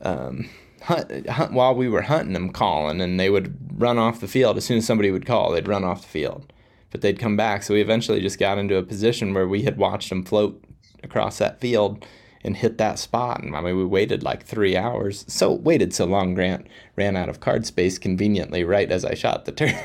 Um, 0.00 0.48
hunt, 0.82 1.28
hunt 1.28 1.52
while 1.52 1.74
we 1.74 1.88
were 1.88 2.02
hunting 2.02 2.32
them, 2.32 2.50
calling, 2.50 3.00
and 3.00 3.18
they 3.18 3.30
would 3.30 3.80
run 3.80 3.98
off 3.98 4.20
the 4.20 4.28
field 4.28 4.56
as 4.56 4.64
soon 4.64 4.78
as 4.78 4.86
somebody 4.86 5.10
would 5.10 5.26
call. 5.26 5.52
They'd 5.52 5.68
run 5.68 5.84
off 5.84 6.02
the 6.02 6.08
field, 6.08 6.52
but 6.92 7.00
they'd 7.00 7.18
come 7.18 7.36
back. 7.36 7.62
So 7.62 7.74
we 7.74 7.80
eventually 7.80 8.20
just 8.20 8.38
got 8.38 8.58
into 8.58 8.76
a 8.76 8.82
position 8.82 9.34
where 9.34 9.48
we 9.48 9.62
had 9.62 9.78
watched 9.78 10.10
them 10.10 10.22
float 10.22 10.62
across 11.02 11.38
that 11.38 11.60
field 11.60 12.06
and 12.44 12.56
hit 12.56 12.78
that 12.78 12.98
spot. 12.98 13.42
And 13.42 13.56
I 13.56 13.60
mean, 13.60 13.76
we 13.76 13.84
waited 13.84 14.22
like 14.22 14.44
three 14.44 14.76
hours. 14.76 15.24
So 15.26 15.52
waited 15.52 15.94
so 15.94 16.04
long, 16.04 16.34
Grant 16.34 16.66
ran 16.96 17.16
out 17.16 17.28
of 17.28 17.40
card 17.40 17.66
space 17.66 17.98
conveniently 17.98 18.62
right 18.62 18.90
as 18.92 19.04
I 19.04 19.14
shot 19.14 19.46
the 19.46 19.52
turkey. 19.52 19.76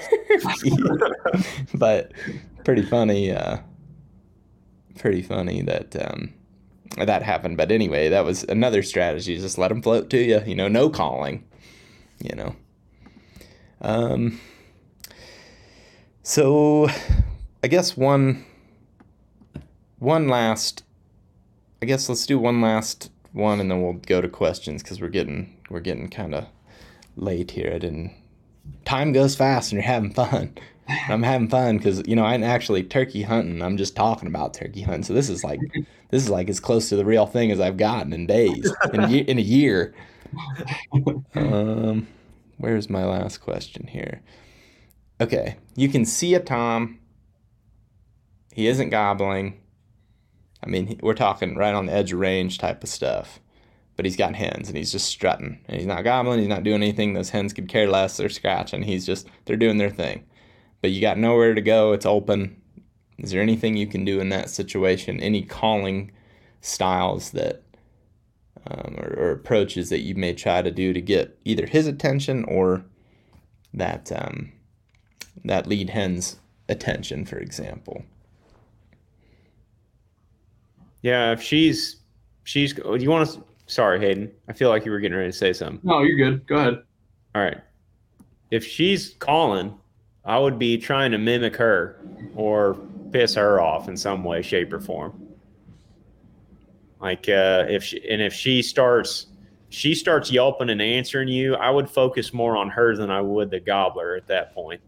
but 1.73 2.11
pretty 2.63 2.83
funny. 2.83 3.31
Uh, 3.31 3.59
pretty 4.99 5.21
funny 5.21 5.61
that 5.61 5.95
um, 6.09 6.33
that 6.97 7.23
happened. 7.23 7.57
But 7.57 7.71
anyway, 7.71 8.09
that 8.09 8.25
was 8.25 8.43
another 8.43 8.83
strategy. 8.83 9.37
Just 9.37 9.57
let 9.57 9.69
them 9.69 9.81
float 9.81 10.09
to 10.09 10.17
you. 10.17 10.41
You 10.45 10.55
know, 10.55 10.67
no 10.67 10.89
calling. 10.89 11.45
You 12.19 12.35
know. 12.35 12.55
Um. 13.81 14.39
So, 16.27 16.89
I 17.63 17.69
guess 17.69 17.95
one. 17.95 18.43
One 19.99 20.27
last. 20.27 20.83
I 21.81 21.85
guess 21.85 22.09
let's 22.09 22.25
do 22.25 22.37
one 22.37 22.59
last 22.59 23.09
one, 23.31 23.61
and 23.61 23.71
then 23.71 23.81
we'll 23.81 23.93
go 23.93 24.19
to 24.19 24.27
questions 24.27 24.83
because 24.83 24.99
we're 24.99 25.07
getting 25.07 25.57
we're 25.69 25.79
getting 25.79 26.09
kind 26.09 26.35
of 26.35 26.47
late 27.15 27.51
here. 27.51 27.71
I 27.73 27.77
didn't. 27.77 28.13
Time 28.83 29.13
goes 29.13 29.37
fast, 29.37 29.71
and 29.71 29.77
you're 29.77 29.89
having 29.89 30.13
fun. 30.13 30.57
I'm 31.07 31.23
having 31.23 31.47
fun 31.47 31.77
because 31.77 32.05
you 32.05 32.17
know 32.17 32.25
I'm 32.25 32.43
actually 32.43 32.83
turkey 32.83 33.21
hunting. 33.21 33.61
I'm 33.61 33.77
just 33.77 33.95
talking 33.95 34.27
about 34.27 34.53
turkey 34.53 34.81
hunting. 34.81 35.03
So 35.03 35.13
this 35.13 35.29
is 35.29 35.45
like 35.45 35.61
this 36.09 36.23
is 36.23 36.29
like 36.29 36.49
as 36.49 36.59
close 36.59 36.89
to 36.89 36.97
the 36.97 37.05
real 37.05 37.25
thing 37.25 37.51
as 37.51 37.61
I've 37.61 37.77
gotten 37.77 38.11
in 38.11 38.27
days 38.27 38.69
in 38.93 38.99
a, 38.99 39.07
in 39.07 39.37
a 39.37 39.41
year. 39.41 39.95
Um, 41.35 42.05
where's 42.57 42.89
my 42.89 43.05
last 43.05 43.37
question 43.37 43.87
here? 43.87 44.21
Okay, 45.19 45.57
you 45.75 45.89
can 45.89 46.05
see 46.05 46.35
a 46.35 46.39
tom. 46.39 46.99
He 48.53 48.67
isn't 48.67 48.89
gobbling. 48.89 49.59
I 50.63 50.67
mean, 50.67 50.99
we're 51.01 51.13
talking 51.13 51.55
right 51.55 51.73
on 51.73 51.87
the 51.87 51.93
edge 51.93 52.13
of 52.13 52.19
range 52.19 52.57
type 52.57 52.83
of 52.83 52.89
stuff. 52.89 53.39
But 53.95 54.05
he's 54.05 54.15
got 54.15 54.35
hens 54.35 54.67
and 54.67 54.77
he's 54.77 54.91
just 54.91 55.07
strutting. 55.07 55.59
And 55.67 55.77
he's 55.77 55.87
not 55.87 56.03
gobbling, 56.03 56.39
he's 56.39 56.47
not 56.47 56.63
doing 56.63 56.83
anything. 56.83 57.13
Those 57.13 57.31
hens 57.31 57.51
could 57.51 57.67
care 57.67 57.89
less. 57.89 58.17
They're 58.17 58.29
scratching. 58.29 58.83
He's 58.83 59.07
just, 59.07 59.27
they're 59.45 59.57
doing 59.57 59.77
their 59.77 59.89
thing. 59.89 60.23
But 60.81 60.91
you 60.91 61.01
got 61.01 61.17
nowhere 61.17 61.55
to 61.55 61.61
go. 61.61 61.93
It's 61.93 62.05
open. 62.05 62.61
Is 63.17 63.31
there 63.31 63.41
anything 63.41 63.75
you 63.75 63.87
can 63.87 64.05
do 64.05 64.19
in 64.19 64.29
that 64.29 64.51
situation? 64.51 65.19
Any 65.19 65.41
calling 65.41 66.11
styles 66.61 67.31
that, 67.31 67.63
um, 68.69 68.95
or, 68.99 69.15
or, 69.17 69.31
approaches 69.31 69.89
that 69.89 70.01
you 70.01 70.13
may 70.13 70.33
try 70.33 70.61
to 70.61 70.69
do 70.69 70.93
to 70.93 71.01
get 71.01 71.39
either 71.45 71.65
his 71.65 71.87
attention 71.87 72.43
or 72.43 72.85
that, 73.73 74.11
um, 74.11 74.51
that 75.45 75.67
lead 75.67 75.89
hen's 75.89 76.37
attention, 76.69 77.25
for 77.25 77.37
example? 77.37 78.03
Yeah, 81.01 81.31
if 81.31 81.41
she's 81.41 81.97
she's 82.43 82.73
do 82.73 82.97
you 82.99 83.09
want 83.09 83.29
to 83.29 83.43
sorry, 83.67 83.99
Hayden. 83.99 84.31
I 84.47 84.53
feel 84.53 84.69
like 84.69 84.85
you 84.85 84.91
were 84.91 84.99
getting 84.99 85.17
ready 85.17 85.31
to 85.31 85.37
say 85.37 85.53
something. 85.53 85.79
No, 85.83 86.01
you're 86.01 86.17
good. 86.17 86.47
Go 86.47 86.55
ahead. 86.57 86.83
All 87.35 87.41
right. 87.41 87.61
If 88.49 88.65
she's 88.65 89.15
calling, 89.19 89.77
I 90.25 90.39
would 90.39 90.57
be 90.57 90.77
trying 90.77 91.11
to 91.11 91.17
mimic 91.17 91.55
her 91.57 92.01
or 92.35 92.75
piss 93.11 93.35
her 93.35 93.61
off 93.61 93.87
in 93.87 93.97
some 93.97 94.23
way, 94.23 94.41
shape, 94.41 94.73
or 94.73 94.79
form. 94.79 95.27
Like 96.99 97.29
uh, 97.29 97.65
if 97.69 97.83
she 97.83 98.09
and 98.09 98.21
if 98.21 98.33
she 98.33 98.61
starts 98.61 99.27
she 99.69 99.93
starts 99.93 100.31
yelping 100.31 100.69
and 100.69 100.81
answering 100.81 101.27
you, 101.27 101.55
I 101.55 101.69
would 101.69 101.89
focus 101.89 102.33
more 102.33 102.57
on 102.57 102.69
her 102.69 102.95
than 102.95 103.11
I 103.11 103.21
would 103.21 103.51
the 103.51 103.59
gobbler 103.59 104.15
at 104.15 104.27
that 104.27 104.53
point. 104.53 104.81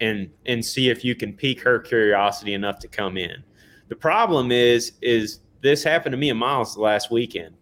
And 0.00 0.30
and 0.44 0.64
see 0.64 0.90
if 0.90 1.04
you 1.04 1.14
can 1.14 1.32
pique 1.32 1.62
her 1.62 1.78
curiosity 1.78 2.52
enough 2.52 2.78
to 2.80 2.88
come 2.88 3.16
in. 3.16 3.42
The 3.88 3.96
problem 3.96 4.52
is, 4.52 4.92
is 5.00 5.40
this 5.62 5.82
happened 5.82 6.12
to 6.12 6.18
me 6.18 6.30
and 6.30 6.38
Miles 6.38 6.76
last 6.76 7.10
weekend. 7.10 7.54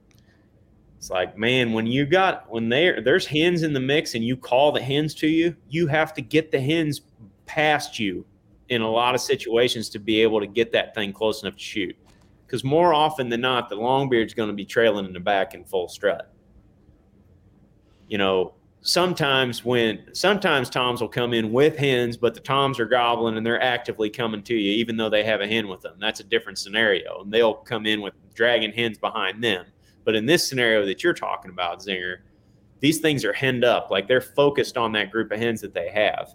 It's 0.99 1.11
like, 1.11 1.37
man, 1.37 1.73
when 1.73 1.87
you 1.87 2.07
got 2.07 2.51
when 2.51 2.69
there 2.69 3.03
there's 3.03 3.27
hens 3.27 3.63
in 3.63 3.73
the 3.73 3.81
mix 3.81 4.15
and 4.15 4.25
you 4.25 4.37
call 4.37 4.73
the 4.73 4.83
hens 4.83 5.15
to 5.17 5.29
you, 5.29 5.55
you 5.69 5.87
have 5.87 6.15
to 6.15 6.23
get 6.23 6.51
the 6.51 6.61
hens 6.61 7.03
past 7.47 7.99
you 7.99 8.25
in 8.71 8.81
a 8.81 8.91
lot 8.91 9.15
of 9.15 9.21
situations 9.21 9.89
to 9.91 9.99
be 9.99 10.23
able 10.23 10.41
to 10.41 10.47
get 10.47 10.73
that 10.73 10.95
thing 10.95 11.13
close 11.13 11.43
enough 11.43 11.55
to 11.55 11.63
shoot. 11.63 11.97
Because 12.47 12.65
more 12.65 12.95
often 12.95 13.29
than 13.29 13.43
not, 13.43 13.69
the 13.69 13.77
longbeard's 13.77 14.35
going 14.35 14.49
to 14.49 14.55
be 14.55 14.65
trailing 14.65 15.05
in 15.05 15.13
the 15.13 15.21
back 15.21 15.55
in 15.55 15.65
full 15.65 15.89
strut. 15.89 16.33
You 18.09 18.19
know, 18.19 18.55
sometimes 18.85 19.65
when 19.65 19.99
sometimes 20.13 20.69
toms 20.69 21.01
will 21.01 21.09
come 21.09 21.33
in 21.33 21.51
with 21.51 21.75
hens 21.75 22.19
but 22.19 22.35
the 22.35 22.41
toms 22.41 22.79
are 22.79 22.85
gobbling 22.85 23.39
and 23.39 23.45
they're 23.45 23.63
actively 23.63 24.11
coming 24.11 24.43
to 24.43 24.55
you 24.55 24.73
even 24.73 24.95
though 24.95 25.09
they 25.09 25.25
have 25.25 25.41
a 25.41 25.47
hen 25.47 25.67
with 25.69 25.81
them. 25.81 25.97
That's 25.99 26.21
a 26.21 26.25
different 26.25 26.59
scenario. 26.59 27.23
And 27.23 27.33
they'll 27.33 27.55
come 27.55 27.87
in 27.87 28.03
with 28.03 28.13
dragging 28.35 28.73
hens 28.73 28.99
behind 28.99 29.43
them. 29.43 29.65
But 30.05 30.15
in 30.15 30.27
this 30.27 30.47
scenario 30.47 30.85
that 30.85 31.03
you're 31.03 31.15
talking 31.15 31.51
about 31.51 31.81
Zinger 31.81 32.19
these 32.81 33.01
things 33.01 33.25
are 33.25 33.33
henned 33.33 33.65
up. 33.65 33.91
Like 33.91 34.07
they're 34.07 34.21
focused 34.21 34.77
on 34.77 34.93
that 34.93 35.11
group 35.11 35.33
of 35.33 35.39
hens 35.39 35.63
that 35.63 35.73
they 35.73 35.89
have. 35.89 36.35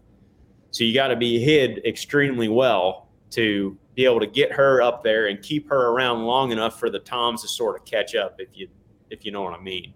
So 0.71 0.83
you 0.83 0.95
got 0.95 1.09
to 1.09 1.15
be 1.15 1.39
hid 1.39 1.85
extremely 1.85 2.47
well 2.47 3.09
to 3.31 3.77
be 3.93 4.05
able 4.05 4.19
to 4.21 4.27
get 4.27 4.51
her 4.53 4.81
up 4.81 5.03
there 5.03 5.27
and 5.27 5.39
keep 5.43 5.69
her 5.69 5.89
around 5.89 6.23
long 6.23 6.51
enough 6.51 6.79
for 6.79 6.89
the 6.89 6.97
toms 6.97 7.43
to 7.43 7.47
sort 7.47 7.75
of 7.75 7.85
catch 7.85 8.15
up 8.15 8.37
if 8.39 8.49
you 8.53 8.67
if 9.11 9.23
you 9.23 9.31
know 9.31 9.43
what 9.43 9.53
i 9.53 9.61
mean. 9.61 9.93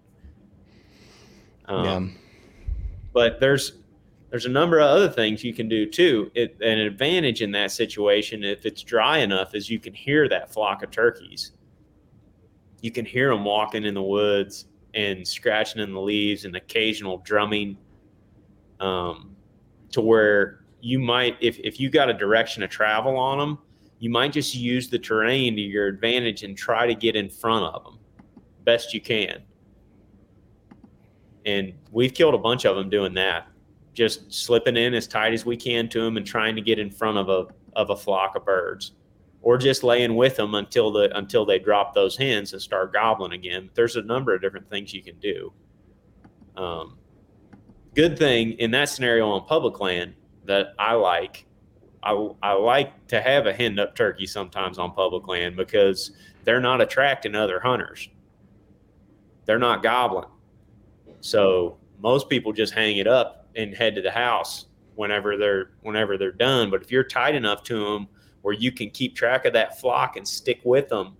Um, 1.66 1.84
yeah 1.84 2.20
but 3.14 3.40
there's 3.40 3.78
there's 4.28 4.46
a 4.46 4.50
number 4.50 4.80
of 4.80 4.86
other 4.86 5.08
things 5.08 5.44
you 5.44 5.54
can 5.54 5.68
do 5.68 5.88
too. 5.88 6.28
It, 6.34 6.56
an 6.60 6.80
advantage 6.80 7.40
in 7.40 7.52
that 7.52 7.70
situation, 7.70 8.42
if 8.42 8.66
it's 8.66 8.82
dry 8.82 9.18
enough, 9.18 9.54
is 9.54 9.70
you 9.70 9.78
can 9.78 9.94
hear 9.94 10.28
that 10.28 10.52
flock 10.52 10.82
of 10.82 10.90
turkeys. 10.90 11.52
You 12.82 12.90
can 12.90 13.04
hear 13.04 13.28
them 13.28 13.44
walking 13.44 13.84
in 13.84 13.94
the 13.94 14.02
woods 14.02 14.66
and 14.92 15.26
scratching 15.26 15.80
in 15.80 15.92
the 15.92 16.00
leaves 16.00 16.44
and 16.44 16.56
occasional 16.56 17.18
drumming 17.18 17.78
um, 18.80 19.36
to 19.92 20.00
where 20.00 20.64
you 20.80 20.98
might, 20.98 21.36
if, 21.40 21.60
if 21.60 21.78
you 21.78 21.88
got 21.88 22.10
a 22.10 22.14
direction 22.14 22.60
to 22.62 22.68
travel 22.68 23.16
on 23.16 23.38
them, 23.38 23.58
you 24.00 24.10
might 24.10 24.32
just 24.32 24.52
use 24.52 24.90
the 24.90 24.98
terrain 24.98 25.54
to 25.54 25.62
your 25.62 25.86
advantage 25.86 26.42
and 26.42 26.58
try 26.58 26.88
to 26.88 26.94
get 26.94 27.14
in 27.14 27.30
front 27.30 27.64
of 27.64 27.84
them 27.84 28.00
best 28.64 28.92
you 28.92 29.00
can 29.00 29.43
and 31.44 31.72
we've 31.90 32.14
killed 32.14 32.34
a 32.34 32.38
bunch 32.38 32.64
of 32.64 32.76
them 32.76 32.88
doing 32.88 33.14
that 33.14 33.48
just 33.94 34.32
slipping 34.32 34.76
in 34.76 34.92
as 34.92 35.06
tight 35.06 35.32
as 35.32 35.46
we 35.46 35.56
can 35.56 35.88
to 35.88 36.02
them 36.02 36.16
and 36.16 36.26
trying 36.26 36.56
to 36.56 36.62
get 36.62 36.78
in 36.78 36.90
front 36.90 37.16
of 37.16 37.28
a 37.28 37.46
of 37.74 37.90
a 37.90 37.96
flock 37.96 38.36
of 38.36 38.44
birds. 38.44 38.92
Or 39.40 39.58
just 39.58 39.82
laying 39.82 40.14
with 40.16 40.36
them 40.36 40.54
until 40.54 40.90
the 40.90 41.16
until 41.16 41.46
they 41.46 41.58
drop 41.58 41.94
those 41.94 42.16
hens 42.16 42.52
and 42.52 42.60
start 42.60 42.92
gobbling 42.92 43.32
again. 43.32 43.70
There's 43.74 43.96
a 43.96 44.02
number 44.02 44.34
of 44.34 44.40
different 44.40 44.68
things 44.68 44.92
you 44.92 45.02
can 45.02 45.18
do. 45.18 45.52
Um, 46.56 46.98
good 47.94 48.18
thing 48.18 48.52
in 48.52 48.70
that 48.72 48.88
scenario 48.88 49.28
on 49.28 49.44
public 49.46 49.80
land 49.80 50.14
that 50.44 50.74
i 50.78 50.92
like 50.92 51.46
I, 52.02 52.28
I 52.42 52.52
like 52.52 53.06
to 53.08 53.20
have 53.20 53.46
a 53.46 53.52
hen 53.52 53.78
up 53.78 53.96
turkey 53.96 54.26
sometimes 54.26 54.78
on 54.78 54.92
public 54.92 55.26
land 55.26 55.56
because 55.56 56.12
they're 56.44 56.60
not 56.60 56.80
attracting 56.82 57.34
other 57.34 57.60
hunters. 57.60 58.08
They're 59.46 59.58
not 59.58 59.82
gobbling 59.82 60.26
so 61.24 61.78
most 62.00 62.28
people 62.28 62.52
just 62.52 62.74
hang 62.74 62.98
it 62.98 63.06
up 63.06 63.48
and 63.56 63.74
head 63.74 63.94
to 63.94 64.02
the 64.02 64.10
house 64.10 64.66
whenever 64.94 65.38
they're 65.38 65.70
whenever 65.80 66.18
they're 66.18 66.30
done. 66.30 66.70
But 66.70 66.82
if 66.82 66.90
you're 66.90 67.02
tight 67.02 67.34
enough 67.34 67.62
to 67.64 67.82
them 67.82 68.08
where 68.42 68.52
you 68.52 68.70
can 68.70 68.90
keep 68.90 69.16
track 69.16 69.46
of 69.46 69.54
that 69.54 69.80
flock 69.80 70.18
and 70.18 70.28
stick 70.28 70.60
with 70.64 70.90
them 70.90 71.16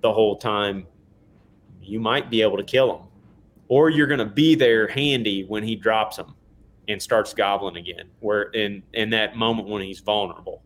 the 0.00 0.10
whole 0.10 0.38
time, 0.38 0.86
you 1.82 2.00
might 2.00 2.30
be 2.30 2.40
able 2.40 2.56
to 2.56 2.64
kill 2.64 2.96
them. 2.96 3.06
Or 3.68 3.90
you're 3.90 4.06
going 4.06 4.20
to 4.20 4.24
be 4.24 4.54
there 4.54 4.88
handy 4.88 5.44
when 5.44 5.64
he 5.64 5.76
drops 5.76 6.16
them 6.16 6.34
and 6.88 7.00
starts 7.00 7.34
gobbling 7.34 7.76
again, 7.76 8.08
where 8.20 8.44
in 8.44 8.82
in 8.94 9.10
that 9.10 9.36
moment 9.36 9.68
when 9.68 9.82
he's 9.82 10.00
vulnerable. 10.00 10.62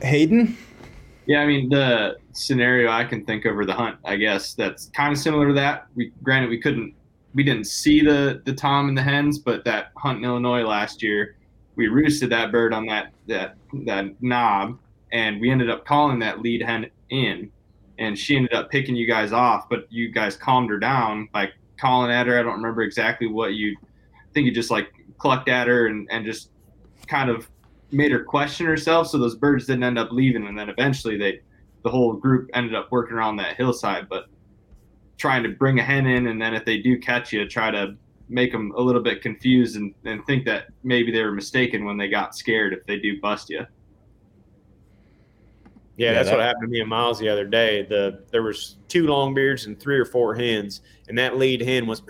Hayden, 0.00 0.56
yeah, 1.26 1.40
I 1.40 1.46
mean 1.46 1.68
the 1.68 2.16
scenario 2.32 2.90
I 2.90 3.04
can 3.04 3.24
think 3.24 3.46
over 3.46 3.64
the 3.64 3.74
hunt, 3.74 3.98
I 4.04 4.16
guess 4.16 4.54
that's 4.54 4.86
kind 4.90 5.12
of 5.12 5.18
similar 5.18 5.48
to 5.48 5.54
that. 5.54 5.86
We 5.94 6.12
granted 6.22 6.50
we 6.50 6.60
couldn't 6.60 6.94
we 7.34 7.42
didn't 7.42 7.66
see 7.66 8.00
the 8.00 8.42
the 8.44 8.52
tom 8.52 8.88
and 8.88 8.96
the 8.96 9.02
hens, 9.02 9.38
but 9.38 9.64
that 9.64 9.90
hunt 9.96 10.18
in 10.18 10.24
Illinois 10.24 10.62
last 10.62 11.02
year, 11.02 11.36
we 11.74 11.88
roosted 11.88 12.30
that 12.30 12.52
bird 12.52 12.72
on 12.72 12.86
that 12.86 13.12
that 13.26 13.56
that 13.84 14.22
knob, 14.22 14.78
and 15.12 15.40
we 15.40 15.50
ended 15.50 15.68
up 15.68 15.84
calling 15.84 16.18
that 16.20 16.40
lead 16.40 16.62
hen 16.62 16.90
in, 17.10 17.50
and 17.98 18.18
she 18.18 18.36
ended 18.36 18.52
up 18.52 18.70
picking 18.70 18.94
you 18.94 19.06
guys 19.06 19.32
off, 19.32 19.68
but 19.68 19.86
you 19.90 20.10
guys 20.10 20.36
calmed 20.36 20.70
her 20.70 20.78
down 20.78 21.28
by 21.32 21.50
calling 21.78 22.10
at 22.10 22.26
her. 22.26 22.38
I 22.38 22.42
don't 22.42 22.54
remember 22.56 22.82
exactly 22.82 23.26
what 23.26 23.54
you 23.54 23.76
I 24.14 24.32
think 24.32 24.46
you 24.46 24.52
just 24.52 24.70
like 24.70 24.92
clucked 25.18 25.48
at 25.48 25.66
her 25.66 25.88
and, 25.88 26.06
and 26.10 26.24
just 26.24 26.50
kind 27.06 27.30
of 27.30 27.48
made 27.92 28.12
her 28.12 28.22
question 28.22 28.66
herself. 28.66 29.08
So 29.08 29.18
those 29.18 29.36
birds 29.36 29.66
didn't 29.66 29.84
end 29.84 29.98
up 29.98 30.12
leaving, 30.12 30.46
and 30.46 30.58
then 30.58 30.68
eventually 30.68 31.16
they, 31.16 31.40
the 31.82 31.90
whole 31.90 32.12
group 32.12 32.50
ended 32.54 32.74
up 32.74 32.90
working 32.90 33.16
around 33.16 33.36
that 33.36 33.56
hillside. 33.56 34.08
But 34.08 34.26
trying 35.18 35.42
to 35.42 35.50
bring 35.50 35.78
a 35.78 35.82
hen 35.82 36.06
in, 36.06 36.26
and 36.26 36.40
then 36.40 36.54
if 36.54 36.64
they 36.64 36.78
do 36.78 36.98
catch 36.98 37.32
you, 37.32 37.48
try 37.48 37.70
to 37.70 37.96
make 38.28 38.52
them 38.52 38.72
a 38.76 38.80
little 38.80 39.02
bit 39.02 39.22
confused 39.22 39.76
and, 39.76 39.94
and 40.04 40.24
think 40.26 40.44
that 40.44 40.66
maybe 40.82 41.12
they 41.12 41.22
were 41.22 41.32
mistaken 41.32 41.84
when 41.84 41.96
they 41.96 42.08
got 42.08 42.34
scared 42.34 42.72
if 42.72 42.84
they 42.86 42.98
do 42.98 43.20
bust 43.20 43.48
you. 43.48 43.64
Yeah, 45.96 46.10
yeah 46.10 46.12
that's 46.12 46.28
that, 46.28 46.36
what 46.36 46.44
happened 46.44 46.64
to 46.64 46.68
me 46.68 46.80
and 46.80 46.88
Miles 46.88 47.18
the 47.18 47.28
other 47.28 47.46
day. 47.46 47.82
The 47.82 48.24
there 48.30 48.42
was 48.42 48.76
two 48.88 49.04
longbeards 49.04 49.66
and 49.66 49.78
three 49.78 49.98
or 49.98 50.04
four 50.04 50.34
hens, 50.34 50.82
and 51.08 51.16
that 51.18 51.36
lead 51.38 51.60
hen 51.60 51.86
was 51.86 52.02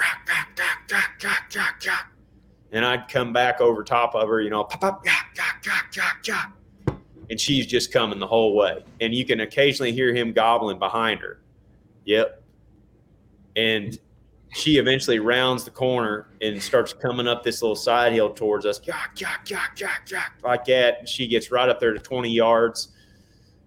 and 2.73 2.85
I'd 2.85 3.09
come 3.09 3.33
back 3.33 3.61
over 3.61 3.83
top 3.83 4.15
of 4.15 4.29
her, 4.29 4.41
you 4.41 4.51
know, 4.51 4.65
pop, 4.65 4.81
pop, 4.81 5.07
yah, 5.07 5.13
yah, 5.37 5.73
yah, 5.95 6.03
yah, 6.25 6.95
and 7.31 7.41
she's 7.41 7.67
just 7.67 7.93
coming 7.93 8.19
the 8.19 8.27
whole 8.27 8.55
way. 8.55 8.85
And 9.01 9.15
you 9.15 9.25
can 9.25 9.41
occasionally 9.41 9.93
hear 9.93 10.15
him 10.15 10.33
gobbling 10.33 10.79
behind 10.79 11.21
her. 11.21 11.41
Yep. 12.05 12.43
And 13.57 13.99
she 14.55 14.79
eventually 14.79 15.19
rounds 15.19 15.65
the 15.65 15.71
corner 15.71 16.29
and 16.41 16.63
starts 16.63 16.93
coming 16.93 17.27
up 17.27 17.43
this 17.43 17.63
little 17.63 17.77
side 17.77 18.13
hill 18.13 18.31
towards 18.31 18.65
us, 18.65 18.81
yah, 18.85 18.95
yah, 19.17 19.29
yah, 19.47 19.59
yah, 19.77 19.89
yah, 20.09 20.23
like 20.43 20.65
that. 20.67 21.01
And 21.01 21.09
she 21.09 21.27
gets 21.27 21.51
right 21.51 21.69
up 21.69 21.81
there 21.81 21.93
to 21.93 21.99
20 21.99 22.31
yards. 22.31 22.89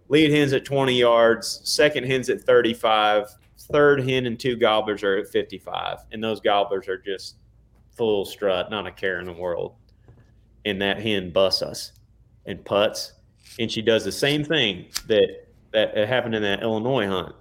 Lead 0.07 0.31
hens 0.31 0.53
at 0.53 0.65
20 0.65 0.97
yards, 0.97 1.61
second 1.63 2.05
hens 2.05 2.29
at 2.29 2.41
35, 2.41 3.29
third 3.71 4.01
hen 4.01 4.25
and 4.25 4.39
two 4.39 4.55
gobblers 4.55 5.03
are 5.03 5.17
at 5.17 5.27
55. 5.27 5.99
And 6.11 6.23
those 6.23 6.39
gobblers 6.39 6.87
are 6.87 6.97
just 6.97 7.35
full 7.99 8.23
strut, 8.25 8.71
not 8.71 8.87
a 8.87 8.91
care 8.91 9.19
in 9.19 9.25
the 9.25 9.33
world. 9.33 9.75
And 10.63 10.81
that 10.81 11.01
hen 11.01 11.31
busts 11.31 11.61
us 11.61 11.91
and 12.45 12.63
puts. 12.63 13.13
And 13.59 13.69
she 13.69 13.81
does 13.81 14.05
the 14.05 14.11
same 14.11 14.43
thing 14.43 14.85
that 15.07 15.47
that 15.71 15.95
happened 16.07 16.33
in 16.33 16.41
that 16.41 16.63
Illinois 16.63 17.07
hunt. 17.07 17.35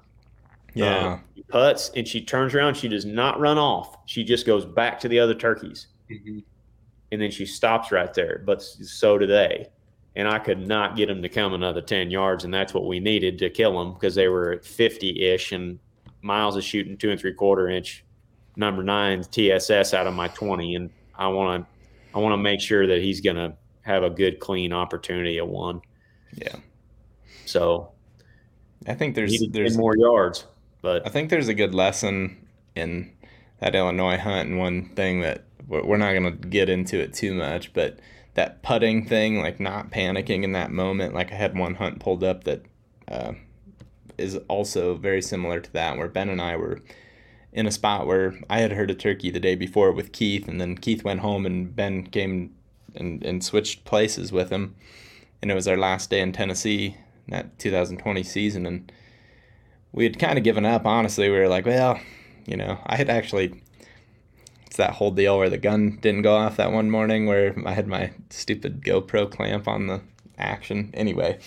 Yeah. 0.75 1.13
Um, 1.15 1.25
she 1.35 1.43
putts 1.45 1.91
and 1.97 2.07
she 2.07 2.21
turns 2.21 2.55
around. 2.55 2.77
She 2.77 2.89
does 2.89 3.05
not 3.07 3.39
run 3.41 3.57
off. 3.57 3.97
She 4.07 4.23
just 4.25 4.45
goes 4.47 4.67
back 4.67 4.99
to 5.01 5.09
the 5.09 5.19
other 5.21 5.35
turkeys 5.35 5.87
Mhm. 6.11 6.43
and 7.13 7.23
then 7.23 7.31
she 7.31 7.47
stops 7.47 7.91
right 7.93 8.13
there. 8.13 8.43
But 8.45 8.61
so 8.63 9.17
do 9.17 9.27
they. 9.27 9.69
And 10.17 10.29
I 10.29 10.41
could 10.41 10.67
not 10.67 10.97
get 10.97 11.07
them 11.07 11.23
to 11.23 11.29
come 11.29 11.55
another 11.55 11.81
10 11.81 12.11
yards. 12.11 12.45
And 12.45 12.53
that's 12.53 12.75
what 12.75 12.87
we 12.87 12.99
needed 13.01 13.39
to 13.39 13.49
kill 13.51 13.79
them 13.79 13.95
because 13.95 14.15
they 14.17 14.27
were 14.29 14.53
at 14.53 14.65
50 14.65 15.23
ish. 15.23 15.53
And 15.53 15.79
Miles 16.21 16.57
is 16.57 16.65
shooting 16.65 16.97
two 16.97 17.11
and 17.11 17.21
three 17.21 17.33
quarter 17.33 17.69
inch 17.69 18.05
number 18.59 18.83
nine 18.83 19.23
TSS 19.23 19.95
out 19.95 20.07
of 20.07 20.15
my 20.15 20.29
20. 20.29 20.75
And 20.75 20.91
I 21.17 21.29
want 21.29 21.65
to, 21.65 22.17
I 22.17 22.21
want 22.21 22.33
to 22.33 22.39
make 22.39 22.61
sure 22.61 22.87
that 22.87 23.01
he's 23.01 23.21
going 23.21 23.37
to 23.37 23.55
have 23.83 24.03
a 24.03 24.11
good, 24.11 24.41
clean 24.41 24.73
opportunity 24.73 25.39
at 25.39 25.49
one. 25.49 25.81
Yeah. 26.35 26.57
So 27.47 27.93
I 28.87 28.95
think 28.95 29.15
there's 29.15 29.43
there's 29.51 29.77
more 29.77 29.97
yards. 29.97 30.47
But 30.83 31.07
I 31.07 31.11
think 31.11 31.31
there's 31.31 31.49
a 31.49 31.55
good 31.55 31.75
lesson 31.75 32.47
in 32.75 33.11
that 33.61 33.75
Illinois 33.75 34.19
hunt, 34.19 34.51
and 34.51 34.59
one 34.59 34.91
thing 34.91 35.21
that 35.23 35.45
we're 35.67 35.97
not 35.97 36.13
gonna 36.13 36.31
get 36.31 36.69
into 36.69 36.99
it 36.99 37.13
too 37.13 37.35
much, 37.35 37.73
but 37.73 37.99
that 38.35 38.63
putting 38.63 39.05
thing, 39.05 39.41
like 39.41 39.59
not 39.59 39.91
panicking 39.91 40.45
in 40.45 40.53
that 40.53 40.71
moment. 40.71 41.15
Like 41.15 41.33
I 41.33 41.35
had 41.35 41.59
one 41.59 41.75
hunt 41.75 41.99
pulled 41.99 42.23
up 42.23 42.45
that 42.45 42.63
uh, 43.09 43.33
is 44.17 44.37
also 44.49 44.95
very 44.95 45.21
similar 45.21 45.61
to 45.61 45.73
that, 45.73 45.99
where 45.99 46.09
Ben 46.09 46.29
and 46.29 46.41
I 46.41 46.57
were 46.57 46.81
in 47.59 47.67
a 47.67 47.73
spot 47.73 48.07
where 48.07 48.37
I 48.49 48.61
had 48.61 48.71
heard 48.71 48.89
a 48.89 48.95
turkey 48.95 49.33
the 49.33 49.41
day 49.41 49.57
before 49.57 49.91
with 49.91 50.13
Keith, 50.13 50.47
and 50.47 50.61
then 50.61 50.79
Keith 50.79 51.03
went 51.03 51.21
home, 51.21 51.45
and 51.45 51.75
Ben 51.75 52.07
came 52.07 52.55
and, 52.95 53.21
and 53.25 53.43
switched 53.43 53.85
places 53.85 54.31
with 54.31 54.49
him, 54.49 54.77
and 55.43 55.51
it 55.51 55.55
was 55.55 55.67
our 55.67 55.77
last 55.77 56.09
day 56.09 56.21
in 56.21 56.31
Tennessee 56.33 56.97
that 57.27 57.59
2020 57.59 58.23
season, 58.23 58.65
and 58.65 58.93
we 59.91 60.05
had 60.05 60.21
kind 60.21 60.39
of 60.39 60.45
given 60.45 60.65
up. 60.65 60.87
Honestly, 60.87 61.29
we 61.29 61.37
were 61.37 61.49
like, 61.49 61.67
well, 61.67 61.99
you 62.47 62.57
know, 62.57 62.79
I 62.87 62.95
had 62.95 63.11
actually. 63.11 63.61
It's 64.67 64.77
that 64.77 64.93
whole 64.93 65.11
deal 65.11 65.39
where 65.39 65.51
the 65.51 65.59
gun 65.59 65.99
didn't 66.01 66.23
go 66.23 66.37
off 66.37 66.59
that 66.59 66.73
one 66.73 66.91
morning 66.91 67.25
where 67.27 67.55
I 67.67 67.73
had 67.73 67.89
my 67.89 68.13
stupid 68.29 68.83
GoPro 68.83 69.29
clamp 69.31 69.67
on 69.67 69.87
the 69.87 70.03
action. 70.37 70.91
Anyway, 70.93 71.39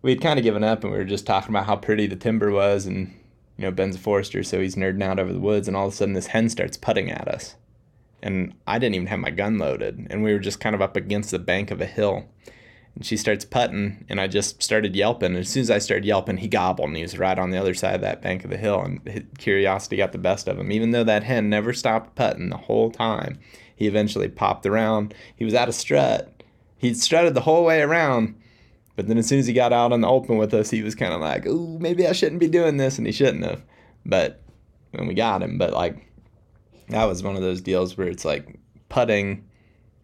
we 0.00 0.10
had 0.10 0.22
kind 0.22 0.38
of 0.38 0.42
given 0.42 0.64
up 0.64 0.82
and 0.82 0.90
we 0.90 0.98
were 0.98 1.04
just 1.04 1.26
talking 1.26 1.50
about 1.50 1.66
how 1.66 1.76
pretty 1.76 2.06
the 2.06 2.16
timber 2.16 2.50
was 2.50 2.86
and 2.86 3.14
you 3.56 3.64
know 3.64 3.70
Ben's 3.70 3.96
a 3.96 3.98
forester 3.98 4.42
so 4.42 4.60
he's 4.60 4.74
nerding 4.74 5.02
out 5.02 5.18
over 5.18 5.32
the 5.32 5.40
woods 5.40 5.68
and 5.68 5.76
all 5.76 5.86
of 5.86 5.92
a 5.92 5.96
sudden 5.96 6.14
this 6.14 6.28
hen 6.28 6.48
starts 6.48 6.76
putting 6.76 7.10
at 7.10 7.28
us. 7.28 7.56
And 8.22 8.54
I 8.66 8.78
didn't 8.78 8.94
even 8.94 9.08
have 9.08 9.18
my 9.18 9.30
gun 9.30 9.58
loaded 9.58 10.06
and 10.10 10.22
we 10.22 10.32
were 10.32 10.38
just 10.38 10.60
kind 10.60 10.74
of 10.74 10.82
up 10.82 10.96
against 10.96 11.30
the 11.30 11.38
bank 11.38 11.70
of 11.70 11.80
a 11.80 11.86
hill. 11.86 12.24
And 12.94 13.04
she 13.04 13.16
starts 13.16 13.44
putting 13.44 14.04
and 14.08 14.20
I 14.20 14.26
just 14.26 14.62
started 14.62 14.96
yelping. 14.96 15.32
And 15.32 15.38
as 15.38 15.48
soon 15.48 15.62
as 15.62 15.70
I 15.70 15.78
started 15.78 16.04
yelping 16.04 16.38
he 16.38 16.48
gobbled 16.48 16.88
and 16.88 16.96
he 16.96 17.02
was 17.02 17.18
right 17.18 17.38
on 17.38 17.50
the 17.50 17.58
other 17.58 17.74
side 17.74 17.96
of 17.96 18.00
that 18.00 18.22
bank 18.22 18.44
of 18.44 18.50
the 18.50 18.56
hill 18.56 18.80
and 18.80 19.28
curiosity 19.38 19.96
got 19.96 20.12
the 20.12 20.18
best 20.18 20.48
of 20.48 20.58
him. 20.58 20.72
Even 20.72 20.90
though 20.90 21.04
that 21.04 21.24
hen 21.24 21.48
never 21.48 21.72
stopped 21.72 22.16
putting 22.16 22.50
the 22.50 22.56
whole 22.56 22.90
time 22.90 23.38
he 23.76 23.86
eventually 23.86 24.28
popped 24.28 24.66
around. 24.66 25.14
He 25.36 25.44
was 25.44 25.54
out 25.54 25.68
of 25.68 25.74
strut. 25.74 26.42
He'd 26.78 26.96
strutted 26.96 27.34
the 27.34 27.42
whole 27.42 27.64
way 27.64 27.80
around 27.80 28.34
but 28.96 29.08
then 29.08 29.18
as 29.18 29.26
soon 29.26 29.40
as 29.40 29.46
he 29.46 29.52
got 29.52 29.72
out 29.72 29.92
in 29.92 30.00
the 30.00 30.08
open 30.08 30.36
with 30.36 30.54
us, 30.54 30.70
he 30.70 30.82
was 30.82 30.94
kind 30.94 31.12
of 31.12 31.20
like, 31.20 31.46
"Ooh, 31.46 31.78
maybe 31.78 32.06
I 32.06 32.12
shouldn't 32.12 32.40
be 32.40 32.48
doing 32.48 32.76
this," 32.76 32.98
and 32.98 33.06
he 33.06 33.12
shouldn't 33.12 33.44
have. 33.44 33.62
But 34.06 34.40
when 34.92 35.08
we 35.08 35.14
got 35.14 35.42
him, 35.42 35.58
but 35.58 35.72
like 35.72 36.06
that 36.88 37.04
was 37.04 37.22
one 37.22 37.36
of 37.36 37.42
those 37.42 37.60
deals 37.60 37.96
where 37.96 38.08
it's 38.08 38.24
like 38.24 38.58
putting 38.88 39.44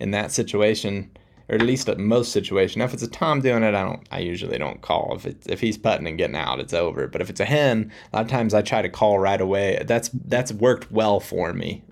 in 0.00 0.10
that 0.12 0.32
situation, 0.32 1.10
or 1.48 1.54
at 1.54 1.62
least 1.62 1.88
at 1.88 1.98
most 1.98 2.32
situation. 2.32 2.80
If 2.80 2.92
it's 2.92 3.02
a 3.02 3.08
Tom 3.08 3.40
doing 3.40 3.62
it, 3.62 3.74
I 3.74 3.82
don't. 3.82 4.06
I 4.10 4.20
usually 4.20 4.58
don't 4.58 4.82
call. 4.82 5.14
If 5.14 5.26
it's 5.26 5.46
if 5.46 5.60
he's 5.60 5.78
putting 5.78 6.06
and 6.06 6.18
getting 6.18 6.36
out, 6.36 6.60
it's 6.60 6.74
over. 6.74 7.06
But 7.06 7.20
if 7.20 7.30
it's 7.30 7.40
a 7.40 7.44
hen, 7.44 7.92
a 8.12 8.16
lot 8.16 8.24
of 8.24 8.30
times 8.30 8.54
I 8.54 8.62
try 8.62 8.82
to 8.82 8.88
call 8.88 9.18
right 9.18 9.40
away. 9.40 9.82
That's 9.86 10.10
that's 10.24 10.52
worked 10.52 10.90
well 10.90 11.20
for 11.20 11.52
me. 11.52 11.84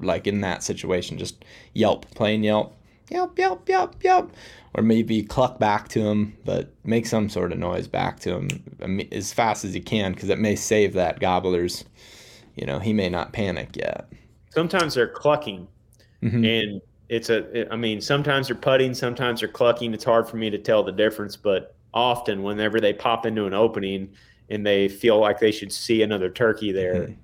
Like 0.00 0.26
in 0.26 0.40
that 0.40 0.62
situation, 0.62 1.18
just 1.18 1.44
yelp, 1.74 2.10
plain 2.14 2.42
yelp, 2.42 2.74
yelp, 3.10 3.38
yelp, 3.38 3.68
yelp, 3.68 4.02
yelp 4.02 4.32
or 4.74 4.82
maybe 4.82 5.22
cluck 5.22 5.58
back 5.58 5.88
to 5.88 6.00
him, 6.00 6.36
but 6.44 6.72
make 6.84 7.06
some 7.06 7.28
sort 7.28 7.52
of 7.52 7.58
noise 7.58 7.86
back 7.86 8.18
to 8.20 8.34
him 8.38 9.08
as 9.12 9.32
fast 9.32 9.64
as 9.64 9.74
you 9.74 9.82
can 9.82 10.12
because 10.12 10.28
it 10.30 10.38
may 10.38 10.56
save 10.56 10.94
that 10.94 11.20
gobbler's. 11.20 11.84
You 12.56 12.66
know, 12.66 12.78
he 12.78 12.92
may 12.92 13.08
not 13.08 13.32
panic 13.32 13.76
yet. 13.76 14.06
sometimes 14.50 14.94
they're 14.94 15.08
clucking 15.08 15.66
Mhm. 16.22 16.46
and 16.46 16.80
it's 17.08 17.30
a 17.30 17.66
i 17.72 17.76
mean 17.76 18.00
sometimes 18.02 18.48
they're 18.48 18.56
putting 18.56 18.92
sometimes 18.94 19.40
they're 19.40 19.48
clucking 19.48 19.94
it's 19.94 20.04
hard 20.04 20.28
for 20.28 20.36
me 20.36 20.50
to 20.50 20.58
tell 20.58 20.82
the 20.82 20.92
difference 20.92 21.36
but 21.36 21.74
often 21.94 22.42
whenever 22.42 22.78
they 22.80 22.92
pop 22.92 23.24
into 23.26 23.46
an 23.46 23.54
opening 23.54 24.08
and 24.50 24.64
they 24.66 24.88
feel 24.88 25.18
like 25.18 25.40
they 25.40 25.50
should 25.50 25.72
see 25.72 26.02
another 26.02 26.28
turkey 26.30 26.70
there 26.70 26.94
Mhm. 27.08 27.16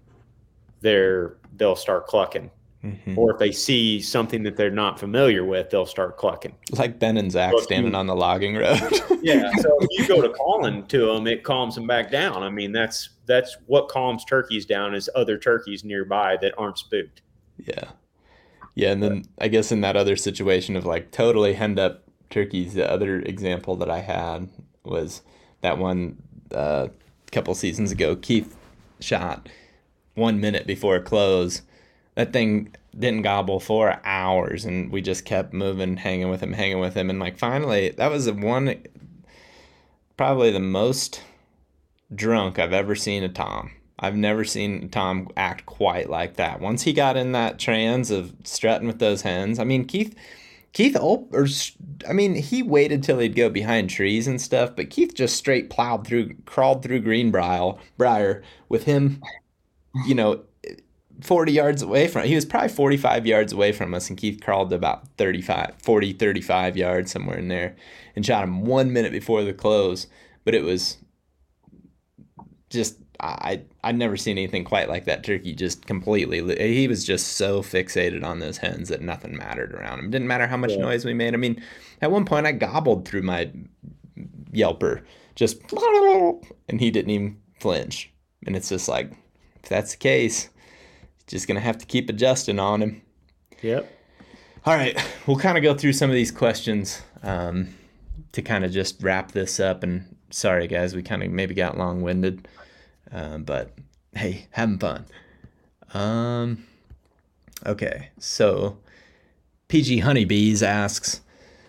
they're 0.80 1.36
they'll 1.56 1.76
start 1.76 2.06
clucking 2.06 2.50
Mhm. 2.84 3.16
or 3.18 3.32
if 3.32 3.38
they 3.38 3.50
see 3.50 4.00
something 4.00 4.44
that 4.44 4.56
they're 4.56 4.70
not 4.70 5.00
familiar 5.00 5.44
with 5.44 5.68
they'll 5.70 5.84
start 5.84 6.16
clucking 6.16 6.54
Like 6.70 7.00
Ben 7.00 7.16
and 7.16 7.30
Zach 7.32 7.52
standing 7.58 7.90
you- 7.92 7.98
on 7.98 8.06
the 8.06 8.14
logging 8.14 8.54
road. 8.54 8.78
yeah 9.20 9.50
so 9.58 9.76
if 9.80 9.88
you 9.98 10.06
go 10.06 10.22
to 10.22 10.28
calling 10.28 10.86
to 10.86 11.06
them 11.12 11.26
it 11.26 11.42
calms 11.42 11.74
them 11.74 11.88
back 11.88 12.08
down 12.08 12.44
i 12.44 12.48
mean 12.48 12.70
that's 12.70 13.10
that's 13.26 13.56
what 13.66 13.88
calms 13.88 14.24
turkeys 14.24 14.64
down 14.64 14.94
is 14.94 15.10
other 15.16 15.36
turkeys 15.36 15.82
nearby 15.82 16.36
that 16.40 16.54
aren't 16.56 16.78
spooked 16.78 17.22
Yeah. 17.66 17.90
Yeah, 18.76 18.92
and 18.92 19.02
then 19.02 19.24
I 19.40 19.48
guess 19.48 19.72
in 19.72 19.80
that 19.80 19.96
other 19.96 20.14
situation 20.14 20.76
of 20.76 20.86
like 20.86 21.10
totally 21.10 21.54
henned 21.54 21.80
up 21.80 22.04
turkeys, 22.30 22.74
the 22.74 22.88
other 22.88 23.18
example 23.18 23.74
that 23.74 23.90
I 23.90 23.98
had 23.98 24.48
was 24.84 25.22
that 25.62 25.78
one 25.78 26.22
uh, 26.54 26.86
couple 27.32 27.56
seasons 27.56 27.90
ago. 27.90 28.14
Keith 28.14 28.56
shot 29.00 29.48
one 30.14 30.40
minute 30.40 30.64
before 30.64 30.94
a 30.94 31.02
close. 31.02 31.62
That 32.18 32.32
thing 32.32 32.74
didn't 32.98 33.22
gobble 33.22 33.60
for 33.60 34.00
hours, 34.02 34.64
and 34.64 34.90
we 34.90 35.00
just 35.02 35.24
kept 35.24 35.52
moving, 35.52 35.96
hanging 35.96 36.28
with 36.28 36.42
him, 36.42 36.52
hanging 36.52 36.80
with 36.80 36.94
him, 36.94 37.10
and 37.10 37.20
like 37.20 37.38
finally, 37.38 37.90
that 37.90 38.10
was 38.10 38.24
the 38.24 38.32
one, 38.32 38.74
probably 40.16 40.50
the 40.50 40.58
most 40.58 41.22
drunk 42.12 42.58
I've 42.58 42.72
ever 42.72 42.96
seen 42.96 43.22
a 43.22 43.28
Tom. 43.28 43.70
I've 44.00 44.16
never 44.16 44.42
seen 44.42 44.88
Tom 44.88 45.28
act 45.36 45.64
quite 45.64 46.10
like 46.10 46.34
that. 46.34 46.58
Once 46.60 46.82
he 46.82 46.92
got 46.92 47.16
in 47.16 47.30
that 47.32 47.60
trance 47.60 48.10
of 48.10 48.34
strutting 48.42 48.88
with 48.88 48.98
those 48.98 49.22
hens, 49.22 49.60
I 49.60 49.64
mean 49.64 49.84
Keith, 49.84 50.16
Keith, 50.72 50.96
or 51.00 51.46
I 52.08 52.12
mean 52.12 52.34
he 52.34 52.64
waited 52.64 53.04
till 53.04 53.20
he'd 53.20 53.36
go 53.36 53.48
behind 53.48 53.90
trees 53.90 54.26
and 54.26 54.40
stuff, 54.40 54.74
but 54.74 54.90
Keith 54.90 55.14
just 55.14 55.36
straight 55.36 55.70
plowed 55.70 56.04
through, 56.04 56.34
crawled 56.46 56.82
through 56.82 56.98
Greenbrier, 56.98 57.74
Briar 57.96 58.42
with 58.68 58.86
him, 58.86 59.22
you 60.04 60.16
know, 60.16 60.42
40 61.20 61.52
yards 61.52 61.82
away 61.82 62.06
from. 62.08 62.26
He 62.26 62.34
was 62.34 62.44
probably 62.44 62.68
45 62.68 63.26
yards 63.26 63.52
away 63.52 63.72
from 63.72 63.92
us, 63.94 64.08
and 64.08 64.18
Keith 64.18 64.40
crawled 64.40 64.72
about 64.72 65.08
35, 65.16 65.74
40, 65.82 66.12
35 66.12 66.76
yards 66.76 67.10
somewhere 67.10 67.38
in 67.38 67.48
there, 67.48 67.74
and 68.14 68.24
shot 68.24 68.44
him 68.44 68.62
one 68.64 68.92
minute 68.92 69.12
before 69.12 69.42
the 69.42 69.52
close. 69.52 70.06
But 70.44 70.54
it 70.54 70.62
was 70.62 70.98
just 72.70 72.98
I 73.20 73.62
I'd 73.82 73.96
never 73.98 74.16
seen 74.16 74.38
anything 74.38 74.64
quite 74.64 74.88
like 74.88 75.04
that 75.06 75.24
turkey. 75.24 75.54
Just 75.54 75.86
completely, 75.86 76.40
he 76.72 76.86
was 76.86 77.04
just 77.04 77.32
so 77.32 77.62
fixated 77.62 78.24
on 78.24 78.38
those 78.38 78.58
hens 78.58 78.88
that 78.90 79.02
nothing 79.02 79.36
mattered 79.36 79.74
around 79.74 79.98
him. 79.98 80.10
Didn't 80.10 80.28
matter 80.28 80.46
how 80.46 80.56
much 80.56 80.72
Yeah. 80.72 80.78
noise 80.82 81.04
we 81.04 81.14
made. 81.14 81.34
I 81.34 81.38
mean, 81.38 81.60
at 82.00 82.12
one 82.12 82.24
point 82.24 82.46
I 82.46 82.52
gobbled 82.52 83.08
through 83.08 83.22
my 83.22 83.50
yelper, 84.52 85.02
just 85.34 85.60
and 86.68 86.80
he 86.80 86.90
didn't 86.90 87.10
even 87.10 87.38
flinch. 87.58 88.12
And 88.46 88.54
it's 88.54 88.68
just 88.68 88.88
like, 88.88 89.10
if 89.62 89.68
that's 89.68 89.92
the 89.92 89.98
case, 89.98 90.48
just 91.28 91.46
gonna 91.46 91.60
have 91.60 91.78
to 91.78 91.86
keep 91.86 92.10
adjusting 92.10 92.58
on 92.58 92.82
him. 92.82 93.02
yep 93.62 93.90
All 94.66 94.74
right, 94.74 94.98
we'll 95.26 95.38
kind 95.38 95.56
of 95.56 95.62
go 95.62 95.74
through 95.74 95.92
some 95.92 96.10
of 96.10 96.14
these 96.14 96.32
questions 96.32 97.00
um, 97.22 97.68
to 98.32 98.42
kind 98.42 98.64
of 98.64 98.72
just 98.72 99.02
wrap 99.02 99.32
this 99.32 99.60
up. 99.60 99.82
And 99.84 100.16
sorry, 100.30 100.66
guys, 100.66 100.96
we 100.96 101.02
kind 101.02 101.22
of 101.22 101.30
maybe 101.30 101.54
got 101.54 101.78
long 101.78 102.02
winded, 102.02 102.48
um, 103.12 103.44
but 103.44 103.72
hey, 104.14 104.48
having 104.50 104.78
fun. 104.78 105.06
Um, 105.94 106.64
okay, 107.64 108.10
so 108.18 108.78
PG 109.68 109.98
Honeybees 109.98 110.62
asks, 110.62 111.20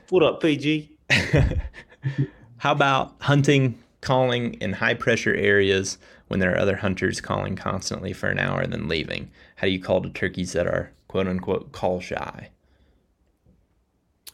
what 0.10 0.24
up 0.24 0.42
pg 0.42 0.90
how 2.58 2.72
about 2.72 3.14
hunting, 3.22 3.78
calling 4.02 4.56
in 4.56 4.74
high 4.74 4.96
pressure 4.96 5.36
areas 5.36 5.98
when 6.30 6.40
there 6.40 6.54
are 6.54 6.60
other 6.60 6.78
hunters 6.78 7.20
calling 7.20 7.56
constantly 7.56 8.14
for 8.14 8.30
an 8.30 8.40
hour 8.40 8.62
and 8.62 8.72
then 8.72 8.88
leaving? 8.88 9.30
How 9.58 9.68
do 9.68 9.74
you 9.74 9.82
call 9.82 10.02
to 10.02 10.10
turkeys 10.10 10.54
that 10.54 10.68
are 10.68 10.92
quote 11.08 11.28
unquote 11.28 11.74
call 11.74 12.00
shy? 12.00 12.50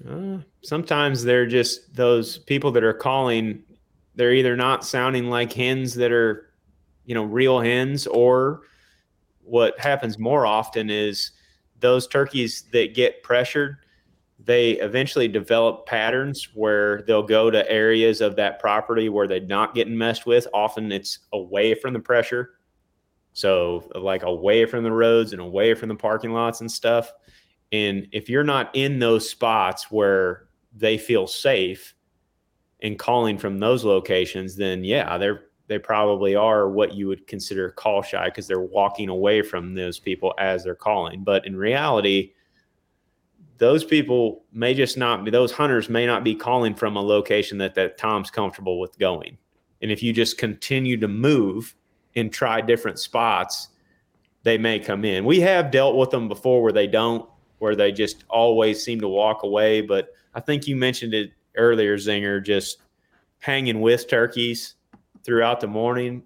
Uh, 0.08 0.38
sometimes 0.62 1.24
they're 1.24 1.48
just 1.48 1.96
those 1.96 2.38
people 2.38 2.72
that 2.72 2.84
are 2.84 2.94
calling. 2.94 3.64
They're 4.16 4.34
either 4.34 4.56
not 4.56 4.86
sounding 4.86 5.30
like 5.30 5.54
hens 5.54 5.96
that 5.96 6.12
are, 6.12 6.50
you 7.06 7.16
know, 7.16 7.24
real 7.24 7.60
hens, 7.60 8.06
or 8.08 8.62
what 9.44 9.80
happens 9.80 10.20
more 10.20 10.46
often 10.46 10.90
is 10.90 11.32
those 11.80 12.08
turkeys 12.08 12.64
that 12.74 12.94
get 12.94 13.24
pressured. 13.24 13.78
They 14.46 14.74
eventually 14.74 15.28
develop 15.28 15.88
patterns 15.88 16.50
where 16.54 17.02
they'll 17.02 17.24
go 17.24 17.50
to 17.50 17.70
areas 17.70 18.22
of 18.22 18.36
that 18.36 18.60
property 18.60 19.10
where 19.10 19.28
they're 19.28 19.40
not 19.42 19.74
getting 19.74 19.98
messed 19.98 20.28
with. 20.28 20.48
Often 20.54 20.92
it's 20.92 21.20
away 21.34 21.74
from 21.74 21.94
the 21.94 22.00
pressure. 22.00 22.52
So, 23.34 23.90
like 23.96 24.24
away 24.24 24.66
from 24.66 24.84
the 24.84 24.92
roads 24.92 25.34
and 25.34 25.42
away 25.42 25.74
from 25.74 25.90
the 25.90 25.96
parking 25.96 26.32
lots 26.32 26.62
and 26.62 26.72
stuff. 26.72 27.12
And 27.72 28.08
if 28.12 28.30
you're 28.30 28.44
not 28.44 28.70
in 28.74 29.00
those 29.00 29.30
spots 29.30 29.92
where 29.92 30.48
they 30.74 30.98
feel 30.98 31.28
safe 31.28 31.96
and 32.82 33.00
calling 33.00 33.38
from 33.38 33.58
those 33.58 33.84
locations, 33.84 34.56
then 34.56 34.84
yeah, 34.84 35.18
they're 35.18 35.46
they 35.68 35.80
probably 35.80 36.36
are 36.36 36.70
what 36.70 36.94
you 36.94 37.08
would 37.08 37.26
consider 37.26 37.72
call 37.72 38.04
shy 38.04 38.26
because 38.26 38.46
they're 38.46 38.60
walking 38.60 39.10
away 39.10 39.42
from 39.42 39.74
those 39.74 40.00
people 40.00 40.34
as 40.38 40.64
they're 40.64 40.76
calling. 40.76 41.24
But 41.24 41.48
in 41.48 41.56
reality, 41.56 42.34
those 43.58 43.84
people 43.84 44.44
may 44.52 44.74
just 44.74 44.98
not 44.98 45.24
be 45.24 45.32
those 45.32 45.52
hunters 45.52 45.90
may 45.90 46.06
not 46.06 46.24
be 46.24 46.36
calling 46.36 46.76
from 46.76 46.96
a 46.96 47.02
location 47.02 47.58
that 47.60 47.76
that 47.76 47.98
Tom's 47.98 48.30
comfortable 48.30 48.80
with 48.80 48.98
going. 49.00 49.38
And 49.82 49.92
if 49.92 50.04
you 50.04 50.14
just 50.14 50.38
continue 50.38 50.98
to 50.98 51.08
move 51.08 51.76
and 52.16 52.32
try 52.32 52.62
different 52.62 53.00
spots, 53.00 53.70
they 54.44 54.58
may 54.58 54.80
come 54.80 55.06
in. 55.06 55.26
We 55.26 55.40
have 55.42 55.72
dealt 55.72 55.96
with 55.96 56.10
them 56.10 56.28
before 56.28 56.62
where 56.62 56.72
they 56.72 56.88
don't, 56.88 57.28
where 57.60 57.76
they 57.76 57.92
just 57.92 58.26
always 58.30 58.84
seem 58.84 59.00
to 59.02 59.08
walk 59.08 59.44
away. 59.44 59.82
But 59.82 60.10
I 60.34 60.40
think 60.40 60.68
you 60.68 60.76
mentioned 60.76 61.14
it 61.14 61.32
earlier, 61.56 61.98
Zinger, 61.98 62.44
just 62.44 62.80
hanging 63.40 63.82
with 63.82 64.08
turkeys 64.08 64.76
throughout 65.24 65.62
the 65.62 65.68
morning. 65.68 66.24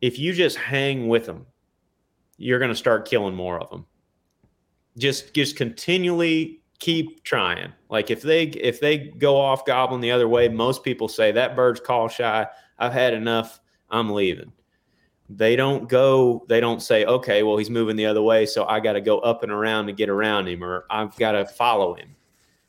If 0.00 0.18
you 0.18 0.32
just 0.32 0.56
hang 0.56 1.08
with 1.08 1.26
them, 1.26 1.46
you're 2.36 2.58
going 2.58 2.70
to 2.70 2.76
start 2.76 3.08
killing 3.08 3.34
more 3.34 3.60
of 3.60 3.70
them 3.70 3.86
just 4.98 5.34
just 5.34 5.56
continually 5.56 6.60
keep 6.78 7.24
trying. 7.24 7.72
Like 7.88 8.10
if 8.10 8.22
they 8.22 8.44
if 8.44 8.80
they 8.80 8.98
go 8.98 9.36
off 9.36 9.64
gobbling 9.64 10.00
the 10.00 10.10
other 10.10 10.28
way, 10.28 10.48
most 10.48 10.84
people 10.84 11.08
say 11.08 11.32
that 11.32 11.56
bird's 11.56 11.80
call 11.80 12.08
shy. 12.08 12.46
I've 12.78 12.92
had 12.92 13.14
enough. 13.14 13.60
I'm 13.90 14.10
leaving. 14.10 14.52
They 15.30 15.56
don't 15.56 15.88
go. 15.88 16.44
They 16.48 16.60
don't 16.60 16.82
say, 16.82 17.04
okay, 17.04 17.42
well 17.42 17.56
he's 17.56 17.70
moving 17.70 17.96
the 17.96 18.06
other 18.06 18.22
way, 18.22 18.46
so 18.46 18.66
I 18.66 18.80
got 18.80 18.94
to 18.94 19.00
go 19.00 19.18
up 19.20 19.42
and 19.42 19.52
around 19.52 19.86
to 19.86 19.92
get 19.92 20.08
around 20.08 20.48
him, 20.48 20.62
or 20.62 20.84
I've 20.90 21.16
got 21.16 21.32
to 21.32 21.44
follow 21.44 21.94
him. 21.94 22.14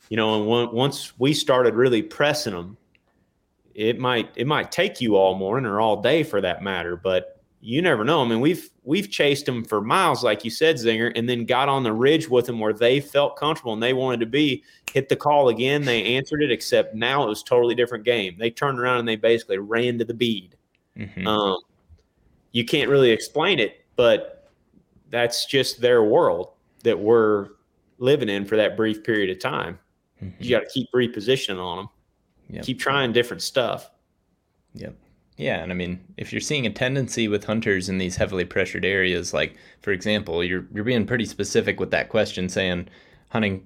You 0.10 0.18
know, 0.18 0.39
and 0.39 0.47
one, 0.47 0.73
once 0.73 1.18
we 1.19 1.34
started 1.34 1.76
really 1.76 2.01
pressing 2.01 2.53
them, 2.53 2.77
it 3.76 3.99
might 3.99 4.31
it 4.35 4.47
might 4.47 4.72
take 4.72 4.99
you 4.99 5.15
all 5.15 5.35
morning 5.35 5.69
or 5.69 5.80
all 5.80 6.01
day 6.01 6.23
for 6.23 6.41
that 6.41 6.64
matter, 6.64 6.95
but 6.95 7.39
you 7.61 7.81
never 7.81 8.03
know. 8.03 8.23
I 8.23 8.27
mean, 8.27 8.39
we've 8.39 8.69
we've 8.90 9.11
chased 9.11 9.45
them 9.45 9.64
for 9.64 9.82
miles, 9.82 10.24
like 10.24 10.44
you 10.44 10.49
said, 10.49 10.76
Zinger, 10.76 11.11
and 11.16 11.30
then 11.30 11.45
got 11.45 11.70
on 11.70 11.84
the 11.84 11.94
ridge 11.94 12.28
with 12.28 12.48
them 12.48 12.60
where 12.60 12.74
they 12.74 12.99
felt 12.99 13.36
comfortable 13.36 13.72
and 13.72 13.84
they 13.84 13.94
wanted 13.94 14.20
to 14.22 14.26
be. 14.26 14.64
Hit 14.91 15.10
the 15.10 15.16
call 15.16 15.49
again, 15.49 15.86
they 15.86 16.16
answered 16.16 16.41
it. 16.41 16.52
Except 16.52 16.95
now 16.95 17.24
it 17.24 17.28
was 17.28 17.44
totally 17.44 17.76
different 17.76 18.03
game. 18.03 18.36
They 18.40 18.49
turned 18.49 18.80
around 18.80 18.98
and 18.98 19.07
they 19.07 19.16
basically 19.16 19.60
ran 19.60 19.99
to 19.99 20.06
the 20.06 20.16
bead. 20.16 20.56
Mm-hmm. 20.98 21.28
Um, 21.28 21.60
you 22.52 22.66
can't 22.66 22.90
really 22.90 23.11
explain 23.11 23.60
it, 23.60 23.86
but 23.95 24.49
that's 25.11 25.45
just 25.45 25.82
their 25.82 26.03
world 26.03 26.49
that 26.84 26.99
we're 26.99 27.49
living 27.99 28.28
in 28.28 28.44
for 28.44 28.57
that 28.57 28.76
brief 28.76 29.03
period 29.03 29.30
of 29.30 29.38
time. 29.40 29.78
Mm-hmm. 30.24 30.44
You 30.44 30.49
got 30.49 30.61
to 30.61 30.70
keep 30.74 30.91
repositioning 30.95 31.64
on 31.64 31.78
them, 31.78 31.90
yep. 32.49 32.64
keep 32.66 32.80
trying 32.80 33.14
different 33.14 33.44
stuff. 33.44 33.91
Yep. 34.74 34.95
Yeah, 35.40 35.64
and 35.64 35.72
I 35.72 35.76
mean, 35.76 36.02
if 36.18 36.34
you're 36.34 36.41
seeing 36.41 36.66
a 36.66 36.70
tendency 36.70 37.30
with 37.30 37.45
hunters 37.45 37.88
in 37.88 37.98
these 37.98 38.18
heavily 38.18 38.44
pressured 38.44 38.84
areas, 38.84 39.34
like 39.34 39.56
for 39.82 39.91
example, 39.91 40.44
you're 40.44 40.66
you're 40.74 40.84
being 40.84 41.07
pretty 41.07 41.24
specific 41.24 41.80
with 41.80 41.91
that 41.91 42.10
question, 42.10 42.49
saying 42.49 42.90
hunting 43.30 43.64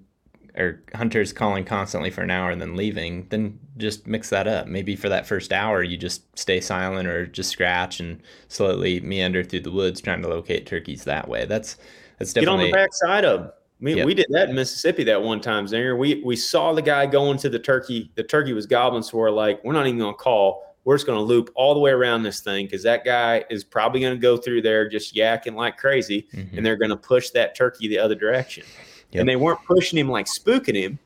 or 0.55 0.83
hunters 0.93 1.33
calling 1.33 1.65
constantly 1.65 2.11
for 2.11 2.21
an 2.21 2.29
hour 2.29 2.51
and 2.51 2.61
then 2.61 2.75
leaving, 2.75 3.25
then 3.29 3.57
just 3.77 4.05
mix 4.05 4.29
that 4.29 4.47
up. 4.47 4.67
Maybe 4.67 4.95
for 4.95 5.09
that 5.09 5.25
first 5.25 5.51
hour, 5.51 5.81
you 5.81 5.97
just 5.97 6.37
stay 6.37 6.61
silent 6.61 7.07
or 7.07 7.25
just 7.25 7.49
scratch 7.49 7.99
and 7.99 8.21
slowly 8.49 8.99
meander 8.99 9.43
through 9.43 9.61
the 9.61 9.71
woods 9.71 9.99
trying 9.99 10.21
to 10.21 10.27
locate 10.27 10.67
turkeys 10.67 11.05
that 11.05 11.27
way. 11.27 11.45
That's 11.45 11.77
that's 12.19 12.33
definitely 12.33 12.65
get 12.65 12.65
on 12.65 12.69
the 12.69 12.71
backside 12.71 13.25
of. 13.25 13.51
We, 13.79 13.95
yep. 13.95 14.05
we 14.05 14.13
did 14.13 14.27
that 14.29 14.49
in 14.49 14.55
Mississippi 14.55 15.03
that 15.05 15.23
one 15.23 15.41
time, 15.41 15.65
Zinger. 15.65 15.97
We 15.97 16.21
we 16.23 16.35
saw 16.35 16.71
the 16.71 16.83
guy 16.83 17.07
going 17.07 17.39
to 17.39 17.49
the 17.49 17.57
turkey. 17.57 18.11
The 18.13 18.23
turkey 18.23 18.53
was 18.53 18.67
gobbling, 18.67 19.01
so 19.01 19.17
we're 19.17 19.31
like, 19.31 19.63
we're 19.63 19.73
not 19.73 19.87
even 19.87 19.97
gonna 19.97 20.13
call 20.13 20.72
we're 20.85 20.95
just 20.95 21.05
going 21.05 21.17
to 21.17 21.23
loop 21.23 21.49
all 21.55 21.73
the 21.73 21.79
way 21.79 21.91
around 21.91 22.23
this 22.23 22.41
thing 22.41 22.65
because 22.65 22.83
that 22.83 23.05
guy 23.05 23.45
is 23.49 23.63
probably 23.63 24.01
going 24.01 24.13
to 24.13 24.19
go 24.19 24.35
through 24.37 24.61
there 24.61 24.87
just 24.87 25.15
yakking 25.15 25.55
like 25.55 25.77
crazy, 25.77 26.27
mm-hmm. 26.33 26.57
and 26.57 26.65
they're 26.65 26.75
going 26.75 26.89
to 26.89 26.97
push 26.97 27.29
that 27.31 27.55
turkey 27.55 27.87
the 27.87 27.99
other 27.99 28.15
direction. 28.15 28.65
Yep. 29.11 29.21
And 29.21 29.29
they 29.29 29.35
weren't 29.35 29.63
pushing 29.65 29.99
him 29.99 30.09
like 30.09 30.25
spooking 30.25 30.75
him. 30.75 30.99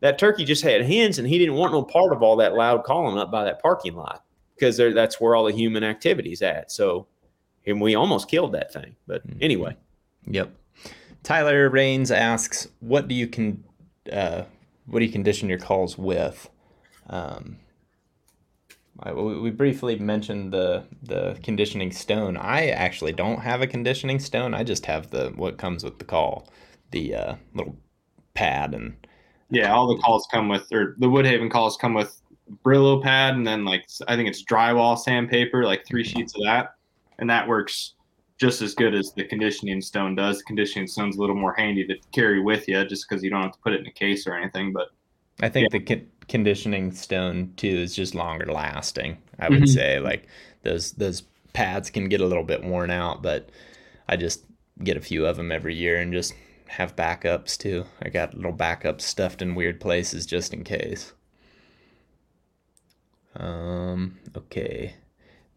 That 0.00 0.18
turkey 0.18 0.44
just 0.44 0.62
had 0.62 0.82
hens, 0.82 1.18
and 1.18 1.26
he 1.26 1.38
didn't 1.38 1.56
want 1.56 1.72
no 1.72 1.82
part 1.82 2.12
of 2.12 2.22
all 2.22 2.36
that 2.36 2.54
loud 2.54 2.84
calling 2.84 3.18
up 3.18 3.30
by 3.30 3.44
that 3.44 3.60
parking 3.60 3.94
lot 3.94 4.24
because 4.54 4.76
that's 4.76 5.20
where 5.20 5.34
all 5.34 5.44
the 5.44 5.52
human 5.52 5.84
activity 5.84 6.32
is 6.32 6.42
at. 6.42 6.70
So, 6.70 7.06
and 7.66 7.80
we 7.80 7.94
almost 7.94 8.28
killed 8.28 8.52
that 8.52 8.72
thing. 8.72 8.96
But 9.06 9.26
mm-hmm. 9.26 9.38
anyway. 9.42 9.76
Yep. 10.26 10.52
Tyler 11.22 11.68
Rains 11.68 12.10
asks, 12.10 12.68
"What 12.80 13.08
do 13.08 13.14
you 13.14 13.26
can, 13.26 13.64
uh, 14.10 14.44
what 14.86 15.00
do 15.00 15.04
you 15.04 15.12
condition 15.12 15.48
your 15.48 15.58
calls 15.58 15.98
with?" 15.98 16.48
Um, 17.08 17.56
we 19.14 19.50
briefly 19.50 19.96
mentioned 19.98 20.52
the 20.52 20.84
the 21.02 21.38
conditioning 21.42 21.92
stone. 21.92 22.36
I 22.36 22.68
actually 22.68 23.12
don't 23.12 23.40
have 23.40 23.62
a 23.62 23.66
conditioning 23.66 24.18
stone. 24.18 24.54
I 24.54 24.64
just 24.64 24.86
have 24.86 25.10
the 25.10 25.32
what 25.36 25.58
comes 25.58 25.84
with 25.84 25.98
the 25.98 26.04
call, 26.04 26.48
the 26.90 27.14
uh, 27.14 27.34
little 27.54 27.76
pad 28.34 28.74
and. 28.74 28.96
Yeah, 29.50 29.72
all 29.72 29.86
the 29.86 30.02
calls 30.02 30.28
come 30.30 30.50
with, 30.50 30.70
or 30.72 30.94
the 30.98 31.06
Woodhaven 31.06 31.50
calls 31.50 31.78
come 31.78 31.94
with 31.94 32.20
Brillo 32.62 33.02
pad, 33.02 33.34
and 33.34 33.46
then 33.46 33.64
like 33.64 33.86
I 34.06 34.14
think 34.14 34.28
it's 34.28 34.44
drywall 34.44 34.98
sandpaper, 34.98 35.64
like 35.64 35.86
three 35.86 36.04
sheets 36.04 36.34
of 36.34 36.42
that, 36.44 36.74
and 37.18 37.30
that 37.30 37.48
works 37.48 37.94
just 38.38 38.60
as 38.60 38.74
good 38.74 38.94
as 38.94 39.12
the 39.12 39.24
conditioning 39.24 39.80
stone 39.80 40.14
does. 40.14 40.38
The 40.38 40.44
conditioning 40.44 40.86
stone's 40.86 41.16
a 41.16 41.20
little 41.20 41.34
more 41.34 41.54
handy 41.54 41.86
to 41.86 41.96
carry 42.12 42.40
with 42.40 42.68
you, 42.68 42.84
just 42.84 43.08
because 43.08 43.22
you 43.24 43.30
don't 43.30 43.42
have 43.42 43.52
to 43.52 43.58
put 43.60 43.72
it 43.72 43.80
in 43.80 43.86
a 43.86 43.92
case 43.92 44.26
or 44.26 44.34
anything. 44.34 44.72
But 44.72 44.88
I 45.40 45.48
think 45.48 45.72
yeah. 45.72 45.78
the 45.78 46.02
conditioning 46.28 46.92
stone 46.92 47.52
too 47.56 47.68
is 47.68 47.94
just 47.94 48.14
longer 48.14 48.46
lasting. 48.46 49.18
I 49.38 49.48
would 49.48 49.62
mm-hmm. 49.62 49.66
say 49.66 50.00
like 50.00 50.26
those 50.62 50.92
those 50.92 51.22
pads 51.52 51.90
can 51.90 52.08
get 52.08 52.20
a 52.20 52.26
little 52.26 52.44
bit 52.44 52.64
worn 52.64 52.90
out, 52.90 53.22
but 53.22 53.50
I 54.08 54.16
just 54.16 54.44
get 54.82 54.96
a 54.96 55.00
few 55.00 55.26
of 55.26 55.36
them 55.36 55.50
every 55.50 55.74
year 55.74 56.00
and 56.00 56.12
just 56.12 56.34
have 56.66 56.96
backups 56.96 57.56
too. 57.56 57.84
I 58.02 58.10
got 58.10 58.34
little 58.34 58.52
backups 58.52 59.02
stuffed 59.02 59.42
in 59.42 59.54
weird 59.54 59.80
places 59.80 60.26
just 60.26 60.52
in 60.52 60.64
case. 60.64 61.12
Um 63.36 64.18
okay. 64.36 64.94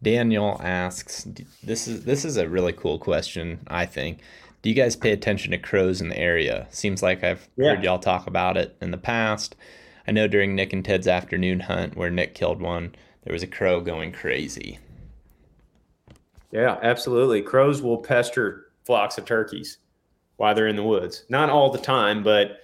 Daniel 0.02 0.60
asks 0.62 1.26
this 1.62 1.86
is 1.86 2.04
this 2.04 2.24
is 2.24 2.36
a 2.36 2.48
really 2.48 2.72
cool 2.72 2.98
question, 2.98 3.60
I 3.66 3.86
think. 3.86 4.18
Do 4.62 4.70
you 4.70 4.76
guys 4.76 4.94
pay 4.94 5.10
attention 5.10 5.50
to 5.50 5.58
crows 5.58 6.00
in 6.00 6.08
the 6.08 6.18
area? 6.18 6.68
Seems 6.70 7.02
like 7.02 7.24
I've 7.24 7.48
yeah. 7.56 7.70
heard 7.74 7.84
y'all 7.84 7.98
talk 7.98 8.28
about 8.28 8.56
it 8.56 8.76
in 8.80 8.92
the 8.92 8.96
past. 8.96 9.56
I 10.06 10.12
know 10.12 10.28
during 10.28 10.54
Nick 10.54 10.72
and 10.72 10.84
Ted's 10.84 11.08
afternoon 11.08 11.60
hunt 11.60 11.96
where 11.96 12.10
Nick 12.10 12.34
killed 12.34 12.60
one, 12.60 12.94
there 13.24 13.32
was 13.32 13.42
a 13.42 13.48
crow 13.48 13.80
going 13.80 14.12
crazy. 14.12 14.78
Yeah, 16.52 16.78
absolutely. 16.82 17.42
Crows 17.42 17.82
will 17.82 17.98
pester 17.98 18.72
flocks 18.84 19.18
of 19.18 19.24
turkeys 19.24 19.78
while 20.36 20.54
they're 20.54 20.68
in 20.68 20.76
the 20.76 20.82
woods. 20.82 21.24
Not 21.28 21.50
all 21.50 21.70
the 21.70 21.78
time, 21.78 22.22
but 22.22 22.58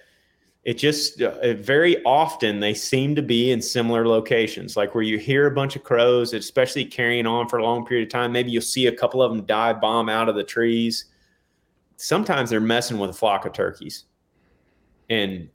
it 0.63 0.77
just 0.77 1.21
uh, 1.21 1.53
very 1.55 2.01
often 2.03 2.59
they 2.59 2.73
seem 2.73 3.15
to 3.15 3.21
be 3.21 3.51
in 3.51 3.61
similar 3.61 4.07
locations, 4.07 4.77
like 4.77 4.93
where 4.93 5.03
you 5.03 5.17
hear 5.17 5.47
a 5.47 5.51
bunch 5.51 5.75
of 5.75 5.83
crows, 5.83 6.33
especially 6.33 6.85
carrying 6.85 7.25
on 7.25 7.49
for 7.49 7.59
a 7.59 7.63
long 7.63 7.85
period 7.85 8.07
of 8.07 8.11
time. 8.11 8.31
Maybe 8.31 8.51
you'll 8.51 8.61
see 8.61 8.87
a 8.87 8.95
couple 8.95 9.21
of 9.21 9.31
them 9.31 9.45
dive 9.45 9.81
bomb 9.81 10.09
out 10.09 10.29
of 10.29 10.35
the 10.35 10.43
trees. 10.43 11.05
Sometimes 12.01 12.49
they're 12.49 12.61
messing 12.61 12.97
with 12.97 13.09
a 13.09 13.13
flock 13.13 13.45
of 13.45 13.51
turkeys. 13.51 14.05
And 15.09 15.49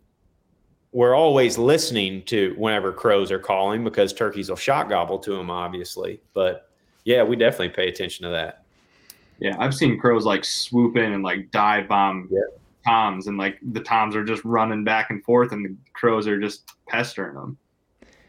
we're 0.92 1.14
always 1.14 1.56
listening 1.56 2.22
to 2.24 2.54
whenever 2.58 2.92
crows 2.92 3.32
are 3.32 3.38
calling 3.38 3.82
because 3.82 4.12
turkeys 4.12 4.50
will 4.50 4.56
shot 4.56 4.90
gobble 4.90 5.18
to 5.20 5.34
them, 5.34 5.50
obviously. 5.50 6.20
But 6.34 6.68
yeah, 7.04 7.22
we 7.22 7.34
definitely 7.36 7.70
pay 7.70 7.88
attention 7.88 8.24
to 8.24 8.30
that. 8.30 8.64
Yeah, 9.40 9.56
I've 9.58 9.74
seen 9.74 9.98
crows 9.98 10.26
like 10.26 10.44
swoop 10.44 10.98
in 10.98 11.14
and 11.14 11.24
like 11.24 11.50
dive 11.50 11.88
bomb 11.88 12.28
yeah. 12.30 12.40
toms, 12.86 13.26
and 13.26 13.38
like 13.38 13.58
the 13.72 13.80
toms 13.80 14.14
are 14.14 14.22
just 14.22 14.44
running 14.44 14.84
back 14.84 15.08
and 15.08 15.24
forth, 15.24 15.50
and 15.52 15.64
the 15.64 15.74
crows 15.94 16.28
are 16.28 16.38
just 16.38 16.70
pestering 16.86 17.34
them. 17.34 17.56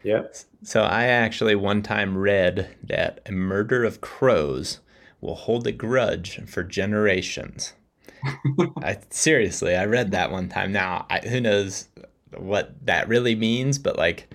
Yep. 0.04 0.36
So 0.62 0.82
I 0.82 1.04
actually 1.04 1.54
one 1.54 1.82
time 1.82 2.16
read 2.16 2.74
that 2.82 3.20
a 3.26 3.32
murder 3.32 3.84
of 3.84 4.00
crows 4.00 4.80
will 5.20 5.34
hold 5.34 5.66
a 5.66 5.72
grudge 5.72 6.40
for 6.46 6.64
generations. 6.64 7.74
I 8.82 8.98
seriously, 9.10 9.76
I 9.76 9.84
read 9.84 10.10
that 10.10 10.30
one 10.30 10.48
time. 10.48 10.72
Now, 10.72 11.06
I, 11.10 11.20
who 11.20 11.40
knows 11.40 11.88
what 12.36 12.74
that 12.86 13.08
really 13.08 13.34
means, 13.34 13.78
but 13.78 13.96
like 13.96 14.32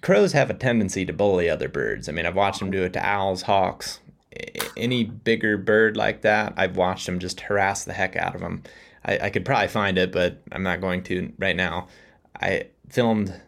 crows 0.00 0.32
have 0.32 0.50
a 0.50 0.54
tendency 0.54 1.04
to 1.06 1.12
bully 1.12 1.48
other 1.48 1.68
birds. 1.68 2.08
I 2.08 2.12
mean, 2.12 2.26
I've 2.26 2.36
watched 2.36 2.60
them 2.60 2.70
do 2.70 2.82
it 2.82 2.92
to 2.94 3.06
owls, 3.06 3.42
hawks, 3.42 4.00
any 4.76 5.04
bigger 5.04 5.56
bird 5.56 5.96
like 5.96 6.22
that. 6.22 6.54
I've 6.56 6.76
watched 6.76 7.06
them 7.06 7.18
just 7.18 7.40
harass 7.40 7.84
the 7.84 7.92
heck 7.92 8.16
out 8.16 8.34
of 8.34 8.40
them. 8.40 8.62
I, 9.04 9.18
I 9.18 9.30
could 9.30 9.44
probably 9.44 9.68
find 9.68 9.98
it, 9.98 10.12
but 10.12 10.42
I'm 10.52 10.62
not 10.62 10.80
going 10.80 11.02
to 11.04 11.32
right 11.38 11.56
now. 11.56 11.88
I 12.40 12.68
filmed, 12.88 13.40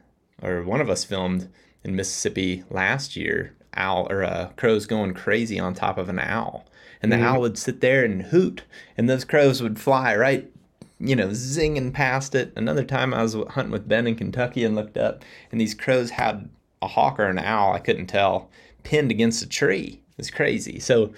or 0.43 0.62
one 0.62 0.81
of 0.81 0.91
us 0.91 1.05
filmed 1.05 1.49
in 1.85 1.97
Mississippi 1.97 2.65
last 2.70 3.16
year. 3.16 3.53
Owl 3.78 4.07
or 4.11 4.24
uh, 4.24 4.51
crows 4.57 4.87
going 4.87 5.12
crazy 5.12 5.61
on 5.61 5.74
top 5.74 5.99
of 5.99 6.09
an 6.09 6.19
owl, 6.19 6.65
and 7.02 7.12
the 7.12 7.16
mm-hmm. 7.16 7.27
owl 7.27 7.40
would 7.40 7.59
sit 7.59 7.81
there 7.81 8.05
and 8.05 8.23
hoot, 8.23 8.62
and 8.97 9.09
those 9.09 9.24
crows 9.24 9.62
would 9.62 9.78
fly 9.78 10.14
right, 10.16 10.51
you 10.98 11.16
know, 11.16 11.28
zinging 11.28 11.93
past 11.93 12.35
it. 12.35 12.52
Another 12.56 12.85
time 12.85 13.12
I 13.12 13.23
was 13.23 13.36
hunting 13.51 13.73
with 13.73 13.89
Ben 13.89 14.06
in 14.06 14.16
Kentucky 14.16 14.64
and 14.64 14.74
looked 14.74 14.97
up, 14.97 15.24
and 15.51 15.60
these 15.60 15.74
crows 15.74 16.10
had 16.10 16.48
a 16.82 16.89
hawk 16.89 17.18
or 17.18 17.27
an 17.27 17.39
owl, 17.39 17.73
I 17.73 17.78
couldn't 17.78 18.06
tell, 18.06 18.51
pinned 18.82 19.10
against 19.10 19.43
a 19.43 19.48
tree. 19.48 20.01
It's 20.18 20.31
crazy. 20.31 20.78
So 20.78 21.12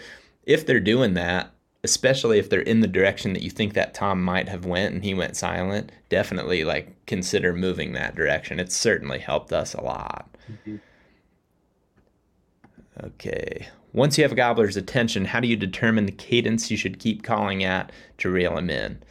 if 0.44 0.66
they're 0.66 0.80
doing 0.80 1.14
that, 1.14 1.52
especially 1.84 2.38
if 2.38 2.50
they're 2.50 2.60
in 2.60 2.80
the 2.80 2.88
direction 2.88 3.32
that 3.32 3.42
you 3.42 3.50
think 3.50 3.74
that 3.74 3.94
Tom 3.94 4.22
might 4.22 4.48
have 4.48 4.64
went 4.64 4.94
and 4.94 5.04
he 5.04 5.14
went 5.14 5.36
silent, 5.36 5.92
definitely 6.08 6.64
like 6.64 6.94
consider 7.06 7.52
moving 7.52 7.92
that 7.92 8.16
direction. 8.16 8.58
It's 8.58 8.74
certainly 8.74 9.18
helped 9.18 9.52
us 9.52 9.74
a 9.74 9.82
lot. 9.82 10.28
Mm-hmm. 10.50 10.76
Okay. 13.04 13.68
Once 13.92 14.18
you 14.18 14.24
have 14.24 14.32
a 14.32 14.36
gobbler's 14.36 14.76
attention, 14.76 15.24
how 15.24 15.40
do 15.40 15.48
you 15.48 15.56
determine 15.56 16.06
the 16.06 16.12
cadence 16.12 16.70
you 16.70 16.76
should 16.76 16.98
keep 16.98 17.22
calling 17.22 17.64
at 17.64 17.90
to 18.18 18.30
reel 18.30 18.56
him 18.56 18.68
in? 18.68 19.02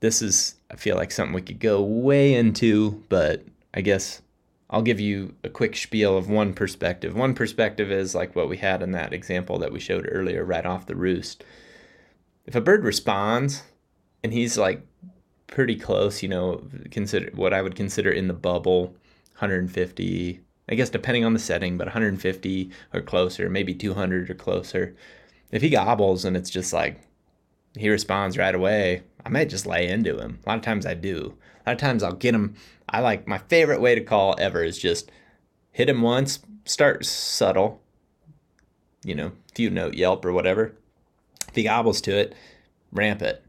This 0.00 0.22
is, 0.22 0.56
I 0.70 0.76
feel 0.76 0.96
like, 0.96 1.10
something 1.10 1.34
we 1.34 1.42
could 1.42 1.60
go 1.60 1.82
way 1.82 2.34
into, 2.34 3.04
but 3.08 3.44
I 3.74 3.82
guess 3.82 4.22
I'll 4.70 4.82
give 4.82 4.98
you 4.98 5.34
a 5.44 5.50
quick 5.50 5.76
spiel 5.76 6.16
of 6.16 6.30
one 6.30 6.54
perspective. 6.54 7.14
One 7.14 7.34
perspective 7.34 7.92
is 7.92 8.14
like 8.14 8.34
what 8.34 8.48
we 8.48 8.56
had 8.56 8.82
in 8.82 8.92
that 8.92 9.12
example 9.12 9.58
that 9.58 9.72
we 9.72 9.78
showed 9.78 10.08
earlier, 10.10 10.44
right 10.44 10.64
off 10.64 10.86
the 10.86 10.96
roost. 10.96 11.44
If 12.46 12.54
a 12.54 12.60
bird 12.60 12.82
responds 12.82 13.62
and 14.24 14.32
he's 14.32 14.56
like 14.56 14.82
pretty 15.46 15.76
close, 15.76 16.22
you 16.22 16.28
know, 16.30 16.62
consider 16.90 17.30
what 17.34 17.52
I 17.52 17.60
would 17.60 17.76
consider 17.76 18.10
in 18.10 18.28
the 18.28 18.34
bubble, 18.34 18.96
150, 19.34 20.40
I 20.68 20.74
guess 20.74 20.90
depending 20.90 21.24
on 21.24 21.32
the 21.32 21.38
setting, 21.38 21.76
but 21.76 21.88
150 21.88 22.70
or 22.92 23.00
closer, 23.00 23.50
maybe 23.50 23.74
200 23.74 24.30
or 24.30 24.34
closer. 24.34 24.94
If 25.50 25.62
he 25.62 25.70
gobbles 25.70 26.24
and 26.24 26.36
it's 26.36 26.50
just 26.50 26.72
like 26.72 27.00
he 27.76 27.88
responds 27.88 28.38
right 28.38 28.54
away, 28.54 29.02
I 29.24 29.28
might 29.28 29.48
just 29.48 29.66
lay 29.66 29.88
into 29.88 30.18
him. 30.18 30.38
A 30.44 30.48
lot 30.48 30.58
of 30.58 30.64
times 30.64 30.86
I 30.86 30.94
do. 30.94 31.36
A 31.64 31.70
lot 31.70 31.74
of 31.74 31.78
times 31.78 32.02
I'll 32.02 32.12
get 32.12 32.34
him. 32.34 32.54
I 32.88 33.00
like 33.00 33.26
my 33.26 33.38
favorite 33.38 33.80
way 33.80 33.94
to 33.94 34.00
call 34.00 34.36
ever 34.38 34.62
is 34.62 34.78
just 34.78 35.10
hit 35.72 35.88
him 35.88 36.02
once, 36.02 36.40
start 36.64 37.04
subtle, 37.04 37.80
you 39.04 39.14
know, 39.14 39.32
few 39.54 39.70
note 39.70 39.94
yelp 39.94 40.24
or 40.24 40.32
whatever. 40.32 40.74
If 41.48 41.54
he 41.54 41.64
gobbles 41.64 42.00
to 42.02 42.16
it, 42.16 42.34
ramp 42.92 43.22
it. 43.22 43.44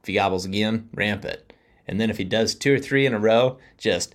If 0.00 0.06
he 0.06 0.14
gobbles 0.14 0.44
again, 0.44 0.88
ramp 0.94 1.24
it. 1.24 1.52
And 1.86 2.00
then 2.00 2.10
if 2.10 2.18
he 2.18 2.24
does 2.24 2.54
two 2.54 2.74
or 2.74 2.78
three 2.78 3.06
in 3.06 3.14
a 3.14 3.18
row, 3.18 3.58
just 3.78 4.14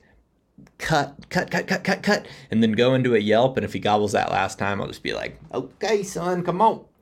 cut, 0.78 1.30
cut, 1.30 1.52
cut, 1.52 1.68
cut, 1.68 1.84
cut, 1.84 2.04
cut, 2.04 2.28
and 2.52 2.62
then 2.62 2.74
go 2.74 2.94
into 2.94 3.16
a 3.16 3.20
yelp. 3.20 3.58
And 3.58 3.66
if 3.66 3.74
he 3.74 3.80
gobbles 3.80 4.12
that 4.14 4.32
last 4.32 4.60
time, 4.60 4.82
I'll 4.82 4.88
just 4.88 5.04
be 5.04 5.14
like, 5.14 5.40
okay, 5.54 6.04
son, 6.04 6.44
come 6.44 6.62
on. 6.62 6.84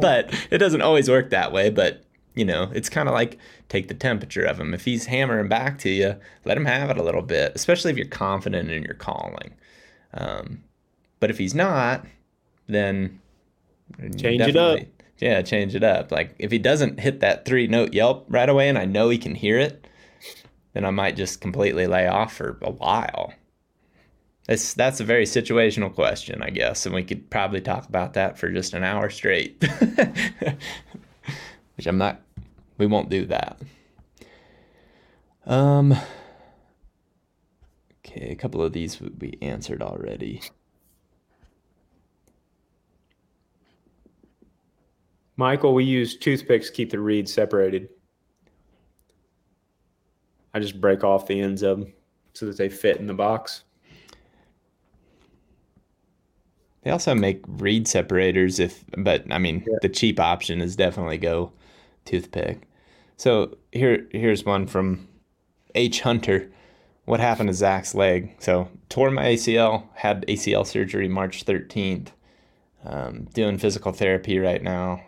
but 0.00 0.32
it 0.50 0.58
doesn't 0.58 0.82
always 0.82 1.08
work 1.08 1.30
that 1.30 1.52
way. 1.52 1.70
But, 1.70 2.04
you 2.34 2.44
know, 2.44 2.70
it's 2.74 2.88
kind 2.88 3.08
of 3.08 3.14
like 3.14 3.38
take 3.68 3.88
the 3.88 3.94
temperature 3.94 4.44
of 4.44 4.58
him. 4.58 4.74
If 4.74 4.84
he's 4.84 5.06
hammering 5.06 5.48
back 5.48 5.78
to 5.80 5.90
you, 5.90 6.16
let 6.44 6.56
him 6.56 6.64
have 6.64 6.90
it 6.90 6.98
a 6.98 7.02
little 7.02 7.22
bit, 7.22 7.52
especially 7.54 7.90
if 7.90 7.96
you're 7.96 8.06
confident 8.06 8.70
in 8.70 8.82
your 8.82 8.94
calling. 8.94 9.54
Um, 10.14 10.62
but 11.20 11.30
if 11.30 11.38
he's 11.38 11.54
not, 11.54 12.06
then 12.66 13.20
Change 14.16 14.42
it 14.42 14.56
up. 14.56 14.80
Yeah, 15.18 15.42
change 15.42 15.74
it 15.74 15.82
up. 15.82 16.12
Like 16.12 16.34
if 16.38 16.50
he 16.50 16.58
doesn't 16.58 17.00
hit 17.00 17.20
that 17.20 17.44
three 17.44 17.66
note 17.66 17.92
yelp 17.92 18.26
right 18.28 18.48
away 18.48 18.68
and 18.68 18.78
I 18.78 18.84
know 18.84 19.08
he 19.08 19.18
can 19.18 19.34
hear 19.34 19.58
it, 19.58 19.86
then 20.78 20.84
I 20.84 20.90
might 20.90 21.16
just 21.16 21.40
completely 21.40 21.88
lay 21.88 22.06
off 22.06 22.34
for 22.34 22.56
a 22.62 22.70
while. 22.70 23.34
It's, 24.48 24.74
that's 24.74 25.00
a 25.00 25.04
very 25.04 25.24
situational 25.24 25.92
question, 25.92 26.40
I 26.40 26.50
guess, 26.50 26.86
and 26.86 26.94
we 26.94 27.02
could 27.02 27.28
probably 27.30 27.60
talk 27.60 27.88
about 27.88 28.14
that 28.14 28.38
for 28.38 28.48
just 28.48 28.74
an 28.74 28.84
hour 28.84 29.10
straight. 29.10 29.60
Which 31.74 31.88
I'm 31.88 31.98
not. 31.98 32.20
We 32.78 32.86
won't 32.86 33.08
do 33.08 33.26
that. 33.26 33.60
Um. 35.46 35.96
Okay, 38.06 38.30
a 38.30 38.36
couple 38.36 38.62
of 38.62 38.72
these 38.72 39.00
would 39.00 39.18
be 39.18 39.36
answered 39.42 39.82
already. 39.82 40.42
Michael, 45.36 45.74
we 45.74 45.82
use 45.82 46.16
toothpicks 46.16 46.68
to 46.68 46.72
keep 46.72 46.90
the 46.90 47.00
reeds 47.00 47.34
separated. 47.34 47.88
I 50.54 50.60
just 50.60 50.80
break 50.80 51.04
off 51.04 51.26
the 51.26 51.40
ends 51.40 51.62
of 51.62 51.80
them 51.80 51.92
so 52.32 52.46
that 52.46 52.56
they 52.56 52.68
fit 52.68 52.98
in 52.98 53.06
the 53.06 53.14
box. 53.14 53.64
They 56.82 56.90
also 56.90 57.14
make 57.14 57.42
reed 57.46 57.88
separators 57.88 58.58
if 58.58 58.84
but 58.96 59.24
I 59.30 59.38
mean 59.38 59.66
the 59.82 59.88
cheap 59.88 60.18
option 60.20 60.60
is 60.60 60.76
definitely 60.76 61.18
go 61.18 61.52
toothpick. 62.04 62.62
So 63.16 63.56
here 63.72 64.06
here's 64.12 64.44
one 64.44 64.66
from 64.66 65.08
H 65.74 66.00
Hunter. 66.00 66.50
What 67.04 67.20
happened 67.20 67.48
to 67.48 67.54
Zach's 67.54 67.94
leg? 67.94 68.36
So 68.38 68.68
tore 68.88 69.10
my 69.10 69.24
ACL, 69.24 69.84
had 69.94 70.26
ACL 70.28 70.66
surgery 70.66 71.08
March 71.08 71.44
13th. 71.44 72.08
Um, 72.84 73.24
doing 73.34 73.58
physical 73.58 73.92
therapy 73.92 74.38
right 74.38 74.62
now. 74.62 75.02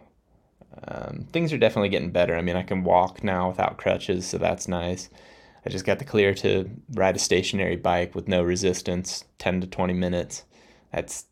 Um, 0.89 1.27
things 1.33 1.53
are 1.53 1.59
definitely 1.59 1.89
getting 1.89 2.11
better. 2.11 2.37
I 2.37 2.43
mean, 2.43 2.57
I 2.57 2.62
can 2.62 2.85
walk 2.85 3.23
now 3.23 3.49
without 3.49 3.79
crutches, 3.79 4.27
so 4.27 4.39
that's 4.39 4.69
nice. 4.69 5.09
I 5.65 5.70
just 5.70 5.85
got 5.85 5.99
the 5.99 6.05
clear 6.05 6.35
to 6.35 6.70
ride 6.95 7.16
a 7.16 7.19
stationary 7.19 7.77
bike 7.77 8.15
with 8.15 8.28
no 8.28 8.43
resistance, 8.43 9.24
10 9.39 9.62
to 9.62 9.66
20 9.66 9.93
minutes. 9.93 10.45
That's 10.93 11.27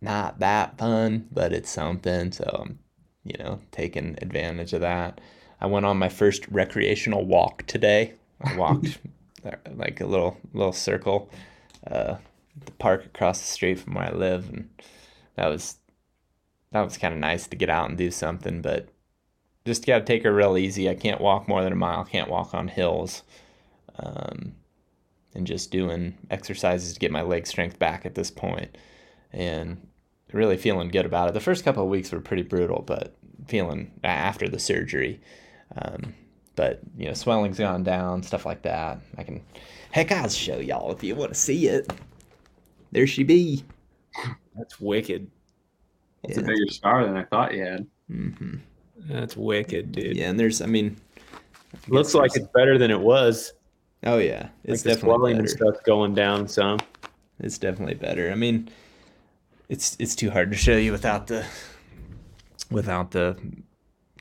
not 0.00 0.38
that 0.38 0.78
fun, 0.78 1.28
but 1.30 1.52
it's 1.52 1.70
something. 1.70 2.32
So 2.32 2.44
I'm, 2.64 2.78
you 3.24 3.36
know, 3.38 3.60
taking 3.72 4.18
advantage 4.22 4.72
of 4.72 4.80
that. 4.80 5.20
I 5.60 5.66
went 5.66 5.86
on 5.86 5.98
my 5.98 6.08
first 6.08 6.46
recreational 6.48 7.24
walk 7.24 7.66
today. 7.66 8.14
I 8.42 8.56
walked 8.58 8.98
like 9.74 10.00
a 10.00 10.06
little 10.06 10.38
little 10.52 10.72
circle, 10.72 11.30
uh, 11.90 12.16
the 12.64 12.72
park 12.72 13.04
across 13.04 13.38
the 13.40 13.46
street 13.46 13.78
from 13.78 13.94
where 13.94 14.06
I 14.06 14.12
live, 14.12 14.48
and 14.48 14.68
that 15.36 15.48
was 15.48 15.76
that 16.72 16.82
was 16.82 16.98
kind 16.98 17.14
of 17.14 17.20
nice 17.20 17.46
to 17.46 17.56
get 17.56 17.70
out 17.70 17.88
and 17.88 17.98
do 17.98 18.10
something. 18.10 18.62
But 18.62 18.88
just 19.64 19.86
got 19.86 20.00
to 20.00 20.04
take 20.04 20.24
her 20.24 20.34
real 20.34 20.56
easy. 20.58 20.88
I 20.88 20.94
can't 20.94 21.20
walk 21.20 21.48
more 21.48 21.62
than 21.62 21.72
a 21.72 21.76
mile. 21.76 22.04
Can't 22.04 22.28
walk 22.28 22.54
on 22.54 22.68
hills. 22.68 23.22
Um, 23.98 24.54
and 25.34 25.46
just 25.46 25.70
doing 25.70 26.16
exercises 26.30 26.94
to 26.94 27.00
get 27.00 27.10
my 27.10 27.22
leg 27.22 27.46
strength 27.46 27.78
back 27.78 28.06
at 28.06 28.14
this 28.14 28.30
point 28.30 28.76
and 29.32 29.86
really 30.32 30.56
feeling 30.56 30.88
good 30.88 31.06
about 31.06 31.28
it. 31.28 31.34
The 31.34 31.40
first 31.40 31.64
couple 31.64 31.82
of 31.82 31.88
weeks 31.88 32.12
were 32.12 32.20
pretty 32.20 32.42
brutal, 32.42 32.82
but 32.82 33.16
feeling 33.46 33.92
after 34.02 34.48
the 34.48 34.58
surgery. 34.58 35.20
Um, 35.76 36.14
but 36.56 36.80
you 36.96 37.06
know, 37.06 37.14
swelling's 37.14 37.58
gone 37.58 37.82
down, 37.82 38.22
stuff 38.22 38.46
like 38.46 38.62
that. 38.62 39.00
I 39.18 39.24
can, 39.24 39.42
heck, 39.90 40.12
I'll 40.12 40.28
show 40.28 40.58
y'all 40.58 40.92
if 40.92 41.02
you 41.02 41.14
want 41.14 41.34
to 41.34 41.38
see 41.38 41.66
it. 41.66 41.92
There 42.92 43.06
she 43.06 43.24
be. 43.24 43.64
That's 44.56 44.80
wicked. 44.80 45.30
It's 46.22 46.38
a 46.38 46.42
bigger 46.42 46.70
scar 46.70 47.04
than 47.04 47.16
I 47.16 47.24
thought 47.24 47.54
you 47.54 47.62
had. 47.62 47.86
hmm 48.08 48.56
That's 49.04 49.36
wicked, 49.36 49.92
dude. 49.92 50.16
Yeah, 50.16 50.30
and 50.30 50.38
there's, 50.40 50.60
I 50.62 50.66
mean, 50.66 50.96
Looks 51.88 52.14
like 52.14 52.30
it's 52.36 52.46
better 52.54 52.78
than 52.78 52.90
it 52.90 53.00
was. 53.00 53.52
oh 54.04 54.18
yeah, 54.18 54.48
it's 54.64 54.84
like 54.84 54.94
definitely 54.94 55.16
swelling 55.16 55.36
and 55.38 55.44
better. 55.46 55.56
stuff 55.72 55.84
going 55.84 56.14
down 56.14 56.46
some. 56.48 56.78
It's 57.40 57.58
definitely 57.58 57.94
better. 57.94 58.30
I 58.30 58.34
mean, 58.36 58.68
it's 59.68 59.96
it's 59.98 60.14
too 60.14 60.30
hard 60.30 60.50
to 60.52 60.56
show 60.56 60.76
you 60.76 60.92
without 60.92 61.26
the 61.26 61.44
without 62.70 63.10
the 63.10 63.36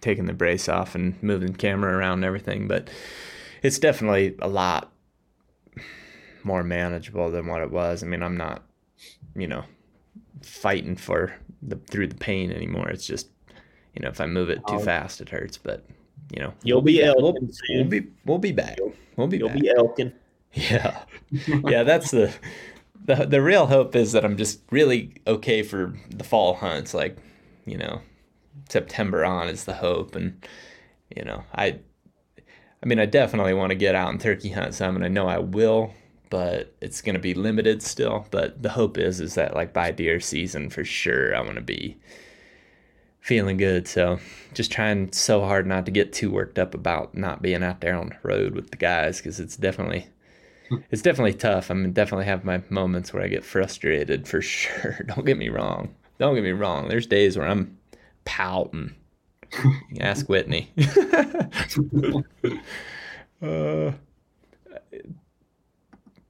taking 0.02 0.26
the 0.26 0.34
brace 0.34 0.68
off 0.68 0.96
and 0.96 1.22
moving 1.24 1.52
the 1.52 1.58
camera 1.58 1.96
around 1.96 2.20
and 2.20 2.26
everything, 2.26 2.68
but 2.68 2.90
it's 3.62 3.80
definitely 3.80 4.36
a 4.40 4.48
lot 4.48 4.92
more 6.44 6.64
manageable 6.64 7.30
than 7.32 7.46
what 7.48 7.62
it 7.62 7.72
was. 7.72 8.04
I 8.04 8.08
mean, 8.08 8.22
I'm 8.24 8.36
not, 8.36 8.64
you 9.36 9.48
know, 9.48 9.64
fighting 10.42 10.98
for 10.98 11.34
the 11.62 11.76
through 11.76 12.08
the 12.08 12.16
pain 12.16 12.52
anymore. 12.52 12.90
It's 12.90 13.08
just, 13.08 13.30
you 13.94 14.02
know, 14.02 14.10
if 14.10 14.20
I 14.22 14.26
move 14.26 14.50
it 14.50 14.58
too 14.68 14.76
Oh. 14.76 14.80
fast, 14.80 15.22
it 15.22 15.30
hurts. 15.30 15.58
But 15.58 15.86
you 16.34 16.40
know, 16.42 16.54
You'll 16.64 16.82
be 16.82 17.00
back. 17.00 17.16
elking 17.18 17.52
We'll, 17.70 17.78
we'll 17.78 17.86
be 17.86 18.08
we'll 18.26 18.38
be 18.40 18.52
back. 18.52 18.78
We'll 19.16 19.28
be 19.28 19.38
You'll 19.38 19.50
back. 19.50 19.60
be 19.62 19.70
elking. 19.76 20.12
Yeah. 20.54 21.04
yeah, 21.68 21.82
that's 21.84 22.12
the, 22.12 22.32
the 23.06 23.26
the 23.26 23.42
real 23.42 23.66
hope 23.66 23.96
is 23.96 24.12
that 24.12 24.24
I'm 24.24 24.38
just 24.38 24.62
really 24.70 25.14
okay 25.26 25.64
for 25.64 25.96
the 26.12 26.24
fall 26.24 26.54
hunts. 26.54 26.94
Like, 26.94 27.18
you 27.66 27.76
know, 27.78 28.02
September 28.70 29.26
on 29.26 29.48
is 29.50 29.64
the 29.66 29.74
hope, 29.74 30.16
and 30.16 30.46
you 31.16 31.24
know, 31.24 31.44
I, 31.56 31.80
I 32.84 32.86
mean, 32.86 33.00
I 33.00 33.08
definitely 33.08 33.56
want 33.56 33.72
to 33.72 33.76
get 33.76 33.96
out 33.96 34.10
and 34.12 34.22
turkey 34.22 34.50
hunt 34.50 34.76
some, 34.76 34.96
and 34.96 35.04
I 35.04 35.08
know 35.08 35.28
I 35.28 35.40
will, 35.40 35.92
but 36.30 36.76
it's 36.82 37.02
gonna 37.02 37.18
be 37.18 37.34
limited 37.34 37.82
still. 37.82 38.28
But 38.30 38.62
the 38.62 38.70
hope 38.70 39.00
is 39.00 39.20
is 39.20 39.34
that 39.34 39.56
like 39.56 39.74
by 39.74 39.90
deer 39.90 40.20
season 40.20 40.70
for 40.70 40.84
sure, 40.84 41.36
I 41.36 41.42
want 41.42 41.56
to 41.56 41.62
be 41.62 41.98
feeling 43.24 43.56
good. 43.56 43.88
So 43.88 44.20
just 44.54 44.72
trying 44.72 45.12
so 45.14 45.42
hard 45.42 45.66
not 45.66 45.86
to 45.86 45.92
get 45.92 46.12
too 46.12 46.30
worked 46.30 46.60
up 46.60 46.76
about 46.76 47.16
not 47.16 47.42
being 47.42 47.64
out 47.64 47.80
there 47.80 47.96
on 47.96 48.10
the 48.10 48.18
road 48.22 48.54
with 48.54 48.70
the 48.70 48.78
guys 48.78 49.18
because 49.18 49.40
it's 49.40 49.56
definitely 49.56 50.08
it's 50.92 51.02
definitely 51.02 51.34
tough. 51.34 51.72
I 51.72 51.74
mean, 51.74 51.94
definitely 51.94 52.26
have 52.26 52.44
my 52.44 52.62
moments 52.70 53.14
where 53.14 53.24
I 53.24 53.30
get 53.30 53.46
frustrated 53.46 54.28
for 54.28 54.42
sure. 54.44 55.00
Don't 55.08 55.26
get 55.26 55.38
me 55.38 55.48
wrong. 55.50 55.96
Don't 56.20 56.36
get 56.36 56.44
me 56.44 56.52
wrong. 56.52 56.90
There's 56.90 57.08
days 57.08 57.38
where 57.38 57.48
I'm 57.48 57.78
pouting. 58.26 58.94
Ask 60.00 60.28
Whitney. 60.28 60.72
uh, 63.42 63.92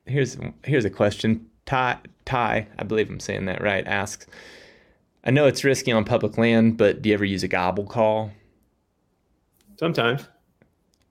here's 0.06 0.38
here's 0.64 0.86
a 0.86 0.90
question. 0.90 1.50
Ty 1.66 2.00
Ty, 2.26 2.68
I 2.78 2.84
believe 2.84 3.10
I'm 3.10 3.20
saying 3.20 3.46
that 3.46 3.64
right. 3.64 3.88
Asks, 3.88 4.28
I 5.24 5.32
know 5.32 5.48
it's 5.48 5.64
risky 5.64 5.92
on 5.92 6.04
public 6.04 6.38
land, 6.38 6.78
but 6.78 7.02
do 7.02 7.10
you 7.10 7.16
ever 7.16 7.26
use 7.26 7.44
a 7.44 7.48
gobble 7.48 7.86
call? 7.86 8.32
Sometimes. 9.80 10.28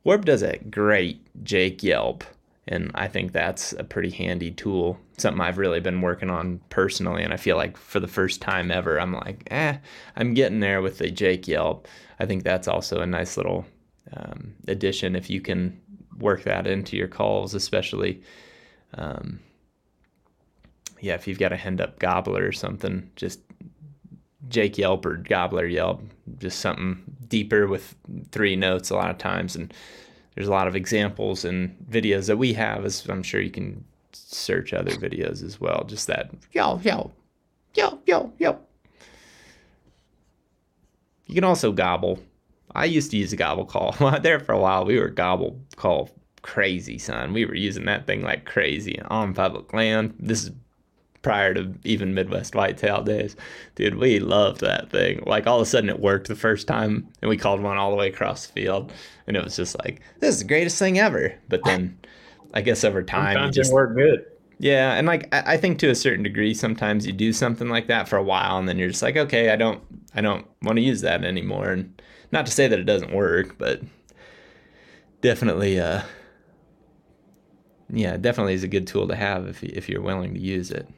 Warb 0.05 0.25
does 0.25 0.43
a 0.43 0.59
great 0.59 1.27
Jake 1.45 1.83
Yelp, 1.83 2.25
and 2.69 2.91
I 2.95 3.09
think 3.09 3.33
that's 3.33 3.73
a 3.73 3.85
pretty 3.85 4.11
handy 4.11 4.51
tool. 4.51 4.99
Something 5.17 5.41
I've 5.41 5.59
really 5.59 5.81
been 5.81 6.01
working 6.01 6.29
on 6.29 6.61
personally, 6.69 7.23
and 7.23 7.33
I 7.33 7.37
feel 7.37 7.57
like 7.57 7.77
for 7.77 8.01
the 8.01 8.09
first 8.09 8.43
time 8.43 8.71
ever, 8.71 9.01
I'm 9.01 9.13
like, 9.13 9.49
eh, 9.51 9.79
I'm 10.17 10.35
getting 10.35 10.61
there 10.61 10.83
with 10.83 10.99
the 10.99 11.11
Jake 11.11 11.49
Yelp. 11.49 11.89
I 12.19 12.27
think 12.27 12.43
that's 12.43 12.69
also 12.69 13.01
a 13.01 13.07
nice 13.07 13.37
little 13.37 13.65
um, 14.15 14.55
addition 14.69 15.17
if 15.17 15.31
you 15.31 15.41
can 15.41 15.81
work 16.19 16.43
that 16.43 16.67
into 16.67 16.97
your 16.97 17.09
calls, 17.09 17.55
especially. 17.55 18.23
Um, 18.95 19.41
yeah, 21.01 21.15
if 21.15 21.27
you've 21.27 21.39
got 21.39 21.53
a 21.53 21.57
hand 21.57 21.81
up 21.81 21.99
gobbler 21.99 22.47
or 22.47 22.53
something, 22.53 23.11
just 23.17 23.41
Jake 24.49 24.79
Yelp 24.79 25.07
or 25.07 25.17
Gobbler 25.17 25.67
Yelp, 25.67 26.03
just 26.39 26.61
something 26.61 27.03
deeper 27.29 27.67
with 27.67 27.95
three 28.31 28.57
notes 28.57 28.91
a 28.91 28.97
lot 28.97 29.11
of 29.11 29.19
times. 29.19 29.57
And 29.57 29.73
there's 30.35 30.49
a 30.49 30.53
lot 30.53 30.69
of 30.69 30.77
examples 30.77 31.45
and 31.45 31.77
videos 31.91 32.27
that 32.27 32.39
we 32.39 32.53
have, 32.55 32.85
as 32.85 33.07
I'm 33.09 33.23
sure 33.23 33.41
you 33.41 33.51
can 33.51 33.85
search 34.13 34.73
other 34.73 34.93
videos 34.93 35.43
as 35.43 35.61
well. 35.61 35.85
Just 35.87 36.07
that 36.07 36.31
yo, 36.83 37.11
yo, 37.75 38.01
yo, 38.07 38.33
yo. 38.39 38.59
You 41.27 41.35
can 41.35 41.45
also 41.45 41.73
gobble. 41.73 42.19
I 42.75 42.87
used 42.87 43.11
to 43.11 43.17
use 43.17 43.33
a 43.33 43.37
gobble 43.37 43.65
call. 43.65 43.93
there 44.23 44.41
for 44.41 44.53
a 44.53 44.59
while, 44.59 44.85
we 44.85 44.99
were 44.99 45.09
gobble 45.09 45.59
call 45.77 46.11
crazy, 46.43 46.99
son. 46.99 47.33
We 47.33 47.45
were 47.45 47.55
using 47.55 47.85
that 47.87 48.07
thing 48.07 48.23
like 48.23 48.45
crazy 48.45 49.01
on 49.03 49.33
public 49.33 49.73
land. 49.73 50.15
This 50.19 50.45
is 50.45 50.51
prior 51.23 51.55
to 51.55 51.73
even 51.85 52.15
Midwest 52.15 52.55
Whitetail 52.55 53.03
days. 53.03 53.37
Dude, 53.77 53.95
we 53.97 54.19
loved 54.19 54.61
that 54.61 54.91
thing. 54.91 55.23
Like 55.27 55.47
all 55.47 55.57
of 55.59 55.63
a 55.63 55.67
sudden 55.67 55.89
it 55.91 56.01
worked 56.01 56.29
the 56.29 56.37
first 56.37 56.67
time 56.67 57.09
and 57.23 57.29
we 57.29 57.37
called 57.37 57.61
one 57.61 57.79
all 57.79 57.91
the 57.91 57.97
way 57.97 58.09
across 58.09 58.47
the 58.47 58.53
field 58.53 58.93
and 59.27 59.37
it 59.37 59.45
was 59.45 59.57
just 59.57 59.79
like, 59.85 60.01
this 60.21 60.35
is 60.35 60.41
the 60.43 60.49
greatest 60.49 60.79
thing 60.79 60.99
ever. 60.99 61.35
But 61.49 61.65
then 61.65 61.97
I 62.55 62.61
guess 62.61 62.85
over 62.85 63.03
time 63.03 63.35
Sometimes 63.35 63.57
you 63.57 63.63
just 63.63 63.73
worked 63.73 63.97
good. 63.97 64.27
yeah, 64.59 64.95
and 64.95 65.07
like 65.07 65.33
I 65.35 65.55
I 65.55 65.57
think 65.57 65.79
to 65.79 65.91
a 65.91 65.95
certain 65.95 66.23
degree, 66.25 66.55
sometimes 66.55 67.07
you 67.07 67.13
do 67.13 67.33
something 67.33 67.69
like 67.69 67.87
that 67.89 68.09
for 68.09 68.17
a 68.17 68.23
while, 68.23 68.59
and 68.59 68.69
then 68.69 68.79
you're 68.79 68.89
just 68.91 69.03
like, 69.03 69.17
okay, 69.17 69.51
I 69.51 69.57
don't, 69.57 69.81
I 70.15 70.21
don't 70.21 70.47
want 70.63 70.77
to 70.77 70.83
use 70.83 71.01
that 71.03 71.25
anymore. 71.25 71.71
And 71.71 72.03
not 72.33 72.47
to 72.47 72.53
say 72.53 72.69
that 72.69 72.79
it 72.79 72.85
doesn't 72.85 73.13
work, 73.13 73.57
but 73.59 73.81
definitely, 75.21 75.81
uh, 75.81 76.03
yeah, 77.91 78.17
definitely 78.17 78.55
is 78.55 78.65
a 78.65 78.69
good 78.69 78.87
tool 78.87 79.09
to 79.09 79.17
have 79.17 79.47
if 79.49 79.63
if 79.63 79.89
you're 79.89 80.03
willing 80.03 80.35
to 80.35 80.41
use 80.41 80.71
it. 80.71 80.89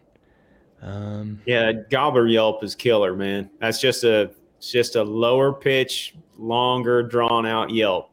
Um, 0.84 1.40
Yeah, 1.46 1.72
gobbler 1.90 2.26
yelp 2.28 2.62
is 2.62 2.74
killer, 2.74 3.16
man. 3.16 3.50
That's 3.58 3.80
just 3.80 4.04
a 4.04 4.30
it's 4.58 4.70
just 4.70 4.96
a 4.96 5.02
lower 5.02 5.52
pitch, 5.52 6.14
longer, 6.38 7.02
drawn 7.02 7.46
out 7.46 7.70
yelp 7.70 8.10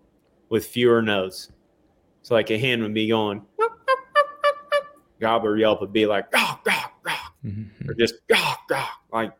with 0.50 0.66
fewer 0.66 1.02
notes. 1.02 1.50
It's 2.22 2.32
like 2.32 2.50
a 2.50 2.58
hen 2.58 2.82
would 2.82 2.94
be 2.94 3.08
going. 3.08 3.44
Gobbler 5.20 5.58
yelp 5.58 5.82
would 5.82 5.94
be 5.94 6.06
like 6.06 6.32
gawk 6.32 6.66
gawk 6.66 6.94
gawk, 7.04 7.34
mhm. 7.46 7.70
or 7.88 7.94
just 7.94 8.16
gawk. 8.28 8.72
Like 9.12 9.34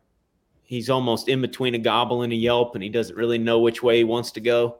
he's 0.62 0.90
almost 0.90 1.28
in 1.28 1.40
between 1.40 1.74
a 1.74 1.78
gobble 1.78 2.22
and 2.22 2.32
a 2.32 2.36
yelp, 2.36 2.74
and 2.74 2.84
he 2.84 2.90
doesn't 2.90 3.16
really 3.16 3.38
know 3.38 3.58
which 3.58 3.82
way 3.82 3.98
he 3.98 4.04
wants 4.04 4.30
to 4.32 4.40
go. 4.40 4.78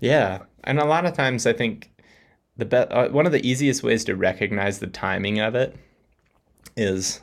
Yeah, 0.00 0.40
and 0.64 0.78
a 0.80 0.84
lot 0.84 1.06
of 1.06 1.14
times 1.14 1.46
I 1.46 1.52
think 1.52 1.90
the 2.56 2.64
be- 2.64 2.76
uh, 2.76 3.10
one 3.10 3.26
of 3.26 3.32
the 3.32 3.46
easiest 3.46 3.82
ways 3.82 4.04
to 4.04 4.16
recognize 4.16 4.78
the 4.78 4.86
timing 4.86 5.38
of 5.38 5.54
it 5.54 5.76
is 6.76 7.20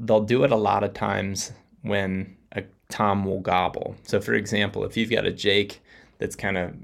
they'll 0.00 0.24
do 0.24 0.44
it 0.44 0.50
a 0.50 0.56
lot 0.56 0.84
of 0.84 0.94
times 0.94 1.52
when 1.82 2.36
a 2.52 2.64
tom 2.88 3.24
will 3.24 3.40
gobble. 3.40 3.96
So, 4.04 4.20
for 4.20 4.34
example, 4.34 4.84
if 4.84 4.96
you've 4.96 5.10
got 5.10 5.26
a 5.26 5.32
Jake 5.32 5.80
that's 6.18 6.36
kind 6.36 6.58
of 6.58 6.74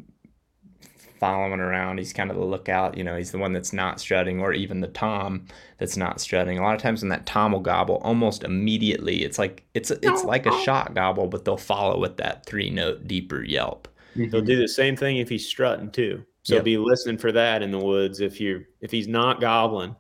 following 1.19 1.61
around, 1.61 1.99
he's 1.99 2.12
kind 2.12 2.31
of 2.31 2.37
the 2.37 2.45
lookout. 2.45 2.97
You 2.97 3.05
know, 3.05 3.16
he's 3.16 3.33
the 3.33 3.39
one 3.39 3.53
that's 3.53 3.73
not 3.73 4.01
strutting, 4.01 4.41
or 4.41 4.53
even 4.53 4.81
the 4.81 4.89
tom 4.89 5.47
that's 5.79 5.97
not 5.97 6.21
strutting. 6.21 6.59
A 6.59 6.62
lot 6.62 6.75
of 6.75 6.83
times 6.83 7.03
when 7.03 7.09
that 7.09 7.27
tom 7.27 7.53
will 7.53 7.61
gobble, 7.61 7.97
almost 7.97 8.45
immediately, 8.45 9.25
it's 9.25 9.39
like 9.39 9.65
it's 9.75 9.91
it's 9.91 10.23
oh, 10.23 10.27
like 10.27 10.47
a 10.47 10.53
oh. 10.53 10.62
shot 10.62 10.95
gobble, 10.95 11.27
but 11.27 11.45
they'll 11.45 11.57
follow 11.57 11.99
with 11.99 12.16
that 12.19 12.47
three 12.47 12.71
note 12.71 13.07
deeper 13.09 13.43
yelp. 13.43 13.89
He'll 14.15 14.27
mm-hmm. 14.27 14.45
do 14.45 14.57
the 14.57 14.69
same 14.69 14.97
thing 14.97 15.16
if 15.16 15.29
he's 15.29 15.49
strutting 15.49 15.91
too. 15.91 16.25
So 16.45 16.57
Yep. 16.57 16.65
be 16.65 16.77
listening 16.77 17.19
for 17.19 17.33
that 17.33 17.62
in 17.62 17.71
the 17.71 17.79
woods. 17.79 18.21
If 18.21 18.41
you 18.41 18.65
if 18.81 18.91
he's 18.91 19.09
not 19.09 19.41
gobbling 19.41 19.97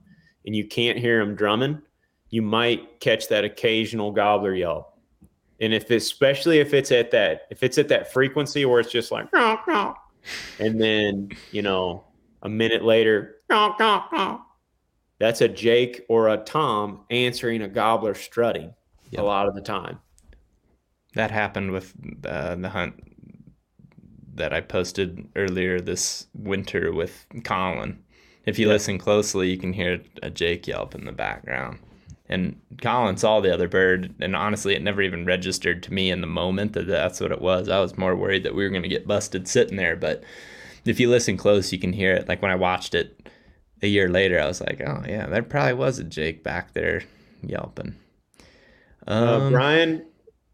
and 0.46 0.54
you 0.54 0.66
can't 0.66 0.98
hear 0.98 1.20
him 1.20 1.34
drumming, 1.34 1.80
you 2.30 2.42
might 2.42 3.00
catch 3.00 3.28
that 3.28 3.44
occasional 3.44 4.10
gobbler 4.12 4.54
yelp. 4.54 4.98
And 5.60 5.72
if 5.72 5.90
especially 5.90 6.58
if 6.58 6.74
it's 6.74 6.90
at 6.92 7.10
that 7.12 7.42
if 7.50 7.62
it's 7.62 7.78
at 7.78 7.88
that 7.88 8.12
frequency 8.12 8.64
where 8.64 8.80
it's 8.80 8.90
just 8.90 9.12
like 9.12 9.28
and 10.58 10.80
then 10.80 11.30
you 11.52 11.62
know 11.62 12.04
a 12.42 12.48
minute 12.48 12.84
later 12.84 13.36
that's 15.20 15.40
a 15.40 15.48
Jake 15.48 16.04
or 16.08 16.28
a 16.28 16.36
Tom 16.38 17.04
answering 17.10 17.62
a 17.62 17.68
gobbler 17.68 18.14
strutting 18.14 18.74
Yep. 19.10 19.22
a 19.22 19.24
lot 19.24 19.46
of 19.46 19.54
the 19.54 19.60
time. 19.60 20.00
that 21.14 21.30
happened 21.30 21.70
with 21.70 21.94
uh, 22.26 22.56
the 22.56 22.70
hunt 22.70 22.94
that 24.34 24.52
I 24.52 24.60
posted 24.60 25.28
earlier 25.36 25.80
this 25.80 26.26
winter 26.34 26.92
with 26.92 27.24
Colin. 27.44 28.02
If 28.44 28.58
you 28.58 28.66
Yeah. 28.66 28.72
listen 28.72 28.98
closely, 28.98 29.50
you 29.50 29.56
can 29.56 29.72
hear 29.72 30.00
a 30.22 30.30
Jake 30.30 30.66
yelp 30.66 30.94
in 30.96 31.04
the 31.04 31.12
background. 31.12 31.78
And 32.26 32.58
Colin 32.80 33.18
saw 33.18 33.40
the 33.40 33.52
other 33.52 33.68
bird, 33.68 34.14
and 34.18 34.34
honestly, 34.34 34.74
it 34.74 34.82
never 34.82 35.02
even 35.02 35.26
registered 35.26 35.82
to 35.82 35.92
me 35.92 36.10
in 36.10 36.22
the 36.22 36.26
moment 36.26 36.72
that 36.72 36.86
that's 36.86 37.20
what 37.20 37.32
it 37.32 37.42
was. 37.42 37.68
I 37.68 37.80
was 37.80 37.98
more 37.98 38.16
worried 38.16 38.44
that 38.44 38.54
we 38.54 38.64
were 38.64 38.70
going 38.70 38.82
to 38.82 38.88
get 38.88 39.06
busted 39.06 39.46
sitting 39.46 39.76
there. 39.76 39.94
But 39.94 40.24
if 40.86 40.98
you 40.98 41.10
listen 41.10 41.36
close, 41.36 41.70
you 41.70 41.78
can 41.78 41.92
hear 41.92 42.14
it. 42.14 42.26
Like 42.28 42.40
when 42.40 42.50
I 42.50 42.56
watched 42.56 42.94
it 42.94 43.28
a 43.82 43.86
year 43.86 44.08
later, 44.08 44.40
I 44.40 44.46
was 44.46 44.62
like, 44.62 44.80
oh, 44.80 45.02
yeah, 45.06 45.26
there 45.26 45.42
probably 45.42 45.74
was 45.74 45.98
a 45.98 46.04
Jake 46.04 46.42
back 46.42 46.72
there 46.72 47.02
yelping. 47.42 47.94
Uh, 49.06 49.40
Um, 49.42 49.52
Brian, 49.52 50.06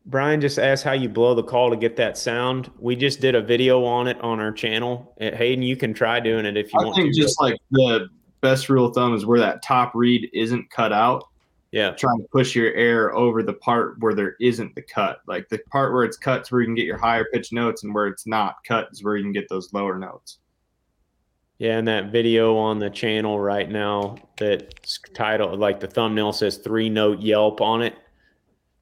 Brian 0.06 0.40
just 0.40 0.58
asked 0.58 0.82
how 0.82 0.92
you 0.92 1.08
blow 1.08 1.36
the 1.36 1.44
call 1.44 1.70
to 1.70 1.76
get 1.76 1.94
that 1.96 2.18
sound. 2.18 2.68
We 2.80 2.96
just 2.96 3.20
did 3.20 3.36
a 3.36 3.42
video 3.42 3.84
on 3.84 4.08
it 4.08 4.20
on 4.22 4.40
our 4.40 4.50
channel. 4.50 5.14
Uh, 5.20 5.36
Hayden, 5.36 5.62
you 5.62 5.76
can 5.76 5.94
try 5.94 6.18
doing 6.18 6.46
it 6.46 6.56
if 6.56 6.72
you 6.72 6.80
I 6.80 6.84
want 6.84 6.98
I 6.98 7.02
think 7.02 7.14
to. 7.14 7.20
just 7.20 7.40
like 7.40 7.56
the 7.70 8.08
best 8.40 8.68
rule 8.68 8.86
of 8.86 8.94
thumb 8.94 9.14
is 9.14 9.24
where 9.24 9.38
that 9.38 9.62
top 9.62 9.92
reed 9.94 10.28
isn't 10.32 10.68
cut 10.70 10.92
out. 10.92 11.24
Yeah, 11.72 11.90
trying 11.92 12.18
to 12.18 12.28
push 12.32 12.54
your 12.54 12.72
air 12.74 13.14
over 13.14 13.42
the 13.42 13.52
part 13.52 13.98
where 14.00 14.14
there 14.14 14.34
isn't 14.40 14.74
the 14.74 14.82
cut. 14.82 15.20
Like 15.26 15.48
the 15.48 15.58
part 15.70 15.92
where 15.92 16.04
it's 16.04 16.16
cut 16.16 16.42
is 16.42 16.50
where 16.50 16.60
you 16.60 16.66
can 16.66 16.74
get 16.74 16.86
your 16.86 16.98
higher 16.98 17.26
pitched 17.32 17.52
notes, 17.52 17.84
and 17.84 17.94
where 17.94 18.08
it's 18.08 18.26
not 18.26 18.56
cut 18.66 18.88
is 18.90 19.04
where 19.04 19.16
you 19.16 19.22
can 19.22 19.32
get 19.32 19.48
those 19.48 19.72
lower 19.72 19.98
notes. 19.98 20.38
yeah, 21.58 21.78
and 21.78 21.86
that 21.88 22.10
video 22.10 22.56
on 22.56 22.78
the 22.78 22.90
channel 22.90 23.38
right 23.38 23.70
now 23.70 24.16
that's 24.36 24.98
titled 25.14 25.60
like 25.60 25.78
the 25.78 25.86
thumbnail 25.86 26.32
says 26.32 26.56
three 26.56 26.88
note 26.88 27.20
Yelp 27.20 27.60
on 27.60 27.82
it. 27.82 27.94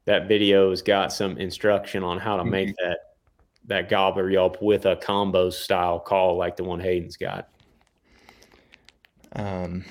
That 0.06 0.28
video 0.28 0.70
has 0.70 0.80
got 0.80 1.12
some 1.12 1.36
instruction 1.36 2.02
on 2.02 2.18
how 2.18 2.36
to 2.36 2.44
make 2.44 2.74
that 2.76 2.98
that 3.66 3.90
gobbler 3.90 4.30
Yelp 4.30 4.62
with 4.62 4.86
a 4.86 4.96
combo 4.96 5.50
style 5.50 5.98
call 6.00 6.36
like 6.38 6.56
the 6.56 6.64
one 6.64 6.80
Hayden's 6.80 7.18
got. 7.18 7.48
Um, 9.34 9.84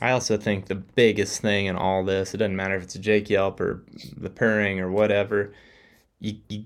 I 0.00 0.12
also 0.12 0.36
think 0.36 0.66
the 0.66 0.74
biggest 0.74 1.42
thing 1.42 1.66
in 1.66 1.76
all 1.76 2.04
this, 2.04 2.32
it 2.32 2.38
doesn't 2.38 2.56
matter 2.56 2.76
if 2.76 2.84
it's 2.84 2.94
a 2.94 2.98
Jake 2.98 3.28
Yelp 3.28 3.60
or 3.60 3.84
the 4.16 4.30
purring 4.30 4.80
or 4.80 4.90
whatever, 4.90 5.52
you, 6.18 6.38
you 6.48 6.64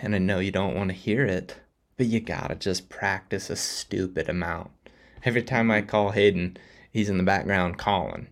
and 0.00 0.14
I 0.14 0.18
know 0.18 0.38
you 0.38 0.50
don't 0.50 0.74
want 0.74 0.90
to 0.90 0.96
hear 0.96 1.24
it, 1.24 1.56
but 1.96 2.06
you 2.06 2.20
gotta 2.20 2.54
just 2.54 2.88
practice 2.88 3.50
a 3.50 3.56
stupid 3.56 4.28
amount. 4.28 4.70
Every 5.24 5.42
time 5.42 5.70
I 5.70 5.82
call 5.82 6.10
Hayden, 6.10 6.56
he's 6.90 7.08
in 7.08 7.18
the 7.18 7.24
background 7.24 7.78
calling. 7.78 8.28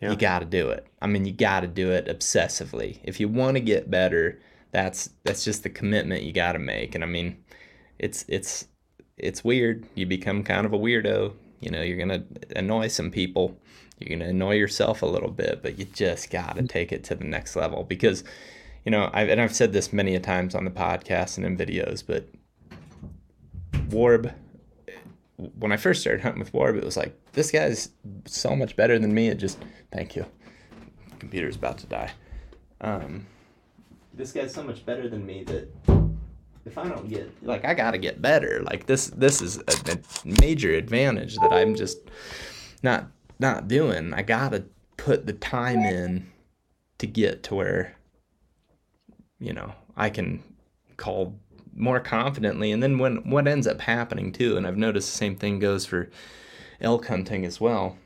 Yeah. 0.00 0.10
You 0.10 0.16
gotta 0.16 0.46
do 0.46 0.70
it. 0.70 0.86
I 1.00 1.06
mean, 1.06 1.24
you 1.24 1.32
gotta 1.32 1.66
do 1.66 1.90
it 1.90 2.06
obsessively. 2.06 2.98
If 3.04 3.20
you 3.20 3.28
want 3.28 3.56
to 3.56 3.60
get 3.60 3.90
better, 3.90 4.40
that's 4.70 5.10
that's 5.24 5.44
just 5.44 5.62
the 5.62 5.70
commitment 5.70 6.22
you 6.22 6.32
gotta 6.32 6.58
make. 6.58 6.94
And 6.94 7.04
I 7.04 7.06
mean, 7.06 7.42
it's 7.98 8.24
it's 8.28 8.66
it's 9.16 9.44
weird. 9.44 9.86
You 9.94 10.06
become 10.06 10.42
kind 10.42 10.66
of 10.66 10.72
a 10.72 10.78
weirdo. 10.78 11.34
You 11.60 11.70
know, 11.70 11.82
you're 11.82 11.98
gonna 11.98 12.24
annoy 12.56 12.88
some 12.88 13.10
people. 13.10 13.58
You're 13.98 14.18
gonna 14.18 14.30
annoy 14.30 14.54
yourself 14.54 15.02
a 15.02 15.06
little 15.06 15.30
bit, 15.30 15.62
but 15.62 15.78
you 15.78 15.84
just 15.84 16.30
gotta 16.30 16.62
take 16.62 16.90
it 16.92 17.04
to 17.04 17.14
the 17.14 17.24
next 17.24 17.54
level 17.56 17.84
because 17.84 18.24
you 18.84 18.90
know, 18.90 19.10
I've, 19.12 19.28
and 19.28 19.40
I've 19.40 19.54
said 19.54 19.72
this 19.72 19.92
many 19.92 20.14
a 20.14 20.20
times 20.20 20.54
on 20.54 20.64
the 20.64 20.70
podcast 20.70 21.36
and 21.36 21.46
in 21.46 21.56
videos, 21.56 22.02
but 22.06 22.28
Warb, 23.88 24.32
when 25.36 25.72
I 25.72 25.76
first 25.76 26.00
started 26.00 26.22
hunting 26.22 26.40
with 26.40 26.52
Warb, 26.52 26.76
it 26.76 26.84
was 26.84 26.96
like, 26.96 27.14
this 27.32 27.50
guy's 27.50 27.90
so 28.26 28.56
much 28.56 28.76
better 28.76 28.98
than 28.98 29.12
me. 29.12 29.28
It 29.28 29.36
just, 29.36 29.58
thank 29.92 30.16
you. 30.16 30.24
Computer's 31.18 31.56
about 31.56 31.78
to 31.78 31.86
die. 31.86 32.12
Um, 32.80 33.26
this 34.14 34.32
guy's 34.32 34.54
so 34.54 34.62
much 34.62 34.86
better 34.86 35.08
than 35.08 35.26
me 35.26 35.44
that 35.44 35.99
if 36.66 36.76
I 36.76 36.88
don't 36.88 37.08
get, 37.08 37.30
like, 37.42 37.64
I 37.64 37.74
gotta 37.74 37.98
get 37.98 38.20
better. 38.20 38.62
Like 38.62 38.86
this, 38.86 39.08
this 39.08 39.40
is 39.40 39.58
a, 39.58 39.92
a 39.92 39.98
major 40.40 40.72
advantage 40.72 41.36
that 41.36 41.52
I'm 41.52 41.74
just 41.74 41.98
not 42.82 43.06
not 43.38 43.68
doing. 43.68 44.12
I 44.12 44.22
gotta 44.22 44.64
put 44.96 45.26
the 45.26 45.32
time 45.32 45.80
in 45.80 46.30
to 46.98 47.06
get 47.06 47.42
to 47.44 47.54
where 47.54 47.96
you 49.38 49.52
know 49.52 49.72
I 49.96 50.10
can 50.10 50.42
call 50.96 51.38
more 51.74 52.00
confidently. 52.00 52.72
And 52.72 52.82
then 52.82 52.98
when 52.98 53.28
what 53.30 53.48
ends 53.48 53.66
up 53.66 53.80
happening 53.80 54.32
too, 54.32 54.56
and 54.56 54.66
I've 54.66 54.76
noticed 54.76 55.10
the 55.10 55.16
same 55.16 55.36
thing 55.36 55.58
goes 55.58 55.86
for 55.86 56.10
elk 56.80 57.06
hunting 57.06 57.44
as 57.44 57.60
well. 57.60 57.96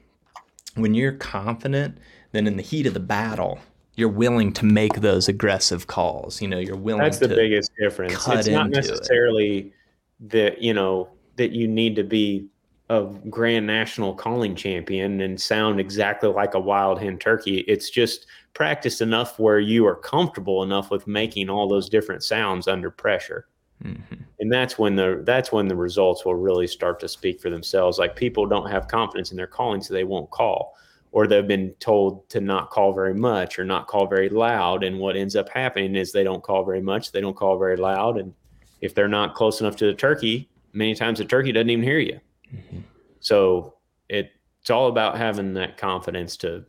When 0.75 0.95
you're 0.95 1.13
confident, 1.13 1.99
then 2.33 2.47
in 2.47 2.57
the 2.57 2.63
heat 2.63 2.87
of 2.87 2.95
the 2.95 3.01
battle, 3.01 3.61
you're 3.97 4.09
willing 4.09 4.53
to 4.55 4.65
make 4.65 4.95
those 4.95 5.29
aggressive 5.29 5.87
calls. 5.87 6.43
You 6.43 6.49
know, 6.49 6.59
you're 6.59 6.77
willing. 6.77 7.03
That's 7.03 7.19
to 7.19 7.29
the 7.29 7.37
biggest 7.37 7.73
difference. 7.79 8.15
It's 8.15 8.49
not 8.49 8.67
into 8.67 8.79
it. 8.79 8.87
necessarily 8.87 9.73
that 10.21 10.61
you 10.63 10.75
know 10.75 11.09
that 11.37 11.53
you 11.53 11.69
need 11.69 11.97
to 11.97 12.05
be 12.05 12.47
a 12.91 13.05
grand 13.31 13.67
national 13.67 14.15
calling 14.15 14.55
champion 14.55 15.21
and 15.21 15.41
sound 15.41 15.81
exactly 15.81 16.29
like 16.29 16.55
a 16.55 16.61
wild 16.61 17.01
hen 17.01 17.19
turkey. 17.19 17.59
It's 17.61 17.89
just 17.89 18.27
practiced 18.53 19.01
enough 19.01 19.39
where 19.39 19.59
you 19.59 19.87
are 19.87 19.97
comfortable 19.97 20.63
enough 20.63 20.91
with 20.91 21.07
making 21.07 21.49
all 21.49 21.67
those 21.67 21.89
different 21.89 22.23
sounds 22.23 22.69
under 22.69 22.91
pressure. 22.91 23.47
Mhm. 23.83 24.19
And 24.39 24.53
that's 24.53 24.79
when 24.79 24.97
the 24.97 25.23
that's 25.25 25.51
when 25.51 25.67
the 25.69 25.77
results 25.77 26.25
will 26.25 26.35
really 26.35 26.67
start 26.67 27.01
to 27.01 27.09
speak 27.09 27.41
for 27.41 27.51
themselves. 27.51 27.99
Like 27.99 28.17
people 28.17 28.47
don't 28.47 28.71
have 28.71 28.89
confidence 28.89 29.31
in 29.31 29.37
their 29.37 29.47
calling, 29.47 29.81
so 29.81 29.95
they 29.95 30.05
won't 30.05 30.31
call, 30.31 30.77
or 31.15 31.29
they've 31.29 31.47
been 31.47 31.73
told 31.79 32.29
to 32.29 32.41
not 32.41 32.71
call 32.71 32.93
very 32.93 33.15
much 33.15 33.57
or 33.57 33.65
not 33.65 33.87
call 33.87 34.05
very 34.09 34.29
loud. 34.29 34.83
And 34.83 34.99
what 34.99 35.15
ends 35.15 35.37
up 35.37 35.49
happening 35.49 35.95
is 35.95 36.11
they 36.11 36.25
don't 36.25 36.43
call 36.43 36.65
very 36.65 36.83
much, 36.83 37.13
they 37.13 37.21
don't 37.21 37.37
call 37.37 37.57
very 37.57 37.77
loud, 37.77 38.19
and 38.19 38.35
if 38.81 38.97
they're 38.97 39.07
not 39.07 39.37
close 39.37 39.61
enough 39.61 39.77
to 39.77 39.87
the 39.87 39.95
turkey, 39.95 40.51
many 40.73 40.93
times 40.93 41.21
the 41.21 41.25
turkey 41.25 41.53
doesn't 41.53 41.71
even 41.71 41.85
hear 41.85 42.01
you. 42.01 42.21
Mm-hmm. 42.53 42.81
So 43.21 43.77
it 44.09 44.33
it's 44.61 44.71
all 44.71 44.89
about 44.89 45.17
having 45.17 45.55
that 45.55 45.77
confidence 45.77 46.37
to 46.39 46.65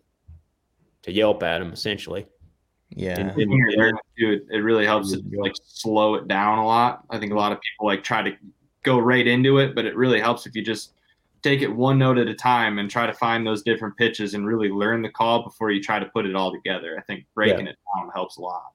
to 1.01 1.11
yelp 1.11 1.41
at 1.41 1.57
them 1.57 1.73
essentially. 1.73 2.27
Yeah. 2.89 3.19
And- 3.19 3.35
when 3.35 3.51
you're 3.51 3.71
learning 3.71 4.01
to, 4.19 4.33
it, 4.33 4.43
it 4.51 4.59
really 4.59 4.85
helps 4.85 5.11
to 5.11 5.23
like 5.33 5.53
slow 5.65 6.13
it 6.15 6.27
down 6.27 6.59
a 6.59 6.65
lot. 6.65 7.03
I 7.09 7.17
think 7.17 7.31
a 7.31 7.35
lot 7.35 7.51
of 7.51 7.57
people 7.61 7.87
like 7.87 8.03
try 8.03 8.21
to 8.21 8.37
go 8.83 8.99
right 8.99 9.25
into 9.25 9.57
it, 9.57 9.73
but 9.73 9.85
it 9.85 9.95
really 9.95 10.19
helps 10.19 10.45
if 10.45 10.55
you 10.55 10.61
just 10.61 10.91
take 11.45 11.61
it 11.61 11.67
one 11.67 11.99
note 11.99 12.17
at 12.17 12.27
a 12.27 12.33
time 12.33 12.79
and 12.79 12.89
try 12.89 13.05
to 13.05 13.13
find 13.13 13.45
those 13.45 13.61
different 13.61 13.95
pitches 13.97 14.33
and 14.33 14.47
really 14.47 14.67
learn 14.67 15.03
the 15.03 15.09
call 15.09 15.43
before 15.43 15.69
you 15.69 15.79
try 15.79 15.99
to 15.99 16.07
put 16.07 16.25
it 16.25 16.35
all 16.35 16.51
together. 16.51 16.97
I 16.97 17.03
think 17.03 17.25
breaking 17.35 17.67
it 17.67 17.77
down 17.95 18.09
helps 18.15 18.37
a 18.37 18.41
lot. 18.41 18.71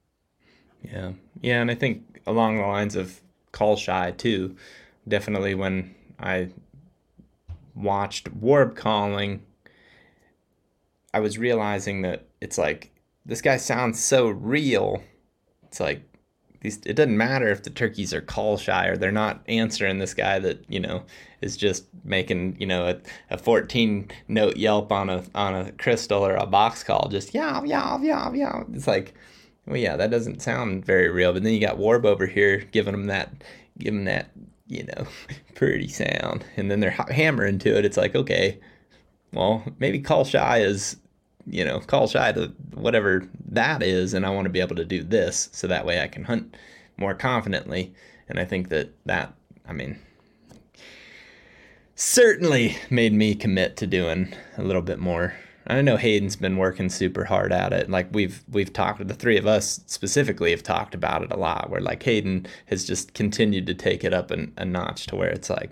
Yeah. 0.81 1.11
Yeah, 1.41 1.61
and 1.61 1.69
I 1.69 1.75
think 1.75 2.21
along 2.25 2.57
the 2.57 2.65
lines 2.65 2.95
of 2.95 3.19
call 3.51 3.75
shy 3.75 4.11
too, 4.11 4.55
definitely 5.05 5.53
when 5.53 5.93
I 6.17 6.47
watched 7.75 8.33
Warb 8.39 8.77
calling, 8.77 9.41
I 11.13 11.19
was 11.19 11.37
realizing 11.37 12.03
that 12.03 12.25
it's 12.39 12.57
like 12.57 12.91
this 13.25 13.41
guy 13.41 13.57
sounds 13.57 13.99
so 13.99 14.29
real. 14.29 15.03
It's 15.63 15.81
like 15.81 16.03
these 16.61 16.79
it 16.85 16.95
doesn't 16.95 17.17
matter 17.17 17.49
if 17.49 17.63
the 17.63 17.69
turkeys 17.69 18.13
are 18.13 18.21
call 18.21 18.57
shy 18.57 18.87
or 18.87 18.97
they're 18.97 19.11
not 19.11 19.41
answering 19.47 19.97
this 19.99 20.13
guy 20.13 20.39
that, 20.39 20.63
you 20.69 20.79
know, 20.79 21.03
is 21.41 21.57
just 21.57 21.85
making, 22.03 22.55
you 22.59 22.67
know, 22.67 22.87
a, 22.87 22.97
a 23.33 23.37
14 23.37 24.09
note 24.27 24.57
yelp 24.57 24.91
on 24.91 25.09
a 25.09 25.23
on 25.35 25.55
a 25.55 25.71
crystal 25.73 26.25
or 26.25 26.35
a 26.35 26.45
box 26.45 26.83
call, 26.83 27.09
just 27.09 27.33
yow, 27.33 27.63
yow, 27.63 27.99
yow, 28.01 28.31
yow. 28.33 28.65
It's 28.73 28.87
like 28.87 29.13
well, 29.65 29.77
yeah, 29.77 29.95
that 29.95 30.11
doesn't 30.11 30.41
sound 30.41 30.85
very 30.85 31.09
real. 31.09 31.33
But 31.33 31.43
then 31.43 31.53
you 31.53 31.59
got 31.61 31.77
Warb 31.77 32.05
over 32.05 32.25
here 32.25 32.59
giving 32.71 32.93
them 32.93 33.07
that, 33.07 33.31
giving 33.77 34.05
that, 34.05 34.31
you 34.67 34.83
know, 34.83 35.07
pretty 35.55 35.87
sound, 35.87 36.45
and 36.57 36.71
then 36.71 36.79
they're 36.79 36.91
hammering 36.91 37.59
to 37.59 37.77
it. 37.77 37.85
It's 37.85 37.97
like, 37.97 38.15
okay, 38.15 38.59
well, 39.33 39.63
maybe 39.79 39.99
call 39.99 40.25
shy 40.25 40.59
is, 40.59 40.97
you 41.45 41.65
know, 41.65 41.79
call 41.79 42.07
shy 42.07 42.31
to 42.31 42.47
whatever 42.73 43.27
that 43.49 43.83
is, 43.83 44.13
and 44.13 44.25
I 44.25 44.29
want 44.29 44.45
to 44.45 44.49
be 44.49 44.61
able 44.61 44.75
to 44.75 44.85
do 44.85 45.03
this, 45.03 45.49
so 45.51 45.67
that 45.67 45.85
way 45.85 46.01
I 46.01 46.07
can 46.07 46.23
hunt 46.23 46.55
more 46.97 47.13
confidently. 47.13 47.93
And 48.29 48.39
I 48.39 48.45
think 48.45 48.69
that 48.69 48.93
that, 49.05 49.33
I 49.67 49.73
mean, 49.73 49.99
certainly 51.95 52.77
made 52.89 53.13
me 53.13 53.35
commit 53.35 53.77
to 53.77 53.87
doing 53.87 54.33
a 54.57 54.63
little 54.63 54.81
bit 54.81 54.99
more. 54.99 55.33
I 55.67 55.81
know 55.81 55.95
Hayden's 55.95 56.35
been 56.35 56.57
working 56.57 56.89
super 56.89 57.25
hard 57.25 57.53
at 57.53 57.71
it. 57.71 57.89
Like 57.89 58.07
we've 58.11 58.43
we've 58.49 58.73
talked 58.73 59.05
the 59.07 59.13
three 59.13 59.37
of 59.37 59.45
us 59.45 59.81
specifically 59.85 60.51
have 60.51 60.63
talked 60.63 60.95
about 60.95 61.23
it 61.23 61.31
a 61.31 61.37
lot. 61.37 61.69
Where 61.69 61.81
like 61.81 62.01
Hayden 62.03 62.47
has 62.65 62.85
just 62.85 63.13
continued 63.13 63.67
to 63.67 63.73
take 63.73 64.03
it 64.03 64.13
up 64.13 64.31
an, 64.31 64.53
a 64.57 64.65
notch 64.65 65.07
to 65.07 65.15
where 65.15 65.29
it's 65.29 65.49
like, 65.49 65.71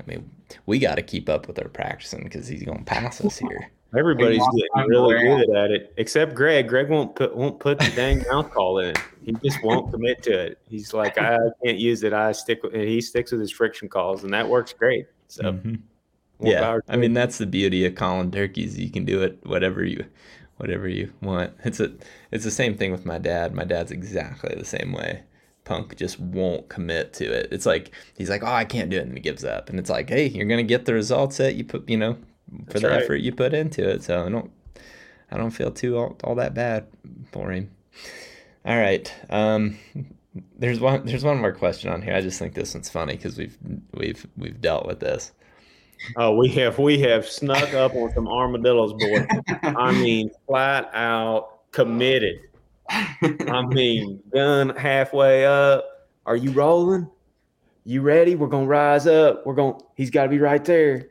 I 0.00 0.04
mean, 0.06 0.30
we 0.66 0.78
got 0.78 0.94
to 0.94 1.02
keep 1.02 1.28
up 1.28 1.48
with 1.48 1.58
our 1.58 1.68
practicing 1.68 2.24
because 2.24 2.46
he's 2.46 2.62
gonna 2.62 2.84
pass 2.84 3.20
us 3.20 3.38
here. 3.38 3.70
Everybody's 3.96 4.42
getting 4.54 4.88
really 4.88 5.20
good 5.20 5.56
at 5.56 5.70
it, 5.70 5.92
except 5.96 6.34
Greg. 6.34 6.68
Greg 6.68 6.88
won't 6.88 7.14
put 7.14 7.34
won't 7.34 7.58
put 7.58 7.78
the 7.78 7.90
dang 7.96 8.22
mouth 8.30 8.50
call 8.50 8.78
in. 8.78 8.94
He 9.24 9.32
just 9.44 9.62
won't 9.62 9.90
commit 9.90 10.22
to 10.24 10.32
it. 10.32 10.58
He's 10.68 10.92
like, 10.94 11.18
I 11.18 11.38
can't 11.64 11.78
use 11.78 12.02
it. 12.02 12.12
I 12.12 12.32
stick. 12.32 12.62
With, 12.62 12.74
he 12.74 13.00
sticks 13.00 13.32
with 13.32 13.40
his 13.40 13.50
friction 13.50 13.88
calls, 13.88 14.24
and 14.24 14.32
that 14.34 14.48
works 14.48 14.72
great. 14.72 15.06
So 15.28 15.42
Mhm. 15.44 15.80
yeah, 16.40 16.78
I 16.88 16.96
mean 16.96 17.12
that's 17.14 17.38
the 17.38 17.46
beauty 17.46 17.84
of 17.86 17.94
calling 17.94 18.30
turkeys. 18.30 18.78
You 18.78 18.90
can 18.90 19.04
do 19.04 19.22
it 19.22 19.38
whatever 19.44 19.84
you, 19.84 20.04
whatever 20.58 20.86
you 20.88 21.12
want. 21.22 21.52
It's 21.64 21.80
a, 21.80 21.92
it's 22.30 22.44
the 22.44 22.50
same 22.50 22.76
thing 22.76 22.92
with 22.92 23.04
my 23.06 23.18
dad. 23.18 23.54
My 23.54 23.64
dad's 23.64 23.90
exactly 23.90 24.54
the 24.54 24.64
same 24.64 24.92
way. 24.92 25.22
Punk 25.64 25.96
just 25.96 26.20
won't 26.20 26.68
commit 26.68 27.12
to 27.14 27.24
it. 27.24 27.48
It's 27.50 27.66
like 27.66 27.90
he's 28.16 28.30
like, 28.30 28.44
oh, 28.44 28.52
I 28.52 28.64
can't 28.64 28.90
do 28.90 28.98
it, 28.98 29.06
and 29.06 29.14
he 29.14 29.20
gives 29.20 29.44
up. 29.44 29.68
And 29.68 29.78
it's 29.80 29.90
like, 29.90 30.08
hey, 30.10 30.28
you're 30.28 30.46
gonna 30.46 30.62
get 30.62 30.84
the 30.84 30.94
results 30.94 31.38
that 31.38 31.56
you 31.56 31.64
put, 31.64 31.88
you 31.88 31.96
know, 31.96 32.18
for 32.70 32.80
the 32.80 32.88
right. 32.88 33.02
effort 33.02 33.16
you 33.16 33.32
put 33.32 33.54
into 33.54 33.88
it. 33.88 34.02
So 34.02 34.24
I 34.24 34.28
don't, 34.28 34.50
I 35.30 35.36
don't 35.36 35.50
feel 35.50 35.70
too 35.70 35.96
all, 35.96 36.16
all 36.24 36.34
that 36.36 36.54
bad 36.54 36.86
for 37.32 37.50
him. 37.50 37.70
All 38.64 38.76
right. 38.76 39.12
Um, 39.30 39.78
there's 40.58 40.80
one. 40.80 41.06
There's 41.06 41.24
one 41.24 41.38
more 41.38 41.52
question 41.52 41.90
on 41.90 42.02
here. 42.02 42.14
I 42.14 42.20
just 42.20 42.38
think 42.38 42.54
this 42.54 42.74
one's 42.74 42.88
funny 42.88 43.16
because 43.16 43.38
we've 43.38 43.56
we've 43.94 44.26
we've 44.36 44.60
dealt 44.60 44.86
with 44.86 45.00
this. 45.00 45.32
Oh, 46.16 46.36
we 46.36 46.48
have 46.48 46.78
we 46.78 46.98
have 47.00 47.26
snuck 47.26 47.72
up 47.74 47.94
on 47.94 48.12
some 48.12 48.28
armadillos, 48.28 48.92
boy. 48.92 49.26
I 49.62 49.92
mean, 49.92 50.30
flat 50.46 50.90
out 50.94 51.70
committed. 51.72 52.40
I 52.88 53.64
mean, 53.66 54.22
gun 54.32 54.70
halfway 54.70 55.46
up. 55.46 56.08
Are 56.26 56.36
you 56.36 56.50
rolling? 56.50 57.08
You 57.84 58.02
ready? 58.02 58.34
We're 58.34 58.48
gonna 58.48 58.66
rise 58.66 59.06
up. 59.06 59.46
We're 59.46 59.54
gonna. 59.54 59.78
He's 59.94 60.10
got 60.10 60.24
to 60.24 60.28
be 60.28 60.38
right 60.38 60.64
there. 60.64 61.08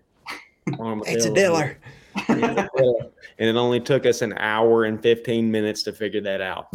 It's 1.05 1.25
a 1.25 1.29
Armadillo. 1.29 1.33
diller. 1.33 1.79
and 2.27 3.49
it 3.49 3.55
only 3.55 3.79
took 3.79 4.05
us 4.05 4.21
an 4.21 4.33
hour 4.37 4.85
and 4.85 5.01
15 5.01 5.51
minutes 5.51 5.83
to 5.83 5.91
figure 5.91 6.21
that 6.21 6.41
out. 6.41 6.69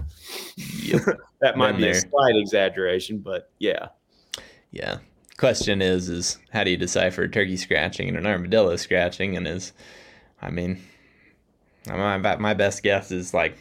Yep. 0.56 1.01
That 1.40 1.56
might 1.56 1.72
Been 1.72 1.81
be 1.81 1.89
a 1.89 1.94
slight 1.94 2.36
exaggeration, 2.36 3.16
but 3.18 3.51
yeah. 3.59 3.89
Yeah. 4.72 4.98
Question 5.39 5.81
is, 5.81 6.10
is 6.10 6.36
how 6.51 6.64
do 6.64 6.70
you 6.70 6.77
decipher 6.77 7.22
a 7.22 7.31
turkey 7.31 7.56
scratching 7.56 8.09
and 8.09 8.18
an 8.18 8.27
armadillo 8.27 8.77
scratching? 8.77 9.39
And 9.39 9.48
is, 9.48 9.72
I 10.43 10.51
mean, 10.51 10.82
my 11.86 12.18
my 12.36 12.52
best 12.52 12.82
guess 12.82 13.10
is 13.10 13.32
like, 13.32 13.56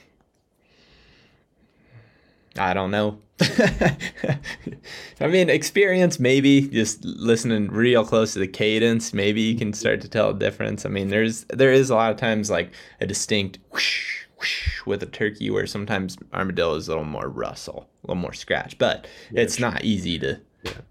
I 2.58 2.74
don't 2.74 2.92
know. 2.92 3.20
I 3.42 5.28
mean, 5.28 5.50
experience 5.50 6.20
maybe 6.20 6.68
just 6.68 7.04
listening 7.06 7.68
real 7.70 8.06
close 8.06 8.34
to 8.34 8.40
the 8.40 8.48
cadence. 8.48 9.14
Maybe 9.14 9.42
you 9.42 9.58
can 9.58 9.74
start 9.74 10.02
to 10.02 10.10
tell 10.10 10.32
a 10.32 10.34
difference. 10.34 10.86
I 10.86 10.90
mean, 10.90 11.10
there's 11.10 11.46
there 11.46 11.72
is 11.72 11.90
a 11.90 11.96
lot 11.96 12.12
of 12.12 12.18
times 12.18 12.50
like 12.50 12.72
a 13.00 13.06
distinct 13.06 13.60
whoosh, 13.72 14.26
whoosh 14.38 14.86
with 14.86 15.04
a 15.04 15.06
turkey 15.08 15.50
where 15.50 15.68
sometimes 15.68 16.18
armadillo 16.34 16.76
is 16.76 16.88
a 16.88 16.92
little 16.92 17.06
more 17.06 17.30
rustle, 17.30 17.88
a 18.04 18.08
little 18.08 18.22
more 18.22 18.34
scratch, 18.34 18.78
but 18.78 19.08
it's 19.32 19.60
not 19.60 19.84
easy 19.84 20.20
to 20.20 20.40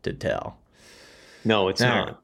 to 0.02 0.12
tell. 0.12 0.56
No, 1.44 1.68
it's 1.68 1.80
not. 1.80 2.22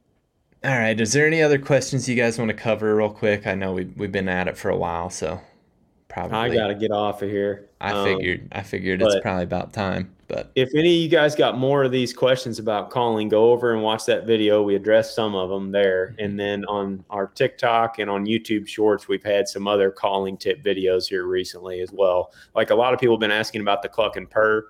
All 0.64 0.78
right. 0.78 0.98
Is 0.98 1.12
there 1.12 1.26
any 1.26 1.42
other 1.42 1.59
questions 1.59 2.09
you 2.09 2.16
guys 2.16 2.38
want 2.38 2.48
to 2.48 2.56
cover 2.56 2.96
real 2.96 3.10
quick? 3.10 3.46
I 3.46 3.55
know 3.55 3.72
we 3.74 3.84
we've 3.96 4.12
been 4.12 4.28
at 4.28 4.48
it 4.48 4.56
for 4.56 4.70
a 4.70 4.76
while, 4.76 5.10
so 5.10 5.40
probably 6.09 6.36
I 6.38 6.48
got 6.55 6.68
to 6.68 6.74
get 6.74 6.90
off 6.90 7.20
of 7.22 7.28
here. 7.28 7.68
I 7.80 7.92
Um, 7.92 8.05
figured 8.05 8.48
I 8.52 8.62
figured 8.62 9.02
it's 9.02 9.16
probably 9.20 9.44
about 9.44 9.72
time. 9.74 10.13
But 10.26 10.52
if 10.55 10.70
any 10.74 10.96
of 10.96 11.02
you 11.02 11.09
guys 11.09 11.34
got 11.34 11.59
more 11.59 11.84
of 11.84 11.92
these 11.92 12.14
questions 12.14 12.59
about 12.59 12.90
calling, 12.90 13.28
go 13.28 13.52
over 13.52 13.72
and 13.72 13.82
watch 13.82 14.06
that 14.06 14.26
video. 14.26 14.62
We 14.62 14.74
addressed 14.74 15.14
some 15.14 15.34
of 15.34 15.51
them 15.51 15.70
there. 15.70 16.14
And 16.18 16.40
then 16.40 16.64
on 16.64 17.05
our 17.10 17.26
TikTok 17.26 17.98
and 17.98 18.10
on 18.10 18.24
YouTube 18.24 18.66
Shorts, 18.66 19.06
we've 19.06 19.22
had 19.22 19.48
some 19.48 19.68
other 19.68 19.90
calling 19.90 20.36
tip 20.36 20.64
videos 20.64 21.09
here 21.09 21.26
recently 21.26 21.80
as 21.80 21.90
well. 21.92 22.32
Like 22.55 22.70
a 22.70 22.74
lot 22.74 22.94
of 22.94 23.01
people 23.01 23.16
have 23.16 23.20
been 23.20 23.30
asking 23.30 23.60
about 23.60 23.82
the 23.82 23.88
cluck 23.88 24.16
and 24.16 24.28
purr. 24.28 24.66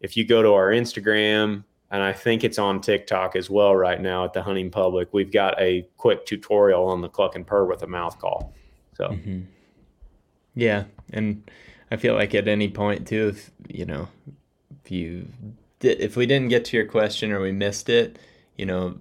If 0.00 0.16
you 0.16 0.24
go 0.24 0.42
to 0.42 0.52
our 0.52 0.68
Instagram, 0.68 1.64
and 1.90 2.02
I 2.02 2.12
think 2.12 2.44
it's 2.44 2.58
on 2.58 2.80
TikTok 2.80 3.36
as 3.36 3.48
well 3.48 3.74
right 3.74 4.00
now 4.00 4.24
at 4.24 4.32
the 4.32 4.42
Hunting 4.42 4.70
Public, 4.70 5.08
we've 5.12 5.32
got 5.32 5.60
a 5.60 5.88
quick 5.96 6.26
tutorial 6.26 6.86
on 6.86 7.00
the 7.00 7.08
cluck 7.08 7.36
and 7.36 7.46
purr 7.46 7.64
with 7.64 7.82
a 7.82 7.86
mouth 7.86 8.18
call. 8.18 8.52
So, 8.94 9.08
mm-hmm. 9.08 9.42
yeah. 10.54 10.84
And 11.12 11.48
I 11.90 11.96
feel 11.96 12.14
like 12.14 12.34
at 12.34 12.48
any 12.48 12.68
point, 12.68 13.06
too, 13.06 13.28
if, 13.28 13.50
you 13.68 13.84
know, 13.84 14.08
if 14.86 14.92
you 14.92 15.26
did, 15.80 16.00
if 16.00 16.16
we 16.16 16.26
didn't 16.26 16.48
get 16.48 16.64
to 16.66 16.76
your 16.76 16.86
question 16.86 17.32
or 17.32 17.40
we 17.40 17.50
missed 17.50 17.88
it, 17.88 18.18
you 18.56 18.64
know, 18.64 18.96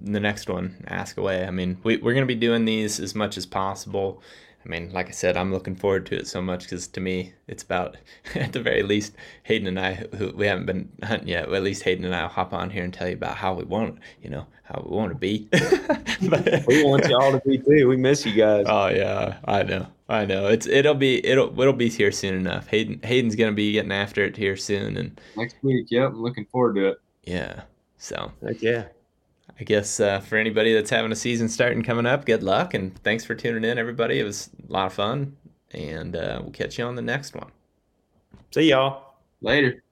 the 0.00 0.20
next 0.20 0.48
one, 0.48 0.84
ask 0.86 1.16
away. 1.16 1.44
I 1.44 1.50
mean, 1.50 1.78
we, 1.82 1.96
we're 1.96 2.14
going 2.14 2.22
to 2.22 2.32
be 2.32 2.38
doing 2.38 2.64
these 2.64 3.00
as 3.00 3.14
much 3.14 3.36
as 3.36 3.44
possible. 3.44 4.22
I 4.64 4.68
mean, 4.68 4.92
like 4.92 5.08
I 5.08 5.12
said, 5.12 5.36
I'm 5.36 5.52
looking 5.52 5.74
forward 5.74 6.06
to 6.06 6.16
it 6.16 6.28
so 6.28 6.40
much 6.40 6.62
because 6.62 6.86
to 6.88 7.00
me, 7.00 7.34
it's 7.48 7.64
about, 7.64 7.96
at 8.36 8.52
the 8.52 8.60
very 8.60 8.84
least, 8.84 9.14
Hayden 9.42 9.66
and 9.66 9.80
I, 9.80 9.94
who 10.16 10.30
we 10.30 10.46
haven't 10.46 10.66
been 10.66 10.90
hunting 11.02 11.28
yet, 11.28 11.52
at 11.52 11.62
least 11.62 11.82
Hayden 11.82 12.04
and 12.04 12.14
I 12.14 12.22
will 12.22 12.28
hop 12.28 12.52
on 12.52 12.70
here 12.70 12.84
and 12.84 12.94
tell 12.94 13.08
you 13.08 13.14
about 13.14 13.36
how 13.36 13.54
we 13.54 13.64
want, 13.64 13.98
you 14.22 14.30
know, 14.30 14.46
how 14.62 14.84
we 14.86 14.96
want 14.96 15.10
to 15.10 15.18
be. 15.18 15.48
but, 15.50 16.64
we 16.68 16.84
want 16.84 17.08
y'all 17.08 17.32
to 17.32 17.42
be 17.44 17.58
too. 17.58 17.88
We 17.88 17.96
miss 17.96 18.24
you 18.24 18.32
guys. 18.32 18.66
Oh 18.68 18.88
yeah, 18.88 19.38
I 19.44 19.64
know, 19.64 19.88
I 20.08 20.24
know. 20.24 20.46
It's 20.46 20.66
it'll 20.66 20.94
be 20.94 21.24
it'll 21.26 21.58
it'll 21.60 21.72
be 21.72 21.88
here 21.88 22.12
soon 22.12 22.34
enough. 22.34 22.68
Hayden 22.68 23.00
Hayden's 23.02 23.34
gonna 23.34 23.52
be 23.52 23.72
getting 23.72 23.92
after 23.92 24.24
it 24.24 24.36
here 24.36 24.56
soon, 24.56 24.96
and 24.96 25.20
next 25.36 25.56
week. 25.62 25.86
Yep, 25.90 26.10
I'm 26.10 26.22
looking 26.22 26.46
forward 26.46 26.74
to 26.74 26.88
it. 26.88 27.00
Yeah. 27.24 27.62
So. 27.98 28.30
Heck 28.46 28.62
yeah. 28.62 28.84
I 29.58 29.64
guess 29.64 30.00
uh, 30.00 30.20
for 30.20 30.36
anybody 30.36 30.74
that's 30.74 30.90
having 30.90 31.12
a 31.12 31.16
season 31.16 31.48
starting 31.48 31.82
coming 31.82 32.04
up, 32.04 32.26
good 32.26 32.42
luck 32.42 32.74
and 32.74 32.94
thanks 33.02 33.24
for 33.24 33.34
tuning 33.34 33.64
in, 33.68 33.78
everybody. 33.78 34.20
It 34.20 34.24
was 34.24 34.50
a 34.68 34.72
lot 34.72 34.86
of 34.86 34.92
fun, 34.92 35.34
and 35.70 36.14
uh, 36.14 36.40
we'll 36.42 36.52
catch 36.52 36.78
you 36.78 36.84
on 36.84 36.94
the 36.94 37.02
next 37.02 37.34
one. 37.34 37.50
See 38.52 38.68
y'all 38.68 39.14
later. 39.40 39.82